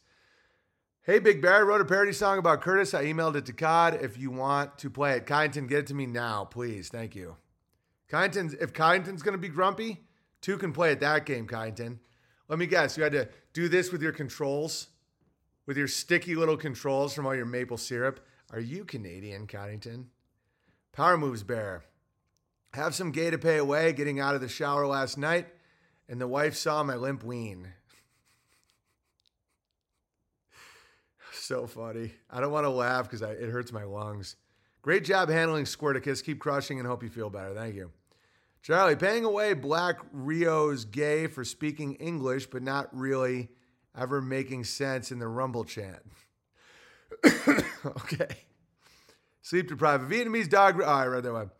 Hey, 1.01 1.17
Big 1.17 1.41
Bear, 1.41 1.55
I 1.55 1.61
wrote 1.61 1.81
a 1.81 1.85
parody 1.85 2.13
song 2.13 2.37
about 2.37 2.61
Curtis. 2.61 2.93
I 2.93 3.05
emailed 3.05 3.35
it 3.35 3.47
to 3.47 3.53
Cod. 3.53 3.97
If 3.99 4.15
you 4.15 4.29
want 4.29 4.77
to 4.77 4.91
play 4.91 5.13
it, 5.13 5.25
Kyneton, 5.25 5.67
get 5.67 5.79
it 5.79 5.87
to 5.87 5.95
me 5.95 6.05
now, 6.05 6.45
please. 6.45 6.89
Thank 6.89 7.15
you. 7.15 7.35
Kyneton, 8.11 8.55
if 8.61 8.71
Kyneton's 8.71 9.23
going 9.23 9.33
to 9.33 9.41
be 9.41 9.49
grumpy, 9.49 10.01
two 10.39 10.57
can 10.59 10.71
play 10.71 10.91
at 10.91 10.99
that 10.99 11.25
game, 11.25 11.47
Kyneton. 11.47 11.97
Let 12.47 12.59
me 12.59 12.67
guess, 12.67 12.95
you 12.95 13.01
had 13.01 13.13
to 13.13 13.27
do 13.53 13.69
this 13.69 13.91
with 13.91 14.03
your 14.03 14.11
controls, 14.11 14.89
with 15.65 15.77
your 15.77 15.87
sticky 15.87 16.35
little 16.35 16.57
controls 16.57 17.15
from 17.15 17.25
all 17.25 17.33
your 17.33 17.47
maple 17.47 17.77
syrup. 17.77 18.19
Are 18.51 18.59
you 18.59 18.85
Canadian, 18.85 19.47
Kyneton? 19.47 20.05
Power 20.93 21.17
moves, 21.17 21.43
Bear. 21.43 21.83
Have 22.73 22.95
some 22.95 23.11
gay 23.11 23.29
to 23.31 23.37
pay 23.37 23.57
away 23.57 23.93
getting 23.93 24.19
out 24.19 24.35
of 24.35 24.41
the 24.41 24.47
shower 24.47 24.87
last 24.87 25.17
night, 25.17 25.47
and 26.07 26.21
the 26.21 26.27
wife 26.27 26.55
saw 26.55 26.83
my 26.83 26.95
limp 26.95 27.23
ween. 27.23 27.67
so 31.33 31.67
funny. 31.67 32.13
I 32.29 32.39
don't 32.41 32.51
want 32.51 32.65
to 32.65 32.69
laugh 32.69 33.09
because 33.09 33.21
it 33.21 33.49
hurts 33.49 33.71
my 33.71 33.83
lungs. 33.83 34.35
Great 34.83 35.03
job 35.03 35.29
handling 35.29 35.65
Squirticus. 35.65 36.23
Keep 36.23 36.39
crushing 36.39 36.77
and 36.79 36.87
hope 36.87 37.03
you 37.03 37.09
feel 37.09 37.29
better. 37.29 37.55
Thank 37.55 37.75
you. 37.75 37.91
Charlie, 38.61 38.95
paying 38.95 39.25
away 39.25 39.53
Black 39.53 39.97
Rio's 40.11 40.85
gay 40.85 41.27
for 41.27 41.43
speaking 41.43 41.95
English, 41.95 42.45
but 42.47 42.61
not 42.61 42.87
really 42.95 43.49
ever 43.97 44.21
making 44.21 44.63
sense 44.63 45.11
in 45.11 45.19
the 45.19 45.27
Rumble 45.27 45.63
chant. 45.63 46.01
okay. 47.85 48.37
Sleep 49.43 49.67
deprived. 49.67 50.09
Vietnamese 50.09 50.49
dog. 50.49 50.81
Oh, 50.81 50.85
I 50.85 51.05
read 51.05 51.23
that 51.23 51.33
one. 51.33 51.51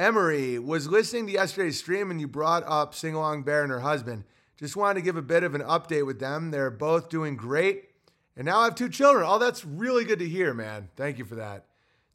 Emery 0.00 0.58
was 0.58 0.88
listening 0.88 1.28
to 1.28 1.32
yesterday's 1.32 1.78
stream 1.78 2.10
and 2.10 2.20
you 2.20 2.26
brought 2.26 2.64
up 2.66 2.92
Sing 2.92 3.14
Along 3.14 3.44
Bear 3.44 3.62
and 3.62 3.70
her 3.70 3.80
husband. 3.80 4.24
Just 4.56 4.74
wanted 4.74 4.94
to 4.94 5.04
give 5.04 5.16
a 5.16 5.22
bit 5.22 5.44
of 5.44 5.54
an 5.54 5.60
update 5.62 6.04
with 6.04 6.18
them. 6.18 6.50
They're 6.50 6.72
both 6.72 7.08
doing 7.08 7.36
great. 7.36 7.90
And 8.36 8.46
now 8.46 8.58
I 8.58 8.64
have 8.64 8.74
two 8.74 8.88
children. 8.88 9.24
Oh, 9.28 9.38
that's 9.38 9.64
really 9.64 10.04
good 10.04 10.18
to 10.18 10.28
hear, 10.28 10.52
man. 10.52 10.88
Thank 10.96 11.18
you 11.18 11.24
for 11.24 11.36
that. 11.36 11.66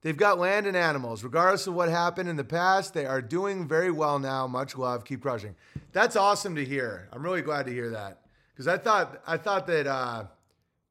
They've 0.01 0.17
got 0.17 0.37
land 0.37 0.67
and 0.67 0.75
animals. 0.75 1.23
Regardless 1.23 1.65
of 1.67 1.75
what 1.75 1.87
happened 1.87 2.27
in 2.27 2.35
the 2.35 2.43
past, 2.43 2.93
they 2.93 3.05
are 3.05 3.21
doing 3.21 3.69
very 3.69 3.91
well 3.91 4.19
now. 4.19 4.47
Much 4.47 4.75
love. 4.75 5.05
Keep 5.05 5.21
crushing. 5.21 5.55
That's 5.93 6.17
awesome 6.17 6.55
to 6.55 6.65
hear. 6.65 7.07
I'm 7.13 7.23
really 7.23 7.41
glad 7.41 7.65
to 7.67 7.71
hear 7.71 7.89
that. 7.91 8.19
Because 8.53 8.67
I 8.67 8.77
thought 8.77 9.21
I 9.25 9.37
thought 9.37 9.65
that 9.67 9.87
uh, 9.87 10.25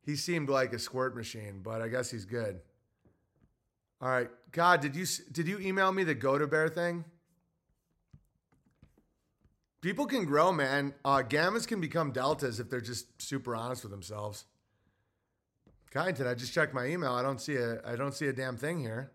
he 0.01 0.17
seemed 0.17 0.49
like 0.49 0.73
a 0.73 0.79
squirt 0.79 1.15
machine, 1.15 1.61
but 1.63 1.83
I 1.83 1.89
guess 1.89 2.11
he's 2.11 2.25
good. 2.25 2.61
All 4.01 4.09
right, 4.09 4.31
God, 4.53 4.81
did 4.81 4.95
you 4.95 5.07
did 5.33 5.49
you 5.49 5.59
email 5.59 5.93
me 5.93 6.05
the 6.05 6.15
go 6.15 6.39
to 6.39 6.47
bear 6.47 6.69
thing? 6.69 7.05
People 9.81 10.07
can 10.07 10.25
grow, 10.25 10.53
man. 10.53 10.95
Uh, 11.05 11.23
gammas 11.29 11.67
can 11.67 11.81
become 11.81 12.13
deltas 12.13 12.59
if 12.59 12.69
they're 12.69 12.81
just 12.81 13.21
super 13.21 13.55
honest 13.55 13.83
with 13.83 13.93
themselves. 13.93 14.45
Kyneton, 15.93 16.27
I 16.27 16.35
just 16.35 16.53
checked 16.53 16.75
my 16.75 16.87
email. 16.87 17.13
I 17.13 17.23
don't 17.23 17.41
see 17.41 17.57
a 17.57 17.81
I 17.85 17.97
don't 17.97 18.15
see 18.15 18.27
a 18.27 18.33
damn 18.33 18.57
thing 18.57 18.81
here. 18.81 19.13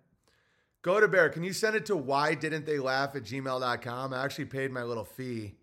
Go 0.81 0.99
to 0.99 1.07
bear. 1.07 1.30
Can 1.30 1.43
you 1.43 1.53
send 1.53 1.77
it 1.77 1.85
to 1.85 1.95
why 1.95 2.35
didn't 2.35 2.65
they 2.65 2.77
laugh 2.77 3.15
at 3.15 3.23
gmail.com? 3.23 4.14
I 4.14 4.23
actually 4.23 4.45
paid 4.45 4.72
my 4.72 4.84
little 4.84 5.05
fee. 5.05 5.55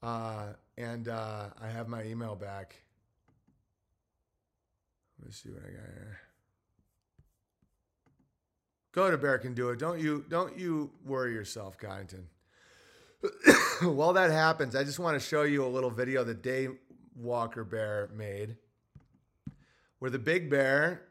Uh, 0.00 0.52
and 0.78 1.08
uh, 1.08 1.46
I 1.60 1.68
have 1.68 1.88
my 1.88 2.04
email 2.04 2.36
back. 2.36 2.76
Let 5.18 5.26
me 5.26 5.32
see 5.32 5.50
what 5.50 5.62
I 5.62 5.70
got 5.70 5.92
here. 5.92 6.20
Go 8.92 9.10
to 9.10 9.16
Bear 9.16 9.38
can 9.38 9.54
do 9.54 9.70
it. 9.70 9.78
Don't 9.78 9.98
you 9.98 10.24
don't 10.28 10.58
you 10.58 10.90
worry 11.04 11.32
yourself, 11.32 11.78
Kyneton. 11.78 12.24
While 13.82 14.12
that 14.14 14.30
happens, 14.30 14.76
I 14.76 14.84
just 14.84 14.98
want 14.98 15.20
to 15.20 15.26
show 15.26 15.42
you 15.42 15.64
a 15.64 15.68
little 15.68 15.90
video 15.90 16.24
that 16.24 16.42
Day 16.42 16.68
Walker 17.16 17.64
Bear 17.64 18.10
made, 18.14 18.56
where 19.98 20.10
the 20.10 20.18
big 20.18 20.50
bear 20.50 21.02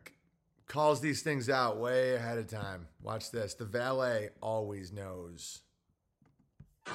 calls 0.67 1.01
these 1.01 1.21
things 1.21 1.49
out 1.49 1.77
way 1.77 2.15
ahead 2.15 2.37
of 2.37 2.47
time. 2.47 2.87
Watch 3.01 3.31
this. 3.31 3.55
The 3.55 3.65
valet 3.65 4.29
always 4.41 4.91
knows. 4.91 5.61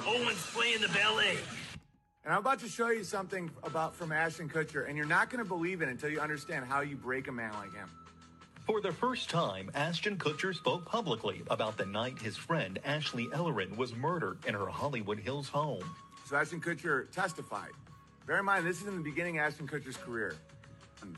Owen's 0.05 0.45
playing 0.51 0.81
the 0.81 0.89
ballet. 0.89 1.37
And 2.23 2.33
I'm 2.33 2.39
about 2.39 2.59
to 2.59 2.67
show 2.67 2.89
you 2.89 3.03
something 3.03 3.49
about 3.63 3.95
from 3.95 4.11
Ashton 4.11 4.49
Kutcher, 4.49 4.87
and 4.87 4.97
you're 4.97 5.05
not 5.05 5.29
going 5.29 5.43
to 5.43 5.47
believe 5.47 5.81
it 5.81 5.89
until 5.89 6.09
you 6.09 6.19
understand 6.19 6.65
how 6.65 6.81
you 6.81 6.97
break 6.97 7.27
a 7.27 7.31
man 7.31 7.53
like 7.53 7.73
him. 7.73 7.89
For 8.67 8.81
the 8.81 8.91
first 8.91 9.29
time, 9.29 9.71
Ashton 9.75 10.17
Kutcher 10.17 10.53
spoke 10.53 10.83
publicly 10.83 11.41
about 11.49 11.77
the 11.77 11.85
night 11.85 12.19
his 12.19 12.35
friend 12.35 12.77
Ashley 12.83 13.29
Ellerin 13.33 13.77
was 13.77 13.95
murdered 13.95 14.39
in 14.45 14.53
her 14.53 14.65
Hollywood 14.65 15.19
Hills 15.19 15.47
home. 15.47 15.89
So 16.25 16.35
Ashton 16.35 16.59
Kutcher 16.59 17.09
testified. 17.11 17.71
Bear 18.25 18.39
in 18.39 18.45
mind, 18.45 18.67
this 18.67 18.81
is 18.81 18.87
in 18.87 18.95
the 18.97 19.01
beginning 19.01 19.39
of 19.39 19.45
Ashton 19.45 19.69
Kutcher's 19.69 19.95
career. 19.95 20.35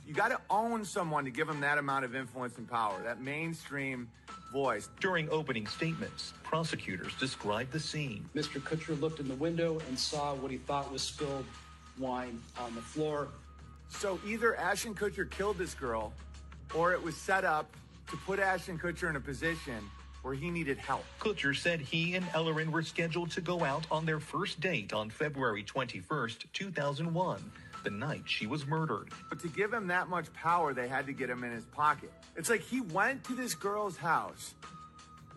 You 0.05 0.13
got 0.13 0.27
to 0.27 0.39
own 0.51 0.85
someone 0.85 1.26
to 1.26 1.31
give 1.31 1.49
him 1.49 1.59
that 1.61 1.80
amount 1.80 2.05
of 2.05 2.15
influence 2.15 2.55
and 2.59 2.69
power, 2.69 3.01
that 3.03 3.19
mainstream 3.19 4.11
voice. 4.53 4.88
During 4.99 5.27
opening 5.31 5.65
statements, 5.65 6.34
prosecutors 6.43 7.15
described 7.15 7.71
the 7.71 7.80
scene. 7.80 8.30
Mr. 8.35 8.61
Kutcher 8.61 8.99
looked 9.01 9.19
in 9.19 9.27
the 9.27 9.34
window 9.35 9.80
and 9.88 9.97
saw 9.97 10.35
what 10.35 10.51
he 10.51 10.57
thought 10.57 10.91
was 10.91 11.01
spilled 11.01 11.45
wine 11.97 12.39
on 12.59 12.76
the 12.76 12.81
floor. 12.81 13.30
So 13.89 14.19
either 14.23 14.55
Ashton 14.55 14.93
Kutcher 14.93 15.27
killed 15.27 15.57
this 15.57 15.73
girl, 15.73 16.13
or 16.76 16.94
it 16.94 17.02
was 17.02 17.16
set 17.16 17.44
up 17.46 17.70
to 18.10 18.18
put 18.18 18.40
Ashton 18.40 18.78
Kutcher 18.78 19.10
in 19.10 19.16
a 19.16 19.20
position 19.20 19.90
where 20.22 20.34
he 20.34 20.50
needed 20.50 20.78
help. 20.78 21.06
Kutcher 21.20 21.56
said 21.56 21.80
he 21.80 22.16
and 22.16 22.26
Ellerin 22.34 22.72
were 22.72 22.84
scheduled 22.84 23.32
to 23.32 23.41
go 23.41 23.64
out 23.64 23.86
on 23.90 24.06
their 24.06 24.20
first 24.20 24.60
date 24.60 24.94
on 24.94 25.10
February 25.10 25.64
21st, 25.64 26.46
2001, 26.52 27.52
the 27.84 27.90
night 27.90 28.24
she 28.26 28.46
was 28.46 28.68
murdered. 28.68 29.10
But 29.30 29.40
to 29.41 29.48
give 29.48 29.74
him 29.74 29.88
that 29.88 30.10
much 30.10 30.32
power, 30.34 30.74
they 30.74 30.88
had 30.88 31.06
to 31.06 31.14
get 31.14 31.30
him 31.30 31.44
in 31.44 31.52
his 31.52 31.66
pocket. 31.66 32.12
It's 32.36 32.50
like 32.50 32.62
he 32.62 32.82
went 32.82 33.24
to 33.26 33.36
this 33.36 33.56
girl's 33.56 33.96
house, 33.96 34.56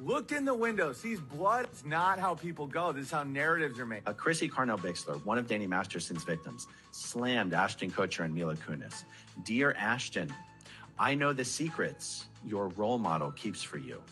looked 0.01 0.33
in 0.33 0.45
the 0.45 0.55
window, 0.55 0.93
sees 0.93 1.21
blood. 1.21 1.67
It's 1.71 1.85
not 1.85 2.19
how 2.19 2.35
people 2.35 2.67
go. 2.67 2.91
This 2.91 3.07
is 3.07 3.11
how 3.13 3.23
narratives 3.23 3.79
are 3.79 3.87
made. 3.87 4.03
Uh, 4.07 4.13
Chrissy 4.13 4.49
Carnell 4.49 4.81
Bixler, 4.81 5.25
one 5.25 5.39
of 5.39 5.47
Danny 5.47 5.69
Masterson's 5.69 6.25
victims, 6.25 6.67
slammed 6.91 7.55
Ashton 7.55 7.91
Kutcher 7.91 8.25
and 8.25 8.35
Mila 8.35 8.57
Kunis. 8.57 9.05
Dear 9.45 9.75
Ashton, 9.79 10.33
I 10.99 11.15
know 11.15 11.33
the 11.33 11.45
secrets 11.45 12.27
your 12.45 12.69
role 12.69 12.99
model 12.99 13.31
keeps 13.33 13.63
for 13.63 13.79
you. 13.79 14.03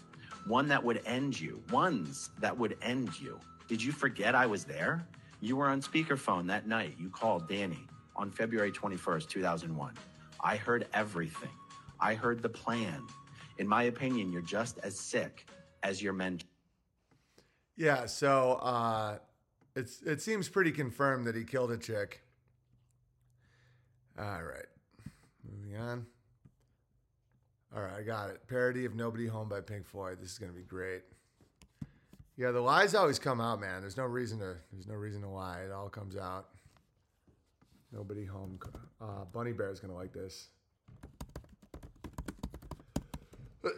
One 0.47 0.69
that 0.69 0.83
would 0.83 1.03
end 1.05 1.39
you, 1.39 1.63
ones 1.71 2.31
that 2.41 2.57
would 2.57 2.77
end 2.83 3.21
you. 3.21 3.39
Did 3.69 3.83
you 3.83 3.93
forget 3.93 4.35
I 4.35 4.47
was 4.47 4.65
there? 4.65 5.07
You 5.41 5.57
were 5.57 5.69
on 5.69 5.81
speakerphone 5.83 6.47
that 6.49 6.67
night. 6.67 6.97
You 6.99 7.09
called 7.09 7.49
Danny 7.49 7.87
on 8.17 8.31
February 8.31 8.73
21st, 8.73 9.29
2001. 9.29 9.95
I 10.43 10.57
heard 10.57 10.87
everything. 10.93 11.51
I 12.01 12.15
heard 12.15 12.43
the 12.43 12.49
plan. 12.49 13.03
In 13.59 13.69
my 13.69 13.85
opinion, 13.85 14.33
you're 14.33 14.43
just 14.43 14.79
as 14.79 14.99
sick 14.99 15.47
as 15.83 16.03
your 16.03 16.13
mentor. 16.13 16.47
Yeah, 17.77 18.07
so 18.07 18.55
uh, 18.63 19.19
it's 19.75 20.03
it 20.03 20.21
seems 20.21 20.49
pretty 20.49 20.73
confirmed 20.73 21.27
that 21.27 21.35
he 21.35 21.45
killed 21.45 21.71
a 21.71 21.79
chick. 21.79 22.23
All 24.19 24.43
right, 24.43 24.67
moving 25.49 25.77
on. 25.79 26.07
All 27.75 27.83
right, 27.83 27.93
I 27.99 28.03
got 28.03 28.31
it. 28.31 28.41
Parody 28.49 28.85
of 28.85 28.97
Nobody 28.97 29.27
Home 29.27 29.49
by 29.49 29.61
Pink 29.61 29.87
Floyd. 29.87 30.19
This 30.21 30.33
is 30.33 30.39
gonna 30.39 30.53
be 30.53 30.63
great. 30.63 31.03
Yeah, 32.37 32.51
the 32.51 32.61
lies 32.61 32.95
always 32.95 33.19
come 33.19 33.41
out, 33.41 33.61
man. 33.61 33.81
There's 33.81 33.97
no 33.97 34.05
reason 34.05 34.39
to. 34.41 34.57
There's 34.73 34.89
no 34.89 34.95
reason 34.95 35.21
to 35.23 35.29
lie. 35.29 35.61
It 35.61 35.71
all 35.71 35.89
comes 35.89 36.17
out. 36.17 36.49
Nobody 37.93 38.25
home. 38.25 38.59
Uh, 39.01 39.25
Bunny 39.33 39.53
Bear 39.53 39.71
is 39.71 39.79
gonna 39.79 39.95
like 39.95 40.13
this. 40.13 40.49
what 43.63 43.71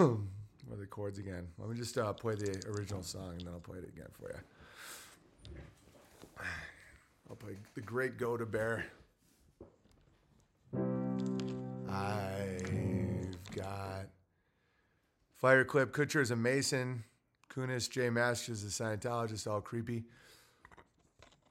are 0.00 0.76
the 0.76 0.86
chords 0.86 1.18
again? 1.18 1.46
Let 1.58 1.70
me 1.70 1.76
just 1.76 1.96
uh, 1.96 2.12
play 2.12 2.34
the 2.34 2.62
original 2.68 3.02
song 3.02 3.32
and 3.32 3.40
then 3.42 3.54
I'll 3.54 3.60
play 3.60 3.78
it 3.78 3.88
again 3.88 4.08
for 4.12 4.30
you. 4.30 4.38
I'll 7.28 7.36
play 7.36 7.52
the 7.74 7.80
Great 7.80 8.18
Go 8.18 8.36
to 8.36 8.44
Bear. 8.44 8.86
I've 11.88 12.89
got 13.50 14.06
Fire 15.36 15.64
Clip. 15.64 15.92
Kutcher 15.92 16.20
is 16.20 16.30
a 16.30 16.36
Mason. 16.36 17.04
Kunis, 17.52 17.90
Jay 17.90 18.10
Masters 18.10 18.62
is 18.62 18.80
a 18.80 18.82
Scientologist, 18.82 19.50
all 19.50 19.60
creepy. 19.60 20.04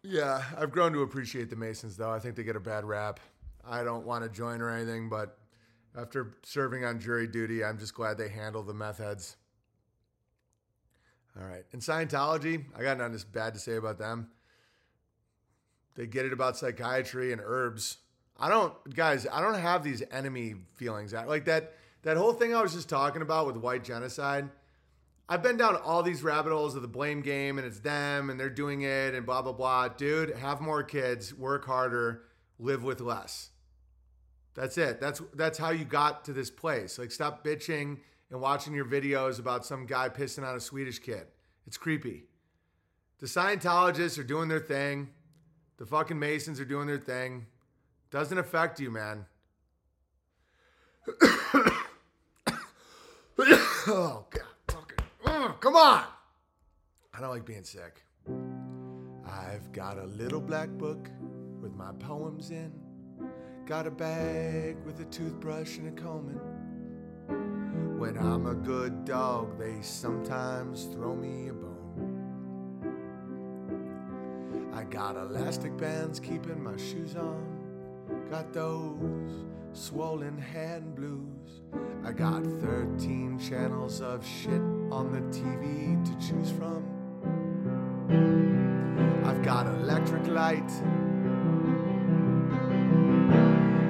Yeah, 0.01 0.41
I've 0.57 0.71
grown 0.71 0.93
to 0.93 1.01
appreciate 1.01 1.49
the 1.49 1.57
Masons, 1.57 1.97
though. 1.97 2.11
I 2.11 2.19
think 2.19 2.35
they 2.35 2.43
get 2.43 2.55
a 2.55 2.61
bad 2.61 2.85
rap. 2.85 3.19
I 3.67 3.83
don't 3.83 4.05
want 4.05 4.23
to 4.23 4.29
join 4.29 4.61
or 4.61 4.69
anything, 4.69 5.09
but 5.09 5.37
after 5.97 6.35
serving 6.43 6.85
on 6.85 6.99
jury 6.99 7.27
duty, 7.27 7.63
I'm 7.63 7.77
just 7.77 7.93
glad 7.93 8.17
they 8.17 8.29
handle 8.29 8.63
the 8.63 8.73
meth 8.73 8.99
heads. 8.99 9.35
All 11.39 11.45
right. 11.45 11.65
In 11.73 11.79
Scientology, 11.79 12.63
I 12.77 12.83
got 12.83 12.97
nothing 12.97 13.19
bad 13.33 13.53
to 13.53 13.59
say 13.59 13.75
about 13.75 13.97
them. 13.97 14.29
They 15.95 16.07
get 16.07 16.25
it 16.25 16.31
about 16.31 16.57
psychiatry 16.57 17.33
and 17.33 17.41
herbs. 17.43 17.97
I 18.39 18.47
don't, 18.47 18.73
guys, 18.95 19.27
I 19.29 19.41
don't 19.41 19.59
have 19.59 19.83
these 19.83 20.01
enemy 20.11 20.55
feelings. 20.75 21.11
Like 21.11 21.45
that, 21.45 21.73
that 22.03 22.17
whole 22.17 22.33
thing 22.33 22.55
I 22.55 22.61
was 22.61 22.73
just 22.73 22.89
talking 22.89 23.21
about 23.21 23.47
with 23.47 23.57
white 23.57 23.83
genocide. 23.83 24.49
I've 25.27 25.43
been 25.43 25.57
down 25.57 25.75
all 25.75 26.01
these 26.01 26.23
rabbit 26.23 26.51
holes 26.51 26.75
of 26.75 26.81
the 26.81 26.87
blame 26.87 27.21
game 27.21 27.57
and 27.57 27.67
it's 27.67 27.79
them 27.79 28.29
and 28.29 28.39
they're 28.39 28.49
doing 28.49 28.81
it 28.81 29.13
and 29.13 29.25
blah, 29.25 29.41
blah, 29.41 29.51
blah. 29.51 29.89
Dude, 29.89 30.35
have 30.37 30.59
more 30.59 30.81
kids, 30.81 31.35
work 31.35 31.65
harder, 31.65 32.23
live 32.57 32.83
with 32.83 32.99
less. 32.99 33.51
That's 34.55 34.77
it. 34.77 34.99
That's 34.99 35.21
that's 35.35 35.57
how 35.57 35.69
you 35.69 35.85
got 35.85 36.25
to 36.25 36.33
this 36.33 36.49
place. 36.49 36.97
Like 36.97 37.11
stop 37.11 37.45
bitching 37.45 37.99
and 38.31 38.41
watching 38.41 38.73
your 38.73 38.85
videos 38.85 39.39
about 39.39 39.65
some 39.65 39.85
guy 39.85 40.09
pissing 40.09 40.45
on 40.45 40.55
a 40.55 40.59
Swedish 40.59 40.99
kid. 40.99 41.27
It's 41.67 41.77
creepy. 41.77 42.23
The 43.19 43.27
Scientologists 43.27 44.17
are 44.17 44.23
doing 44.23 44.49
their 44.49 44.59
thing. 44.59 45.09
The 45.77 45.85
fucking 45.85 46.17
Masons 46.17 46.59
are 46.59 46.65
doing 46.65 46.87
their 46.87 46.97
thing. 46.97 47.45
Doesn't 48.11 48.37
affect 48.37 48.79
you, 48.79 48.89
man. 48.89 49.25
oh 53.89 54.25
god, 54.29 54.43
fucking, 54.67 55.05
oh, 55.25 55.55
come 55.59 55.75
on. 55.75 56.03
I 57.13 57.19
don't 57.19 57.31
like 57.31 57.45
being 57.45 57.63
sick. 57.63 58.03
I've 59.25 59.71
got 59.71 59.97
a 59.97 60.05
little 60.05 60.39
black 60.39 60.69
book 60.69 61.09
with 61.59 61.73
my 61.73 61.91
poems 61.93 62.51
in. 62.51 62.71
Got 63.65 63.87
a 63.87 63.91
bag 63.91 64.77
with 64.85 64.99
a 64.99 65.05
toothbrush 65.05 65.77
and 65.77 65.87
a 65.87 66.01
comb 66.01 66.29
in. 66.29 66.39
When 67.99 68.17
I'm 68.17 68.45
a 68.45 68.55
good 68.55 69.05
dog, 69.05 69.59
they 69.59 69.81
sometimes 69.81 70.85
throw 70.85 71.15
me 71.15 71.49
a 71.49 71.53
bone. 71.53 72.15
I 74.73 74.83
got 74.83 75.15
elastic 75.17 75.75
bands 75.77 76.19
keeping 76.19 76.63
my 76.63 76.77
shoes 76.77 77.15
on. 77.15 77.58
Got 78.29 78.53
those 78.53 79.47
swollen 79.73 80.37
hand 80.37 80.95
blues. 80.95 81.61
I 82.05 82.11
got 82.11 82.43
13 82.43 83.39
channels 83.39 84.01
of 84.01 84.23
shit 84.23 84.61
on 84.91 85.11
the 85.11 85.21
TV 85.35 86.05
to 86.05 86.27
choose 86.27 86.51
from. 86.51 86.85
I've 89.25 89.41
got 89.41 89.65
electric 89.65 90.27
light. 90.27 90.69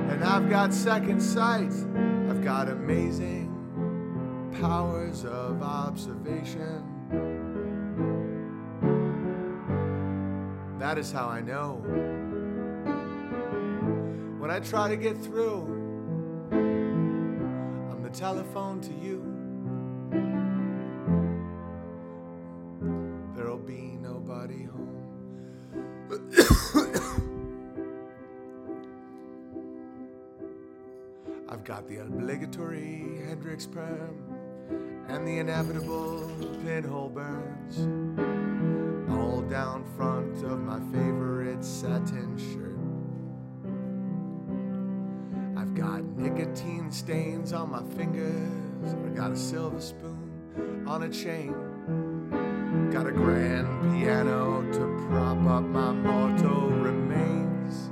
And 0.09 0.23
I've 0.23 0.49
got 0.49 0.73
second 0.73 1.19
sight. 1.19 1.73
I've 2.29 2.41
got 2.41 2.69
amazing 2.69 3.49
powers 4.61 5.25
of 5.25 5.61
observation. 5.61 6.85
That 10.79 10.97
is 10.97 11.11
how 11.11 11.27
I 11.27 11.41
know. 11.41 12.18
When 14.49 14.57
I 14.63 14.65
try 14.65 14.89
to 14.89 14.97
get 14.97 15.15
through 15.15 15.61
I'm 16.51 18.01
the 18.01 18.09
telephone 18.09 18.81
to 18.81 18.91
you, 18.91 19.21
there'll 23.35 23.59
be 23.59 23.95
nobody 24.01 24.63
home. 24.63 25.05
I've 31.47 31.63
got 31.63 31.87
the 31.87 31.97
obligatory 31.97 33.21
Hendrix 33.27 33.67
perm 33.67 34.17
and 35.09 35.27
the 35.27 35.37
inevitable 35.37 36.27
pinhole 36.65 37.09
burns 37.09 37.77
all 39.11 39.41
down 39.41 39.85
front 39.95 40.43
of 40.43 40.59
my 40.61 40.79
favorite 40.91 41.63
satin 41.63 42.35
shirt. 42.35 42.68
Nicotine 46.29 46.91
stains 46.91 47.53
on 47.53 47.71
my 47.71 47.81
fingers. 47.95 48.93
I 48.93 49.09
got 49.09 49.31
a 49.31 49.37
silver 49.37 49.81
spoon 49.81 50.85
on 50.87 51.03
a 51.03 51.09
chain. 51.09 51.53
Got 52.91 53.07
a 53.07 53.11
grand 53.11 53.67
piano 53.91 54.61
to 54.73 55.07
prop 55.07 55.37
up 55.47 55.63
my 55.63 55.91
mortal 55.91 56.69
remains. 56.69 57.89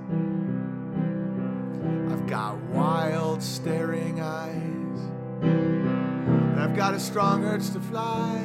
I've 2.12 2.28
got 2.28 2.58
wild 2.66 3.42
staring 3.42 4.22
eyes. 4.22 5.00
And 5.42 6.60
I've 6.60 6.76
got 6.76 6.94
a 6.94 7.00
strong 7.00 7.44
urge 7.44 7.70
to 7.72 7.80
fly. 7.80 8.38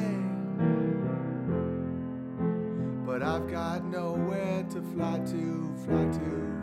But 3.05 3.21
I've 3.21 3.49
got 3.49 3.85
nowhere 3.85 4.63
to 4.71 4.81
fly 4.81 5.19
to, 5.19 5.75
fly 5.85 6.03
to, 6.05 6.17
fly 6.17 6.19
to. 6.19 6.62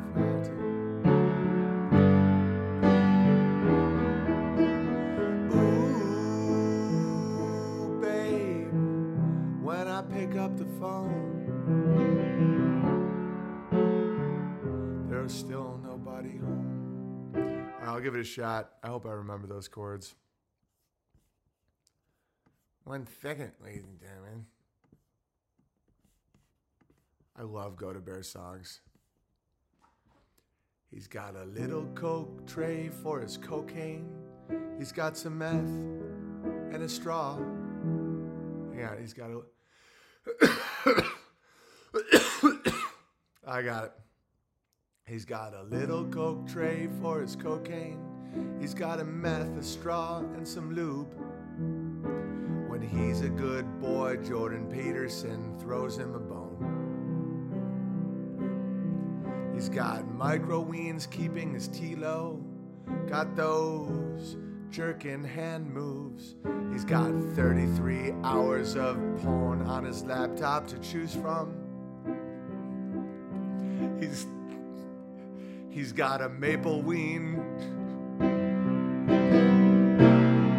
Phone, 10.81 11.37
there's 15.11 15.35
still 15.35 15.79
nobody 15.85 16.39
home. 16.39 17.71
I'll 17.83 18.01
give 18.01 18.15
it 18.15 18.21
a 18.21 18.25
shot. 18.25 18.71
I 18.83 18.89
hope 18.89 19.05
I 19.05 19.11
remember 19.11 19.47
those 19.47 19.69
chords. 19.69 20.15
One 22.85 23.07
second, 23.21 23.53
ladies 23.63 23.85
and 23.85 24.01
gentlemen. 24.01 24.47
I 27.39 27.43
love 27.43 27.77
Go 27.77 27.93
to 27.93 28.01
Bear 28.01 28.23
songs. 28.23 28.81
He's 30.91 31.07
got 31.07 31.37
a 31.37 31.45
little 31.45 31.87
coke 31.95 32.47
tray 32.47 32.89
for 33.03 33.21
his 33.21 33.37
cocaine. 33.37 34.09
He's 34.79 34.93
got 34.93 35.17
some 35.17 35.39
meth 35.39 35.55
and 35.55 36.83
a 36.83 36.89
straw. 36.89 37.39
Yeah, 38.77 38.99
he's 38.99 39.13
got 39.13 39.31
a. 39.31 39.43
I 43.47 43.63
got 43.63 43.85
it. 43.85 43.93
He's 45.07 45.25
got 45.25 45.55
a 45.55 45.63
little 45.63 46.05
coke 46.07 46.47
tray 46.49 46.89
for 47.01 47.21
his 47.21 47.35
cocaine. 47.35 47.99
He's 48.61 48.75
got 48.75 49.01
a 49.01 49.05
meth, 49.05 49.57
a 49.57 49.63
straw, 49.63 50.19
and 50.19 50.47
some 50.47 50.75
lube. 50.75 51.13
When 52.71 52.81
he's 52.81 53.23
a 53.23 53.29
good 53.29 53.81
boy, 53.81 54.19
Jordan 54.19 54.67
Peterson 54.71 55.59
throws 55.59 55.97
him 55.99 56.15
a 56.15 56.21
bone. 56.21 56.79
He's 59.55 59.69
got 59.69 60.09
micro 60.15 60.65
weens 60.65 61.11
keeping 61.11 61.53
his 61.55 61.67
T 61.69 61.97
low. 61.97 62.45
Got 63.09 63.35
those 63.37 64.37
jerking 64.71 65.25
hand 65.25 65.69
moves. 65.73 66.37
He's 66.73 66.85
got 66.85 67.11
33 67.35 68.13
hours 68.23 68.77
of 68.77 68.97
porn 69.23 69.63
on 69.63 69.85
his 69.85 70.05
laptop 70.05 70.69
to 70.69 70.79
choose 70.79 71.15
from. 71.15 71.57
He's 73.99 74.27
he's 75.71 75.93
got 75.93 76.23
a 76.23 76.29
maple 76.29 76.83
ween. 76.83 77.43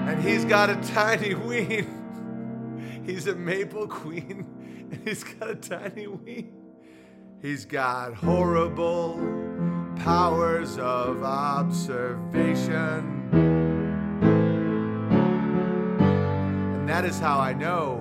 And 0.09 0.21
he's 0.21 0.43
got 0.45 0.69
a 0.69 0.75
tiny 0.93 1.33
ween. 1.33 1.97
He's 3.05 3.27
a 3.27 3.35
maple 3.35 3.87
queen. 3.87 4.45
And 4.91 5.07
he's 5.07 5.23
got 5.23 5.49
a 5.49 5.55
tiny 5.55 6.07
ween. 6.07 6.53
He's 7.41 7.63
got 7.65 8.13
horrible 8.13 9.15
powers 9.95 10.77
of 10.77 11.23
observation. 11.23 13.20
That 17.01 17.09
is 17.09 17.19
how 17.19 17.39
I 17.39 17.51
know. 17.53 17.95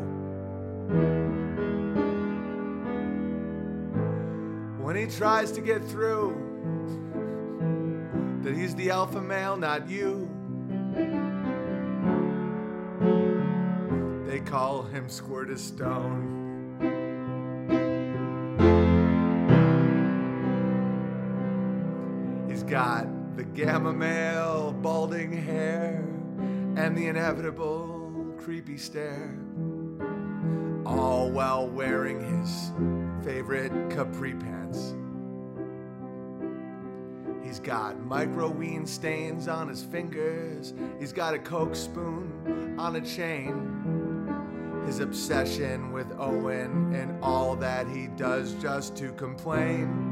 When 4.79 4.95
he 4.95 5.07
tries 5.07 5.51
to 5.53 5.63
get 5.63 5.83
through, 5.83 6.37
that 8.43 8.55
he's 8.55 8.75
the 8.75 8.91
alpha 8.91 9.23
male, 9.23 9.57
not 9.57 9.89
you. 9.89 10.29
They 14.27 14.41
call 14.41 14.83
him 14.83 15.09
Squirt 15.09 15.59
Stone. 15.59 16.37
He's 22.51 22.65
got 22.65 23.07
the 23.35 23.45
gamma 23.45 23.95
male 23.95 24.73
balding 24.83 25.33
hair 25.33 26.05
and 26.77 26.95
the 26.99 27.07
inevitable 27.07 28.00
creepy 28.41 28.79
stare. 28.79 29.39
All 30.87 31.31
while 31.31 31.69
wearing 31.69 32.21
his 32.41 32.73
favorite 33.23 33.71
capri 33.91 34.33
pants. 34.33 34.95
He's 37.45 37.61
got 37.61 37.99
microween 37.99 38.89
stains 38.89 39.47
on 39.47 39.69
his 39.69 39.83
fingers. 39.83 40.73
He's 40.99 41.13
got 41.13 41.35
a 41.35 41.39
coke 41.39 41.77
spoon 41.77 42.77
on 42.79 42.97
a 42.97 43.03
chain. 43.03 44.83
His 44.87 45.01
obsession 45.01 45.93
with 45.93 46.11
Owen 46.19 46.95
and 46.95 47.23
all 47.23 47.57
that 47.57 47.87
he 47.89 48.07
does 48.07 48.55
just 48.55 48.97
to 48.97 49.13
complain. 49.13 50.07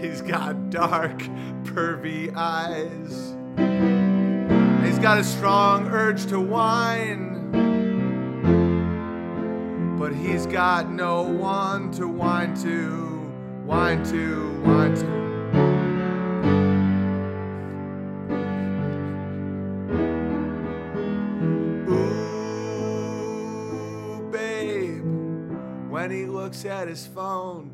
He's 0.00 0.20
got 0.20 0.70
dark, 0.70 1.20
pervy 1.62 2.34
eyes. 2.34 4.01
He's 5.02 5.08
got 5.08 5.18
a 5.18 5.24
strong 5.24 5.88
urge 5.88 6.26
to 6.26 6.38
whine. 6.38 7.50
But 9.98 10.14
he's 10.14 10.46
got 10.46 10.92
no 10.92 11.22
one 11.22 11.90
to 11.94 12.06
whine 12.06 12.54
to, 12.62 13.28
whine 13.66 14.04
to, 14.04 14.60
whine 14.62 14.94
to. 14.94 15.06
Ooh, 24.12 24.30
babe, 24.30 25.02
when 25.90 26.12
he 26.12 26.26
looks 26.26 26.64
at 26.64 26.86
his 26.86 27.08
phone, 27.08 27.72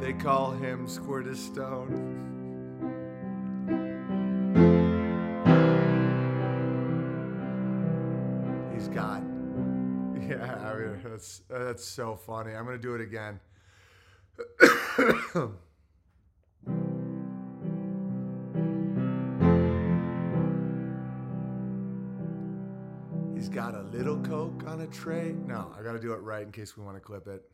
they 0.00 0.12
call 0.12 0.50
him 0.50 0.88
Squirtus 0.88 1.54
yeah, 10.80 10.86
I 10.86 10.92
mean, 10.92 11.00
that's 11.04 11.42
that's 11.48 11.84
so 11.84 12.16
funny. 12.16 12.54
I'm 12.54 12.64
gonna 12.64 12.78
do 12.78 12.94
it 12.94 13.00
again. 13.00 13.40
He's 23.34 23.48
got 23.48 23.74
a 23.74 23.82
little 23.92 24.18
coke 24.18 24.64
on 24.66 24.80
a 24.80 24.86
tray. 24.86 25.34
No, 25.46 25.72
I 25.78 25.82
gotta 25.82 26.00
do 26.00 26.12
it 26.12 26.20
right 26.22 26.42
in 26.42 26.52
case 26.52 26.76
we 26.76 26.84
want 26.84 26.96
to 26.96 27.00
clip 27.00 27.26
it. 27.28 27.44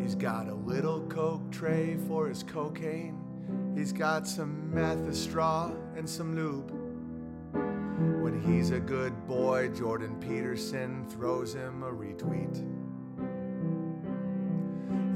He's 0.00 0.14
got 0.14 0.48
a 0.48 0.54
little 0.54 1.00
coke 1.08 1.50
tray 1.50 1.96
for 2.08 2.28
his 2.28 2.42
cocaine. 2.42 3.21
He's 3.74 3.92
got 3.92 4.26
some 4.26 4.72
meth, 4.74 5.06
a 5.08 5.14
straw, 5.14 5.72
and 5.96 6.08
some 6.08 6.36
lube. 6.36 6.70
When 8.22 8.40
he's 8.40 8.70
a 8.70 8.80
good 8.80 9.26
boy, 9.26 9.68
Jordan 9.68 10.16
Peterson 10.20 11.06
throws 11.08 11.54
him 11.54 11.82
a 11.82 11.90
retweet. 11.90 12.56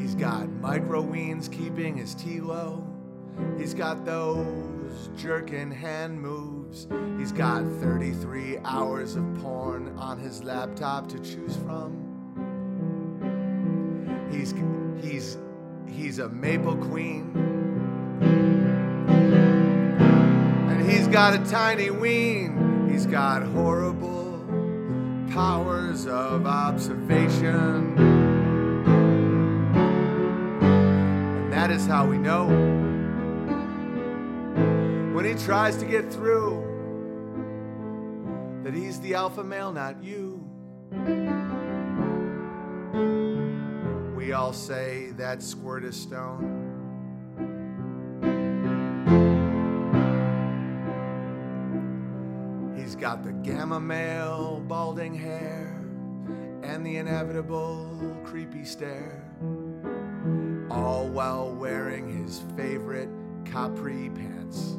He's 0.01 0.15
got 0.15 0.47
microweens 0.47 1.51
keeping 1.51 1.97
his 1.97 2.15
tea 2.15 2.41
low. 2.41 2.87
He's 3.59 3.75
got 3.75 4.05
those 4.05 5.11
jerkin 5.17 5.71
hand 5.71 6.21
moves. 6.21 6.87
He's 7.19 7.33
got 7.33 7.63
33 7.81 8.59
hours 8.65 9.17
of 9.17 9.25
porn 9.43 9.97
on 9.99 10.19
his 10.19 10.43
laptop 10.43 11.09
to 11.09 11.19
choose 11.19 11.57
from. 11.57 12.03
He's 14.31 14.55
he's 15.03 15.39
he's 15.89 16.19
a 16.19 16.29
maple 16.29 16.77
queen. 16.77 17.76
And 20.71 20.91
he's 20.91 21.07
got 21.09 21.35
a 21.35 21.45
tiny 21.51 21.91
ween. 21.91 22.89
He's 22.91 23.07
got 23.07 23.43
horrible 23.43 24.45
powers 25.31 26.07
of 26.07 26.47
observation. 26.47 27.99
And 30.63 31.53
that 31.53 31.71
is 31.71 31.87
how 31.87 32.07
we 32.07 32.19
know 32.19 32.47
when 35.15 35.25
he 35.25 35.35
tries 35.35 35.77
to 35.77 35.85
get 35.85 36.13
through 36.13 36.65
that 38.67 38.75
he's 38.75 38.99
the 39.01 39.15
alpha 39.15 39.45
male, 39.45 39.73
not 39.73 40.03
you. 40.03 40.43
We 44.17 44.33
all 44.33 44.53
say 44.53 45.13
that 45.13 45.41
squirt 45.41 45.85
is 45.85 45.95
stone. 45.95 46.66
Got 53.07 53.23
the 53.23 53.31
gamma 53.49 53.79
male 53.79 54.61
balding 54.67 55.15
hair 55.15 55.81
and 56.65 56.85
the 56.85 56.97
inevitable 56.97 57.89
creepy 58.25 58.65
stare, 58.65 59.23
all 60.73 61.07
while 61.07 61.55
wearing 61.55 62.25
his 62.25 62.43
favorite 62.57 63.09
capri 63.45 64.11
pants. 64.11 64.77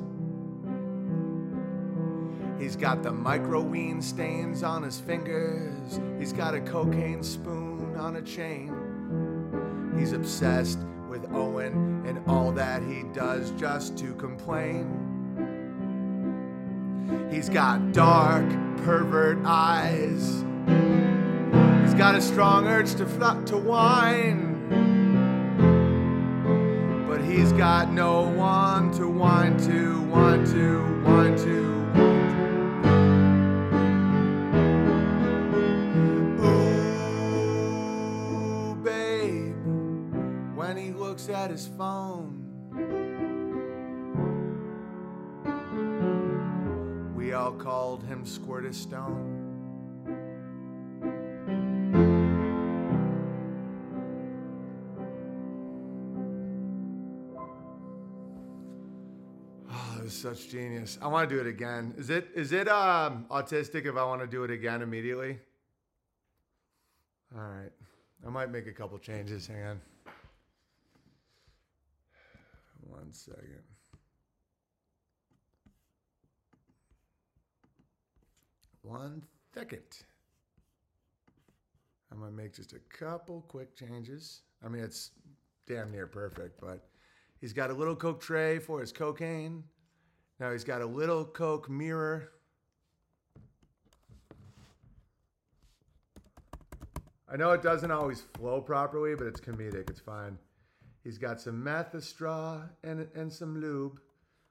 He's 2.62 2.76
got 2.76 3.02
the 3.02 3.14
microween 3.14 4.04
stains 4.04 4.62
on 4.62 4.84
his 4.84 4.99
fingers. 4.99 6.02
He's 6.20 6.34
got 6.34 6.54
a 6.54 6.60
cocaine 6.60 7.24
spoon 7.24 7.95
on 7.95 8.18
a 8.18 8.22
chain. 8.22 9.94
He's 9.98 10.12
obsessed 10.12 10.80
with 11.10 11.26
Owen 11.32 12.04
and 12.06 12.22
all 12.28 12.52
that 12.52 12.84
he 12.84 13.04
does 13.14 13.52
just 13.52 13.98
to 13.99 14.14
complain. 14.16 15.06
He's 17.31 17.49
got 17.49 17.91
dark, 17.93 18.49
pervert 18.77 19.39
eyes. 19.45 20.43
He's 21.84 21.93
got 21.93 22.15
a 22.15 22.21
strong 22.21 22.67
urge 22.67 22.95
to 22.95 23.05
fl- 23.05 23.43
to 23.45 23.57
whine. 23.57 24.45
But 27.07 27.21
he's 27.23 27.51
got 27.53 27.91
no 27.91 28.21
one 28.29 28.91
to 28.93 29.07
whine 29.07 29.57
to, 29.65 30.01
whine 30.03 30.45
to, 30.45 30.81
whine 31.03 31.35
to. 31.38 31.77
Ooh, 37.07 38.75
babe, 38.84 39.55
when 40.55 40.77
he 40.77 40.91
looks 40.91 41.29
at 41.29 41.51
his 41.51 41.67
phone. 41.67 42.47
Called 47.57 48.03
him 48.03 48.23
Squirtus 48.25 48.75
Stone. 48.75 49.43
Oh, 59.69 59.99
was 60.03 60.13
such 60.13 60.49
genius. 60.49 60.97
I 61.01 61.07
want 61.07 61.29
to 61.29 61.35
do 61.35 61.41
it 61.41 61.47
again. 61.47 61.93
Is 61.97 62.09
it 62.09 62.29
is 62.35 62.51
it 62.51 62.67
um 62.67 63.25
autistic 63.29 63.85
if 63.85 63.95
I 63.95 64.03
want 64.03 64.21
to 64.21 64.27
do 64.27 64.43
it 64.43 64.51
again 64.51 64.81
immediately? 64.81 65.39
All 67.35 67.41
right. 67.41 67.71
I 68.25 68.29
might 68.29 68.51
make 68.51 68.67
a 68.67 68.71
couple 68.71 68.97
changes. 68.97 69.47
Hang 69.47 69.63
on. 69.63 69.81
One 72.88 73.13
second. 73.13 73.63
One 78.88 79.22
second. 79.53 79.81
I'm 82.09 82.19
gonna 82.19 82.31
make 82.31 82.53
just 82.53 82.72
a 82.72 82.80
couple 82.80 83.43
quick 83.49 83.76
changes. 83.76 84.43
I 84.64 84.69
mean, 84.69 84.81
it's 84.81 85.11
damn 85.68 85.91
near 85.91 86.07
perfect, 86.07 86.61
but 86.61 86.88
he's 87.41 87.51
got 87.51 87.69
a 87.69 87.73
little 87.73 87.97
Coke 87.97 88.22
tray 88.22 88.59
for 88.59 88.80
his 88.80 88.93
cocaine. 88.93 89.65
Now 90.39 90.53
he's 90.53 90.64
got 90.64 90.81
a 90.81 90.85
little 90.85 91.26
Coke 91.26 91.69
mirror. 91.69 92.30
I 97.30 97.35
know 97.35 97.51
it 97.51 97.61
doesn't 97.61 97.91
always 97.91 98.22
flow 98.38 98.61
properly, 98.61 99.15
but 99.15 99.27
it's 99.27 99.41
comedic. 99.41 99.89
It's 99.89 99.99
fine. 99.99 100.38
He's 101.03 101.18
got 101.18 101.41
some 101.41 101.61
meth, 101.61 101.93
a 101.93 102.01
straw, 102.01 102.61
and, 102.85 103.05
and 103.15 103.31
some 103.31 103.59
lube. 103.59 103.99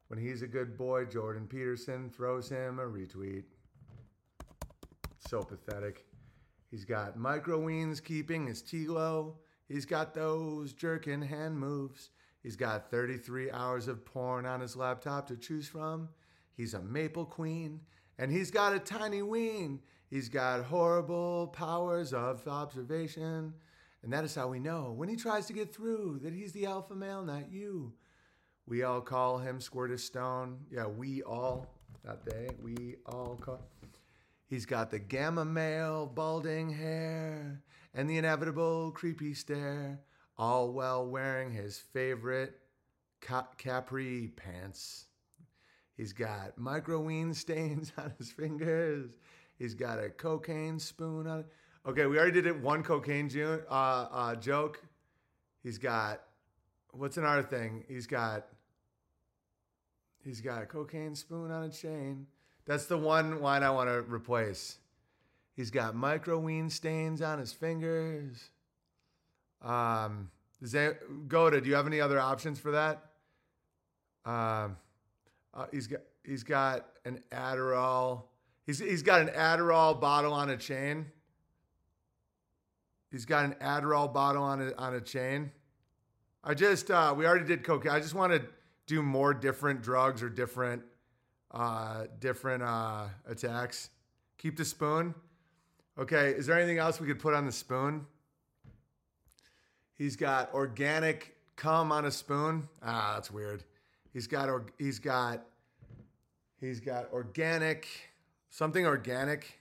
When 0.09 0.21
he's 0.21 0.43
a 0.43 0.47
good 0.47 0.77
boy, 0.77 1.07
Jordan 1.07 1.47
Peterson 1.47 2.11
throws 2.11 2.51
him 2.51 2.79
a 2.79 2.85
retweet. 2.85 3.45
So 5.29 5.43
pathetic. 5.43 6.05
He's 6.71 6.85
got 6.85 7.19
microweens 7.19 8.03
keeping 8.03 8.47
his 8.47 8.63
tea 8.63 8.87
low. 8.87 9.39
He's 9.69 9.85
got 9.85 10.15
those 10.15 10.73
jerkin 10.73 11.21
hand 11.21 11.59
moves. 11.59 12.11
He's 12.43 12.55
got 12.55 12.91
33 12.93 13.51
hours 13.51 13.89
of 13.89 14.05
porn 14.05 14.47
on 14.47 14.61
his 14.61 14.77
laptop 14.77 15.27
to 15.29 15.37
choose 15.37 15.67
from. 15.67 16.09
He's 16.57 16.75
a 16.75 16.83
maple 16.83 17.25
queen. 17.25 17.81
And 18.19 18.31
he's 18.31 18.53
got 18.53 18.73
a 18.73 18.79
tiny 18.79 19.23
ween. 19.23 19.81
He's 20.09 20.29
got 20.29 20.65
horrible 20.65 21.49
powers 21.49 22.13
of 22.13 22.47
observation. 22.47 23.53
And 24.05 24.13
that 24.13 24.23
is 24.23 24.35
how 24.35 24.47
we 24.47 24.61
know 24.61 24.93
when 24.93 25.09
he 25.09 25.17
tries 25.17 25.47
to 25.47 25.53
get 25.53 25.75
through 25.75 26.21
that 26.23 26.33
he's 26.33 26.53
the 26.53 26.67
alpha 26.67 26.95
male, 26.95 27.25
not 27.25 27.51
you. 27.51 27.93
We 28.67 28.85
all 28.85 29.01
call 29.01 29.39
him 29.39 29.59
Squirtus 29.59 30.01
Stone. 30.01 30.59
Yeah, 30.71 30.87
we 30.87 31.23
all, 31.23 31.67
not 32.05 32.25
they, 32.25 32.49
we 32.63 32.97
all 33.07 33.37
call. 33.41 33.69
He's 34.47 34.67
got 34.67 34.91
the 34.91 34.99
gamma 34.99 35.45
male 35.45 36.07
balding 36.07 36.71
hair 36.71 37.63
and 37.93 38.09
the 38.09 38.19
inevitable 38.19 38.93
creepy 38.93 39.35
stare, 39.35 40.01
all 40.39 40.73
while 40.73 41.07
wearing 41.07 41.51
his 41.51 41.79
favorite 41.79 42.55
ca- 43.21 43.49
capri 43.59 44.29
pants. 44.37 45.07
He's 45.97 46.13
got 46.13 46.59
microween 46.59 47.35
stains 47.35 47.93
on 47.99 48.13
his 48.19 48.31
fingers. 48.31 49.17
He's 49.59 49.75
got 49.75 49.99
a 49.99 50.11
cocaine 50.11 50.79
spoon 50.79 51.27
on 51.27 51.41
it. 51.41 51.47
Okay, 51.87 52.07
we 52.07 52.19
already 52.19 52.33
did 52.33 52.47
it. 52.47 52.61
One 52.61 52.83
cocaine 52.83 53.29
ju- 53.29 53.63
uh, 53.71 54.09
uh, 54.11 54.35
joke. 54.37 54.83
He's 55.63 55.79
got 55.79 56.23
what's 56.91 57.17
another 57.17 57.43
thing? 57.43 57.85
He's 57.89 58.07
got 58.07 58.47
he's 60.23 60.41
got 60.41 60.63
a 60.63 60.67
cocaine 60.67 61.15
spoon 61.15 61.51
on 61.51 61.65
a 61.65 61.71
chain. 61.71 62.27
That's 62.67 62.87
the 62.87 62.99
one 62.99 63.41
wine 63.41 63.63
I 63.63 63.71
want 63.71 63.89
to 63.89 64.03
replace. 64.03 64.79
He's 65.55 65.71
got 65.71 65.95
microween 65.95 66.71
stains 66.71 67.23
on 67.23 67.39
his 67.39 67.53
fingers. 67.53 68.51
Um, 69.63 70.31
does 70.61 70.73
that 70.73 71.29
Goda? 71.29 71.61
Do 71.61 71.69
you 71.69 71.77
have 71.77 71.87
any 71.87 72.01
other 72.01 72.19
options 72.19 72.59
for 72.59 72.73
that? 72.73 73.05
Um, 74.25 74.77
uh, 75.55 75.67
he's 75.73 75.87
got 75.87 76.01
he's 76.25 76.43
got 76.43 76.87
an 77.05 77.23
Adderall. 77.31 78.25
He's 78.67 78.81
he's 78.81 79.03
got 79.03 79.21
an 79.21 79.29
Adderall 79.29 79.99
bottle 79.99 80.33
on 80.33 80.51
a 80.51 80.57
chain. 80.57 81.07
He's 83.11 83.25
got 83.25 83.45
an 83.45 83.55
Adderall 83.63 84.13
bottle 84.13 84.43
on 84.43 84.61
a 84.61 84.75
on 84.77 84.95
a 84.95 85.01
chain. 85.01 85.53
I 86.43 86.55
just 86.55 86.91
uh, 86.91 87.15
we 87.17 87.27
already 87.27 87.47
did 87.47 87.65
cocaine. 87.65 87.93
I 87.93 88.01
just 88.01 88.15
want 88.15 88.33
to 88.33 88.43
do 88.87 89.03
more 89.03 89.33
different 89.33 89.83
drugs 89.83 90.23
or 90.23 90.29
different 90.29 90.83
uh, 91.57 92.05
different 92.21 92.63
uh, 92.63 93.07
attacks. 93.27 93.91
Keep 94.39 94.57
the 94.57 94.65
spoon. 94.65 95.15
Okay, 95.99 96.31
is 96.31 96.47
there 96.47 96.59
anything 96.59 96.79
else 96.79 97.01
we 97.01 97.07
could 97.07 97.19
put 97.19 97.33
on 97.33 97.47
the 97.47 97.53
spoon? 97.53 98.07
He's 99.97 100.17
got 100.17 100.53
organic 100.53 101.35
cum 101.57 101.91
on 101.91 102.05
a 102.05 102.11
spoon. 102.11 102.69
Ah, 102.83 103.13
that's 103.15 103.31
weird. 103.31 103.65
He's 104.13 104.27
got 104.27 104.51
or, 104.51 104.67
he's 104.79 104.99
got 104.99 105.43
he's 106.61 106.81
got 106.81 107.11
organic 107.13 107.89
something 108.51 108.87
organic. 108.87 109.59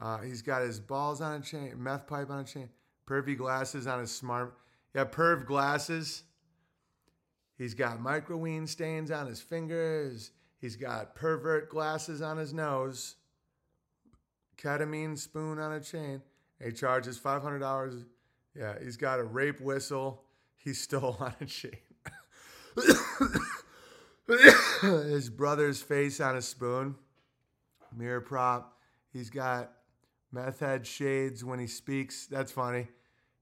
Uh, 0.00 0.18
he's 0.18 0.42
got 0.42 0.62
his 0.62 0.80
balls 0.80 1.20
on 1.20 1.40
a 1.40 1.44
chain, 1.44 1.72
meth 1.76 2.06
pipe 2.06 2.30
on 2.30 2.40
a 2.40 2.44
chain, 2.44 2.68
pervy 3.06 3.36
glasses 3.36 3.86
on 3.86 4.00
his 4.00 4.10
smart. 4.10 4.56
Yeah, 4.94 5.04
perv 5.04 5.46
glasses. 5.46 6.22
He's 7.60 7.74
got 7.74 7.98
microween 7.98 8.66
stains 8.66 9.10
on 9.10 9.26
his 9.26 9.42
fingers. 9.42 10.30
He's 10.62 10.76
got 10.76 11.14
pervert 11.14 11.68
glasses 11.68 12.22
on 12.22 12.38
his 12.38 12.54
nose. 12.54 13.16
Ketamine 14.56 15.18
spoon 15.18 15.58
on 15.58 15.72
a 15.72 15.80
chain. 15.80 16.22
He 16.58 16.72
charges 16.72 17.18
five 17.18 17.42
hundred 17.42 17.58
dollars. 17.58 18.06
Yeah, 18.56 18.76
he's 18.82 18.96
got 18.96 19.20
a 19.20 19.24
rape 19.24 19.60
whistle. 19.60 20.22
He 20.56 20.72
stole 20.72 21.16
on 21.20 21.34
a 21.38 21.44
chain. 21.44 21.76
his 24.80 25.28
brother's 25.28 25.82
face 25.82 26.18
on 26.18 26.36
a 26.36 26.42
spoon. 26.42 26.94
Mirror 27.94 28.22
prop. 28.22 28.78
He's 29.12 29.28
got 29.28 29.70
meth 30.32 30.60
head 30.60 30.86
shades 30.86 31.44
when 31.44 31.58
he 31.58 31.66
speaks. 31.66 32.26
That's 32.26 32.52
funny. 32.52 32.88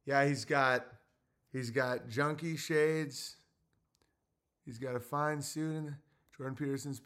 Yeah, 0.07 0.27
he's 0.27 0.45
got 0.45 0.87
he's 1.53 1.71
got 1.71 2.09
junkie 2.09 2.57
shades. 2.57 3.37
He's 4.69 4.77
got 4.77 4.95
a 4.95 5.01
fine 5.01 5.41
suit 5.41 5.77
in 5.77 5.97
Jordan 6.37 6.55
Peterson's. 6.55 7.01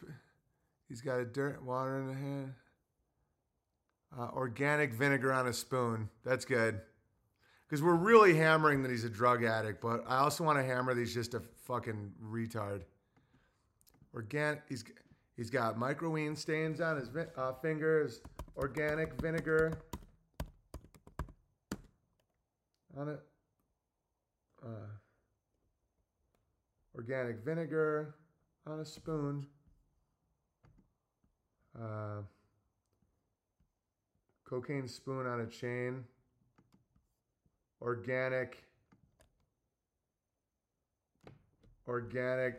He's 0.89 0.99
got 0.99 1.21
a 1.21 1.23
dirt 1.23 1.63
water 1.63 1.97
in 1.97 2.07
the 2.07 2.13
hand. 2.13 2.53
Uh, 4.19 4.27
organic 4.33 4.91
vinegar 4.91 5.31
on 5.31 5.47
a 5.47 5.53
spoon. 5.53 6.09
That's 6.25 6.43
good. 6.43 6.81
Because 7.65 7.81
we're 7.81 7.95
really 7.95 8.35
hammering 8.35 8.83
that 8.83 8.91
he's 8.91 9.05
a 9.05 9.09
drug 9.09 9.45
addict, 9.45 9.79
but 9.79 10.03
I 10.05 10.17
also 10.17 10.43
want 10.43 10.59
to 10.59 10.63
hammer 10.65 10.93
that 10.93 10.99
he's 10.99 11.13
just 11.13 11.35
a 11.35 11.39
fucking 11.63 12.11
retard. 12.21 12.81
Organic. 14.13 14.63
He's 14.67 14.83
he's 15.37 15.49
got 15.49 15.79
microween 15.79 16.37
stains 16.37 16.81
on 16.81 16.97
his 16.97 17.09
uh, 17.37 17.53
fingers. 17.61 18.19
Organic 18.57 19.21
vinegar 19.21 19.71
on 22.97 23.07
it. 23.07 23.21
Uh, 24.61 24.69
organic 26.95 27.43
vinegar 27.43 28.15
on 28.67 28.79
a 28.79 28.85
spoon. 28.85 29.45
Uh, 31.79 32.21
cocaine 34.45 34.87
spoon 34.87 35.25
on 35.25 35.41
a 35.41 35.47
chain. 35.47 36.03
Organic. 37.81 38.63
Organic. 41.87 42.55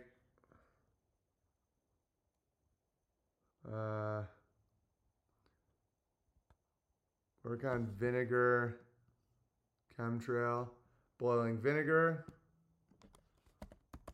Uh, 3.67 4.23
work 7.45 7.65
on 7.65 7.89
vinegar. 7.99 8.81
Chemtrail. 9.99 10.69
Boiling 11.19 11.57
vinegar. 11.57 12.27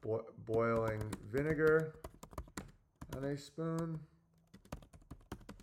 Bo- 0.03 0.27
boiling 0.47 1.03
vinegar 1.31 1.95
on 3.17 3.25
a 3.25 3.37
spoon 3.37 3.99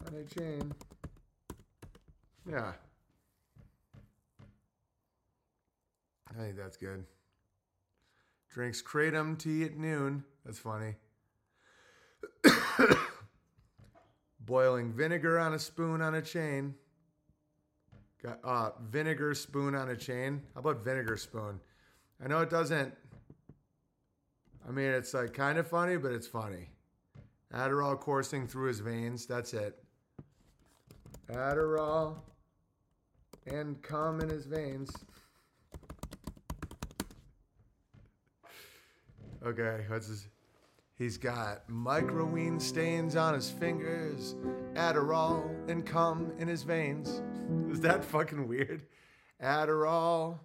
on 0.06 0.14
a 0.16 0.24
chain. 0.24 0.72
Yeah. 2.50 2.74
I 6.30 6.42
think 6.42 6.56
that's 6.56 6.78
good. 6.78 7.04
Drinks 8.50 8.82
kratom 8.82 9.38
tea 9.38 9.64
at 9.64 9.78
noon. 9.78 10.24
That's 10.46 10.60
funny. 10.60 10.96
Boiling 14.40 14.94
vinegar 14.94 15.40
on 15.40 15.54
a 15.54 15.60
spoon 15.60 16.02
on 16.02 16.16
a 16.16 16.22
chain. 16.22 16.76
Got 18.24 18.40
uh, 18.44 18.72
vinegar 18.90 19.34
spoon 19.36 19.76
on 19.76 19.90
a 19.90 19.96
chain. 19.96 20.42
How 20.54 20.62
about 20.62 20.84
vinegar 20.84 21.18
spoon? 21.18 21.60
I 22.24 22.28
know 22.28 22.40
it 22.40 22.50
doesn't. 22.50 22.94
I 24.68 24.72
mean, 24.72 24.88
it's 24.88 25.14
like 25.14 25.34
kind 25.34 25.58
of 25.58 25.68
funny, 25.68 25.98
but 25.98 26.12
it's 26.12 26.28
funny. 26.28 26.70
Adderall 27.54 27.98
coursing 27.98 28.48
through 28.48 28.68
his 28.68 28.80
veins. 28.80 29.26
That's 29.26 29.54
it. 29.54 29.82
Adderall 31.32 32.18
and 33.46 33.82
cum 33.82 34.20
in 34.20 34.30
his 34.30 34.46
veins. 34.46 34.92
Okay, 39.46 39.86
what's 39.88 40.08
his? 40.08 40.28
He's 40.98 41.18
got 41.18 41.68
microween 41.70 42.60
stains 42.60 43.16
on 43.16 43.36
his 43.36 43.50
fingers, 43.50 44.36
Adderall 44.74 45.70
and 45.70 45.86
cum 45.86 46.32
in 46.40 46.48
his 46.48 46.64
veins. 46.64 47.22
Is 47.70 47.80
that 47.82 48.04
fucking 48.04 48.48
weird? 48.48 48.82
Adderall 49.42 50.40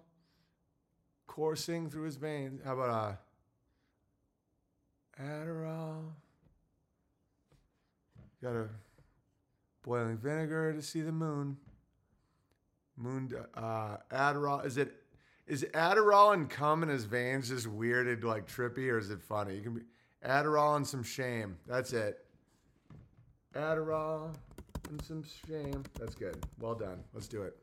coursing 1.27 1.89
through 1.89 2.03
his 2.03 2.17
veins. 2.17 2.61
How 2.63 2.73
about 2.73 2.89
uh 2.89 3.15
Adderall? 5.21 6.03
Got 8.41 8.55
a 8.55 8.67
boiling 9.83 10.17
vinegar 10.17 10.73
to 10.73 10.81
see 10.81 11.01
the 11.01 11.11
moon. 11.11 11.57
Moon 12.97 13.31
uh 13.55 13.97
Adderall. 14.11 14.65
Is 14.65 14.77
it 14.77 14.93
is 15.47 15.63
Adderall 15.73 16.33
and 16.33 16.49
cum 16.49 16.83
in 16.83 16.89
his 16.89 17.05
veins 17.05 17.49
just 17.49 17.67
weird 17.67 18.07
and 18.07 18.23
like 18.23 18.47
trippy, 18.47 18.91
or 18.91 18.97
is 18.97 19.09
it 19.09 19.21
funny? 19.21 19.55
You 19.55 19.61
can 19.61 19.73
be 19.75 19.81
Adderall 20.25 20.75
and 20.75 20.85
some 20.85 21.03
shame. 21.03 21.57
That's 21.67 21.93
it. 21.93 22.25
Adderall 23.55 24.33
and 24.89 25.01
some 25.01 25.23
shame. 25.47 25.83
That's 25.99 26.15
good. 26.15 26.37
Well 26.59 26.75
done. 26.75 27.03
Let's 27.13 27.27
do 27.27 27.43
it. 27.43 27.55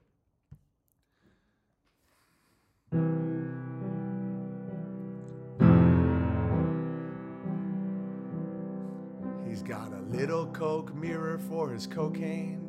Little 10.20 10.46
Coke 10.48 10.94
mirror 10.94 11.38
for 11.38 11.70
his 11.70 11.86
cocaine. 11.86 12.60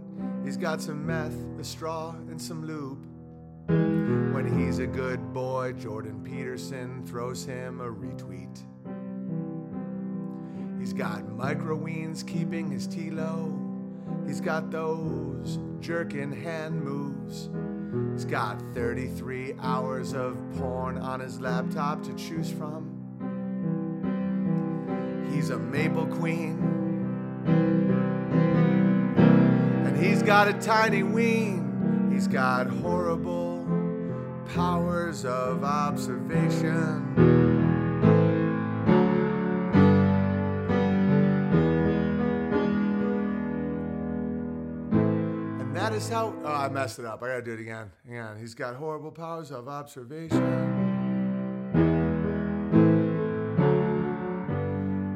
He's 0.46 0.56
got 0.56 0.82
some 0.82 1.06
meth, 1.06 1.36
a 1.60 1.66
straw, 1.66 2.12
and 2.30 2.42
some 2.42 2.66
lube. 2.66 3.06
When 4.34 4.58
he's 4.58 4.80
a 4.80 4.88
good 4.88 5.34
boy, 5.34 5.74
Jordan 5.74 6.24
Peterson 6.24 7.06
throws 7.06 7.44
him 7.44 7.82
a 7.82 7.92
retweet. 7.92 8.58
He's 10.80 10.94
got 10.94 11.26
microweens 11.26 12.26
keeping 12.26 12.72
his 12.72 12.88
tea 12.88 13.12
low. 13.12 13.60
He's 14.26 14.40
got 14.40 14.72
those 14.72 15.60
jerkin 15.82 16.32
hand 16.32 16.82
moves. 16.82 17.50
He's 18.14 18.24
got 18.24 18.62
33 18.74 19.56
hours 19.60 20.14
of 20.14 20.38
porn 20.58 20.98
on 20.98 21.20
his 21.20 21.42
laptop 21.42 22.02
to 22.04 22.14
choose 22.14 22.50
from. 22.50 22.88
He's 25.34 25.50
a 25.50 25.60
maple 25.60 26.08
queen. 26.08 26.91
Got 30.32 30.48
a 30.48 30.54
tiny 30.54 31.04
ween. 31.04 32.10
He's 32.10 32.26
got 32.26 32.66
horrible 32.66 33.68
powers 34.56 35.26
of 35.26 35.66
observation. 35.66 36.72
And 45.60 45.76
that 45.76 45.92
is 45.92 46.08
how. 46.08 46.34
Oh, 46.46 46.48
I 46.48 46.70
messed 46.70 47.00
it 47.00 47.04
up. 47.04 47.22
I 47.22 47.28
gotta 47.28 47.42
do 47.42 47.52
it 47.52 47.60
again. 47.60 47.92
Hang. 48.10 48.40
He's 48.40 48.56
got 48.56 48.76
horrible 48.76 49.12
powers 49.12 49.52
of 49.52 49.68
observation. 49.68 50.42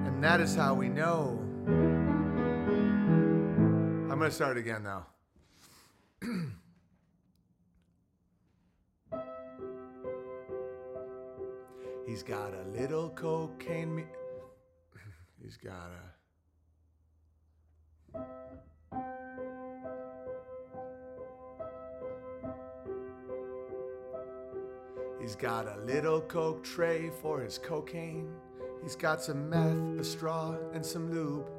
And 0.06 0.22
that 0.22 0.41
is 0.41 0.53
how 0.56 0.73
we 0.73 0.89
know. 0.89 1.44
I'm 4.15 4.19
gonna 4.19 4.31
start 4.31 4.55
again 4.55 4.81
now. 4.81 5.07
He's 12.07 12.23
got 12.23 12.53
a 12.53 12.63
little 12.79 13.09
cocaine. 13.09 13.93
Me- 13.93 14.05
He's 15.43 15.57
got 15.57 15.91
a. 15.91 16.15
He's 25.19 25.35
got 25.35 25.67
a 25.67 25.75
little 25.81 26.21
coke 26.21 26.63
tray 26.63 27.09
for 27.21 27.41
his 27.41 27.57
cocaine. 27.57 28.33
He's 28.81 28.95
got 28.95 29.21
some 29.21 29.49
meth, 29.49 29.99
a 29.99 30.05
straw, 30.05 30.55
and 30.71 30.85
some 30.85 31.11
lube. 31.11 31.49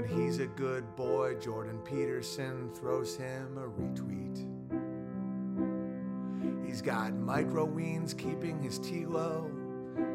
When 0.00 0.22
he's 0.22 0.38
a 0.38 0.46
good 0.46 0.96
boy, 0.96 1.34
Jordan 1.34 1.78
Peterson 1.80 2.70
throws 2.72 3.16
him 3.16 3.58
a 3.58 3.68
retweet. 3.68 4.46
He's 6.64 6.80
got 6.80 7.12
micro 7.12 7.66
weens 7.66 8.16
keeping 8.16 8.62
his 8.62 8.78
tea 8.78 9.04
low. 9.04 9.50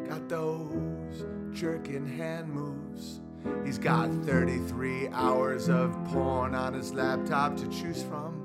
Got 0.10 0.28
those 0.28 1.28
jerking 1.52 2.08
hand 2.08 2.50
moves. 2.50 3.22
He's 3.64 3.78
got 3.78 4.10
33 4.26 5.10
hours 5.10 5.70
of 5.70 5.94
porn 6.06 6.56
on 6.56 6.74
his 6.74 6.92
laptop 6.92 7.56
to 7.58 7.68
choose 7.68 8.02
from. 8.02 8.42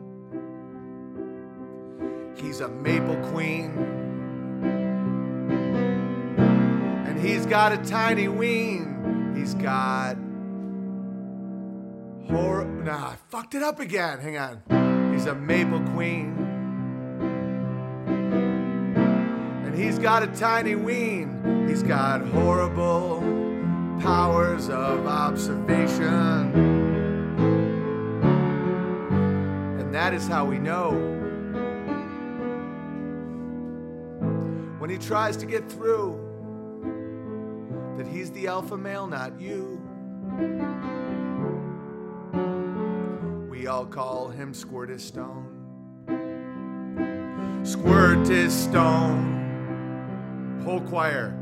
He's 2.37 2.61
a 2.61 2.69
maple 2.69 3.17
queen. 3.31 3.71
And 7.07 7.19
he's 7.19 7.47
got 7.47 7.73
a 7.73 7.79
tiny 7.79 8.29
ween. 8.29 9.33
He's 9.35 9.55
got 9.55 10.19
horror. 12.31 12.65
Nah, 12.65 13.11
I 13.11 13.17
fucked 13.29 13.55
it 13.55 13.63
up 13.63 13.81
again. 13.81 14.21
Hang 14.21 14.39
on. 14.39 15.13
He's 15.13 15.27
a 15.27 15.35
maple 15.35 15.81
queen. 15.91 16.37
And 19.65 19.75
he's 19.75 19.99
got 19.99 20.23
a 20.23 20.29
tiny 20.29 20.77
ween. 20.77 21.67
He's 21.69 21.83
got 21.83 22.23
horrible 22.29 23.21
powers 24.01 24.69
of 24.71 25.07
observation. 25.07 26.07
And 29.79 29.95
that 29.95 30.15
is 30.15 30.27
how 30.27 30.45
we 30.47 30.59
know. 30.59 30.93
When 34.79 34.89
he 34.89 34.97
tries 34.97 35.37
to 35.39 35.47
get 35.47 35.71
through, 35.71 36.19
that 37.99 38.07
he's 38.07 38.31
the 38.31 38.47
alpha 38.47 38.79
male, 38.79 39.07
not 39.07 39.39
you. 39.39 39.79
We 43.61 43.67
all 43.67 43.85
call 43.85 44.31
him 44.31 44.55
Squirtus 44.55 45.01
Stone. 45.01 45.45
Squirtus 47.63 48.53
Stone. 48.53 50.63
Whole 50.65 50.81
choir. 50.81 51.37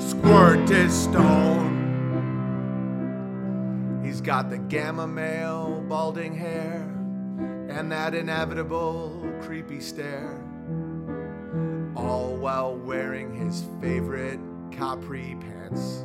Squirtus 0.00 0.90
Stone. 0.90 1.76
He's 4.04 4.20
got 4.20 4.50
the 4.50 4.58
gamma 4.58 5.06
male 5.06 5.84
balding 5.88 6.34
hair 6.34 6.82
and 7.70 7.92
that 7.92 8.16
inevitable 8.16 9.24
creepy 9.40 9.78
stare. 9.78 10.44
All 11.94 12.34
while 12.34 12.74
wearing 12.74 13.32
his 13.32 13.64
favorite 13.80 14.40
capri 14.72 15.36
pants. 15.40 16.04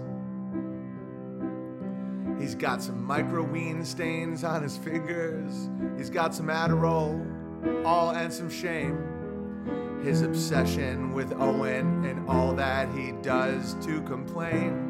He's 2.43 2.55
got 2.55 2.81
some 2.81 3.07
microween 3.07 3.85
stains 3.85 4.43
on 4.43 4.63
his 4.63 4.75
fingers. 4.75 5.69
He's 5.95 6.09
got 6.09 6.35
some 6.35 6.47
Adderall, 6.47 7.85
all 7.85 8.09
and 8.09 8.33
some 8.33 8.49
shame. 8.49 10.01
His 10.03 10.23
obsession 10.23 11.13
with 11.13 11.31
Owen 11.39 12.03
and 12.03 12.27
all 12.29 12.53
that 12.55 12.93
he 12.93 13.13
does 13.21 13.75
to 13.85 14.01
complain. 14.01 14.89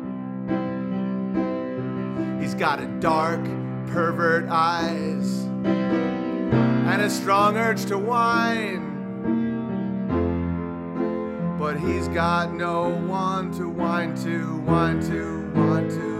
He's 2.42 2.56
got 2.56 2.82
a 2.82 2.88
dark, 3.00 3.44
pervert 3.86 4.50
eyes 4.50 5.44
and 5.64 7.04
a 7.04 7.10
strong 7.12 7.56
urge 7.56 7.86
to 7.86 8.00
whine. 8.00 8.90
But 11.60 11.80
he's 11.80 12.08
got 12.08 12.52
no 12.52 12.90
one 12.90 13.52
to 13.60 13.70
whine 13.70 14.16
to, 14.24 14.58
whine 14.62 15.00
to, 15.02 15.52
whine 15.54 15.90
to. 15.90 16.13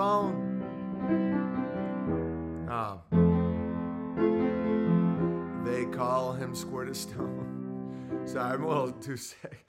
Phone. 0.00 0.32
Oh. 2.70 3.02
They 5.62 5.84
call 5.94 6.32
him 6.32 6.54
Squirt 6.54 6.88
Squirtus 6.88 6.96
Stone. 6.96 8.22
Sorry, 8.24 8.54
I'm 8.54 8.64
a 8.64 8.68
little 8.68 8.92
too 8.92 9.18
sick. 9.18 9.66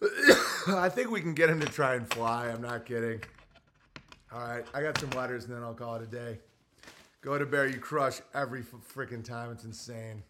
I 0.68 0.88
think 0.88 1.10
we 1.10 1.20
can 1.20 1.34
get 1.34 1.50
him 1.50 1.60
to 1.60 1.66
try 1.66 1.96
and 1.96 2.08
fly. 2.14 2.48
I'm 2.48 2.62
not 2.62 2.86
kidding. 2.86 3.20
All 4.32 4.40
right, 4.40 4.64
I 4.72 4.80
got 4.80 4.96
some 4.96 5.10
letters 5.10 5.44
and 5.44 5.54
then 5.54 5.62
I'll 5.62 5.74
call 5.74 5.96
it 5.96 6.02
a 6.02 6.06
day. 6.06 6.38
Go 7.20 7.36
to 7.36 7.44
Bear, 7.44 7.66
you 7.66 7.78
crush 7.78 8.22
every 8.34 8.62
freaking 8.62 9.22
time. 9.22 9.52
It's 9.52 9.64
insane. 9.64 10.22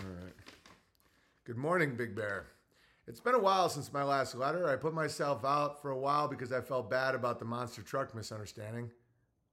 All 0.00 0.10
right. 0.20 0.34
Good 1.44 1.58
morning, 1.58 1.94
Big 1.94 2.16
Bear. 2.16 2.46
It's 3.08 3.20
been 3.20 3.34
a 3.34 3.40
while 3.40 3.68
since 3.68 3.92
my 3.92 4.04
last 4.04 4.34
letter. 4.34 4.68
I 4.68 4.76
put 4.76 4.94
myself 4.94 5.44
out 5.44 5.82
for 5.82 5.90
a 5.90 5.98
while 5.98 6.28
because 6.28 6.52
I 6.52 6.60
felt 6.60 6.88
bad 6.88 7.14
about 7.14 7.38
the 7.40 7.44
monster 7.44 7.82
truck 7.82 8.14
misunderstanding. 8.14 8.90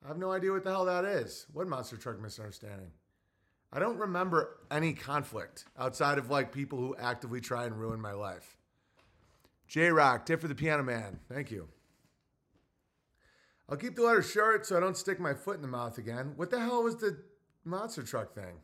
I 0.05 0.07
have 0.07 0.17
no 0.17 0.31
idea 0.31 0.51
what 0.51 0.63
the 0.63 0.69
hell 0.69 0.85
that 0.85 1.03
is. 1.03 1.47
What 1.51 1.67
monster 1.67 1.97
truck 1.97 2.21
misunderstanding? 2.21 2.91
I 3.73 3.79
don't 3.79 3.97
remember 3.97 4.57
any 4.71 4.93
conflict 4.93 5.65
outside 5.77 6.17
of 6.17 6.29
like 6.29 6.51
people 6.51 6.79
who 6.79 6.95
actively 6.97 7.41
try 7.41 7.65
and 7.65 7.79
ruin 7.79 7.99
my 7.99 8.13
life. 8.13 8.57
J 9.67 9.89
Rock, 9.89 10.25
tip 10.25 10.41
for 10.41 10.47
the 10.47 10.55
piano 10.55 10.83
man. 10.83 11.19
Thank 11.31 11.51
you. 11.51 11.67
I'll 13.67 13.77
keep 13.77 13.95
the 13.95 14.03
letter 14.03 14.23
short 14.23 14.65
so 14.65 14.77
I 14.77 14.79
don't 14.79 14.97
stick 14.97 15.19
my 15.19 15.33
foot 15.33 15.57
in 15.57 15.61
the 15.61 15.67
mouth 15.67 15.97
again. 15.97 16.33
What 16.35 16.49
the 16.49 16.59
hell 16.59 16.83
was 16.83 16.97
the 16.97 17.17
monster 17.63 18.01
truck 18.01 18.33
thing? 18.33 18.61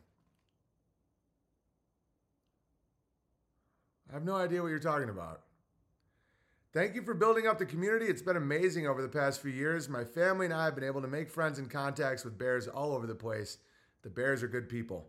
I 4.10 4.14
have 4.14 4.24
no 4.24 4.36
idea 4.36 4.62
what 4.62 4.68
you're 4.68 4.78
talking 4.78 5.08
about. 5.08 5.42
Thank 6.72 6.94
you 6.94 7.02
for 7.02 7.14
building 7.14 7.46
up 7.46 7.58
the 7.58 7.66
community. 7.66 8.06
It's 8.06 8.22
been 8.22 8.36
amazing 8.36 8.86
over 8.86 9.00
the 9.00 9.08
past 9.08 9.40
few 9.40 9.50
years. 9.50 9.88
My 9.88 10.04
family 10.04 10.46
and 10.46 10.54
I 10.54 10.66
have 10.66 10.74
been 10.74 10.84
able 10.84 11.00
to 11.00 11.08
make 11.08 11.30
friends 11.30 11.58
and 11.58 11.70
contacts 11.70 12.24
with 12.24 12.38
bears 12.38 12.68
all 12.68 12.94
over 12.94 13.06
the 13.06 13.14
place. 13.14 13.58
The 14.02 14.10
Bears 14.10 14.42
are 14.44 14.48
good 14.48 14.68
people. 14.68 15.08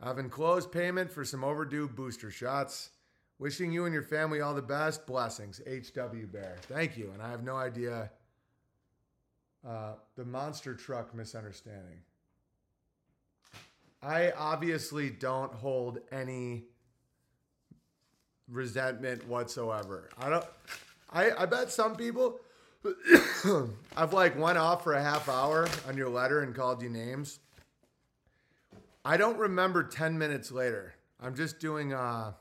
I've 0.00 0.18
enclosed 0.18 0.72
payment 0.72 1.10
for 1.10 1.24
some 1.24 1.44
overdue 1.44 1.88
booster 1.88 2.30
shots. 2.30 2.90
Wishing 3.38 3.72
you 3.72 3.84
and 3.84 3.92
your 3.92 4.02
family 4.02 4.40
all 4.40 4.54
the 4.54 4.62
best. 4.62 5.06
Blessings. 5.06 5.60
HW 5.66 6.26
Bear. 6.32 6.56
Thank 6.62 6.96
you. 6.96 7.10
And 7.12 7.20
I 7.20 7.28
have 7.28 7.42
no 7.42 7.56
idea 7.56 8.10
uh, 9.66 9.94
the 10.16 10.24
monster 10.24 10.74
truck 10.74 11.14
misunderstanding. 11.14 11.98
I 14.02 14.30
obviously 14.32 15.10
don't 15.10 15.52
hold 15.52 15.98
any 16.12 16.64
resentment 18.50 19.26
whatsoever. 19.26 20.08
I 20.18 20.28
don't. 20.28 20.44
I, 21.12 21.30
I 21.42 21.46
bet 21.46 21.70
some 21.70 21.96
people. 21.96 22.40
I've 23.96 24.12
like 24.12 24.38
went 24.38 24.58
off 24.58 24.84
for 24.84 24.92
a 24.92 25.02
half 25.02 25.28
hour 25.28 25.68
on 25.88 25.96
your 25.96 26.08
letter 26.08 26.42
and 26.42 26.54
called 26.54 26.82
you 26.82 26.90
names. 26.90 27.38
I 29.04 29.16
don't 29.16 29.38
remember 29.38 29.82
10 29.82 30.18
minutes 30.18 30.50
later. 30.50 30.94
I'm 31.20 31.34
just 31.34 31.60
doing 31.60 31.92
uh 31.92 32.32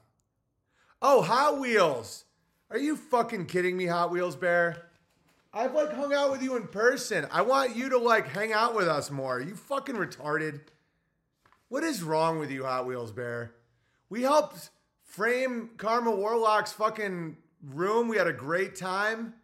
Oh, 1.01 1.21
Hot 1.21 1.59
Wheels. 1.59 2.23
Are 2.69 2.77
you 2.77 2.95
fucking 2.95 3.47
kidding 3.47 3.75
me, 3.75 3.87
Hot 3.87 4.09
Wheels 4.09 4.37
Bear? 4.37 4.87
I've 5.53 5.73
like 5.73 5.93
hung 5.93 6.13
out 6.13 6.31
with 6.31 6.41
you 6.41 6.55
in 6.55 6.67
person. 6.67 7.27
I 7.29 7.41
want 7.41 7.75
you 7.75 7.89
to 7.89 7.97
like 7.97 8.27
hang 8.29 8.53
out 8.53 8.73
with 8.73 8.87
us 8.87 9.11
more. 9.11 9.39
You 9.39 9.55
fucking 9.55 9.95
retarded? 9.95 10.61
What 11.67 11.83
is 11.83 12.03
wrong 12.03 12.39
with 12.39 12.51
you, 12.51 12.63
Hot 12.63 12.87
Wheels 12.87 13.11
Bear? 13.11 13.53
We 14.09 14.21
helped 14.21 14.69
frame 15.13 15.69
Karma 15.77 16.09
Warlock's 16.09 16.71
fucking 16.71 17.37
room. 17.69 18.07
We 18.07 18.17
had 18.17 18.25
a 18.25 18.33
great 18.33 18.75
time. 18.75 19.35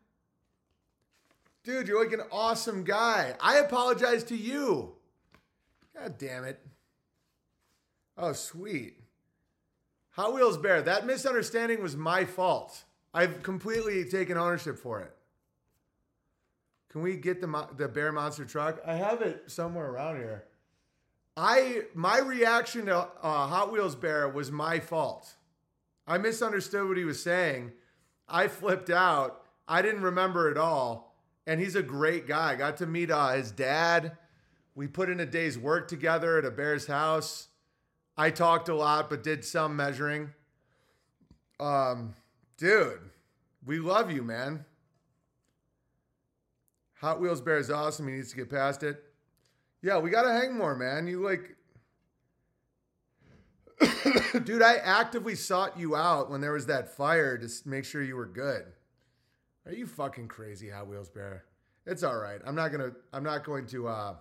Dude, 1.64 1.88
you're 1.88 2.04
like 2.04 2.12
an 2.12 2.26
awesome 2.32 2.84
guy. 2.84 3.36
I 3.40 3.58
apologize 3.58 4.24
to 4.26 4.36
you. 4.36 4.94
God 5.96 6.18
damn 6.18 6.44
it. 6.44 6.60
Oh, 8.18 8.34
sweet. 8.34 8.96
Hot 10.14 10.34
Wheels 10.34 10.58
Bear, 10.58 10.82
that 10.82 11.06
misunderstanding 11.06 11.84
was 11.84 11.96
my 11.96 12.26
fault. 12.26 12.84
I've 13.14 13.44
completely 13.44 14.06
taken 14.06 14.38
ownership 14.38 14.80
for 14.80 15.02
it. 15.02 15.16
Can 16.92 17.04
we 17.04 17.16
get 17.16 17.42
the 17.42 17.68
the 17.78 17.88
bear 17.88 18.12
monster 18.12 18.44
truck? 18.44 18.82
I 18.88 18.96
have 18.96 19.22
it 19.22 19.44
somewhere 19.46 19.92
around 19.92 20.18
here. 20.18 20.46
I 21.38 21.84
my 21.94 22.18
reaction 22.18 22.88
to 22.88 22.98
uh, 22.98 23.08
Hot 23.22 23.72
Wheels 23.72 23.96
Bear 23.96 24.28
was 24.28 24.52
my 24.52 24.80
fault. 24.80 25.36
I 26.10 26.18
misunderstood 26.18 26.88
what 26.88 26.98
he 26.98 27.06
was 27.06 27.22
saying. 27.22 27.72
I 28.28 28.48
flipped 28.48 28.90
out. 28.90 29.46
I 29.68 29.84
didn't 29.84 30.02
remember 30.02 30.50
it 30.50 30.58
all. 30.58 31.16
And 31.46 31.62
he's 31.62 31.76
a 31.76 31.84
great 31.84 32.28
guy. 32.28 32.56
Got 32.56 32.78
to 32.78 32.88
meet 32.88 33.12
uh, 33.12 33.30
his 33.30 33.52
dad. 33.52 34.18
We 34.74 34.88
put 34.88 35.10
in 35.10 35.20
a 35.20 35.26
day's 35.26 35.58
work 35.58 35.88
together 35.88 36.40
at 36.40 36.46
a 36.46 36.52
bear's 36.52 36.88
house. 36.88 37.50
I 38.18 38.32
talked 38.32 38.70
a 38.70 38.76
lot, 38.76 39.10
but 39.10 39.24
did 39.24 39.46
some 39.46 39.76
measuring. 39.76 40.32
Um, 41.60 42.16
dude, 42.58 43.00
we 43.64 43.78
love 43.78 44.12
you, 44.12 44.24
man. 44.24 44.66
Hot 47.02 47.22
Wheels 47.22 47.40
Bear 47.40 47.60
is 47.60 47.70
awesome. 47.70 48.08
He 48.08 48.16
needs 48.16 48.32
to 48.32 48.36
get 48.36 48.50
past 48.50 48.82
it. 48.82 49.04
Yeah, 49.84 50.00
we 50.00 50.10
gotta 50.10 50.34
hang 50.34 50.58
more, 50.58 50.76
man. 50.76 51.08
You 51.08 51.24
like, 51.24 51.56
dude. 54.44 54.62
I 54.62 54.76
actively 54.76 55.36
sought 55.36 55.80
you 55.80 55.96
out 55.96 56.30
when 56.30 56.42
there 56.42 56.54
was 56.54 56.66
that 56.68 56.96
fire 56.96 57.38
to 57.38 57.50
make 57.66 57.86
sure 57.86 58.02
you 58.02 58.16
were 58.16 58.26
good. 58.26 58.64
Are 59.66 59.74
you 59.74 59.86
fucking 59.86 60.28
crazy, 60.28 60.70
Hot 60.70 60.88
Wheels 60.88 61.10
Bear? 61.10 61.46
It's 61.86 62.04
all 62.04 62.18
right. 62.18 62.40
I'm 62.46 62.56
not 62.56 62.72
gonna. 62.72 62.92
I'm 63.14 63.24
not 63.24 63.44
going 63.44 63.66
to 63.68 63.88
uh, 63.88 64.16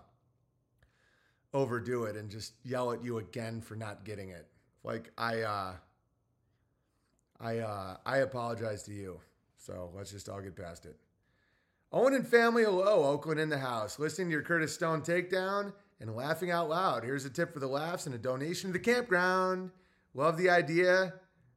overdo 1.55 2.05
it 2.05 2.17
and 2.17 2.31
just 2.31 2.55
yell 2.65 2.93
at 2.93 3.03
you 3.03 3.19
again 3.19 3.61
for 3.61 3.77
not 3.77 4.05
getting 4.05 4.31
it. 4.31 4.47
Like 4.85 5.11
I, 5.19 5.43
uh, 5.43 5.73
I, 7.41 7.59
uh, 7.59 7.97
I 8.05 8.19
apologize 8.19 8.83
to 8.85 8.93
you. 8.93 9.21
So 9.57 9.91
let's 9.95 10.11
just 10.11 10.29
all 10.29 10.41
get 10.41 10.57
past 10.57 10.87
it. 10.87 10.97
Owen 11.93 12.15
and 12.15 12.27
family, 12.27 12.65
hello. 12.65 13.05
Oakland 13.05 13.41
in 13.41 13.49
the 13.49 13.59
house. 13.59 13.99
Listening 13.99 14.29
to 14.29 14.33
your 14.33 14.43
Curtis 14.43 14.75
Stone 14.75 15.03
takedown 15.03 15.73
and 16.01 16.15
laughing 16.15 16.51
out 16.51 16.69
loud. 16.69 17.05
Here's 17.05 17.25
a 17.25 17.31
tip 17.31 17.53
for 17.53 17.61
the 17.61 17.67
laughs 17.67 18.07
and 18.07 18.15
a 18.15 18.19
donation 18.19 18.71
to 18.71 18.73
the 18.73 18.85
campground. 18.85 19.71
Love 20.15 20.37
the 20.37 20.51
idea 20.51 21.15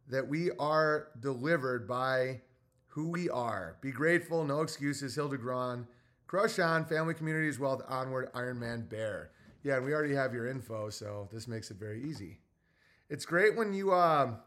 that 0.09 0.27
we 0.27 0.51
are 0.59 1.07
delivered 1.19 1.87
by 1.87 2.41
who 2.87 3.09
we 3.09 3.29
are. 3.29 3.77
Be 3.81 3.91
grateful, 3.91 4.43
no 4.43 4.61
excuses. 4.61 5.15
Hildegron, 5.15 5.85
crush 6.27 6.59
on, 6.59 6.85
family, 6.85 7.13
communities, 7.13 7.59
wealth, 7.59 7.81
onward, 7.87 8.29
Iron 8.33 8.59
Man 8.59 8.81
Bear. 8.81 9.31
Yeah, 9.63 9.77
and 9.77 9.85
we 9.85 9.93
already 9.93 10.15
have 10.15 10.33
your 10.33 10.47
info, 10.47 10.89
so 10.89 11.29
this 11.31 11.47
makes 11.47 11.71
it 11.71 11.77
very 11.77 12.03
easy. 12.03 12.39
It's 13.09 13.25
great 13.25 13.55
when 13.55 13.73
you, 13.73 13.93
um, 13.93 14.37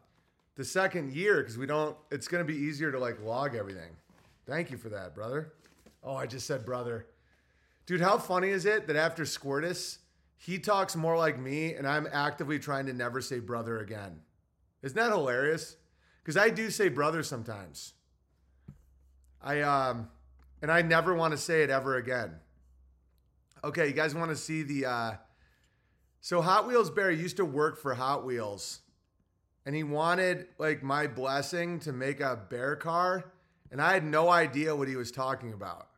the 0.57 0.65
second 0.65 1.13
year, 1.13 1.39
because 1.39 1.57
we 1.57 1.67
don't, 1.67 1.97
it's 2.11 2.29
going 2.29 2.45
to 2.45 2.53
be 2.53 2.59
easier 2.59 2.91
to 2.91 2.99
like 2.99 3.23
log 3.23 3.55
everything. 3.55 3.91
Thank 4.47 4.71
you 4.71 4.77
for 4.77 4.89
that, 4.91 5.15
brother. 5.15 5.53
Oh, 6.03 6.17
I 6.17 6.27
just 6.27 6.47
said 6.47 6.67
brother. 6.67 7.07
Dude, 7.87 8.01
how 8.01 8.19
funny 8.19 8.49
is 8.49 8.65
it 8.65 8.87
that 8.87 8.97
after 8.97 9.25
Squirtus, 9.25 9.99
he 10.37 10.59
talks 10.59 10.97
more 10.97 11.17
like 11.17 11.39
me 11.39 11.75
and 11.75 11.87
I'm 11.87 12.09
actively 12.11 12.59
trying 12.59 12.87
to 12.87 12.93
never 12.93 13.21
say 13.21 13.41
brother 13.41 13.79
again? 13.79 14.21
Isn't 14.83 14.97
that 14.97 15.11
hilarious? 15.11 15.77
Because 16.23 16.37
I 16.37 16.51
do 16.51 16.71
say 16.71 16.89
brother 16.89 17.23
sometimes. 17.23 17.93
I 19.43 19.61
um 19.61 20.09
and 20.63 20.73
I 20.73 20.81
never 20.81 21.15
want 21.15 21.33
to 21.33 21.39
say 21.39 21.63
it 21.63 21.71
ever 21.71 21.97
again. 21.97 22.37
Okay, 23.63 23.89
you 23.89 23.93
guys 23.93 24.15
want 24.15 24.31
to 24.31 24.37
see 24.37 24.63
the 24.63 24.87
uh 24.87 25.13
so 26.21 26.41
Hot 26.41 26.67
Wheels 26.67 26.91
Bear 26.91 27.11
used 27.11 27.37
to 27.37 27.45
work 27.45 27.79
for 27.79 27.93
Hot 27.93 28.25
Wheels 28.25 28.81
and 29.67 29.75
he 29.75 29.83
wanted 29.83 30.47
like 30.59 30.83
my 30.83 31.07
blessing 31.07 31.81
to 31.81 31.93
make 31.93 32.21
a 32.21 32.41
bear 32.49 32.77
car 32.77 33.33
and 33.71 33.81
I 33.81 33.93
had 33.93 34.05
no 34.05 34.31
idea 34.31 34.75
what 34.75 34.89
he 34.89 34.97
was 34.97 35.11
talking 35.11 35.53
about. 35.53 35.89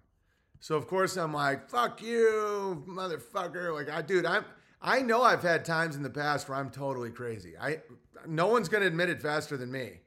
So 0.61 0.77
of 0.77 0.87
course 0.87 1.17
I'm 1.17 1.33
like, 1.33 1.69
"Fuck 1.69 2.03
you, 2.03 2.85
motherfucker." 2.89 3.73
Like 3.73 3.91
I 3.91 4.03
dude, 4.03 4.27
I'm 4.27 4.45
I 4.81 5.03
know 5.03 5.23
I've 5.23 5.43
had 5.43 5.65
times 5.65 5.97
in 5.97 6.03
the 6.03 6.11
past 6.11 6.49
where 6.49 6.59
I'm 6.59 6.71
totally 6.71 7.11
crazy. 7.11 7.55
I 7.59 7.83
no 8.27 8.47
one's 8.47 8.69
to 8.83 8.87
admit 8.87 9.09
it 9.09 9.23
faster 9.23 9.57
than 9.57 9.71
me. 9.71 10.01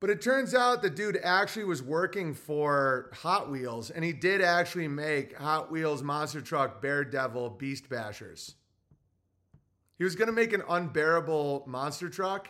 But 0.00 0.10
it 0.10 0.20
turns 0.20 0.52
out 0.52 0.82
the 0.82 0.90
dude 0.90 1.16
actually 1.22 1.64
was 1.64 1.80
working 1.80 2.34
for 2.34 3.10
Hot 3.22 3.48
Wheels 3.48 3.88
and 3.88 4.04
he 4.04 4.12
did 4.12 4.42
actually 4.42 4.88
make 4.88 5.36
Hot 5.38 5.70
Wheels 5.70 6.02
monster 6.02 6.40
truck 6.40 6.82
Bear 6.82 7.04
Devil 7.04 7.50
Beast 7.50 7.88
Bashers. 7.88 8.54
He 9.98 10.02
was 10.02 10.16
to 10.26 10.32
make 10.32 10.52
an 10.52 10.64
unbearable 10.68 11.62
monster 11.68 12.08
truck 12.08 12.48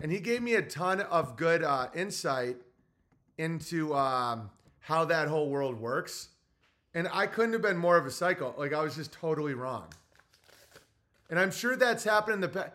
and 0.00 0.10
he 0.10 0.18
gave 0.18 0.42
me 0.42 0.54
a 0.54 0.62
ton 0.62 1.00
of 1.00 1.36
good 1.36 1.62
uh, 1.62 1.86
insight 1.94 2.56
into 3.38 3.94
um, 3.94 4.50
how 4.82 5.04
that 5.06 5.28
whole 5.28 5.48
world 5.48 5.80
works. 5.80 6.28
And 6.94 7.08
I 7.12 7.26
couldn't 7.26 7.54
have 7.54 7.62
been 7.62 7.78
more 7.78 7.96
of 7.96 8.04
a 8.04 8.10
psycho. 8.10 8.54
Like 8.58 8.72
I 8.72 8.82
was 8.82 8.94
just 8.94 9.12
totally 9.12 9.54
wrong. 9.54 9.86
And 11.30 11.38
I'm 11.38 11.50
sure 11.50 11.76
that's 11.76 12.04
happened 12.04 12.34
in 12.34 12.40
the 12.42 12.48
past. 12.48 12.72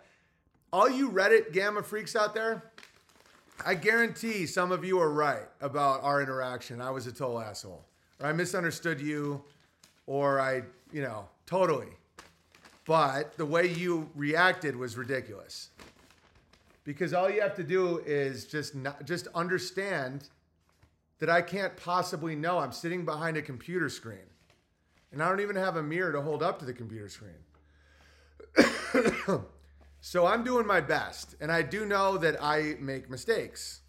All 0.73 0.89
you 0.89 1.11
Reddit 1.11 1.53
gamma 1.53 1.83
freaks 1.83 2.15
out 2.15 2.33
there, 2.33 2.71
I 3.65 3.75
guarantee 3.75 4.45
some 4.45 4.71
of 4.71 4.83
you 4.83 4.99
are 4.99 5.11
right 5.11 5.47
about 5.61 6.03
our 6.03 6.21
interaction. 6.21 6.81
I 6.81 6.89
was 6.89 7.07
a 7.07 7.11
total 7.11 7.39
asshole. 7.39 7.85
Or 8.19 8.27
I 8.27 8.33
misunderstood 8.33 8.99
you, 8.99 9.43
or 10.07 10.39
I, 10.39 10.63
you 10.91 11.01
know, 11.03 11.27
totally. 11.45 11.89
But 12.85 13.37
the 13.37 13.45
way 13.45 13.67
you 13.67 14.09
reacted 14.15 14.75
was 14.75 14.97
ridiculous. 14.97 15.69
Because 16.83 17.13
all 17.13 17.29
you 17.29 17.41
have 17.41 17.55
to 17.57 17.63
do 17.63 18.01
is 18.05 18.45
just 18.45 18.73
not, 18.73 19.05
just 19.05 19.27
understand 19.35 20.29
that 21.19 21.29
I 21.29 21.41
can't 21.41 21.75
possibly 21.75 22.35
know. 22.35 22.59
I'm 22.59 22.71
sitting 22.71 23.05
behind 23.05 23.37
a 23.37 23.41
computer 23.41 23.89
screen. 23.89 24.19
And 25.11 25.23
I 25.23 25.29
don't 25.29 25.39
even 25.39 25.55
have 25.55 25.77
a 25.77 25.83
mirror 25.83 26.11
to 26.11 26.21
hold 26.21 26.43
up 26.43 26.59
to 26.59 26.65
the 26.65 26.73
computer 26.73 27.09
screen. 27.09 27.31
so 30.01 30.25
I'm 30.25 30.43
doing 30.43 30.67
my 30.67 30.81
best. 30.81 31.35
And 31.39 31.51
I 31.51 31.61
do 31.61 31.85
know 31.85 32.17
that 32.17 32.41
I 32.41 32.75
make 32.79 33.09
mistakes. 33.09 33.81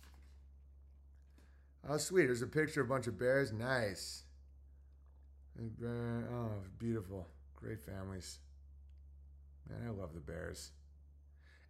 Oh, 1.89 1.97
sweet. 1.97 2.27
There's 2.27 2.43
a 2.43 2.47
picture 2.47 2.81
of 2.83 2.87
a 2.87 2.91
bunch 2.91 3.07
of 3.07 3.19
bears. 3.19 3.53
Nice. 3.53 4.23
Oh, 5.85 6.51
beautiful. 6.79 7.27
Great 7.57 7.81
families. 7.81 8.39
Man, 9.69 9.81
I 9.87 9.91
love 9.91 10.15
the 10.15 10.21
bears. 10.21 10.71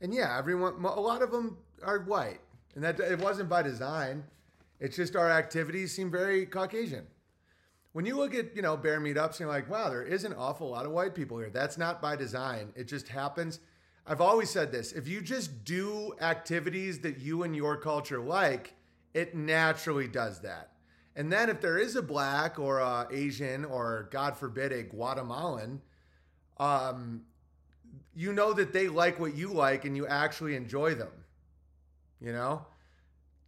And 0.00 0.14
yeah, 0.14 0.36
everyone, 0.38 0.74
a 0.84 1.00
lot 1.00 1.22
of 1.22 1.30
them 1.30 1.56
are 1.82 2.00
white. 2.00 2.40
And 2.74 2.84
that 2.84 3.00
it 3.00 3.18
wasn't 3.18 3.48
by 3.48 3.62
design. 3.62 4.24
It's 4.80 4.96
just 4.96 5.16
our 5.16 5.30
activities 5.30 5.92
seem 5.92 6.10
very 6.10 6.46
Caucasian. 6.46 7.06
When 7.92 8.06
you 8.06 8.16
look 8.16 8.34
at, 8.34 8.54
you 8.54 8.62
know, 8.62 8.76
bear 8.76 9.00
meetups, 9.00 9.40
you're 9.40 9.48
like, 9.48 9.68
wow, 9.68 9.88
there 9.88 10.04
is 10.04 10.24
an 10.24 10.34
awful 10.34 10.70
lot 10.70 10.86
of 10.86 10.92
white 10.92 11.14
people 11.14 11.38
here. 11.38 11.50
That's 11.50 11.78
not 11.78 12.00
by 12.00 12.16
design. 12.16 12.72
It 12.76 12.84
just 12.84 13.08
happens. 13.08 13.60
I've 14.06 14.20
always 14.20 14.50
said 14.50 14.70
this. 14.70 14.92
If 14.92 15.08
you 15.08 15.20
just 15.20 15.64
do 15.64 16.14
activities 16.20 17.00
that 17.00 17.18
you 17.18 17.42
and 17.42 17.56
your 17.56 17.76
culture 17.76 18.20
like, 18.20 18.74
it 19.14 19.34
naturally 19.34 20.06
does 20.06 20.40
that. 20.42 20.72
And 21.16 21.32
then 21.32 21.50
if 21.50 21.60
there 21.60 21.78
is 21.78 21.96
a 21.96 22.02
black 22.02 22.58
or 22.60 22.78
a 22.78 23.08
Asian 23.10 23.64
or 23.64 24.08
God 24.12 24.36
forbid 24.36 24.70
a 24.70 24.84
Guatemalan, 24.84 25.82
um, 26.58 27.22
you 28.14 28.32
know 28.32 28.52
that 28.52 28.72
they 28.72 28.86
like 28.86 29.18
what 29.18 29.34
you 29.34 29.52
like 29.52 29.84
and 29.84 29.96
you 29.96 30.06
actually 30.06 30.54
enjoy 30.54 30.94
them. 30.94 31.10
You 32.20 32.32
know? 32.32 32.66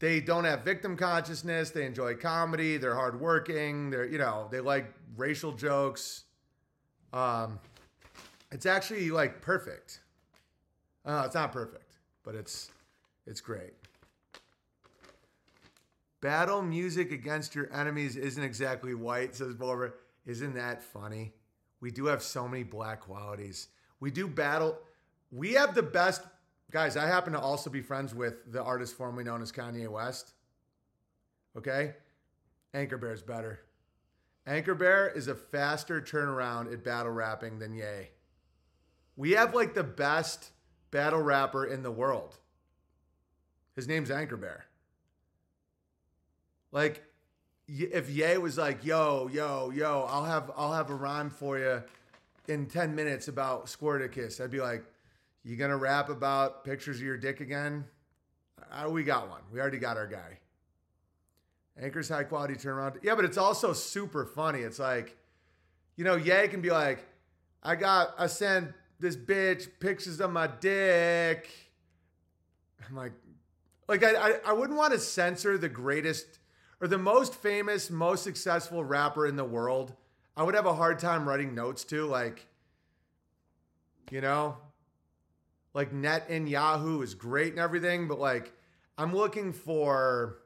They 0.01 0.20
don't 0.20 0.44
have 0.44 0.64
victim 0.64 0.97
consciousness, 0.97 1.70
they 1.70 1.85
enjoy 1.85 2.14
comedy, 2.14 2.78
they're 2.78 2.94
hardworking, 2.94 3.90
they're, 3.90 4.06
you 4.06 4.16
know, 4.16 4.48
they 4.51 4.60
like 4.60 4.93
racial 5.16 5.52
jokes. 5.52 6.24
Um, 7.12 7.60
it's 8.51 8.64
actually 8.64 9.10
like 9.10 9.43
perfect. 9.43 10.01
Uh, 11.05 11.22
it's 11.27 11.35
not 11.35 11.52
perfect, 11.52 11.98
but 12.24 12.35
it's 12.35 12.70
it's 13.27 13.43
great. 13.43 13.74
Battle 16.22 16.62
music 16.62 17.12
against 17.12 17.55
your 17.55 17.72
enemies 17.72 18.16
isn't 18.16 18.43
exactly 18.43 18.94
white, 18.94 19.35
says 19.35 19.55
Bulver. 19.55 19.97
Isn't 20.27 20.55
that 20.55 20.82
funny? 20.82 21.32
We 21.81 21.90
do 21.90 22.06
have 22.06 22.22
so 22.22 22.48
many 22.48 22.62
black 22.62 23.01
qualities. 23.01 23.68
We 24.01 24.10
do 24.10 24.27
battle. 24.28 24.78
We 25.31 25.52
have 25.52 25.74
the 25.74 25.82
best 25.82 26.22
guys. 26.70 26.97
I 26.97 27.06
happen 27.06 27.32
to 27.32 27.40
also 27.40 27.70
be 27.70 27.80
friends 27.80 28.14
with 28.14 28.52
the 28.52 28.62
artist 28.62 28.94
formerly 28.97 29.24
known 29.24 29.42
as 29.42 29.52
Kanye 29.52 29.88
West. 29.88 30.32
Okay, 31.56 31.94
Anchor 32.72 32.97
Bear's 32.97 33.22
better. 33.22 33.60
Anchor 34.47 34.74
Bear 34.74 35.09
is 35.09 35.28
a 35.28 35.34
faster 35.34 36.01
turnaround 36.01 36.72
at 36.72 36.84
battle 36.84 37.12
rapping 37.12 37.59
than 37.59 37.74
Ye. 37.74 38.10
We 39.16 39.32
have 39.32 39.55
like 39.55 39.74
the 39.74 39.84
best 39.84 40.51
battle 40.90 41.20
rapper 41.20 41.64
in 41.64 41.82
the 41.82 41.90
world. 41.90 42.36
His 43.76 43.86
name's 43.86 44.10
Anchor 44.10 44.36
Bear. 44.36 44.66
Like, 46.72 47.05
if 47.66 48.09
Ye 48.09 48.36
was 48.38 48.56
like, 48.56 48.84
"Yo, 48.84 49.28
yo, 49.32 49.70
yo, 49.70 50.06
I'll 50.09 50.24
have 50.24 50.51
I'll 50.56 50.72
have 50.72 50.90
a 50.90 50.94
rhyme 50.94 51.30
for 51.30 51.59
you 51.59 51.82
in 52.48 52.66
ten 52.66 52.94
minutes 52.94 53.28
about 53.28 53.66
Squirticus," 53.66 54.42
I'd 54.42 54.51
be 54.51 54.60
like, 54.60 54.84
"You 55.42 55.56
gonna 55.56 55.76
rap 55.76 56.08
about 56.08 56.64
pictures 56.64 56.96
of 56.96 57.02
your 57.02 57.16
dick 57.16 57.40
again?" 57.40 57.84
Uh, 58.70 58.88
we 58.90 59.02
got 59.02 59.28
one. 59.28 59.40
We 59.52 59.60
already 59.60 59.78
got 59.78 59.96
our 59.96 60.06
guy. 60.06 60.38
Anchor's 61.80 62.08
high 62.08 62.24
quality 62.24 62.54
turnaround. 62.54 62.98
Yeah, 63.02 63.14
but 63.14 63.24
it's 63.24 63.38
also 63.38 63.72
super 63.72 64.26
funny. 64.26 64.60
It's 64.60 64.78
like, 64.78 65.16
you 65.96 66.04
know, 66.04 66.16
Ye 66.16 66.48
can 66.48 66.60
be 66.60 66.70
like, 66.70 67.06
I 67.62 67.74
got, 67.74 68.14
I 68.18 68.26
sent 68.26 68.72
this 68.98 69.16
bitch 69.16 69.68
pictures 69.80 70.20
of 70.20 70.30
my 70.30 70.46
dick. 70.46 71.48
I'm 72.86 72.94
like, 72.94 73.12
like 73.88 74.04
I, 74.04 74.14
I, 74.14 74.34
I 74.48 74.52
wouldn't 74.52 74.78
want 74.78 74.92
to 74.92 74.98
censor 74.98 75.56
the 75.56 75.68
greatest 75.68 76.38
or 76.80 76.88
the 76.88 76.98
most 76.98 77.34
famous, 77.34 77.90
most 77.90 78.24
successful 78.24 78.84
rapper 78.84 79.26
in 79.26 79.36
the 79.36 79.44
world. 79.44 79.94
I 80.36 80.42
would 80.42 80.54
have 80.54 80.66
a 80.66 80.74
hard 80.74 80.98
time 80.98 81.28
writing 81.28 81.54
notes 81.54 81.84
to, 81.84 82.06
like, 82.06 82.46
you 84.10 84.20
know, 84.20 84.56
like 85.74 85.92
Netanyahu 85.92 87.02
is 87.02 87.14
great 87.14 87.52
and 87.52 87.60
everything, 87.60 88.09
but 88.09 88.18
like, 88.18 88.52
I'm 88.98 89.14
looking 89.14 89.52
for, 89.52 90.38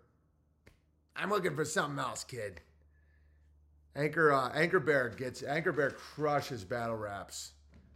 I'm 1.16 1.30
looking 1.30 1.56
for 1.56 1.64
something 1.64 1.98
else, 1.98 2.24
kid. 2.24 2.60
Anchor 3.96 4.32
uh, 4.32 4.50
Anchor 4.54 4.80
Bear 4.80 5.08
gets 5.10 5.42
Anchor 5.42 5.72
Bear 5.72 5.90
crushes 5.90 6.64
battle 6.64 6.96
raps. 6.96 7.52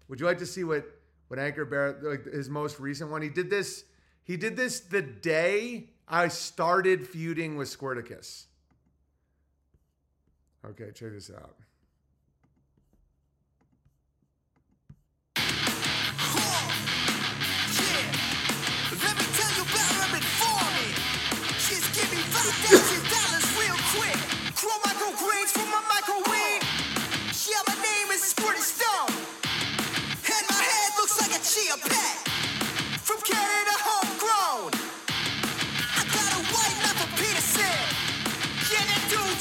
Would 0.09 0.21
you 0.21 0.27
like 0.27 0.39
to 0.39 0.47
see 0.47 0.65
what 0.65 0.87
what 1.27 1.39
Anchor 1.39 1.65
Bear 1.65 1.99
like 2.03 2.25
his 2.25 2.49
most 2.49 2.79
recent 2.79 3.11
one? 3.11 3.23
He 3.23 3.29
did 3.29 3.51
this. 3.51 3.85
He 4.23 4.37
did 4.37 4.57
this 4.57 4.81
the 4.81 5.03
day 5.03 5.91
I 6.07 6.29
started 6.29 7.07
feuding 7.07 7.57
with 7.57 7.69
Squirticus. 7.69 8.45
Okay, 10.65 10.91
check 10.95 11.13
this 11.13 11.31
out. 11.31 11.57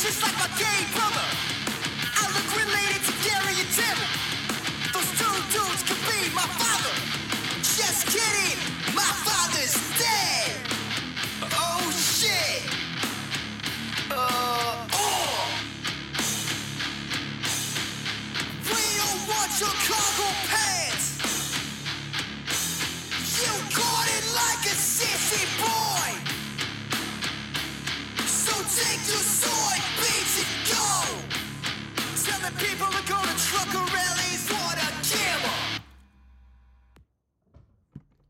Just 0.07 0.22
like 0.22 0.34
my 0.38 0.48
gay 0.57 0.85
brother. 0.95 1.36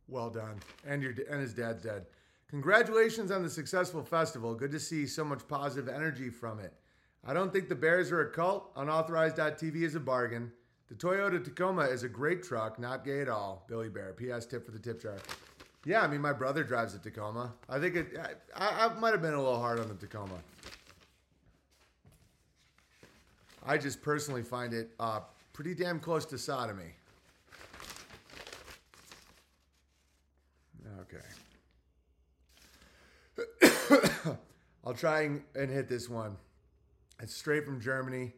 Well 0.07 0.29
done. 0.29 0.59
And 0.85 1.01
your 1.01 1.13
and 1.29 1.41
his 1.41 1.53
dad's 1.53 1.83
dead. 1.83 2.05
Congratulations 2.49 3.29
on 3.29 3.43
the 3.43 3.49
successful 3.49 4.03
festival. 4.03 4.55
Good 4.55 4.71
to 4.71 4.79
see 4.79 5.05
so 5.05 5.23
much 5.25 5.47
positive 5.47 5.93
energy 5.93 6.29
from 6.29 6.59
it. 6.59 6.73
I 7.25 7.33
don't 7.33 7.51
think 7.51 7.67
the 7.67 7.75
Bears 7.75 8.11
are 8.11 8.21
a 8.21 8.31
cult. 8.31 8.73
Unauthorized.tv 8.75 9.75
is 9.75 9.95
a 9.95 9.99
bargain. 9.99 10.51
The 10.87 10.95
Toyota 10.95 11.43
Tacoma 11.43 11.83
is 11.83 12.03
a 12.03 12.09
great 12.09 12.41
truck, 12.41 12.79
not 12.79 13.03
gay 13.03 13.19
at 13.19 13.27
all. 13.27 13.65
Billy 13.67 13.89
Bear. 13.89 14.13
P.S. 14.13 14.45
Tip 14.45 14.65
for 14.65 14.71
the 14.71 14.79
tip 14.79 15.01
jar. 15.01 15.17
Yeah, 15.85 16.01
I 16.01 16.07
mean, 16.07 16.21
my 16.21 16.31
brother 16.31 16.63
drives 16.63 16.95
a 16.95 16.99
Tacoma. 16.99 17.53
I 17.67 17.79
think 17.79 17.95
it. 17.95 18.17
I, 18.55 18.85
I 18.85 18.99
might 18.99 19.11
have 19.11 19.21
been 19.21 19.33
a 19.33 19.41
little 19.41 19.59
hard 19.59 19.79
on 19.79 19.89
the 19.89 19.95
Tacoma. 19.95 20.39
I 23.65 23.77
just 23.77 24.01
personally 24.01 24.43
find 24.43 24.73
it 24.73 24.91
uh, 24.97 25.19
pretty 25.51 25.75
damn 25.75 25.99
close 25.99 26.25
to 26.27 26.37
sodomy. 26.37 26.93
Okay. 31.01 31.25
I'll 34.85 34.93
try 34.93 35.21
and, 35.21 35.41
hit 35.53 35.87
this 35.87 36.09
one. 36.09 36.37
It's 37.21 37.33
straight 37.33 37.65
from 37.65 37.81
Germany, 37.81 38.33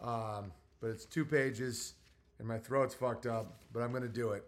um, 0.00 0.52
but 0.80 0.88
it's 0.88 1.04
two 1.04 1.24
pages, 1.24 1.94
and 2.38 2.48
my 2.48 2.58
throat's 2.58 2.94
fucked 2.94 3.26
up. 3.26 3.60
But 3.72 3.82
I'm 3.82 3.92
gonna 3.92 4.08
do 4.08 4.30
it 4.30 4.44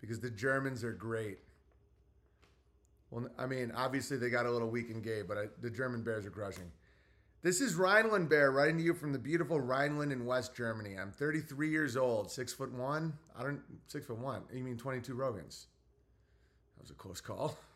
because 0.00 0.20
the 0.20 0.30
Germans 0.30 0.82
are 0.82 0.92
great. 0.92 1.38
Well, 3.10 3.28
I 3.38 3.46
mean, 3.46 3.72
obviously 3.76 4.16
they 4.16 4.30
got 4.30 4.46
a 4.46 4.50
little 4.50 4.68
weak 4.68 4.90
and 4.90 5.02
gay, 5.02 5.22
but 5.22 5.38
I, 5.38 5.44
the 5.60 5.70
German 5.70 6.02
Bears 6.02 6.26
are 6.26 6.30
crushing. 6.30 6.70
This 7.42 7.60
is 7.60 7.76
Rhineland 7.76 8.28
Bear 8.28 8.50
writing 8.50 8.78
to 8.78 8.82
you 8.82 8.92
from 8.92 9.12
the 9.12 9.18
beautiful 9.18 9.60
Rhineland 9.60 10.10
in 10.10 10.26
West 10.26 10.54
Germany. 10.56 10.96
I'm 10.98 11.12
33 11.12 11.70
years 11.70 11.96
old, 11.96 12.30
six 12.30 12.52
foot 12.52 12.72
one. 12.72 13.12
I 13.38 13.44
don't 13.44 13.60
six 13.86 14.06
foot 14.06 14.18
one. 14.18 14.42
You 14.52 14.64
mean 14.64 14.76
22 14.76 15.14
Rogans? 15.14 15.66
That 16.76 16.82
was 16.82 16.90
a 16.90 16.94
close 16.94 17.20
call. 17.20 17.56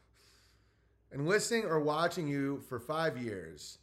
And 1.13 1.27
listening 1.27 1.65
or 1.65 1.81
watching 1.81 2.29
you 2.29 2.63
for 2.69 2.79
five 2.79 3.19
years. 3.19 3.79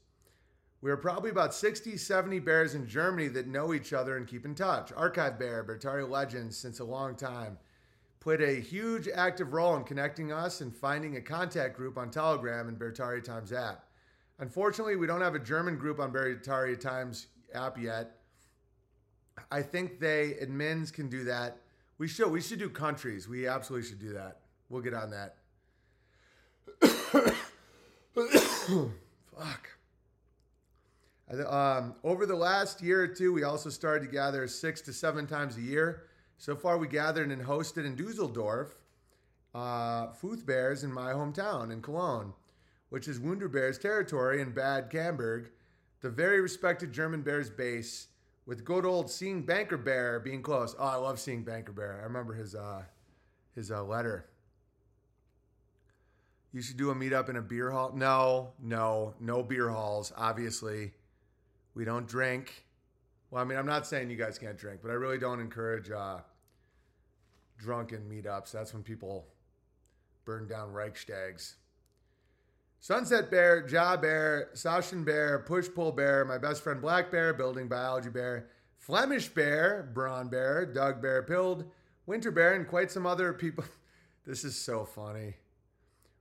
We 0.81 0.91
are 0.91 0.97
probably 0.97 1.31
about 1.31 1.53
60, 1.53 1.97
70 1.97 2.39
bears 2.39 2.75
in 2.75 2.87
Germany 2.87 3.27
that 3.29 3.47
know 3.47 3.73
each 3.73 3.93
other 3.93 4.15
and 4.15 4.27
keep 4.27 4.45
in 4.45 4.55
touch. 4.55 4.93
Archive 4.95 5.39
Bear, 5.39 5.63
Beartaria 5.63 6.07
Legends, 6.07 6.55
since 6.55 6.79
a 6.79 6.85
long 6.85 7.15
time, 7.15 7.57
played 8.19 8.41
a 8.41 8.61
huge 8.61 9.07
active 9.07 9.53
role 9.53 9.75
in 9.75 9.83
connecting 9.83 10.31
us 10.31 10.61
and 10.61 10.75
finding 10.75 11.17
a 11.17 11.21
contact 11.21 11.75
group 11.75 11.97
on 11.97 12.11
Telegram 12.11 12.67
and 12.67 12.77
Beartaria 12.77 13.23
Times 13.23 13.51
app. 13.51 13.85
Unfortunately, 14.39 14.95
we 14.95 15.07
don't 15.07 15.21
have 15.21 15.33
a 15.33 15.39
German 15.39 15.77
group 15.77 15.99
on 15.99 16.13
Beartaria 16.13 16.79
Times 16.79 17.27
app 17.53 17.81
yet. 17.81 18.17
I 19.51 19.61
think 19.61 19.99
they 19.99 20.37
admins 20.41 20.93
can 20.93 21.09
do 21.09 21.23
that. 21.23 21.57
We 21.97 22.07
should. 22.07 22.31
We 22.31 22.41
should 22.41 22.59
do 22.59 22.69
countries. 22.69 23.27
We 23.27 23.47
absolutely 23.47 23.89
should 23.89 23.99
do 23.99 24.13
that. 24.13 24.41
We'll 24.69 24.81
get 24.81 24.93
on 24.93 25.09
that. 25.11 25.37
Fuck. 29.37 29.69
Um, 31.47 31.95
over 32.03 32.25
the 32.25 32.35
last 32.35 32.81
year 32.81 33.03
or 33.03 33.07
two, 33.07 33.31
we 33.31 33.43
also 33.43 33.69
started 33.69 34.05
to 34.05 34.11
gather 34.11 34.45
six 34.47 34.81
to 34.81 34.93
seven 34.93 35.25
times 35.25 35.57
a 35.57 35.61
year. 35.61 36.03
So 36.37 36.55
far, 36.55 36.77
we 36.77 36.87
gathered 36.87 37.31
and 37.31 37.41
hosted 37.41 37.85
in 37.85 37.95
Dusseldorf, 37.95 38.75
uh, 39.55 40.07
Bears 40.45 40.83
in 40.83 40.91
my 40.91 41.13
hometown 41.13 41.71
in 41.71 41.81
Cologne, 41.81 42.33
which 42.89 43.07
is 43.07 43.19
Wunder 43.19 43.47
Bears 43.47 43.77
territory 43.77 44.41
in 44.41 44.51
Bad 44.51 44.89
Camberg, 44.89 45.49
the 46.01 46.09
very 46.09 46.41
respected 46.41 46.91
German 46.91 47.21
Bears 47.21 47.49
base, 47.49 48.07
with 48.45 48.65
good 48.65 48.85
old 48.85 49.09
seeing 49.09 49.43
Banker 49.43 49.77
Bear 49.77 50.19
being 50.19 50.41
close. 50.41 50.75
Oh, 50.77 50.85
I 50.85 50.95
love 50.95 51.19
seeing 51.19 51.43
Banker 51.43 51.71
Bear. 51.71 51.99
I 52.01 52.03
remember 52.03 52.33
his 52.33 52.53
uh, 52.53 52.83
his 53.55 53.71
uh, 53.71 53.83
letter. 53.83 54.27
You 56.51 56.61
should 56.61 56.77
do 56.77 56.89
a 56.89 56.95
meetup 56.95 57.29
in 57.29 57.35
a 57.35 57.41
beer 57.41 57.71
hall. 57.71 57.91
No, 57.93 58.53
no, 58.61 59.13
no 59.19 59.43
beer 59.43 59.69
halls. 59.69 60.13
Obviously, 60.15 60.93
we 61.75 61.85
don't 61.85 62.07
drink. 62.07 62.65
Well, 63.29 63.41
I 63.41 63.45
mean, 63.45 63.57
I'm 63.57 63.65
not 63.65 63.85
saying 63.85 64.09
you 64.09 64.15
guys 64.15 64.37
can't 64.37 64.57
drink, 64.57 64.79
but 64.81 64.89
I 64.89 64.93
really 64.93 65.17
don't 65.17 65.41
encourage 65.41 65.91
uh, 65.91 66.19
drunken 67.57 68.09
meetups. 68.09 68.51
That's 68.51 68.73
when 68.73 68.83
people 68.83 69.27
burn 70.25 70.47
down 70.47 70.71
Reichstags. 70.71 71.55
Sunset 72.79 73.29
Bear, 73.29 73.61
Jaw 73.67 73.97
Bear, 73.97 74.49
Sashin 74.53 75.03
Bear, 75.03 75.39
Push 75.39 75.67
Pull 75.75 75.91
Bear, 75.91 76.23
my 76.25 76.37
best 76.37 76.63
friend 76.63 76.79
Black 76.79 77.11
Bear, 77.11 77.33
Building 77.33 77.67
Biology 77.67 78.09
Bear, 78.09 78.47
Flemish 78.77 79.27
Bear, 79.27 79.89
Braun 79.93 80.29
Bear, 80.29 80.65
Doug 80.65 81.01
Bear 81.01 81.23
Pilled, 81.23 81.65
Winter 82.05 82.31
Bear, 82.31 82.53
and 82.53 82.67
quite 82.67 82.91
some 82.91 83.05
other 83.05 83.33
people. 83.33 83.65
this 84.25 84.43
is 84.43 84.55
so 84.57 84.85
funny. 84.85 85.35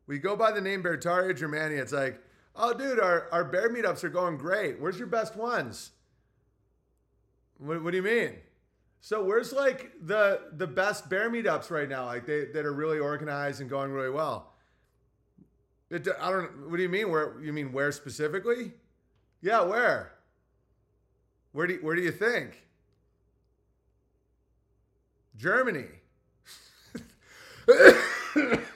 We 0.06 0.18
go 0.18 0.36
by 0.36 0.52
the 0.52 0.60
name 0.60 0.82
Beartaria 0.82 1.36
Germania. 1.36 1.82
It's 1.82 1.92
like, 1.92 2.20
oh, 2.54 2.72
dude, 2.72 3.00
our, 3.00 3.28
our 3.32 3.44
bear 3.44 3.68
meetups 3.68 4.04
are 4.04 4.08
going 4.08 4.36
great. 4.36 4.80
Where's 4.80 4.98
your 4.98 5.08
best 5.08 5.36
ones? 5.36 5.90
What, 7.58 7.82
what 7.82 7.90
do 7.90 7.96
you 7.96 8.02
mean? 8.02 8.32
So 9.00 9.22
where's 9.22 9.52
like 9.52 9.92
the 10.02 10.40
the 10.52 10.66
best 10.66 11.08
bear 11.08 11.30
meetups 11.30 11.70
right 11.70 11.88
now? 11.88 12.06
Like 12.06 12.26
they 12.26 12.46
that 12.46 12.66
are 12.66 12.72
really 12.72 12.98
organized 12.98 13.60
and 13.60 13.70
going 13.70 13.92
really 13.92 14.10
well. 14.10 14.52
It, 15.90 16.08
I 16.20 16.30
don't. 16.30 16.68
What 16.68 16.76
do 16.76 16.82
you 16.82 16.88
mean? 16.88 17.10
Where 17.10 17.40
you 17.40 17.52
mean 17.52 17.72
where 17.72 17.92
specifically? 17.92 18.72
Yeah, 19.40 19.62
where? 19.62 20.12
Where 21.52 21.66
do 21.66 21.74
you, 21.74 21.78
where 21.80 21.94
do 21.94 22.02
you 22.02 22.10
think? 22.10 22.64
Germany. 25.38 25.86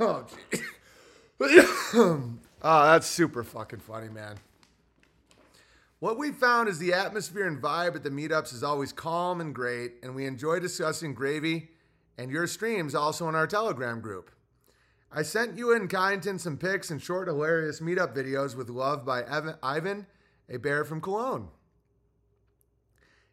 oh, 0.01 0.27
gee. 0.53 0.61
Oh, 1.41 2.35
that's 2.63 3.07
super 3.07 3.43
fucking 3.43 3.81
funny, 3.81 4.09
man. 4.09 4.37
What 5.99 6.19
we 6.19 6.33
found 6.33 6.69
is 6.69 6.79
the 6.79 6.95
atmosphere 6.95 7.47
and 7.47 7.61
vibe 7.61 7.95
at 7.95 8.03
the 8.03 8.11
meetups 8.11 8.55
is 8.55 8.63
always 8.63 8.93
calm 8.93 9.41
and 9.41 9.55
great, 9.55 9.95
and 10.03 10.15
we 10.15 10.27
enjoy 10.27 10.59
discussing 10.59 11.15
gravy 11.15 11.69
and 12.17 12.31
your 12.31 12.47
streams 12.47 12.95
also 12.95 13.29
in 13.29 13.35
our 13.35 13.47
Telegram 13.47 14.01
group. 14.01 14.31
I 15.13 15.23
sent 15.23 15.59
you 15.59 15.75
and 15.75 15.91
Kyneton 15.91 16.39
some 16.39 16.57
pics 16.57 16.91
and 16.91 17.03
short, 17.03 17.29
hilarious 17.29 17.81
meetup 17.81 18.15
videos 18.15 18.55
with 18.55 18.69
love 18.69 19.05
by 19.05 19.23
Evan, 19.23 19.57
Ivan, 19.63 20.07
a 20.49 20.59
bear 20.59 20.85
from 20.85 21.01
Cologne. 21.01 21.49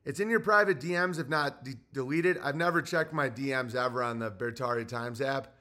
It's 0.05 0.19
in 0.19 0.29
your 0.29 0.39
private 0.39 0.79
DMs 0.79 1.19
if 1.19 1.27
not 1.27 1.65
de- 1.65 1.75
deleted. 1.93 2.37
I've 2.41 2.55
never 2.55 2.81
checked 2.81 3.13
my 3.13 3.29
DMs 3.29 3.75
ever 3.75 4.01
on 4.01 4.19
the 4.19 4.31
Beartaria 4.31 4.87
Times 4.87 5.21
app. 5.21 5.53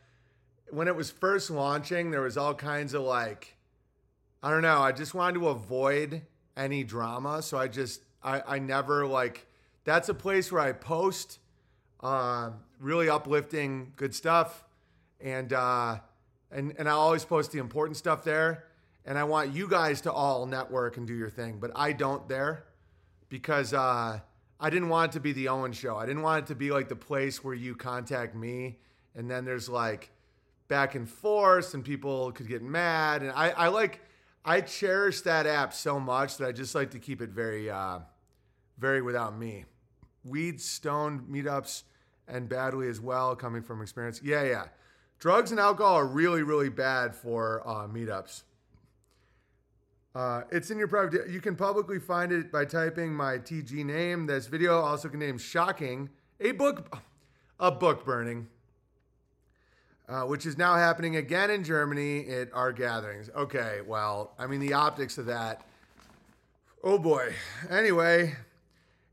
When 0.71 0.89
it 0.89 0.97
was 0.97 1.11
first 1.11 1.51
launching, 1.51 2.11
there 2.11 2.23
was 2.23 2.37
all 2.37 2.55
kinds 2.55 2.95
of 2.95 3.03
like, 3.03 3.57
I 4.43 4.51
don't 4.51 4.63
know. 4.63 4.81
I 4.81 4.93
just 4.93 5.15
wanted 5.15 5.41
to 5.41 5.49
avoid 5.49 6.23
any 6.57 6.85
drama, 6.85 7.43
so 7.43 7.59
I 7.59 7.69
just 7.69 8.03
I, 8.23 8.43
I 8.47 8.59
never 8.59 9.07
like. 9.07 9.47
That's 9.85 10.09
a 10.09 10.15
place 10.15 10.51
where 10.51 10.63
I 10.63 10.73
post 10.73 11.39
uh, 12.01 12.51
really 12.81 13.09
uplifting, 13.09 13.93
good 13.97 14.15
stuff, 14.15 14.65
and 15.21 15.53
uh, 15.53 15.99
and 16.51 16.75
and 16.79 16.89
I 16.89 16.93
always 16.93 17.25
post 17.25 17.53
the 17.53 17.59
important 17.59 17.97
stuff 17.97 18.25
there. 18.25 18.65
And 19.05 19.17
I 19.17 19.23
want 19.23 19.53
you 19.53 19.69
guys 19.69 20.01
to 20.01 20.13
all 20.13 20.47
network 20.47 20.97
and 20.97 21.07
do 21.07 21.15
your 21.15 21.31
thing, 21.31 21.59
but 21.61 21.71
I 21.77 21.93
don't 21.93 22.29
there 22.29 22.65
because 23.29 23.73
uh, 23.73 24.19
I 24.59 24.71
didn't 24.71 24.89
want 24.89 25.13
it 25.13 25.15
to 25.15 25.21
be 25.21 25.33
the 25.33 25.49
Owen 25.49 25.73
show. 25.73 25.97
I 25.97 26.07
didn't 26.07 26.23
want 26.23 26.45
it 26.45 26.47
to 26.49 26.57
be 26.57 26.73
like 26.73 26.89
the 26.89 26.97
place 26.97 27.45
where 27.45 27.55
you 27.55 27.77
contact 27.77 28.35
me 28.35 28.79
and 29.15 29.31
then 29.31 29.45
there's 29.45 29.69
like 29.69 30.11
back 30.69 30.95
and 30.95 31.09
forth 31.09 31.75
and 31.75 31.85
people 31.85 32.33
could 32.33 32.49
get 32.49 32.63
mad. 32.63 33.23
And 33.23 33.31
I, 33.33 33.51
I 33.51 33.69
like, 33.69 34.01
I 34.45 34.61
cherish 34.61 35.23
that 35.23 35.47
app 35.47 35.73
so 35.75 35.99
much 36.01 36.37
that 36.39 36.49
I 36.49 36.53
just 36.53 36.75
like 36.75 36.91
to 36.93 36.99
keep 36.99 37.21
it 37.21 37.31
very, 37.31 37.71
uh, 37.71 38.01
very 38.79 39.03
without 39.03 39.39
me. 39.39 39.65
Weed, 40.25 40.61
stoned 40.61 41.23
meetups, 41.23 41.85
and 42.29 42.49
badly 42.49 42.89
as 42.89 43.01
well, 43.01 43.37
coming 43.37 43.63
from 43.63 43.81
experience. 43.81 44.21
Yeah, 44.23 44.43
yeah. 44.43 44.65
Drugs 45.19 45.51
and 45.51 45.61
alcohol 45.61 45.95
are 45.95 46.07
really, 46.07 46.43
really 46.43 46.69
bad 46.69 47.15
for 47.15 47.63
uh, 47.67 47.87
meetups. 47.87 48.43
Uh, 50.15 50.43
it's 50.51 50.71
in 50.71 50.79
your 50.79 50.89
private. 50.89 51.29
You 51.29 51.41
can 51.41 51.57
publicly 51.57 51.99
find 51.99 52.33
it 52.33 52.51
by 52.51 52.65
typing 52.65 53.15
my 53.15 53.39
TG 53.39 53.85
name. 53.85 54.27
This 54.27 54.47
video 54.47 54.81
also 54.81 55.09
contains 55.09 55.43
shocking 55.43 56.09
a 56.41 56.53
book, 56.53 56.99
a 57.61 57.71
book 57.71 58.05
burning, 58.05 58.49
uh, 60.09 60.23
which 60.23 60.47
is 60.47 60.57
now 60.57 60.75
happening 60.75 61.17
again 61.17 61.51
in 61.51 61.65
Germany 61.65 62.29
at 62.29 62.53
our 62.53 62.73
gatherings. 62.73 63.31
Okay, 63.35 63.81
well, 63.87 64.33
I 64.39 64.47
mean 64.47 64.61
the 64.61 64.75
optics 64.75 65.19
of 65.19 65.27
that. 65.27 65.63
Oh 66.85 66.99
boy. 66.99 67.35
Anyway, 67.69 68.37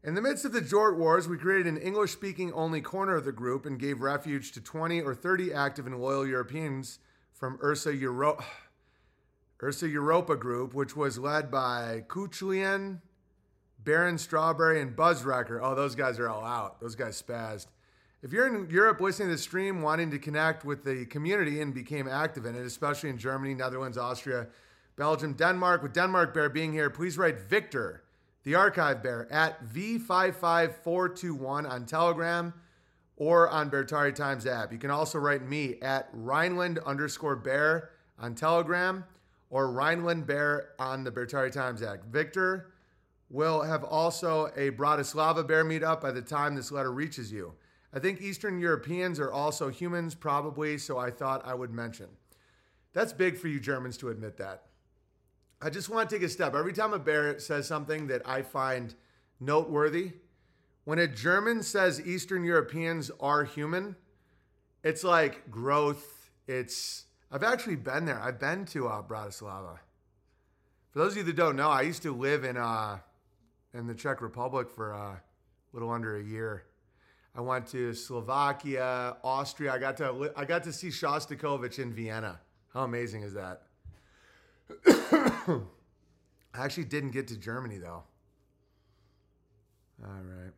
in 0.03 0.15
the 0.15 0.21
midst 0.21 0.45
of 0.45 0.51
the 0.51 0.61
Jort 0.61 0.97
Wars, 0.97 1.27
we 1.27 1.37
created 1.37 1.65
an 1.65 1.77
English-speaking 1.77 2.53
only 2.53 2.81
corner 2.81 3.15
of 3.15 3.25
the 3.25 3.31
group 3.31 3.65
and 3.65 3.79
gave 3.79 4.01
refuge 4.01 4.51
to 4.51 4.61
20 4.61 5.01
or 5.01 5.15
30 5.15 5.53
active 5.53 5.87
and 5.87 5.99
loyal 5.99 6.27
Europeans 6.27 6.99
from 7.31 7.57
Ursa 7.63 7.95
Euro. 7.95 8.43
Ursa 9.63 9.87
Europa 9.87 10.35
Group, 10.35 10.73
which 10.73 10.95
was 10.95 11.17
led 11.17 11.49
by 11.49 12.03
Kuchlian, 12.09 12.99
Baron 13.81 14.17
Strawberry, 14.17 14.81
and 14.81 14.93
Buzzwrecker. 14.93 15.59
Oh, 15.61 15.73
those 15.73 15.95
guys 15.95 16.19
are 16.19 16.29
all 16.29 16.43
out. 16.43 16.81
Those 16.81 16.95
guys 16.95 17.21
spazzed. 17.21 17.67
If 18.23 18.31
you're 18.31 18.47
in 18.47 18.67
Europe 18.69 19.01
listening 19.01 19.27
to 19.27 19.35
the 19.35 19.41
stream, 19.41 19.81
wanting 19.81 20.09
to 20.11 20.17
connect 20.17 20.63
with 20.63 20.85
the 20.85 21.05
community 21.07 21.59
and 21.59 21.73
became 21.73 22.07
active 22.07 22.45
in 22.45 22.55
it, 22.55 22.65
especially 22.65 23.09
in 23.09 23.17
Germany, 23.17 23.53
Netherlands, 23.53 23.97
Austria, 23.97 24.47
Belgium, 24.95 25.33
Denmark, 25.33 25.83
with 25.83 25.91
Denmark 25.91 26.33
Bear 26.33 26.47
being 26.47 26.71
here, 26.71 26.89
please 26.89 27.17
write 27.17 27.41
Victor, 27.41 28.05
the 28.43 28.55
archive 28.55 29.03
bear, 29.03 29.27
at 29.29 29.67
V55421 29.67 31.69
on 31.69 31.85
Telegram 31.85 32.53
or 33.17 33.49
on 33.49 33.69
Beartaria 33.69 34.15
Times 34.15 34.47
app. 34.47 34.71
You 34.71 34.77
can 34.77 34.89
also 34.89 35.19
write 35.19 35.45
me 35.45 35.75
at 35.81 36.07
Rhineland 36.13 36.79
underscore 36.85 37.35
bear 37.35 37.89
on 38.17 38.35
Telegram 38.35 39.03
or 39.49 39.69
Rhineland 39.69 40.25
Bear 40.25 40.69
on 40.79 41.03
the 41.03 41.11
Beartaria 41.11 41.51
Times 41.51 41.83
app. 41.83 42.05
Victor 42.05 42.71
will 43.29 43.63
have 43.63 43.83
also 43.83 44.45
a 44.55 44.71
Bratislava 44.71 45.45
Bear 45.45 45.65
meetup 45.65 45.99
by 45.99 46.11
the 46.11 46.21
time 46.21 46.55
this 46.55 46.71
letter 46.71 46.93
reaches 46.93 47.29
you. 47.29 47.53
I 47.93 47.99
think 47.99 48.21
Eastern 48.21 48.59
Europeans 48.59 49.19
are 49.19 49.31
also 49.31 49.69
humans, 49.69 50.15
probably, 50.15 50.79
so 50.79 50.97
I 50.97 51.11
thought 51.11 51.45
I 51.45 51.53
would 51.53 51.71
mention. 51.71 52.07
That's 52.93 53.13
big 53.13 53.37
for 53.37 53.47
you 53.47 53.59
Germans 53.59 53.97
to 53.97 54.09
admit 54.09 54.37
that. 54.37 54.63
I 55.61 55.69
just 55.69 55.89
want 55.89 56.09
to 56.09 56.15
take 56.15 56.23
a 56.23 56.29
step. 56.29 56.55
Every 56.55 56.73
time 56.73 56.93
a 56.93 56.99
bear 56.99 57.39
says 57.39 57.67
something 57.67 58.07
that 58.07 58.27
I 58.27 58.41
find 58.41 58.93
noteworthy, 59.39 60.13
when 60.85 60.99
a 60.99 61.07
German 61.07 61.63
says 61.63 62.01
Eastern 62.05 62.43
Europeans 62.43 63.11
are 63.19 63.43
human, 63.43 63.95
it's 64.83 65.03
like 65.03 65.49
growth, 65.49 66.31
it's 66.47 67.05
I've 67.31 67.43
actually 67.43 67.77
been 67.77 68.05
there. 68.05 68.19
I've 68.19 68.39
been 68.39 68.65
to 68.65 68.87
uh, 68.87 69.01
Bratislava. 69.01 69.79
For 70.91 70.99
those 70.99 71.13
of 71.13 71.17
you 71.17 71.23
that 71.23 71.35
don't 71.35 71.55
know, 71.55 71.69
I 71.69 71.81
used 71.81 72.03
to 72.03 72.13
live 72.13 72.43
in 72.43 72.57
uh, 72.57 72.99
in 73.73 73.87
the 73.87 73.95
Czech 73.95 74.21
Republic 74.21 74.69
for 74.69 74.93
uh, 74.93 74.97
a 74.97 75.21
little 75.71 75.89
under 75.89 76.17
a 76.17 76.23
year. 76.23 76.65
I 77.35 77.41
went 77.41 77.68
to 77.68 77.93
Slovakia, 77.93 79.18
Austria. 79.23 79.73
I 79.73 79.80
got 79.80 79.97
to 79.97 80.31
I 80.35 80.45
got 80.45 80.64
to 80.64 80.73
see 80.73 80.89
Shostakovich 80.89 81.80
in 81.80 81.91
Vienna. 81.91 82.39
How 82.73 82.84
amazing 82.84 83.23
is 83.23 83.34
that? 83.34 83.64
I 84.88 85.61
actually 86.53 86.85
didn't 86.85 87.11
get 87.11 87.27
to 87.30 87.38
Germany 87.38 87.77
though. 87.77 88.03
All 90.03 90.11
right. 90.11 90.51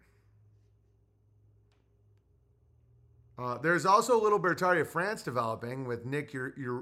Uh, 3.37 3.57
there's 3.57 3.85
also 3.85 4.19
a 4.19 4.21
little 4.21 4.39
Beartaria 4.39 4.81
of 4.81 4.89
France 4.89 5.21
developing 5.21 5.85
with 5.85 6.05
Nick 6.05 6.33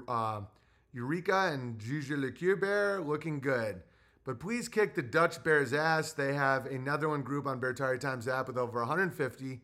uh, 0.08 0.40
Eureka 0.92 1.50
and 1.52 1.78
Juju 1.80 2.16
Le 2.16 2.30
Cuber 2.30 3.02
looking 3.04 3.40
good. 3.40 3.82
But 4.24 4.40
please 4.40 4.68
kick 4.68 4.94
the 4.94 5.02
Dutch 5.02 5.42
Bears 5.42 5.72
ass. 5.72 6.12
They 6.12 6.32
have 6.32 6.66
another 6.66 7.08
one 7.08 7.22
group 7.22 7.46
on 7.46 7.60
Beartaria 7.60 8.00
Times 8.00 8.28
app 8.28 8.46
with 8.46 8.56
over 8.56 8.78
150 8.78 9.60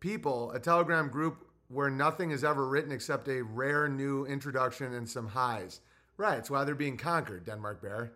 people, 0.00 0.50
a 0.52 0.60
Telegram 0.60 1.08
group 1.08 1.46
where 1.68 1.90
nothing 1.90 2.30
is 2.30 2.44
ever 2.44 2.66
written 2.66 2.92
except 2.92 3.28
a 3.28 3.42
rare 3.42 3.88
new 3.88 4.24
introduction 4.26 4.94
and 4.94 5.08
some 5.08 5.28
highs. 5.28 5.80
Right, 6.16 6.38
it's 6.38 6.50
why 6.50 6.64
they're 6.64 6.74
being 6.74 6.96
conquered, 6.96 7.44
Denmark 7.44 7.82
Bear. 7.82 8.12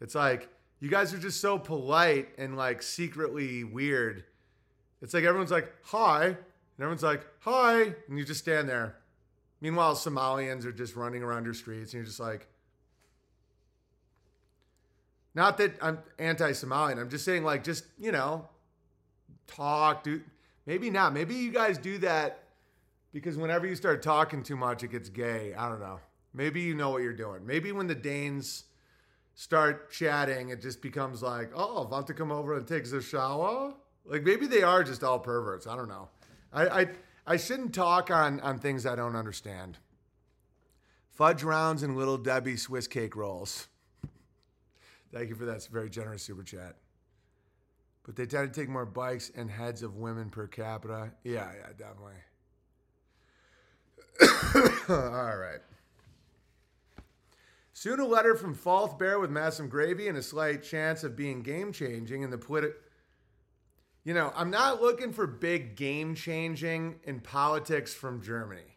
It's 0.00 0.14
like, 0.14 0.48
you 0.80 0.90
guys 0.90 1.14
are 1.14 1.18
just 1.18 1.40
so 1.40 1.58
polite 1.58 2.28
and 2.36 2.56
like 2.56 2.82
secretly 2.82 3.64
weird. 3.64 4.24
It's 5.00 5.14
like 5.14 5.24
everyone's 5.24 5.50
like, 5.50 5.72
hi, 5.82 6.24
and 6.26 6.36
everyone's 6.78 7.02
like, 7.02 7.26
hi, 7.40 7.94
and 8.08 8.18
you 8.18 8.24
just 8.24 8.40
stand 8.40 8.68
there. 8.68 8.96
Meanwhile, 9.60 9.94
Somalians 9.94 10.66
are 10.66 10.72
just 10.72 10.96
running 10.96 11.22
around 11.22 11.44
your 11.44 11.54
streets, 11.54 11.92
and 11.92 12.00
you're 12.00 12.04
just 12.04 12.20
like, 12.20 12.46
not 15.34 15.58
that 15.58 15.74
I'm 15.80 15.98
anti 16.18 16.50
Somalian, 16.52 16.98
I'm 16.98 17.10
just 17.10 17.24
saying, 17.24 17.44
like, 17.44 17.64
just, 17.64 17.84
you 17.98 18.12
know, 18.12 18.48
talk, 19.46 20.02
do, 20.02 20.22
maybe 20.66 20.90
not. 20.90 21.14
Maybe 21.14 21.34
you 21.34 21.50
guys 21.50 21.78
do 21.78 21.98
that 21.98 22.44
because 23.12 23.36
whenever 23.36 23.66
you 23.66 23.74
start 23.74 24.02
talking 24.02 24.42
too 24.42 24.56
much, 24.56 24.82
it 24.82 24.88
gets 24.88 25.08
gay. 25.08 25.54
I 25.54 25.68
don't 25.68 25.80
know. 25.80 26.00
Maybe 26.34 26.60
you 26.60 26.74
know 26.74 26.90
what 26.90 27.02
you're 27.02 27.14
doing. 27.14 27.46
Maybe 27.46 27.72
when 27.72 27.86
the 27.86 27.94
Danes 27.94 28.64
start 29.34 29.90
chatting, 29.90 30.50
it 30.50 30.60
just 30.60 30.82
becomes 30.82 31.22
like, 31.22 31.50
oh, 31.54 31.86
want 31.90 32.06
to 32.08 32.14
come 32.14 32.30
over 32.30 32.56
and 32.56 32.66
take 32.66 32.84
a 32.84 33.00
shower? 33.00 33.72
Like 34.04 34.22
maybe 34.22 34.46
they 34.46 34.62
are 34.62 34.84
just 34.84 35.02
all 35.02 35.18
perverts. 35.18 35.66
I 35.66 35.76
don't 35.76 35.88
know. 35.88 36.08
I, 36.52 36.68
I 36.68 36.86
I 37.26 37.36
shouldn't 37.36 37.74
talk 37.74 38.10
on 38.10 38.40
on 38.40 38.58
things 38.58 38.86
I 38.86 38.94
don't 38.96 39.16
understand. 39.16 39.78
Fudge 41.10 41.42
rounds 41.42 41.82
and 41.82 41.96
little 41.96 42.18
Debbie 42.18 42.56
Swiss 42.56 42.86
cake 42.86 43.16
rolls. 43.16 43.68
Thank 45.12 45.30
you 45.30 45.34
for 45.34 45.46
that 45.46 45.66
very 45.72 45.90
generous 45.90 46.22
super 46.22 46.42
chat. 46.42 46.76
But 48.06 48.14
they 48.14 48.24
tend 48.24 48.54
to 48.54 48.60
take 48.60 48.68
more 48.68 48.86
bikes 48.86 49.32
and 49.34 49.50
heads 49.50 49.82
of 49.82 49.96
women 49.96 50.30
per 50.30 50.46
capita. 50.46 51.10
Yeah, 51.24 51.50
yeah, 51.58 51.72
definitely. 51.76 52.14
All 54.88 55.36
right. 55.36 55.58
Soon 57.72 57.98
a 57.98 58.06
letter 58.06 58.36
from 58.36 58.54
Falth 58.54 58.96
Bear 58.96 59.18
with 59.18 59.30
massive 59.30 59.68
gravy 59.68 60.06
and 60.06 60.16
a 60.16 60.22
slight 60.22 60.62
chance 60.62 61.02
of 61.02 61.16
being 61.16 61.42
game 61.42 61.72
changing 61.72 62.22
in 62.22 62.30
the 62.30 62.38
political. 62.38 62.76
you 64.04 64.14
know, 64.14 64.32
I'm 64.36 64.50
not 64.50 64.80
looking 64.80 65.12
for 65.12 65.26
big 65.26 65.74
game 65.74 66.14
changing 66.14 67.00
in 67.02 67.20
politics 67.20 67.92
from 67.92 68.22
Germany. 68.22 68.76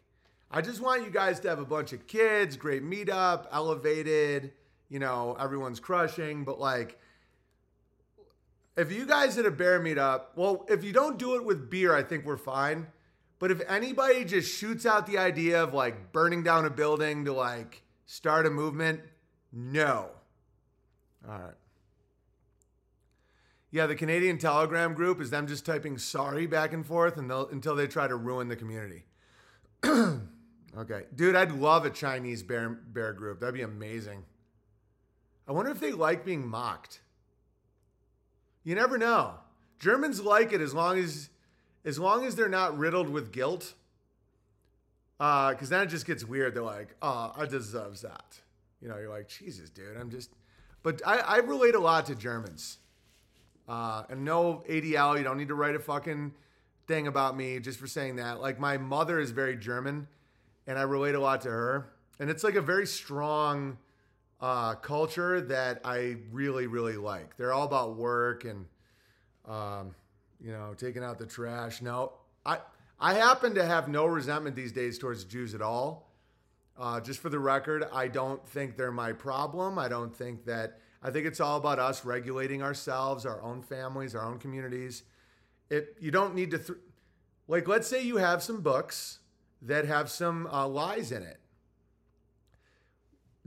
I 0.50 0.60
just 0.60 0.80
want 0.80 1.04
you 1.04 1.10
guys 1.10 1.38
to 1.40 1.48
have 1.48 1.60
a 1.60 1.64
bunch 1.64 1.92
of 1.92 2.08
kids, 2.08 2.56
great 2.56 2.82
meetup, 2.82 3.46
elevated, 3.52 4.52
you 4.88 4.98
know, 4.98 5.36
everyone's 5.38 5.78
crushing, 5.78 6.42
but 6.44 6.58
like 6.58 6.98
if 8.80 8.90
you 8.90 9.04
guys 9.04 9.36
at 9.36 9.44
a 9.44 9.50
bear 9.50 9.78
meetup, 9.78 10.22
well, 10.36 10.64
if 10.68 10.82
you 10.82 10.92
don't 10.92 11.18
do 11.18 11.36
it 11.36 11.44
with 11.44 11.68
beer, 11.68 11.94
I 11.94 12.02
think 12.02 12.24
we're 12.24 12.38
fine. 12.38 12.86
But 13.38 13.50
if 13.50 13.60
anybody 13.68 14.24
just 14.24 14.58
shoots 14.58 14.86
out 14.86 15.06
the 15.06 15.18
idea 15.18 15.62
of 15.62 15.74
like 15.74 16.12
burning 16.12 16.42
down 16.42 16.64
a 16.64 16.70
building 16.70 17.26
to 17.26 17.32
like 17.32 17.82
start 18.06 18.46
a 18.46 18.50
movement, 18.50 19.00
no. 19.52 20.08
All 21.28 21.38
right. 21.38 21.54
Yeah, 23.70 23.86
the 23.86 23.94
Canadian 23.94 24.38
Telegram 24.38 24.94
group 24.94 25.20
is 25.20 25.28
them 25.28 25.46
just 25.46 25.66
typing 25.66 25.98
sorry 25.98 26.46
back 26.46 26.72
and 26.72 26.84
forth 26.84 27.18
and 27.18 27.30
until 27.30 27.76
they 27.76 27.86
try 27.86 28.08
to 28.08 28.16
ruin 28.16 28.48
the 28.48 28.56
community. 28.56 29.04
okay. 29.84 31.04
Dude, 31.14 31.36
I'd 31.36 31.52
love 31.52 31.84
a 31.84 31.90
Chinese 31.90 32.42
bear, 32.42 32.70
bear 32.70 33.12
group. 33.12 33.40
That'd 33.40 33.54
be 33.54 33.62
amazing. 33.62 34.24
I 35.46 35.52
wonder 35.52 35.70
if 35.70 35.80
they 35.80 35.92
like 35.92 36.24
being 36.24 36.48
mocked. 36.48 37.00
You 38.64 38.74
never 38.74 38.98
know. 38.98 39.34
Germans 39.78 40.20
like 40.20 40.52
it 40.52 40.60
as 40.60 40.74
long 40.74 40.98
as 40.98 41.30
as 41.84 41.98
long 41.98 42.26
as 42.26 42.36
they're 42.36 42.48
not 42.48 42.76
riddled 42.76 43.08
with 43.08 43.32
guilt. 43.32 43.74
Uh, 45.18 45.50
because 45.50 45.68
then 45.68 45.82
it 45.82 45.86
just 45.86 46.06
gets 46.06 46.24
weird. 46.24 46.54
They're 46.54 46.62
like, 46.62 46.94
oh, 47.02 47.32
I 47.36 47.44
deserve 47.46 48.00
that. 48.02 48.40
You 48.80 48.88
know, 48.88 48.96
you're 48.96 49.10
like, 49.10 49.28
Jesus, 49.28 49.68
dude, 49.68 49.96
I'm 49.98 50.10
just 50.10 50.30
but 50.82 51.02
I, 51.06 51.18
I 51.18 51.36
relate 51.38 51.74
a 51.74 51.80
lot 51.80 52.06
to 52.06 52.14
Germans. 52.14 52.78
Uh, 53.68 54.04
and 54.08 54.24
no 54.24 54.64
ADL, 54.68 55.18
you 55.18 55.24
don't 55.24 55.38
need 55.38 55.48
to 55.48 55.54
write 55.54 55.74
a 55.74 55.78
fucking 55.78 56.32
thing 56.86 57.06
about 57.06 57.36
me 57.36 57.58
just 57.60 57.78
for 57.78 57.86
saying 57.86 58.16
that. 58.16 58.40
Like 58.40 58.58
my 58.58 58.78
mother 58.78 59.20
is 59.20 59.30
very 59.30 59.56
German, 59.56 60.08
and 60.66 60.78
I 60.78 60.82
relate 60.82 61.14
a 61.14 61.20
lot 61.20 61.42
to 61.42 61.50
her. 61.50 61.92
And 62.18 62.30
it's 62.30 62.42
like 62.42 62.54
a 62.54 62.62
very 62.62 62.86
strong 62.86 63.78
uh, 64.40 64.74
culture 64.76 65.40
that 65.40 65.80
I 65.84 66.16
really, 66.32 66.66
really 66.66 66.96
like. 66.96 67.36
They're 67.36 67.52
all 67.52 67.64
about 67.64 67.96
work 67.96 68.44
and, 68.44 68.66
um, 69.46 69.94
you 70.40 70.52
know, 70.52 70.74
taking 70.76 71.04
out 71.04 71.18
the 71.18 71.26
trash. 71.26 71.82
No, 71.82 72.12
I 72.46 72.58
I 72.98 73.14
happen 73.14 73.54
to 73.54 73.64
have 73.64 73.88
no 73.88 74.06
resentment 74.06 74.56
these 74.56 74.72
days 74.72 74.98
towards 74.98 75.24
Jews 75.24 75.54
at 75.54 75.62
all. 75.62 76.10
Uh, 76.78 77.00
just 77.00 77.20
for 77.20 77.28
the 77.28 77.38
record, 77.38 77.84
I 77.92 78.08
don't 78.08 78.46
think 78.48 78.76
they're 78.76 78.92
my 78.92 79.12
problem. 79.12 79.78
I 79.78 79.88
don't 79.88 80.14
think 80.14 80.44
that. 80.46 80.78
I 81.02 81.10
think 81.10 81.26
it's 81.26 81.40
all 81.40 81.56
about 81.56 81.78
us 81.78 82.04
regulating 82.04 82.62
ourselves, 82.62 83.24
our 83.24 83.40
own 83.40 83.62
families, 83.62 84.14
our 84.14 84.24
own 84.24 84.38
communities. 84.38 85.02
It 85.70 85.96
you 85.98 86.10
don't 86.10 86.34
need 86.34 86.50
to 86.52 86.58
th- 86.58 86.78
like. 87.48 87.66
Let's 87.68 87.88
say 87.88 88.02
you 88.02 88.18
have 88.18 88.42
some 88.42 88.60
books 88.60 89.18
that 89.62 89.86
have 89.86 90.10
some 90.10 90.46
uh, 90.46 90.66
lies 90.68 91.10
in 91.12 91.22
it. 91.22 91.39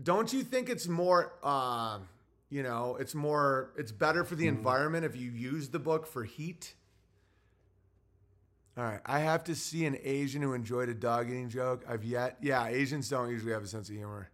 Don't 0.01 0.33
you 0.33 0.43
think 0.43 0.69
it's 0.69 0.87
more? 0.87 1.33
Uh, 1.43 1.99
you 2.49 2.63
know, 2.63 2.97
it's 2.99 3.13
more. 3.13 3.71
It's 3.77 3.91
better 3.91 4.23
for 4.23 4.35
the 4.35 4.47
environment 4.47 5.05
if 5.05 5.15
you 5.15 5.29
use 5.31 5.69
the 5.69 5.79
book 5.79 6.07
for 6.07 6.23
heat. 6.23 6.73
All 8.75 8.83
right, 8.83 9.01
I 9.05 9.19
have 9.19 9.43
to 9.45 9.55
see 9.55 9.85
an 9.85 9.97
Asian 10.03 10.41
who 10.41 10.53
enjoyed 10.53 10.89
a 10.89 10.95
dog 10.95 11.29
eating 11.29 11.49
joke. 11.49 11.85
I've 11.87 12.03
yet. 12.03 12.37
Yeah, 12.41 12.67
Asians 12.67 13.07
don't 13.07 13.29
usually 13.29 13.51
have 13.51 13.63
a 13.63 13.67
sense 13.67 13.87
of 13.89 13.95
humor. 13.95 14.29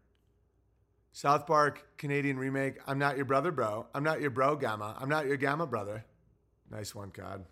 South 1.11 1.45
Park 1.45 1.85
Canadian 1.97 2.37
remake. 2.37 2.75
I'm 2.87 2.99
not 2.99 3.17
your 3.17 3.25
brother, 3.25 3.51
bro. 3.51 3.87
I'm 3.93 4.03
not 4.03 4.21
your 4.21 4.29
bro, 4.29 4.55
Gamma. 4.55 4.95
I'm 4.97 5.09
not 5.09 5.25
your 5.25 5.35
Gamma 5.35 5.67
brother. 5.67 6.05
Nice 6.71 6.95
one, 6.95 7.11
Cod. 7.11 7.43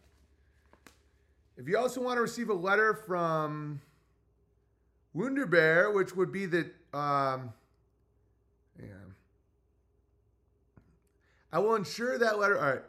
If 1.58 1.68
you 1.68 1.78
also 1.78 2.02
want 2.02 2.18
to 2.18 2.22
receive 2.22 2.50
a 2.50 2.54
letter 2.54 2.94
from 2.94 3.82
Wunderbear, 5.16 5.94
which 5.94 6.16
would 6.16 6.32
be 6.32 6.46
the 6.46 6.72
um, 6.94 7.52
yeah, 8.80 8.86
I 11.52 11.60
will 11.60 11.76
ensure 11.76 12.18
that 12.18 12.40
letter. 12.40 12.60
All 12.60 12.74
right. 12.74 12.84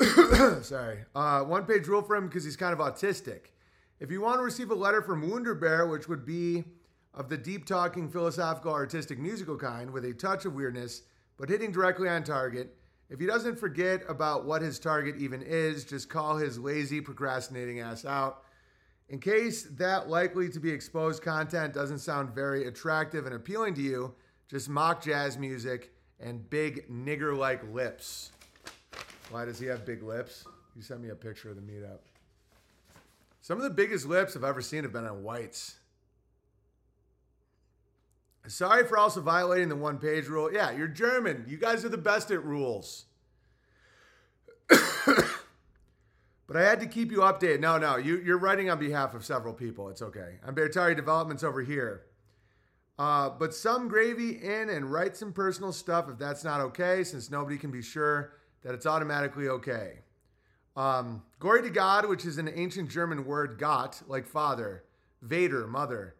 Sorry. 0.64 1.00
Uh, 1.14 1.42
one 1.42 1.64
page 1.64 1.86
rule 1.86 2.02
for 2.02 2.16
him 2.16 2.26
because 2.26 2.44
he's 2.44 2.56
kind 2.56 2.72
of 2.72 2.78
autistic. 2.78 3.52
If 3.98 4.10
you 4.10 4.20
want 4.20 4.38
to 4.38 4.42
receive 4.42 4.70
a 4.70 4.74
letter 4.74 5.02
from 5.02 5.28
Wunderbear, 5.28 5.90
which 5.90 6.08
would 6.08 6.24
be 6.24 6.64
of 7.12 7.28
the 7.28 7.36
deep 7.36 7.66
talking, 7.66 8.08
philosophical, 8.08 8.72
artistic, 8.72 9.18
musical 9.18 9.56
kind 9.56 9.90
with 9.90 10.04
a 10.04 10.14
touch 10.14 10.44
of 10.44 10.54
weirdness, 10.54 11.02
but 11.36 11.48
hitting 11.48 11.72
directly 11.72 12.08
on 12.08 12.22
target, 12.22 12.76
if 13.10 13.18
he 13.18 13.26
doesn't 13.26 13.58
forget 13.58 14.02
about 14.08 14.44
what 14.46 14.62
his 14.62 14.78
target 14.78 15.16
even 15.18 15.42
is, 15.42 15.84
just 15.84 16.08
call 16.08 16.36
his 16.36 16.58
lazy, 16.58 17.00
procrastinating 17.00 17.80
ass 17.80 18.04
out. 18.04 18.44
In 19.08 19.18
case 19.18 19.64
that 19.72 20.08
likely 20.08 20.48
to 20.48 20.60
be 20.60 20.70
exposed 20.70 21.20
content 21.20 21.74
doesn't 21.74 21.98
sound 21.98 22.32
very 22.32 22.68
attractive 22.68 23.26
and 23.26 23.34
appealing 23.34 23.74
to 23.74 23.82
you, 23.82 24.14
just 24.48 24.68
mock 24.68 25.02
jazz 25.02 25.36
music 25.36 25.92
and 26.20 26.48
big 26.50 26.88
nigger 26.90 27.36
like 27.36 27.62
lips. 27.72 28.30
Why 29.30 29.44
does 29.44 29.58
he 29.58 29.66
have 29.66 29.86
big 29.86 30.02
lips? 30.02 30.44
You 30.76 30.82
sent 30.82 31.00
me 31.00 31.10
a 31.10 31.14
picture 31.14 31.50
of 31.50 31.56
the 31.56 31.62
meetup. 31.62 31.98
Some 33.42 33.56
of 33.56 33.64
the 33.64 33.70
biggest 33.70 34.06
lips 34.06 34.36
I've 34.36 34.44
ever 34.44 34.60
seen 34.60 34.82
have 34.82 34.92
been 34.92 35.06
on 35.06 35.22
whites. 35.22 35.76
Sorry 38.46 38.84
for 38.84 38.98
also 38.98 39.20
violating 39.20 39.68
the 39.68 39.76
one 39.76 39.98
page 39.98 40.26
rule. 40.26 40.52
Yeah, 40.52 40.70
you're 40.70 40.88
German. 40.88 41.44
You 41.46 41.56
guys 41.56 41.84
are 41.84 41.88
the 41.88 41.98
best 41.98 42.30
at 42.30 42.44
rules. 42.44 43.04
but 44.68 46.56
I 46.56 46.62
had 46.62 46.80
to 46.80 46.86
keep 46.86 47.10
you 47.10 47.18
updated. 47.18 47.60
No, 47.60 47.78
no, 47.78 47.96
you, 47.96 48.18
you're 48.18 48.38
writing 48.38 48.70
on 48.70 48.78
behalf 48.78 49.14
of 49.14 49.24
several 49.24 49.54
people. 49.54 49.88
It's 49.88 50.02
okay. 50.02 50.36
I'm 50.46 50.54
Bertari 50.54 50.96
Developments 50.96 51.44
over 51.44 51.62
here. 51.62 52.02
Uh, 53.00 53.30
but 53.30 53.54
some 53.54 53.88
gravy 53.88 54.32
in 54.42 54.68
and 54.68 54.92
write 54.92 55.16
some 55.16 55.32
personal 55.32 55.72
stuff 55.72 56.06
if 56.10 56.18
that's 56.18 56.44
not 56.44 56.60
okay, 56.60 57.02
since 57.02 57.30
nobody 57.30 57.56
can 57.56 57.70
be 57.70 57.80
sure 57.80 58.34
that 58.60 58.74
it's 58.74 58.84
automatically 58.84 59.48
okay. 59.48 60.00
Um, 60.76 61.22
glory 61.38 61.62
to 61.62 61.70
God, 61.70 62.06
which 62.10 62.26
is 62.26 62.36
an 62.36 62.50
ancient 62.54 62.90
German 62.90 63.24
word, 63.24 63.58
Gott, 63.58 64.02
like 64.06 64.26
father, 64.26 64.84
Vader, 65.22 65.66
mother, 65.66 66.14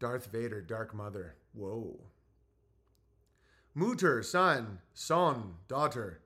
Darth 0.00 0.32
Vader, 0.32 0.62
dark 0.62 0.94
mother. 0.94 1.34
Whoa. 1.52 2.00
Mutter, 3.74 4.22
son, 4.22 4.78
son, 4.94 5.56
daughter. 5.68 6.22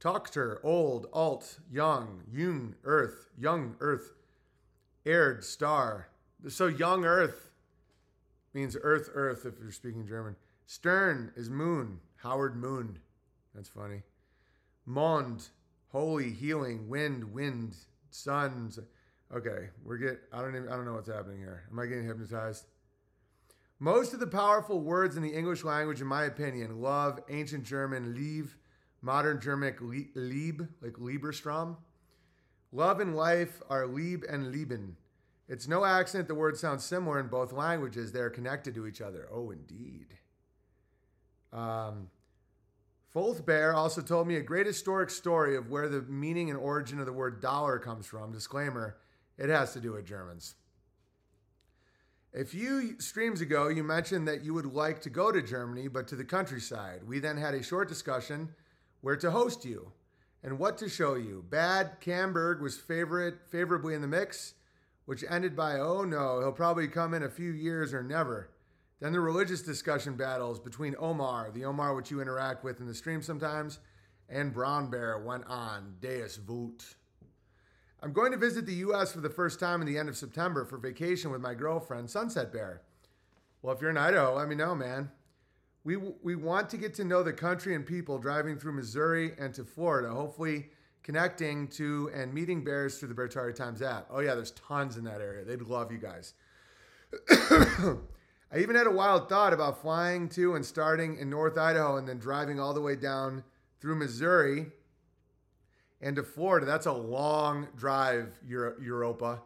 Tochter, 0.00 0.58
old, 0.64 1.06
alt, 1.12 1.60
young, 1.70 2.24
jung, 2.28 2.74
earth, 2.82 3.28
young, 3.38 3.76
earth, 3.78 4.14
Erd, 5.06 5.44
star. 5.44 6.08
So 6.48 6.66
young 6.66 7.04
earth 7.04 7.51
means 8.54 8.76
earth, 8.82 9.10
earth 9.14 9.46
if 9.46 9.54
you're 9.60 9.72
speaking 9.72 10.06
German. 10.06 10.36
Stern 10.66 11.32
is 11.36 11.50
moon, 11.50 12.00
Howard 12.16 12.56
Moon. 12.56 12.98
That's 13.54 13.68
funny. 13.68 14.02
Mond, 14.86 15.48
holy, 15.88 16.30
healing, 16.30 16.88
wind, 16.88 17.32
wind, 17.32 17.76
suns. 18.10 18.78
Okay, 19.34 19.68
we're 19.84 19.98
get. 19.98 20.20
I 20.32 20.40
don't 20.40 20.56
even. 20.56 20.68
I 20.68 20.76
don't 20.76 20.84
know 20.84 20.94
what's 20.94 21.08
happening 21.08 21.38
here. 21.38 21.64
Am 21.70 21.78
I 21.78 21.86
getting 21.86 22.06
hypnotized? 22.06 22.66
Most 23.78 24.12
of 24.12 24.20
the 24.20 24.26
powerful 24.26 24.80
words 24.80 25.16
in 25.16 25.22
the 25.22 25.34
English 25.34 25.64
language, 25.64 26.00
in 26.00 26.06
my 26.06 26.24
opinion, 26.24 26.80
love, 26.80 27.18
ancient 27.28 27.64
German, 27.64 28.14
lieb, 28.14 28.48
modern 29.00 29.40
Germanic 29.40 29.78
lieb, 29.80 30.68
like 30.80 30.92
Liebestraum. 30.92 31.76
Love 32.70 33.00
and 33.00 33.16
life 33.16 33.60
are 33.68 33.86
lieb 33.86 34.24
and 34.28 34.52
lieben. 34.52 34.96
It's 35.52 35.68
no 35.68 35.84
accident 35.84 36.28
the 36.28 36.34
words 36.34 36.60
sound 36.60 36.80
similar 36.80 37.20
in 37.20 37.26
both 37.26 37.52
languages. 37.52 38.10
They're 38.10 38.30
connected 38.30 38.74
to 38.74 38.86
each 38.86 39.02
other. 39.02 39.28
Oh, 39.30 39.50
indeed. 39.50 40.06
Um, 41.52 42.08
also 43.14 44.00
told 44.00 44.26
me 44.28 44.36
a 44.36 44.42
great 44.42 44.64
historic 44.64 45.10
story 45.10 45.54
of 45.54 45.68
where 45.68 45.90
the 45.90 46.00
meaning 46.00 46.48
and 46.48 46.58
origin 46.58 46.98
of 47.00 47.04
the 47.04 47.12
word 47.12 47.42
dollar 47.42 47.78
comes 47.78 48.06
from. 48.06 48.32
Disclaimer 48.32 48.96
it 49.36 49.50
has 49.50 49.74
to 49.74 49.80
do 49.80 49.92
with 49.92 50.06
Germans. 50.06 50.54
A 52.34 52.46
few 52.46 52.98
streams 52.98 53.42
ago, 53.42 53.68
you 53.68 53.84
mentioned 53.84 54.26
that 54.28 54.42
you 54.42 54.54
would 54.54 54.64
like 54.64 55.02
to 55.02 55.10
go 55.10 55.30
to 55.30 55.42
Germany, 55.42 55.86
but 55.86 56.08
to 56.08 56.16
the 56.16 56.24
countryside. 56.24 57.02
We 57.06 57.18
then 57.18 57.36
had 57.36 57.52
a 57.52 57.62
short 57.62 57.90
discussion 57.90 58.54
where 59.02 59.16
to 59.16 59.30
host 59.30 59.66
you 59.66 59.92
and 60.42 60.58
what 60.58 60.78
to 60.78 60.88
show 60.88 61.14
you. 61.14 61.44
Bad 61.50 62.00
Camberg 62.00 62.62
was 62.62 62.78
favorite 62.78 63.34
favorably 63.50 63.92
in 63.92 64.00
the 64.00 64.08
mix, 64.08 64.54
which 65.04 65.24
ended 65.28 65.56
by, 65.56 65.78
oh 65.78 66.04
no, 66.04 66.40
he'll 66.40 66.52
probably 66.52 66.88
come 66.88 67.14
in 67.14 67.22
a 67.22 67.30
few 67.30 67.50
years 67.50 67.92
or 67.92 68.02
never. 68.02 68.50
Then 69.00 69.12
the 69.12 69.20
religious 69.20 69.62
discussion 69.62 70.14
battles 70.14 70.60
between 70.60 70.94
Omar, 70.98 71.50
the 71.52 71.64
Omar 71.64 71.94
which 71.94 72.10
you 72.10 72.20
interact 72.20 72.62
with 72.62 72.80
in 72.80 72.86
the 72.86 72.94
stream 72.94 73.20
sometimes, 73.20 73.80
and 74.28 74.52
Brown 74.52 74.90
Bear 74.90 75.18
went 75.18 75.44
on. 75.46 75.96
Deus 76.00 76.36
Vult. 76.36 76.94
I'm 78.00 78.12
going 78.12 78.32
to 78.32 78.38
visit 78.38 78.66
the 78.66 78.74
U.S. 78.74 79.12
for 79.12 79.20
the 79.20 79.30
first 79.30 79.60
time 79.60 79.80
in 79.80 79.86
the 79.86 79.98
end 79.98 80.08
of 80.08 80.16
September 80.16 80.64
for 80.64 80.78
vacation 80.78 81.30
with 81.30 81.40
my 81.40 81.54
girlfriend, 81.54 82.10
Sunset 82.10 82.52
Bear. 82.52 82.82
Well, 83.60 83.74
if 83.74 83.80
you're 83.80 83.90
in 83.90 83.96
Idaho, 83.96 84.36
let 84.36 84.48
me 84.48 84.56
know, 84.56 84.74
man. 84.74 85.10
We, 85.84 85.96
we 85.96 86.36
want 86.36 86.68
to 86.70 86.76
get 86.76 86.94
to 86.94 87.04
know 87.04 87.22
the 87.22 87.32
country 87.32 87.74
and 87.74 87.84
people 87.84 88.18
driving 88.18 88.58
through 88.58 88.72
Missouri 88.72 89.32
and 89.38 89.52
to 89.54 89.64
Florida. 89.64 90.10
Hopefully, 90.10 90.70
connecting 91.02 91.68
to 91.68 92.10
and 92.14 92.32
meeting 92.32 92.64
bears 92.64 92.98
through 92.98 93.08
the 93.08 93.14
Beartaria 93.14 93.54
Times 93.54 93.82
app. 93.82 94.06
Oh 94.10 94.20
yeah, 94.20 94.34
there's 94.34 94.52
tons 94.52 94.96
in 94.96 95.04
that 95.04 95.20
area. 95.20 95.44
They'd 95.44 95.62
love 95.62 95.90
you 95.92 95.98
guys. 95.98 96.34
I 97.30 98.58
even 98.58 98.76
had 98.76 98.86
a 98.86 98.90
wild 98.90 99.28
thought 99.28 99.52
about 99.52 99.80
flying 99.80 100.28
to 100.30 100.54
and 100.54 100.64
starting 100.64 101.16
in 101.16 101.30
North 101.30 101.56
Idaho 101.56 101.96
and 101.96 102.06
then 102.06 102.18
driving 102.18 102.60
all 102.60 102.74
the 102.74 102.80
way 102.80 102.96
down 102.96 103.42
through 103.80 103.96
Missouri 103.96 104.66
and 106.00 106.16
to 106.16 106.22
Florida. 106.22 106.66
That's 106.66 106.86
a 106.86 106.92
long 106.92 107.68
drive, 107.76 108.38
Euro- 108.46 108.74
Europa. 108.80 109.40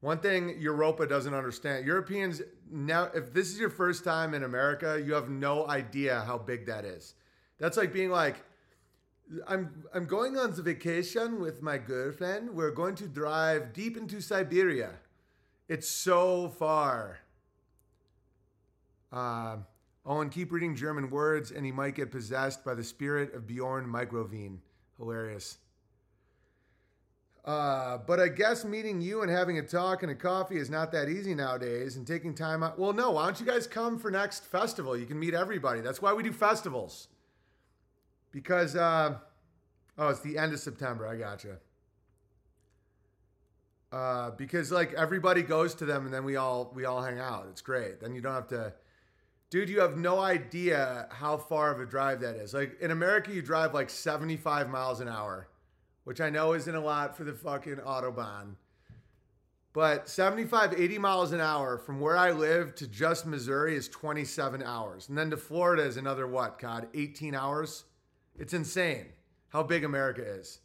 One 0.00 0.18
thing 0.18 0.60
Europa 0.60 1.06
doesn't 1.06 1.32
understand 1.32 1.86
Europeans 1.86 2.42
now, 2.70 3.04
if 3.14 3.32
this 3.32 3.48
is 3.48 3.58
your 3.58 3.70
first 3.70 4.04
time 4.04 4.34
in 4.34 4.44
America, 4.44 5.02
you 5.04 5.14
have 5.14 5.30
no 5.30 5.66
idea 5.68 6.22
how 6.26 6.36
big 6.36 6.66
that 6.66 6.84
is. 6.84 7.14
That's 7.58 7.76
like 7.76 7.92
being 7.92 8.10
like, 8.10 8.36
I'm 9.46 9.84
I'm 9.92 10.06
going 10.06 10.36
on 10.36 10.52
vacation 10.52 11.40
with 11.40 11.62
my 11.62 11.78
girlfriend. 11.78 12.50
We're 12.50 12.70
going 12.70 12.94
to 12.96 13.08
drive 13.08 13.72
deep 13.72 13.96
into 13.96 14.20
Siberia. 14.20 14.90
It's 15.68 15.88
so 15.88 16.48
far. 16.48 17.18
Uh, 19.12 19.56
Owen, 20.04 20.30
keep 20.30 20.52
reading 20.52 20.76
German 20.76 21.10
words, 21.10 21.50
and 21.50 21.66
he 21.66 21.72
might 21.72 21.96
get 21.96 22.12
possessed 22.12 22.64
by 22.64 22.74
the 22.74 22.84
spirit 22.84 23.34
of 23.34 23.46
Bjorn 23.46 23.86
Microvine. 23.86 24.58
Hilarious. 24.98 25.58
Uh, 27.44 27.98
but 27.98 28.18
I 28.18 28.28
guess 28.28 28.64
meeting 28.64 29.00
you 29.00 29.22
and 29.22 29.30
having 29.30 29.58
a 29.58 29.62
talk 29.62 30.02
and 30.02 30.10
a 30.10 30.16
coffee 30.16 30.56
is 30.56 30.68
not 30.68 30.90
that 30.92 31.08
easy 31.08 31.34
nowadays. 31.34 31.96
And 31.96 32.06
taking 32.06 32.34
time 32.34 32.62
out. 32.62 32.78
Well, 32.78 32.92
no. 32.92 33.12
Why 33.12 33.24
don't 33.24 33.38
you 33.38 33.46
guys 33.46 33.66
come 33.66 33.98
for 33.98 34.10
next 34.10 34.44
festival? 34.44 34.96
You 34.96 35.06
can 35.06 35.18
meet 35.18 35.34
everybody. 35.34 35.80
That's 35.80 36.02
why 36.02 36.12
we 36.12 36.22
do 36.22 36.32
festivals. 36.32 37.08
Because 38.36 38.76
uh, 38.76 39.16
oh, 39.96 40.08
it's 40.08 40.20
the 40.20 40.36
end 40.36 40.52
of 40.52 40.60
September. 40.60 41.06
I 41.06 41.16
gotcha. 41.16 41.56
Uh, 43.90 44.30
because 44.32 44.70
like 44.70 44.92
everybody 44.92 45.42
goes 45.42 45.74
to 45.76 45.86
them 45.86 46.04
and 46.04 46.12
then 46.12 46.24
we 46.24 46.36
all 46.36 46.70
we 46.74 46.84
all 46.84 47.02
hang 47.02 47.18
out. 47.18 47.46
It's 47.50 47.62
great. 47.62 48.00
Then 48.00 48.14
you 48.14 48.20
don't 48.20 48.34
have 48.34 48.48
to. 48.48 48.74
Dude, 49.48 49.68
you 49.70 49.80
have 49.80 49.96
no 49.96 50.18
idea 50.20 51.08
how 51.10 51.38
far 51.38 51.72
of 51.72 51.80
a 51.80 51.86
drive 51.86 52.20
that 52.20 52.34
is. 52.34 52.52
Like 52.52 52.78
in 52.80 52.90
America, 52.90 53.32
you 53.32 53.40
drive 53.40 53.72
like 53.72 53.88
75 53.88 54.68
miles 54.68 55.00
an 55.00 55.08
hour 55.08 55.48
which 56.06 56.20
I 56.20 56.30
know 56.30 56.52
isn't 56.52 56.72
a 56.72 56.80
lot 56.80 57.16
for 57.16 57.24
the 57.24 57.32
fucking 57.32 57.78
Autobahn. 57.78 58.54
But 59.72 60.08
75, 60.08 60.80
80 60.80 60.98
miles 60.98 61.32
an 61.32 61.40
hour 61.40 61.78
from 61.78 61.98
where 61.98 62.16
I 62.16 62.30
live 62.30 62.76
to 62.76 62.86
just 62.86 63.26
Missouri 63.26 63.74
is 63.74 63.88
27 63.88 64.62
hours. 64.62 65.08
And 65.08 65.18
then 65.18 65.30
to 65.30 65.36
Florida 65.36 65.82
is 65.82 65.96
another 65.96 66.28
what, 66.28 66.60
God, 66.60 66.86
18 66.94 67.34
hours? 67.34 67.85
It's 68.38 68.52
insane 68.52 69.06
how 69.48 69.62
big 69.62 69.84
America 69.84 70.22
is. 70.22 70.60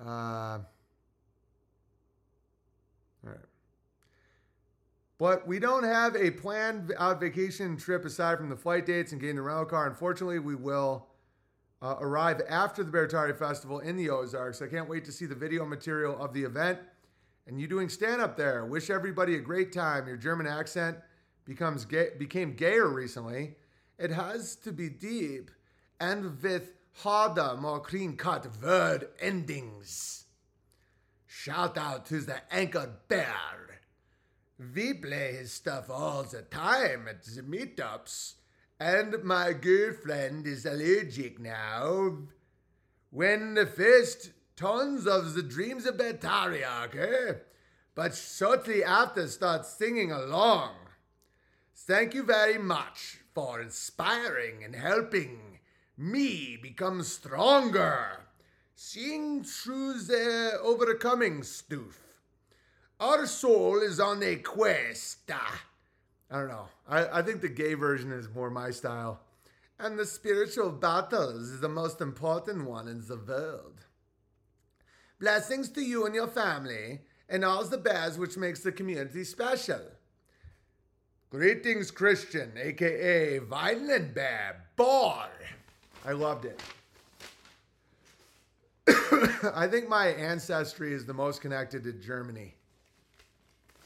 Uh, 0.00 0.08
all 0.08 0.64
right. 3.22 3.36
But 5.18 5.48
we 5.48 5.58
don't 5.58 5.82
have 5.82 6.14
a 6.14 6.30
planned 6.30 6.94
out 6.96 7.20
vacation 7.20 7.76
trip 7.76 8.04
aside 8.04 8.38
from 8.38 8.48
the 8.48 8.56
flight 8.56 8.86
dates 8.86 9.12
and 9.12 9.20
getting 9.20 9.36
the 9.36 9.42
rental 9.42 9.64
car. 9.64 9.88
Unfortunately, 9.88 10.38
we 10.38 10.54
will 10.54 11.08
uh, 11.82 11.96
arrive 12.00 12.40
after 12.48 12.84
the 12.84 12.92
Beartaria 12.92 13.36
Festival 13.36 13.80
in 13.80 13.96
the 13.96 14.10
Ozarks. 14.10 14.62
I 14.62 14.68
can't 14.68 14.88
wait 14.88 15.04
to 15.06 15.12
see 15.12 15.26
the 15.26 15.34
video 15.34 15.64
material 15.64 16.16
of 16.18 16.32
the 16.32 16.44
event 16.44 16.78
and 17.48 17.60
you 17.60 17.66
doing 17.66 17.88
stand 17.88 18.20
up 18.20 18.36
there. 18.36 18.66
Wish 18.66 18.90
everybody 18.90 19.36
a 19.36 19.40
great 19.40 19.72
time. 19.72 20.06
Your 20.06 20.18
German 20.18 20.46
accent 20.46 20.98
becomes 21.46 21.84
gay, 21.84 22.10
became 22.18 22.54
gayer 22.54 22.88
recently. 22.88 23.56
It 23.98 24.10
has 24.12 24.54
to 24.56 24.72
be 24.72 24.88
deep 24.88 25.50
and 25.98 26.40
with 26.40 26.74
harder, 27.02 27.56
more 27.58 27.80
clean 27.80 28.16
cut 28.16 28.46
word 28.62 29.08
endings. 29.20 30.24
Shout 31.26 31.76
out 31.76 32.06
to 32.06 32.20
the 32.20 32.40
anchored 32.52 33.08
bear. 33.08 33.80
We 34.74 34.94
play 34.94 35.34
his 35.34 35.52
stuff 35.52 35.90
all 35.90 36.22
the 36.22 36.42
time 36.42 37.06
at 37.08 37.24
the 37.24 37.42
meetups. 37.42 38.34
And 38.80 39.24
my 39.24 39.52
girlfriend 39.52 40.46
is 40.46 40.64
allergic 40.64 41.40
now. 41.40 42.18
When 43.10 43.54
the 43.54 43.66
first 43.66 44.30
tons 44.54 45.06
of 45.06 45.34
the 45.34 45.42
dreams 45.42 45.86
of 45.86 45.96
Bettaria 45.96 46.84
occur, 46.84 47.28
eh? 47.28 47.44
but 47.94 48.14
shortly 48.14 48.84
after 48.84 49.26
start 49.26 49.66
singing 49.66 50.12
along. 50.12 50.74
Thank 51.74 52.14
you 52.14 52.22
very 52.22 52.58
much 52.58 53.18
for 53.38 53.60
inspiring 53.60 54.64
and 54.64 54.74
helping 54.74 55.38
me 55.96 56.58
become 56.60 57.04
stronger, 57.04 58.24
seeing 58.74 59.44
through 59.44 59.92
the 59.92 60.58
overcoming 60.60 61.44
stuff. 61.44 62.00
Our 62.98 63.26
soul 63.26 63.78
is 63.80 64.00
on 64.00 64.24
a 64.24 64.34
quest. 64.34 65.18
Ah, 65.30 65.62
I 66.28 66.38
don't 66.40 66.48
know. 66.48 66.66
I, 66.88 67.20
I 67.20 67.22
think 67.22 67.40
the 67.40 67.48
gay 67.48 67.74
version 67.74 68.10
is 68.10 68.28
more 68.28 68.50
my 68.50 68.72
style. 68.72 69.20
And 69.78 69.96
the 69.96 70.04
spiritual 70.04 70.72
battles 70.72 71.50
is 71.50 71.60
the 71.60 71.68
most 71.68 72.00
important 72.00 72.64
one 72.64 72.88
in 72.88 73.06
the 73.06 73.18
world. 73.24 73.84
Blessings 75.20 75.68
to 75.68 75.80
you 75.80 76.06
and 76.06 76.14
your 76.16 76.26
family, 76.26 77.02
and 77.28 77.44
all 77.44 77.64
the 77.64 77.78
best 77.78 78.18
which 78.18 78.36
makes 78.36 78.64
the 78.64 78.72
community 78.72 79.22
special. 79.22 79.82
Greetings, 81.30 81.90
Christian, 81.90 82.50
aka 82.56 83.38
Bear 83.38 84.64
Bar. 84.76 85.28
I 86.06 86.12
loved 86.12 86.46
it. 86.46 86.58
I 89.54 89.66
think 89.66 89.90
my 89.90 90.06
ancestry 90.06 90.94
is 90.94 91.04
the 91.04 91.12
most 91.12 91.42
connected 91.42 91.84
to 91.84 91.92
Germany 91.92 92.54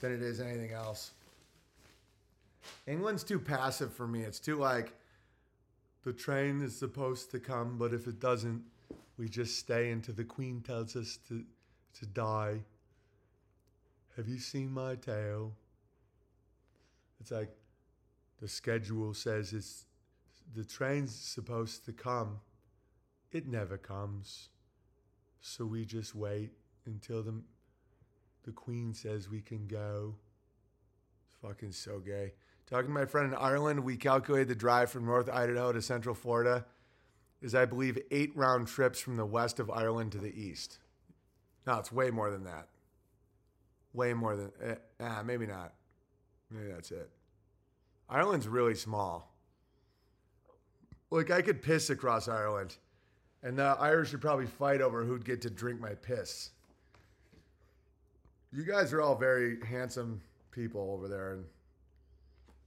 than 0.01 0.13
it 0.13 0.23
is 0.23 0.41
anything 0.41 0.71
else. 0.71 1.11
England's 2.87 3.25
too 3.25 3.41
passive 3.41 3.93
for 3.93 4.07
me. 4.07 4.23
It's 4.23 4.39
too 4.39 4.57
like 4.57 4.93
the 6.05 6.13
train 6.13 6.63
is 6.63 6.77
supposed 6.77 7.33
to 7.33 7.41
come, 7.41 7.77
but 7.77 7.93
if 7.93 8.07
it 8.07 8.21
doesn't, 8.21 8.63
we 9.19 9.29
just 9.29 9.59
stay 9.59 9.91
until 9.91 10.15
the 10.15 10.23
Queen 10.23 10.61
tells 10.61 10.95
us 10.95 11.19
to 11.27 11.43
to 11.99 12.07
die. 12.07 12.61
Have 14.17 14.29
you 14.29 14.39
seen 14.39 14.73
my 14.73 14.95
tail? 14.95 15.55
It's 17.23 17.31
like 17.31 17.51
the 18.41 18.49
schedule 18.49 19.15
says 19.15 19.53
it's 19.53 19.87
the 20.57 20.65
train's 20.65 21.15
supposed 21.15 21.85
to 21.85 21.93
come. 21.93 22.41
It 23.31 23.47
never 23.47 23.79
comes. 23.79 24.49
So 25.41 25.65
we 25.65 25.85
just 25.85 26.17
wait 26.17 26.51
until 26.85 27.23
the 27.23 27.41
the 28.45 28.51
queen 28.51 28.93
says 28.93 29.31
we 29.31 29.41
can 29.41 29.69
go. 29.69 30.17
It's 31.25 31.37
fucking 31.41 31.71
so 31.71 32.01
gay. 32.01 32.33
Talking 32.67 32.89
to 32.89 32.93
my 32.93 33.07
friend 33.07 33.33
in 33.33 33.39
Ireland, 33.39 33.85
we 33.85 33.97
calculated 33.97 34.49
the 34.49 34.57
drive 34.57 34.91
from 34.91 35.07
North 35.07 35.31
Idaho 35.31 35.71
to 35.71 35.81
Central 35.81 36.17
Florida 36.17 36.67
is, 37.41 37.55
I 37.55 37.67
believe, 37.67 37.99
eight 38.11 38.37
round 38.37 38.67
trips 38.67 38.99
from 38.99 39.17
the 39.17 39.27
west 39.27 39.61
of 39.61 39.71
Ireland 39.71 40.11
to 40.13 40.19
the 40.19 40.35
east. 40.35 40.79
No, 41.69 41.79
it's 41.79 41.93
way 41.93 42.11
more 42.11 42.33
than 42.33 42.43
that. 42.45 42.67
Way 43.93 44.13
more 44.13 44.35
than, 44.35 44.51
eh, 44.61 44.75
ah, 44.99 45.23
maybe 45.25 45.47
not. 45.47 45.75
Maybe 46.53 46.71
that's 46.71 46.91
it. 46.91 47.09
Ireland's 48.09 48.47
really 48.47 48.75
small. 48.75 49.33
Like, 51.11 51.31
I 51.31 51.43
could 51.43 51.63
piss 51.63 51.91
across 51.91 52.29
Ireland, 52.29 52.77
and 53.43 53.59
the 53.59 53.77
Irish 53.81 54.13
would 54.13 54.21
probably 54.21 54.47
fight 54.47 54.81
over 54.81 55.05
who'd 55.05 55.25
get 55.25 55.41
to 55.43 55.51
drink 55.51 55.81
my 55.81 55.95
piss. 55.95 56.51
You 58.53 58.65
guys 58.65 58.93
are 58.93 59.01
all 59.01 59.15
very 59.15 59.59
handsome 59.65 60.21
people 60.51 60.91
over 60.93 61.09
there 61.09 61.35
in, 61.35 61.45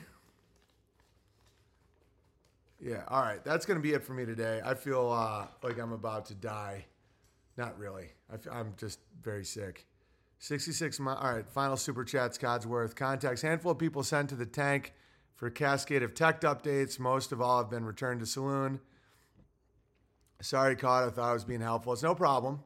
Yeah. 2.79 3.03
All 3.07 3.21
right. 3.21 3.43
That's 3.43 3.65
gonna 3.65 3.79
be 3.79 3.93
it 3.93 4.03
for 4.03 4.13
me 4.13 4.25
today. 4.25 4.61
I 4.63 4.73
feel 4.73 5.11
uh, 5.11 5.47
like 5.63 5.79
I'm 5.79 5.91
about 5.91 6.25
to 6.27 6.35
die. 6.35 6.85
Not 7.57 7.77
really. 7.77 8.09
I 8.31 8.59
am 8.59 8.73
just 8.77 8.99
very 9.21 9.45
sick. 9.45 9.85
66 10.39 10.99
mi- 10.99 11.11
All 11.11 11.33
right. 11.33 11.47
Final 11.47 11.77
super 11.77 12.03
chat. 12.03 12.31
Codsworth 12.39 12.95
contacts. 12.95 13.41
Handful 13.41 13.73
of 13.73 13.77
people 13.77 14.03
sent 14.03 14.29
to 14.29 14.35
the 14.35 14.45
tank 14.45 14.93
for 15.35 15.47
a 15.47 15.51
cascade 15.51 16.01
of 16.01 16.15
tech 16.15 16.41
updates. 16.41 16.99
Most 16.99 17.31
of 17.31 17.41
all 17.41 17.59
have 17.59 17.69
been 17.69 17.85
returned 17.85 18.21
to 18.21 18.25
saloon. 18.25 18.79
Sorry, 20.41 20.75
Cod. 20.75 21.07
I 21.07 21.11
thought 21.11 21.29
I 21.29 21.33
was 21.33 21.43
being 21.43 21.61
helpful. 21.61 21.93
It's 21.93 22.03
no 22.03 22.15
problem. 22.15 22.61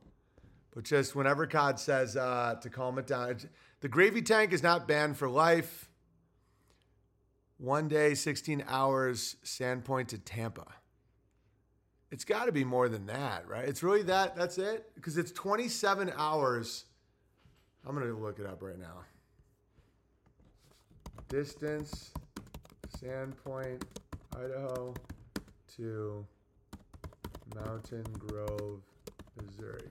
But 0.73 0.83
just 0.83 1.15
whenever 1.15 1.45
Cod 1.47 1.79
says 1.79 2.15
uh, 2.17 2.55
to 2.61 2.69
calm 2.69 2.97
it 2.99 3.07
down, 3.07 3.37
the 3.81 3.87
gravy 3.87 4.21
tank 4.21 4.53
is 4.53 4.63
not 4.63 4.87
banned 4.87 5.17
for 5.17 5.29
life. 5.29 5.89
One 7.57 7.87
day, 7.87 8.13
16 8.13 8.65
hours, 8.67 9.37
Sandpoint 9.45 10.07
to 10.07 10.17
Tampa. 10.17 10.67
It's 12.11 12.25
got 12.25 12.45
to 12.45 12.51
be 12.51 12.63
more 12.63 12.89
than 12.89 13.05
that, 13.07 13.47
right? 13.47 13.67
It's 13.67 13.83
really 13.83 14.03
that. 14.03 14.35
That's 14.35 14.57
it? 14.57 14.93
Because 14.95 15.17
it's 15.17 15.31
27 15.31 16.11
hours. 16.17 16.85
I'm 17.85 17.95
going 17.95 18.07
to 18.07 18.17
look 18.17 18.39
it 18.39 18.45
up 18.45 18.61
right 18.61 18.77
now. 18.77 19.03
Distance, 21.29 22.11
Sandpoint, 23.01 23.83
Idaho 24.35 24.93
to 25.77 26.25
Mountain 27.55 28.05
Grove, 28.19 28.81
Missouri. 29.41 29.89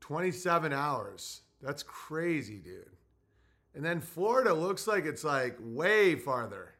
27 0.00 0.72
hours. 0.72 1.42
That's 1.60 1.82
crazy, 1.82 2.56
dude. 2.56 2.96
And 3.74 3.84
then 3.84 4.00
Florida 4.00 4.52
looks 4.52 4.86
like 4.86 5.04
it's 5.04 5.24
like 5.24 5.56
way 5.60 6.16
farther. 6.16 6.74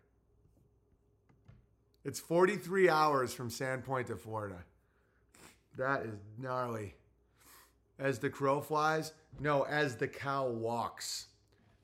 It's 2.05 2.19
43 2.19 2.89
hours 2.89 3.33
from 3.33 3.49
Sandpoint 3.49 4.07
to 4.07 4.17
Florida. 4.17 4.65
That 5.79 6.05
is 6.05 6.19
gnarly. 6.39 6.95
As 7.99 8.19
the 8.19 8.29
crow 8.29 8.61
flies, 8.61 9.13
no, 9.39 9.63
as 9.63 9.97
the 9.97 10.09
cow 10.09 10.49
walks. 10.49 11.27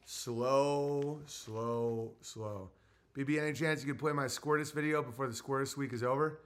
Slow, 0.05 1.21
slow, 1.27 2.13
slow. 2.21 2.71
BB, 3.19 3.43
any 3.43 3.53
chance 3.53 3.85
you 3.85 3.93
could 3.93 3.99
play 3.99 4.13
my 4.13 4.27
Squirtus 4.27 4.73
video 4.73 5.03
before 5.03 5.27
the 5.27 5.35
Squirtus 5.35 5.77
week 5.77 5.93
is 5.93 6.05
over? 6.05 6.39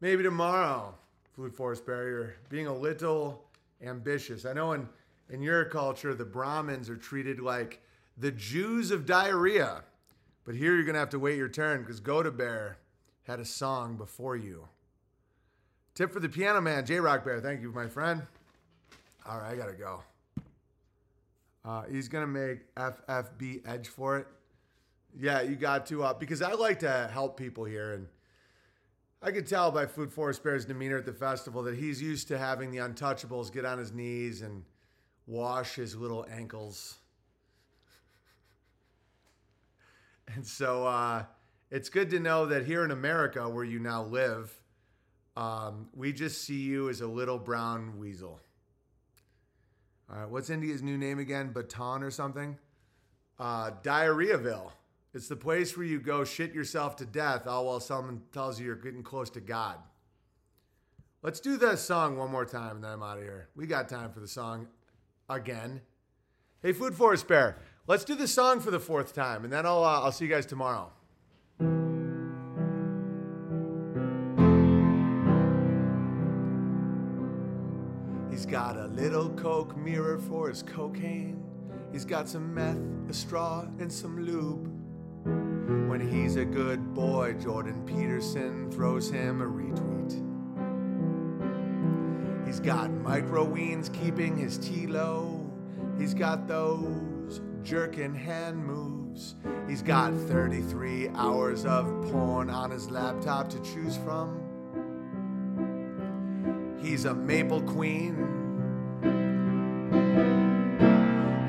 Maybe 0.00 0.22
tomorrow, 0.22 0.94
Food 1.34 1.54
Forest 1.54 1.84
Barrier. 1.84 2.36
Being 2.48 2.66
a 2.66 2.74
little 2.74 3.44
ambitious. 3.82 4.46
I 4.46 4.54
know 4.54 4.72
in, 4.72 4.88
in 5.28 5.42
your 5.42 5.66
culture, 5.66 6.14
the 6.14 6.24
Brahmins 6.24 6.88
are 6.88 6.96
treated 6.96 7.38
like 7.38 7.82
the 8.16 8.30
Jews 8.30 8.90
of 8.90 9.04
diarrhea. 9.04 9.84
But 10.46 10.54
here 10.54 10.74
you're 10.74 10.84
going 10.84 10.94
to 10.94 11.00
have 11.00 11.10
to 11.10 11.18
wait 11.18 11.36
your 11.36 11.50
turn 11.50 11.82
because 11.82 12.00
Goda 12.00 12.30
Bear 12.30 12.78
had 13.24 13.38
a 13.38 13.44
song 13.44 13.98
before 13.98 14.36
you. 14.36 14.68
Tip 15.94 16.10
for 16.12 16.20
the 16.20 16.30
piano 16.30 16.62
man, 16.62 16.86
J 16.86 16.98
Rock 16.98 17.26
Bear. 17.26 17.42
Thank 17.42 17.60
you, 17.60 17.72
my 17.72 17.88
friend. 17.88 18.22
All 19.28 19.38
right, 19.38 19.52
I 19.52 19.56
got 19.56 19.66
to 19.66 19.74
go. 19.74 20.02
Uh, 21.62 21.82
he's 21.90 22.08
going 22.08 22.22
to 22.24 22.28
make 22.28 22.74
FFB 22.74 23.68
Edge 23.68 23.88
for 23.88 24.16
it. 24.16 24.26
Yeah, 25.18 25.40
you 25.40 25.56
got 25.56 25.86
to, 25.86 26.04
uh, 26.04 26.14
because 26.14 26.42
I 26.42 26.52
like 26.52 26.80
to 26.80 27.08
help 27.10 27.38
people 27.38 27.64
here. 27.64 27.94
And 27.94 28.06
I 29.22 29.30
could 29.30 29.46
tell 29.46 29.70
by 29.70 29.86
Food 29.86 30.12
Forest 30.12 30.44
Bear's 30.44 30.66
demeanor 30.66 30.98
at 30.98 31.06
the 31.06 31.12
festival 31.12 31.62
that 31.62 31.76
he's 31.76 32.02
used 32.02 32.28
to 32.28 32.38
having 32.38 32.70
the 32.70 32.78
untouchables 32.78 33.50
get 33.50 33.64
on 33.64 33.78
his 33.78 33.92
knees 33.92 34.42
and 34.42 34.62
wash 35.26 35.74
his 35.74 35.96
little 35.96 36.26
ankles. 36.30 36.96
And 40.34 40.44
so 40.44 40.84
uh, 40.84 41.22
it's 41.70 41.88
good 41.88 42.10
to 42.10 42.18
know 42.18 42.46
that 42.46 42.66
here 42.66 42.84
in 42.84 42.90
America, 42.90 43.48
where 43.48 43.62
you 43.62 43.78
now 43.78 44.02
live, 44.02 44.52
um, 45.36 45.88
we 45.94 46.12
just 46.12 46.42
see 46.42 46.62
you 46.62 46.88
as 46.88 47.00
a 47.00 47.06
little 47.06 47.38
brown 47.38 47.96
weasel. 47.96 48.40
All 50.10 50.18
right, 50.18 50.28
what's 50.28 50.50
India's 50.50 50.82
new 50.82 50.98
name 50.98 51.20
again? 51.20 51.52
Baton 51.52 52.02
or 52.02 52.10
something? 52.10 52.58
Uh, 53.38 53.70
Diarrheaville. 53.84 54.72
It's 55.16 55.28
the 55.28 55.34
place 55.34 55.78
where 55.78 55.86
you 55.86 55.98
go 55.98 56.24
shit 56.24 56.52
yourself 56.52 56.96
to 56.96 57.06
death, 57.06 57.46
all 57.46 57.64
while 57.64 57.80
someone 57.80 58.20
tells 58.34 58.60
you 58.60 58.66
you're 58.66 58.74
getting 58.74 59.02
close 59.02 59.30
to 59.30 59.40
God. 59.40 59.78
Let's 61.22 61.40
do 61.40 61.56
this 61.56 61.80
song 61.80 62.18
one 62.18 62.30
more 62.30 62.44
time, 62.44 62.76
and 62.76 62.84
then 62.84 62.90
I'm 62.92 63.02
out 63.02 63.16
of 63.16 63.24
here. 63.24 63.48
We 63.56 63.66
got 63.66 63.88
time 63.88 64.12
for 64.12 64.20
the 64.20 64.28
song 64.28 64.68
again. 65.30 65.80
Hey, 66.62 66.74
Food 66.74 66.94
Forest 66.94 67.26
Bear, 67.28 67.56
let's 67.86 68.04
do 68.04 68.14
the 68.14 68.28
song 68.28 68.60
for 68.60 68.70
the 68.70 68.78
fourth 68.78 69.14
time, 69.14 69.42
and 69.44 69.50
then 69.50 69.64
I'll 69.64 69.82
uh, 69.82 70.02
I'll 70.02 70.12
see 70.12 70.26
you 70.26 70.30
guys 70.30 70.44
tomorrow. 70.44 70.92
He's 78.30 78.44
got 78.44 78.76
a 78.76 78.88
little 78.88 79.30
coke 79.30 79.78
mirror 79.78 80.18
for 80.18 80.50
his 80.50 80.62
cocaine. 80.62 81.42
He's 81.90 82.04
got 82.04 82.28
some 82.28 82.52
meth, 82.52 82.76
a 83.08 83.14
straw, 83.14 83.62
and 83.78 83.90
some 83.90 84.22
lube. 84.22 84.75
When 85.66 86.00
he's 86.00 86.36
a 86.36 86.44
good 86.44 86.94
boy, 86.94 87.32
Jordan 87.34 87.82
Peterson 87.84 88.70
throws 88.70 89.10
him 89.10 89.40
a 89.40 89.46
retweet. 89.46 90.22
He's 92.46 92.60
got 92.60 92.92
micro 92.92 93.44
weens 93.44 93.92
keeping 93.92 94.36
his 94.36 94.58
tea 94.58 94.86
low. 94.86 95.44
He's 95.98 96.14
got 96.14 96.46
those 96.46 97.40
jerkin 97.64 98.14
hand 98.14 98.64
moves. 98.64 99.34
He's 99.68 99.82
got 99.82 100.14
33 100.14 101.08
hours 101.16 101.66
of 101.66 101.86
porn 102.12 102.48
on 102.48 102.70
his 102.70 102.88
laptop 102.88 103.48
to 103.48 103.58
choose 103.58 103.96
from. 103.96 104.40
He's 106.80 107.06
a 107.06 107.14
maple 107.14 107.62
queen. 107.62 108.14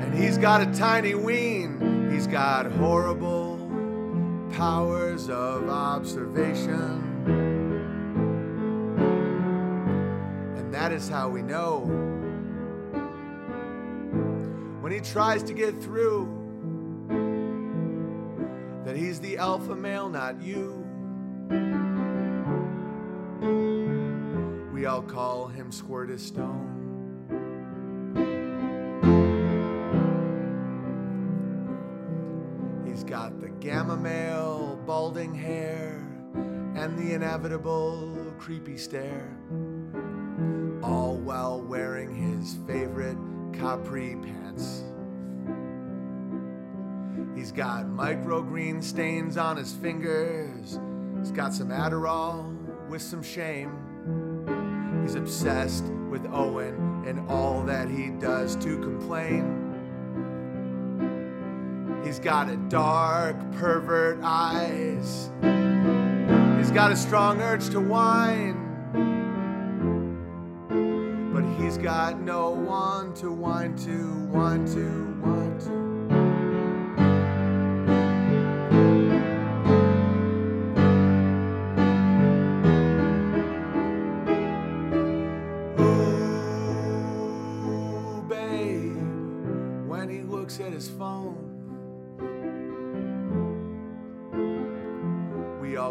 And 0.02 0.12
he's 0.12 0.38
got 0.38 0.60
a 0.60 0.66
tiny 0.76 1.14
ween. 1.14 2.10
He's 2.10 2.26
got 2.26 2.66
horrible 2.72 3.37
powers 4.58 5.30
of 5.30 5.68
observation. 5.68 7.00
And 10.56 10.74
that 10.74 10.90
is 10.90 11.08
how 11.08 11.28
we 11.28 11.42
know 11.42 11.84
when 14.80 14.90
he 14.90 14.98
tries 14.98 15.44
to 15.44 15.54
get 15.54 15.80
through 15.80 16.28
that 18.84 18.96
he's 18.96 19.20
the 19.20 19.36
alpha 19.36 19.76
male, 19.76 20.08
not 20.08 20.42
you. 20.42 20.84
We 24.72 24.86
all 24.86 25.02
call 25.02 25.46
him 25.46 25.70
Squirtus 25.70 26.34
gamma 33.60 33.96
male, 33.96 34.78
balding 34.86 35.34
hair, 35.34 36.06
and 36.76 36.96
the 36.96 37.14
inevitable 37.14 38.16
creepy 38.38 38.76
stare. 38.76 39.36
All 40.82 41.16
while 41.16 41.60
wearing 41.60 42.14
his 42.14 42.56
favorite 42.66 43.18
capri 43.52 44.16
pants. 44.16 44.84
He's 47.34 47.50
got 47.50 47.86
microgreen 47.86 48.82
stains 48.82 49.36
on 49.36 49.56
his 49.56 49.72
fingers. 49.72 50.78
He's 51.18 51.32
got 51.32 51.52
some 51.52 51.68
Adderall 51.68 52.54
with 52.88 53.02
some 53.02 53.22
shame. 53.22 53.72
He's 55.02 55.16
obsessed 55.16 55.84
with 56.10 56.26
Owen 56.32 57.04
and 57.06 57.28
all 57.28 57.64
that 57.64 57.88
he 57.88 58.10
does 58.10 58.54
to 58.56 58.78
complain. 58.78 59.57
He's 62.08 62.18
got 62.18 62.48
a 62.48 62.56
dark, 62.56 63.36
pervert 63.52 64.20
eyes. 64.22 65.30
He's 66.56 66.70
got 66.70 66.90
a 66.90 66.96
strong 66.96 67.42
urge 67.42 67.68
to 67.68 67.80
whine. 67.80 68.56
But 71.34 71.44
he's 71.62 71.76
got 71.76 72.18
no 72.18 72.48
one 72.48 73.12
to 73.16 73.30
whine 73.30 73.76
to, 73.84 74.24
whine 74.30 74.64
to, 74.68 74.88
whine 75.20 75.58
to. 75.58 75.97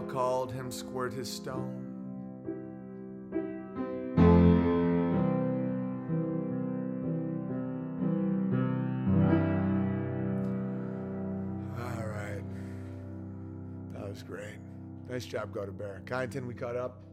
Called 0.08 0.52
him 0.52 0.72
Squirt 0.72 1.14
His 1.14 1.32
Stone. 1.32 1.84
All 11.78 12.08
right. 12.08 12.44
That 13.94 14.10
was 14.10 14.24
great. 14.24 14.58
Nice 15.10 15.26
job, 15.26 15.54
Go 15.54 15.66
to 15.66 15.72
Bear. 15.72 16.02
Kyneton, 16.06 16.48
we 16.48 16.54
caught 16.54 16.76
up. 16.76 17.04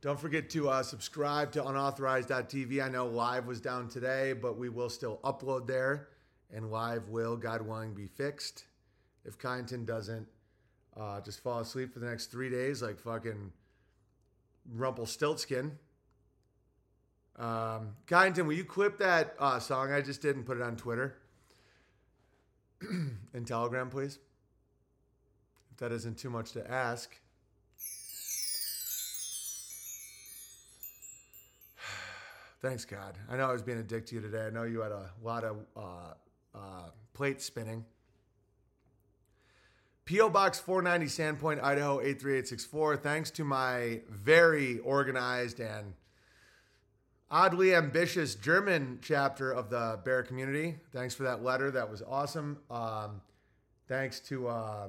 Don't 0.00 0.18
forget 0.18 0.48
to 0.50 0.70
uh, 0.70 0.82
subscribe 0.82 1.52
to 1.52 1.66
unauthorized.tv. 1.66 2.82
I 2.82 2.88
know 2.88 3.06
live 3.06 3.46
was 3.46 3.60
down 3.60 3.88
today, 3.88 4.32
but 4.32 4.56
we 4.56 4.70
will 4.70 4.88
still 4.88 5.20
upload 5.22 5.66
there, 5.66 6.08
and 6.54 6.70
live 6.70 7.10
will, 7.10 7.36
God 7.36 7.60
willing, 7.60 7.92
be 7.92 8.06
fixed. 8.06 8.64
If 9.26 9.38
Kyneton 9.38 9.84
doesn't 9.84 10.26
uh, 10.98 11.20
just 11.20 11.42
fall 11.42 11.60
asleep 11.60 11.92
for 11.92 11.98
the 12.00 12.06
next 12.06 12.26
three 12.26 12.50
days, 12.50 12.82
like 12.82 12.98
fucking 12.98 13.52
Rumpelstiltskin. 14.74 15.78
Um, 17.36 17.96
Kyneton, 18.06 18.46
will 18.46 18.54
you 18.54 18.64
clip 18.64 18.98
that 18.98 19.34
uh, 19.38 19.58
song 19.58 19.92
I 19.92 20.02
just 20.02 20.20
did 20.20 20.36
and 20.36 20.44
put 20.44 20.58
it 20.58 20.62
on 20.62 20.76
Twitter 20.76 21.16
and 23.34 23.46
Telegram, 23.46 23.88
please? 23.88 24.18
If 25.72 25.78
that 25.78 25.92
isn't 25.92 26.18
too 26.18 26.28
much 26.28 26.52
to 26.52 26.70
ask. 26.70 27.18
Thanks, 32.60 32.84
God. 32.84 33.16
I 33.30 33.36
know 33.36 33.48
I 33.48 33.52
was 33.52 33.62
being 33.62 33.78
a 33.78 33.82
dick 33.82 34.04
to 34.06 34.14
you 34.16 34.20
today. 34.20 34.46
I 34.46 34.50
know 34.50 34.64
you 34.64 34.80
had 34.82 34.92
a 34.92 35.10
lot 35.22 35.44
of 35.44 35.56
uh, 35.74 36.12
uh, 36.54 36.90
plate 37.14 37.40
spinning. 37.40 37.86
P.O. 40.10 40.28
Box 40.28 40.58
490, 40.58 41.06
Sandpoint, 41.06 41.62
Idaho 41.62 42.00
83864. 42.00 42.96
Thanks 42.96 43.30
to 43.30 43.44
my 43.44 44.00
very 44.08 44.80
organized 44.80 45.60
and 45.60 45.94
oddly 47.30 47.76
ambitious 47.76 48.34
German 48.34 48.98
chapter 49.02 49.52
of 49.52 49.70
the 49.70 50.00
Bear 50.04 50.24
community. 50.24 50.78
Thanks 50.92 51.14
for 51.14 51.22
that 51.22 51.44
letter. 51.44 51.70
That 51.70 51.88
was 51.88 52.02
awesome. 52.02 52.58
Um, 52.68 53.20
thanks 53.86 54.18
to 54.22 54.48
uh, 54.48 54.88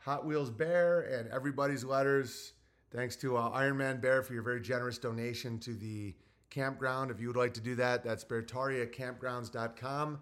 Hot 0.00 0.26
Wheels 0.26 0.50
Bear 0.50 1.00
and 1.10 1.30
everybody's 1.30 1.82
letters. 1.82 2.52
Thanks 2.92 3.16
to 3.16 3.38
uh, 3.38 3.48
Iron 3.54 3.78
Man 3.78 3.98
Bear 3.98 4.22
for 4.22 4.34
your 4.34 4.42
very 4.42 4.60
generous 4.60 4.98
donation 4.98 5.58
to 5.60 5.72
the 5.72 6.14
campground. 6.50 7.10
If 7.10 7.18
you 7.18 7.28
would 7.28 7.36
like 7.36 7.54
to 7.54 7.62
do 7.62 7.76
that, 7.76 8.04
that's 8.04 8.24
beartariacampgrounds.com. 8.24 10.20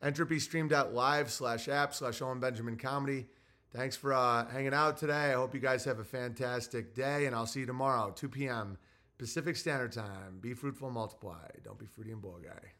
Entropystream.live 0.00 1.28
slash 1.32 1.68
app 1.68 1.92
slash 1.92 2.22
Owen 2.22 2.38
Benjamin 2.38 2.76
Comedy. 2.76 3.26
Thanks 3.72 3.94
for 3.94 4.12
uh, 4.12 4.48
hanging 4.50 4.74
out 4.74 4.96
today. 4.96 5.30
I 5.30 5.32
hope 5.34 5.54
you 5.54 5.60
guys 5.60 5.84
have 5.84 6.00
a 6.00 6.04
fantastic 6.04 6.92
day, 6.92 7.26
and 7.26 7.36
I'll 7.36 7.46
see 7.46 7.60
you 7.60 7.66
tomorrow, 7.66 8.10
2 8.10 8.28
p.m. 8.28 8.76
Pacific 9.16 9.54
Standard 9.54 9.92
Time. 9.92 10.38
Be 10.40 10.54
fruitful, 10.54 10.90
multiply. 10.90 11.48
Don't 11.62 11.78
be 11.78 11.86
fruity 11.86 12.10
and 12.10 12.20
bull 12.20 12.40
guy. 12.42 12.72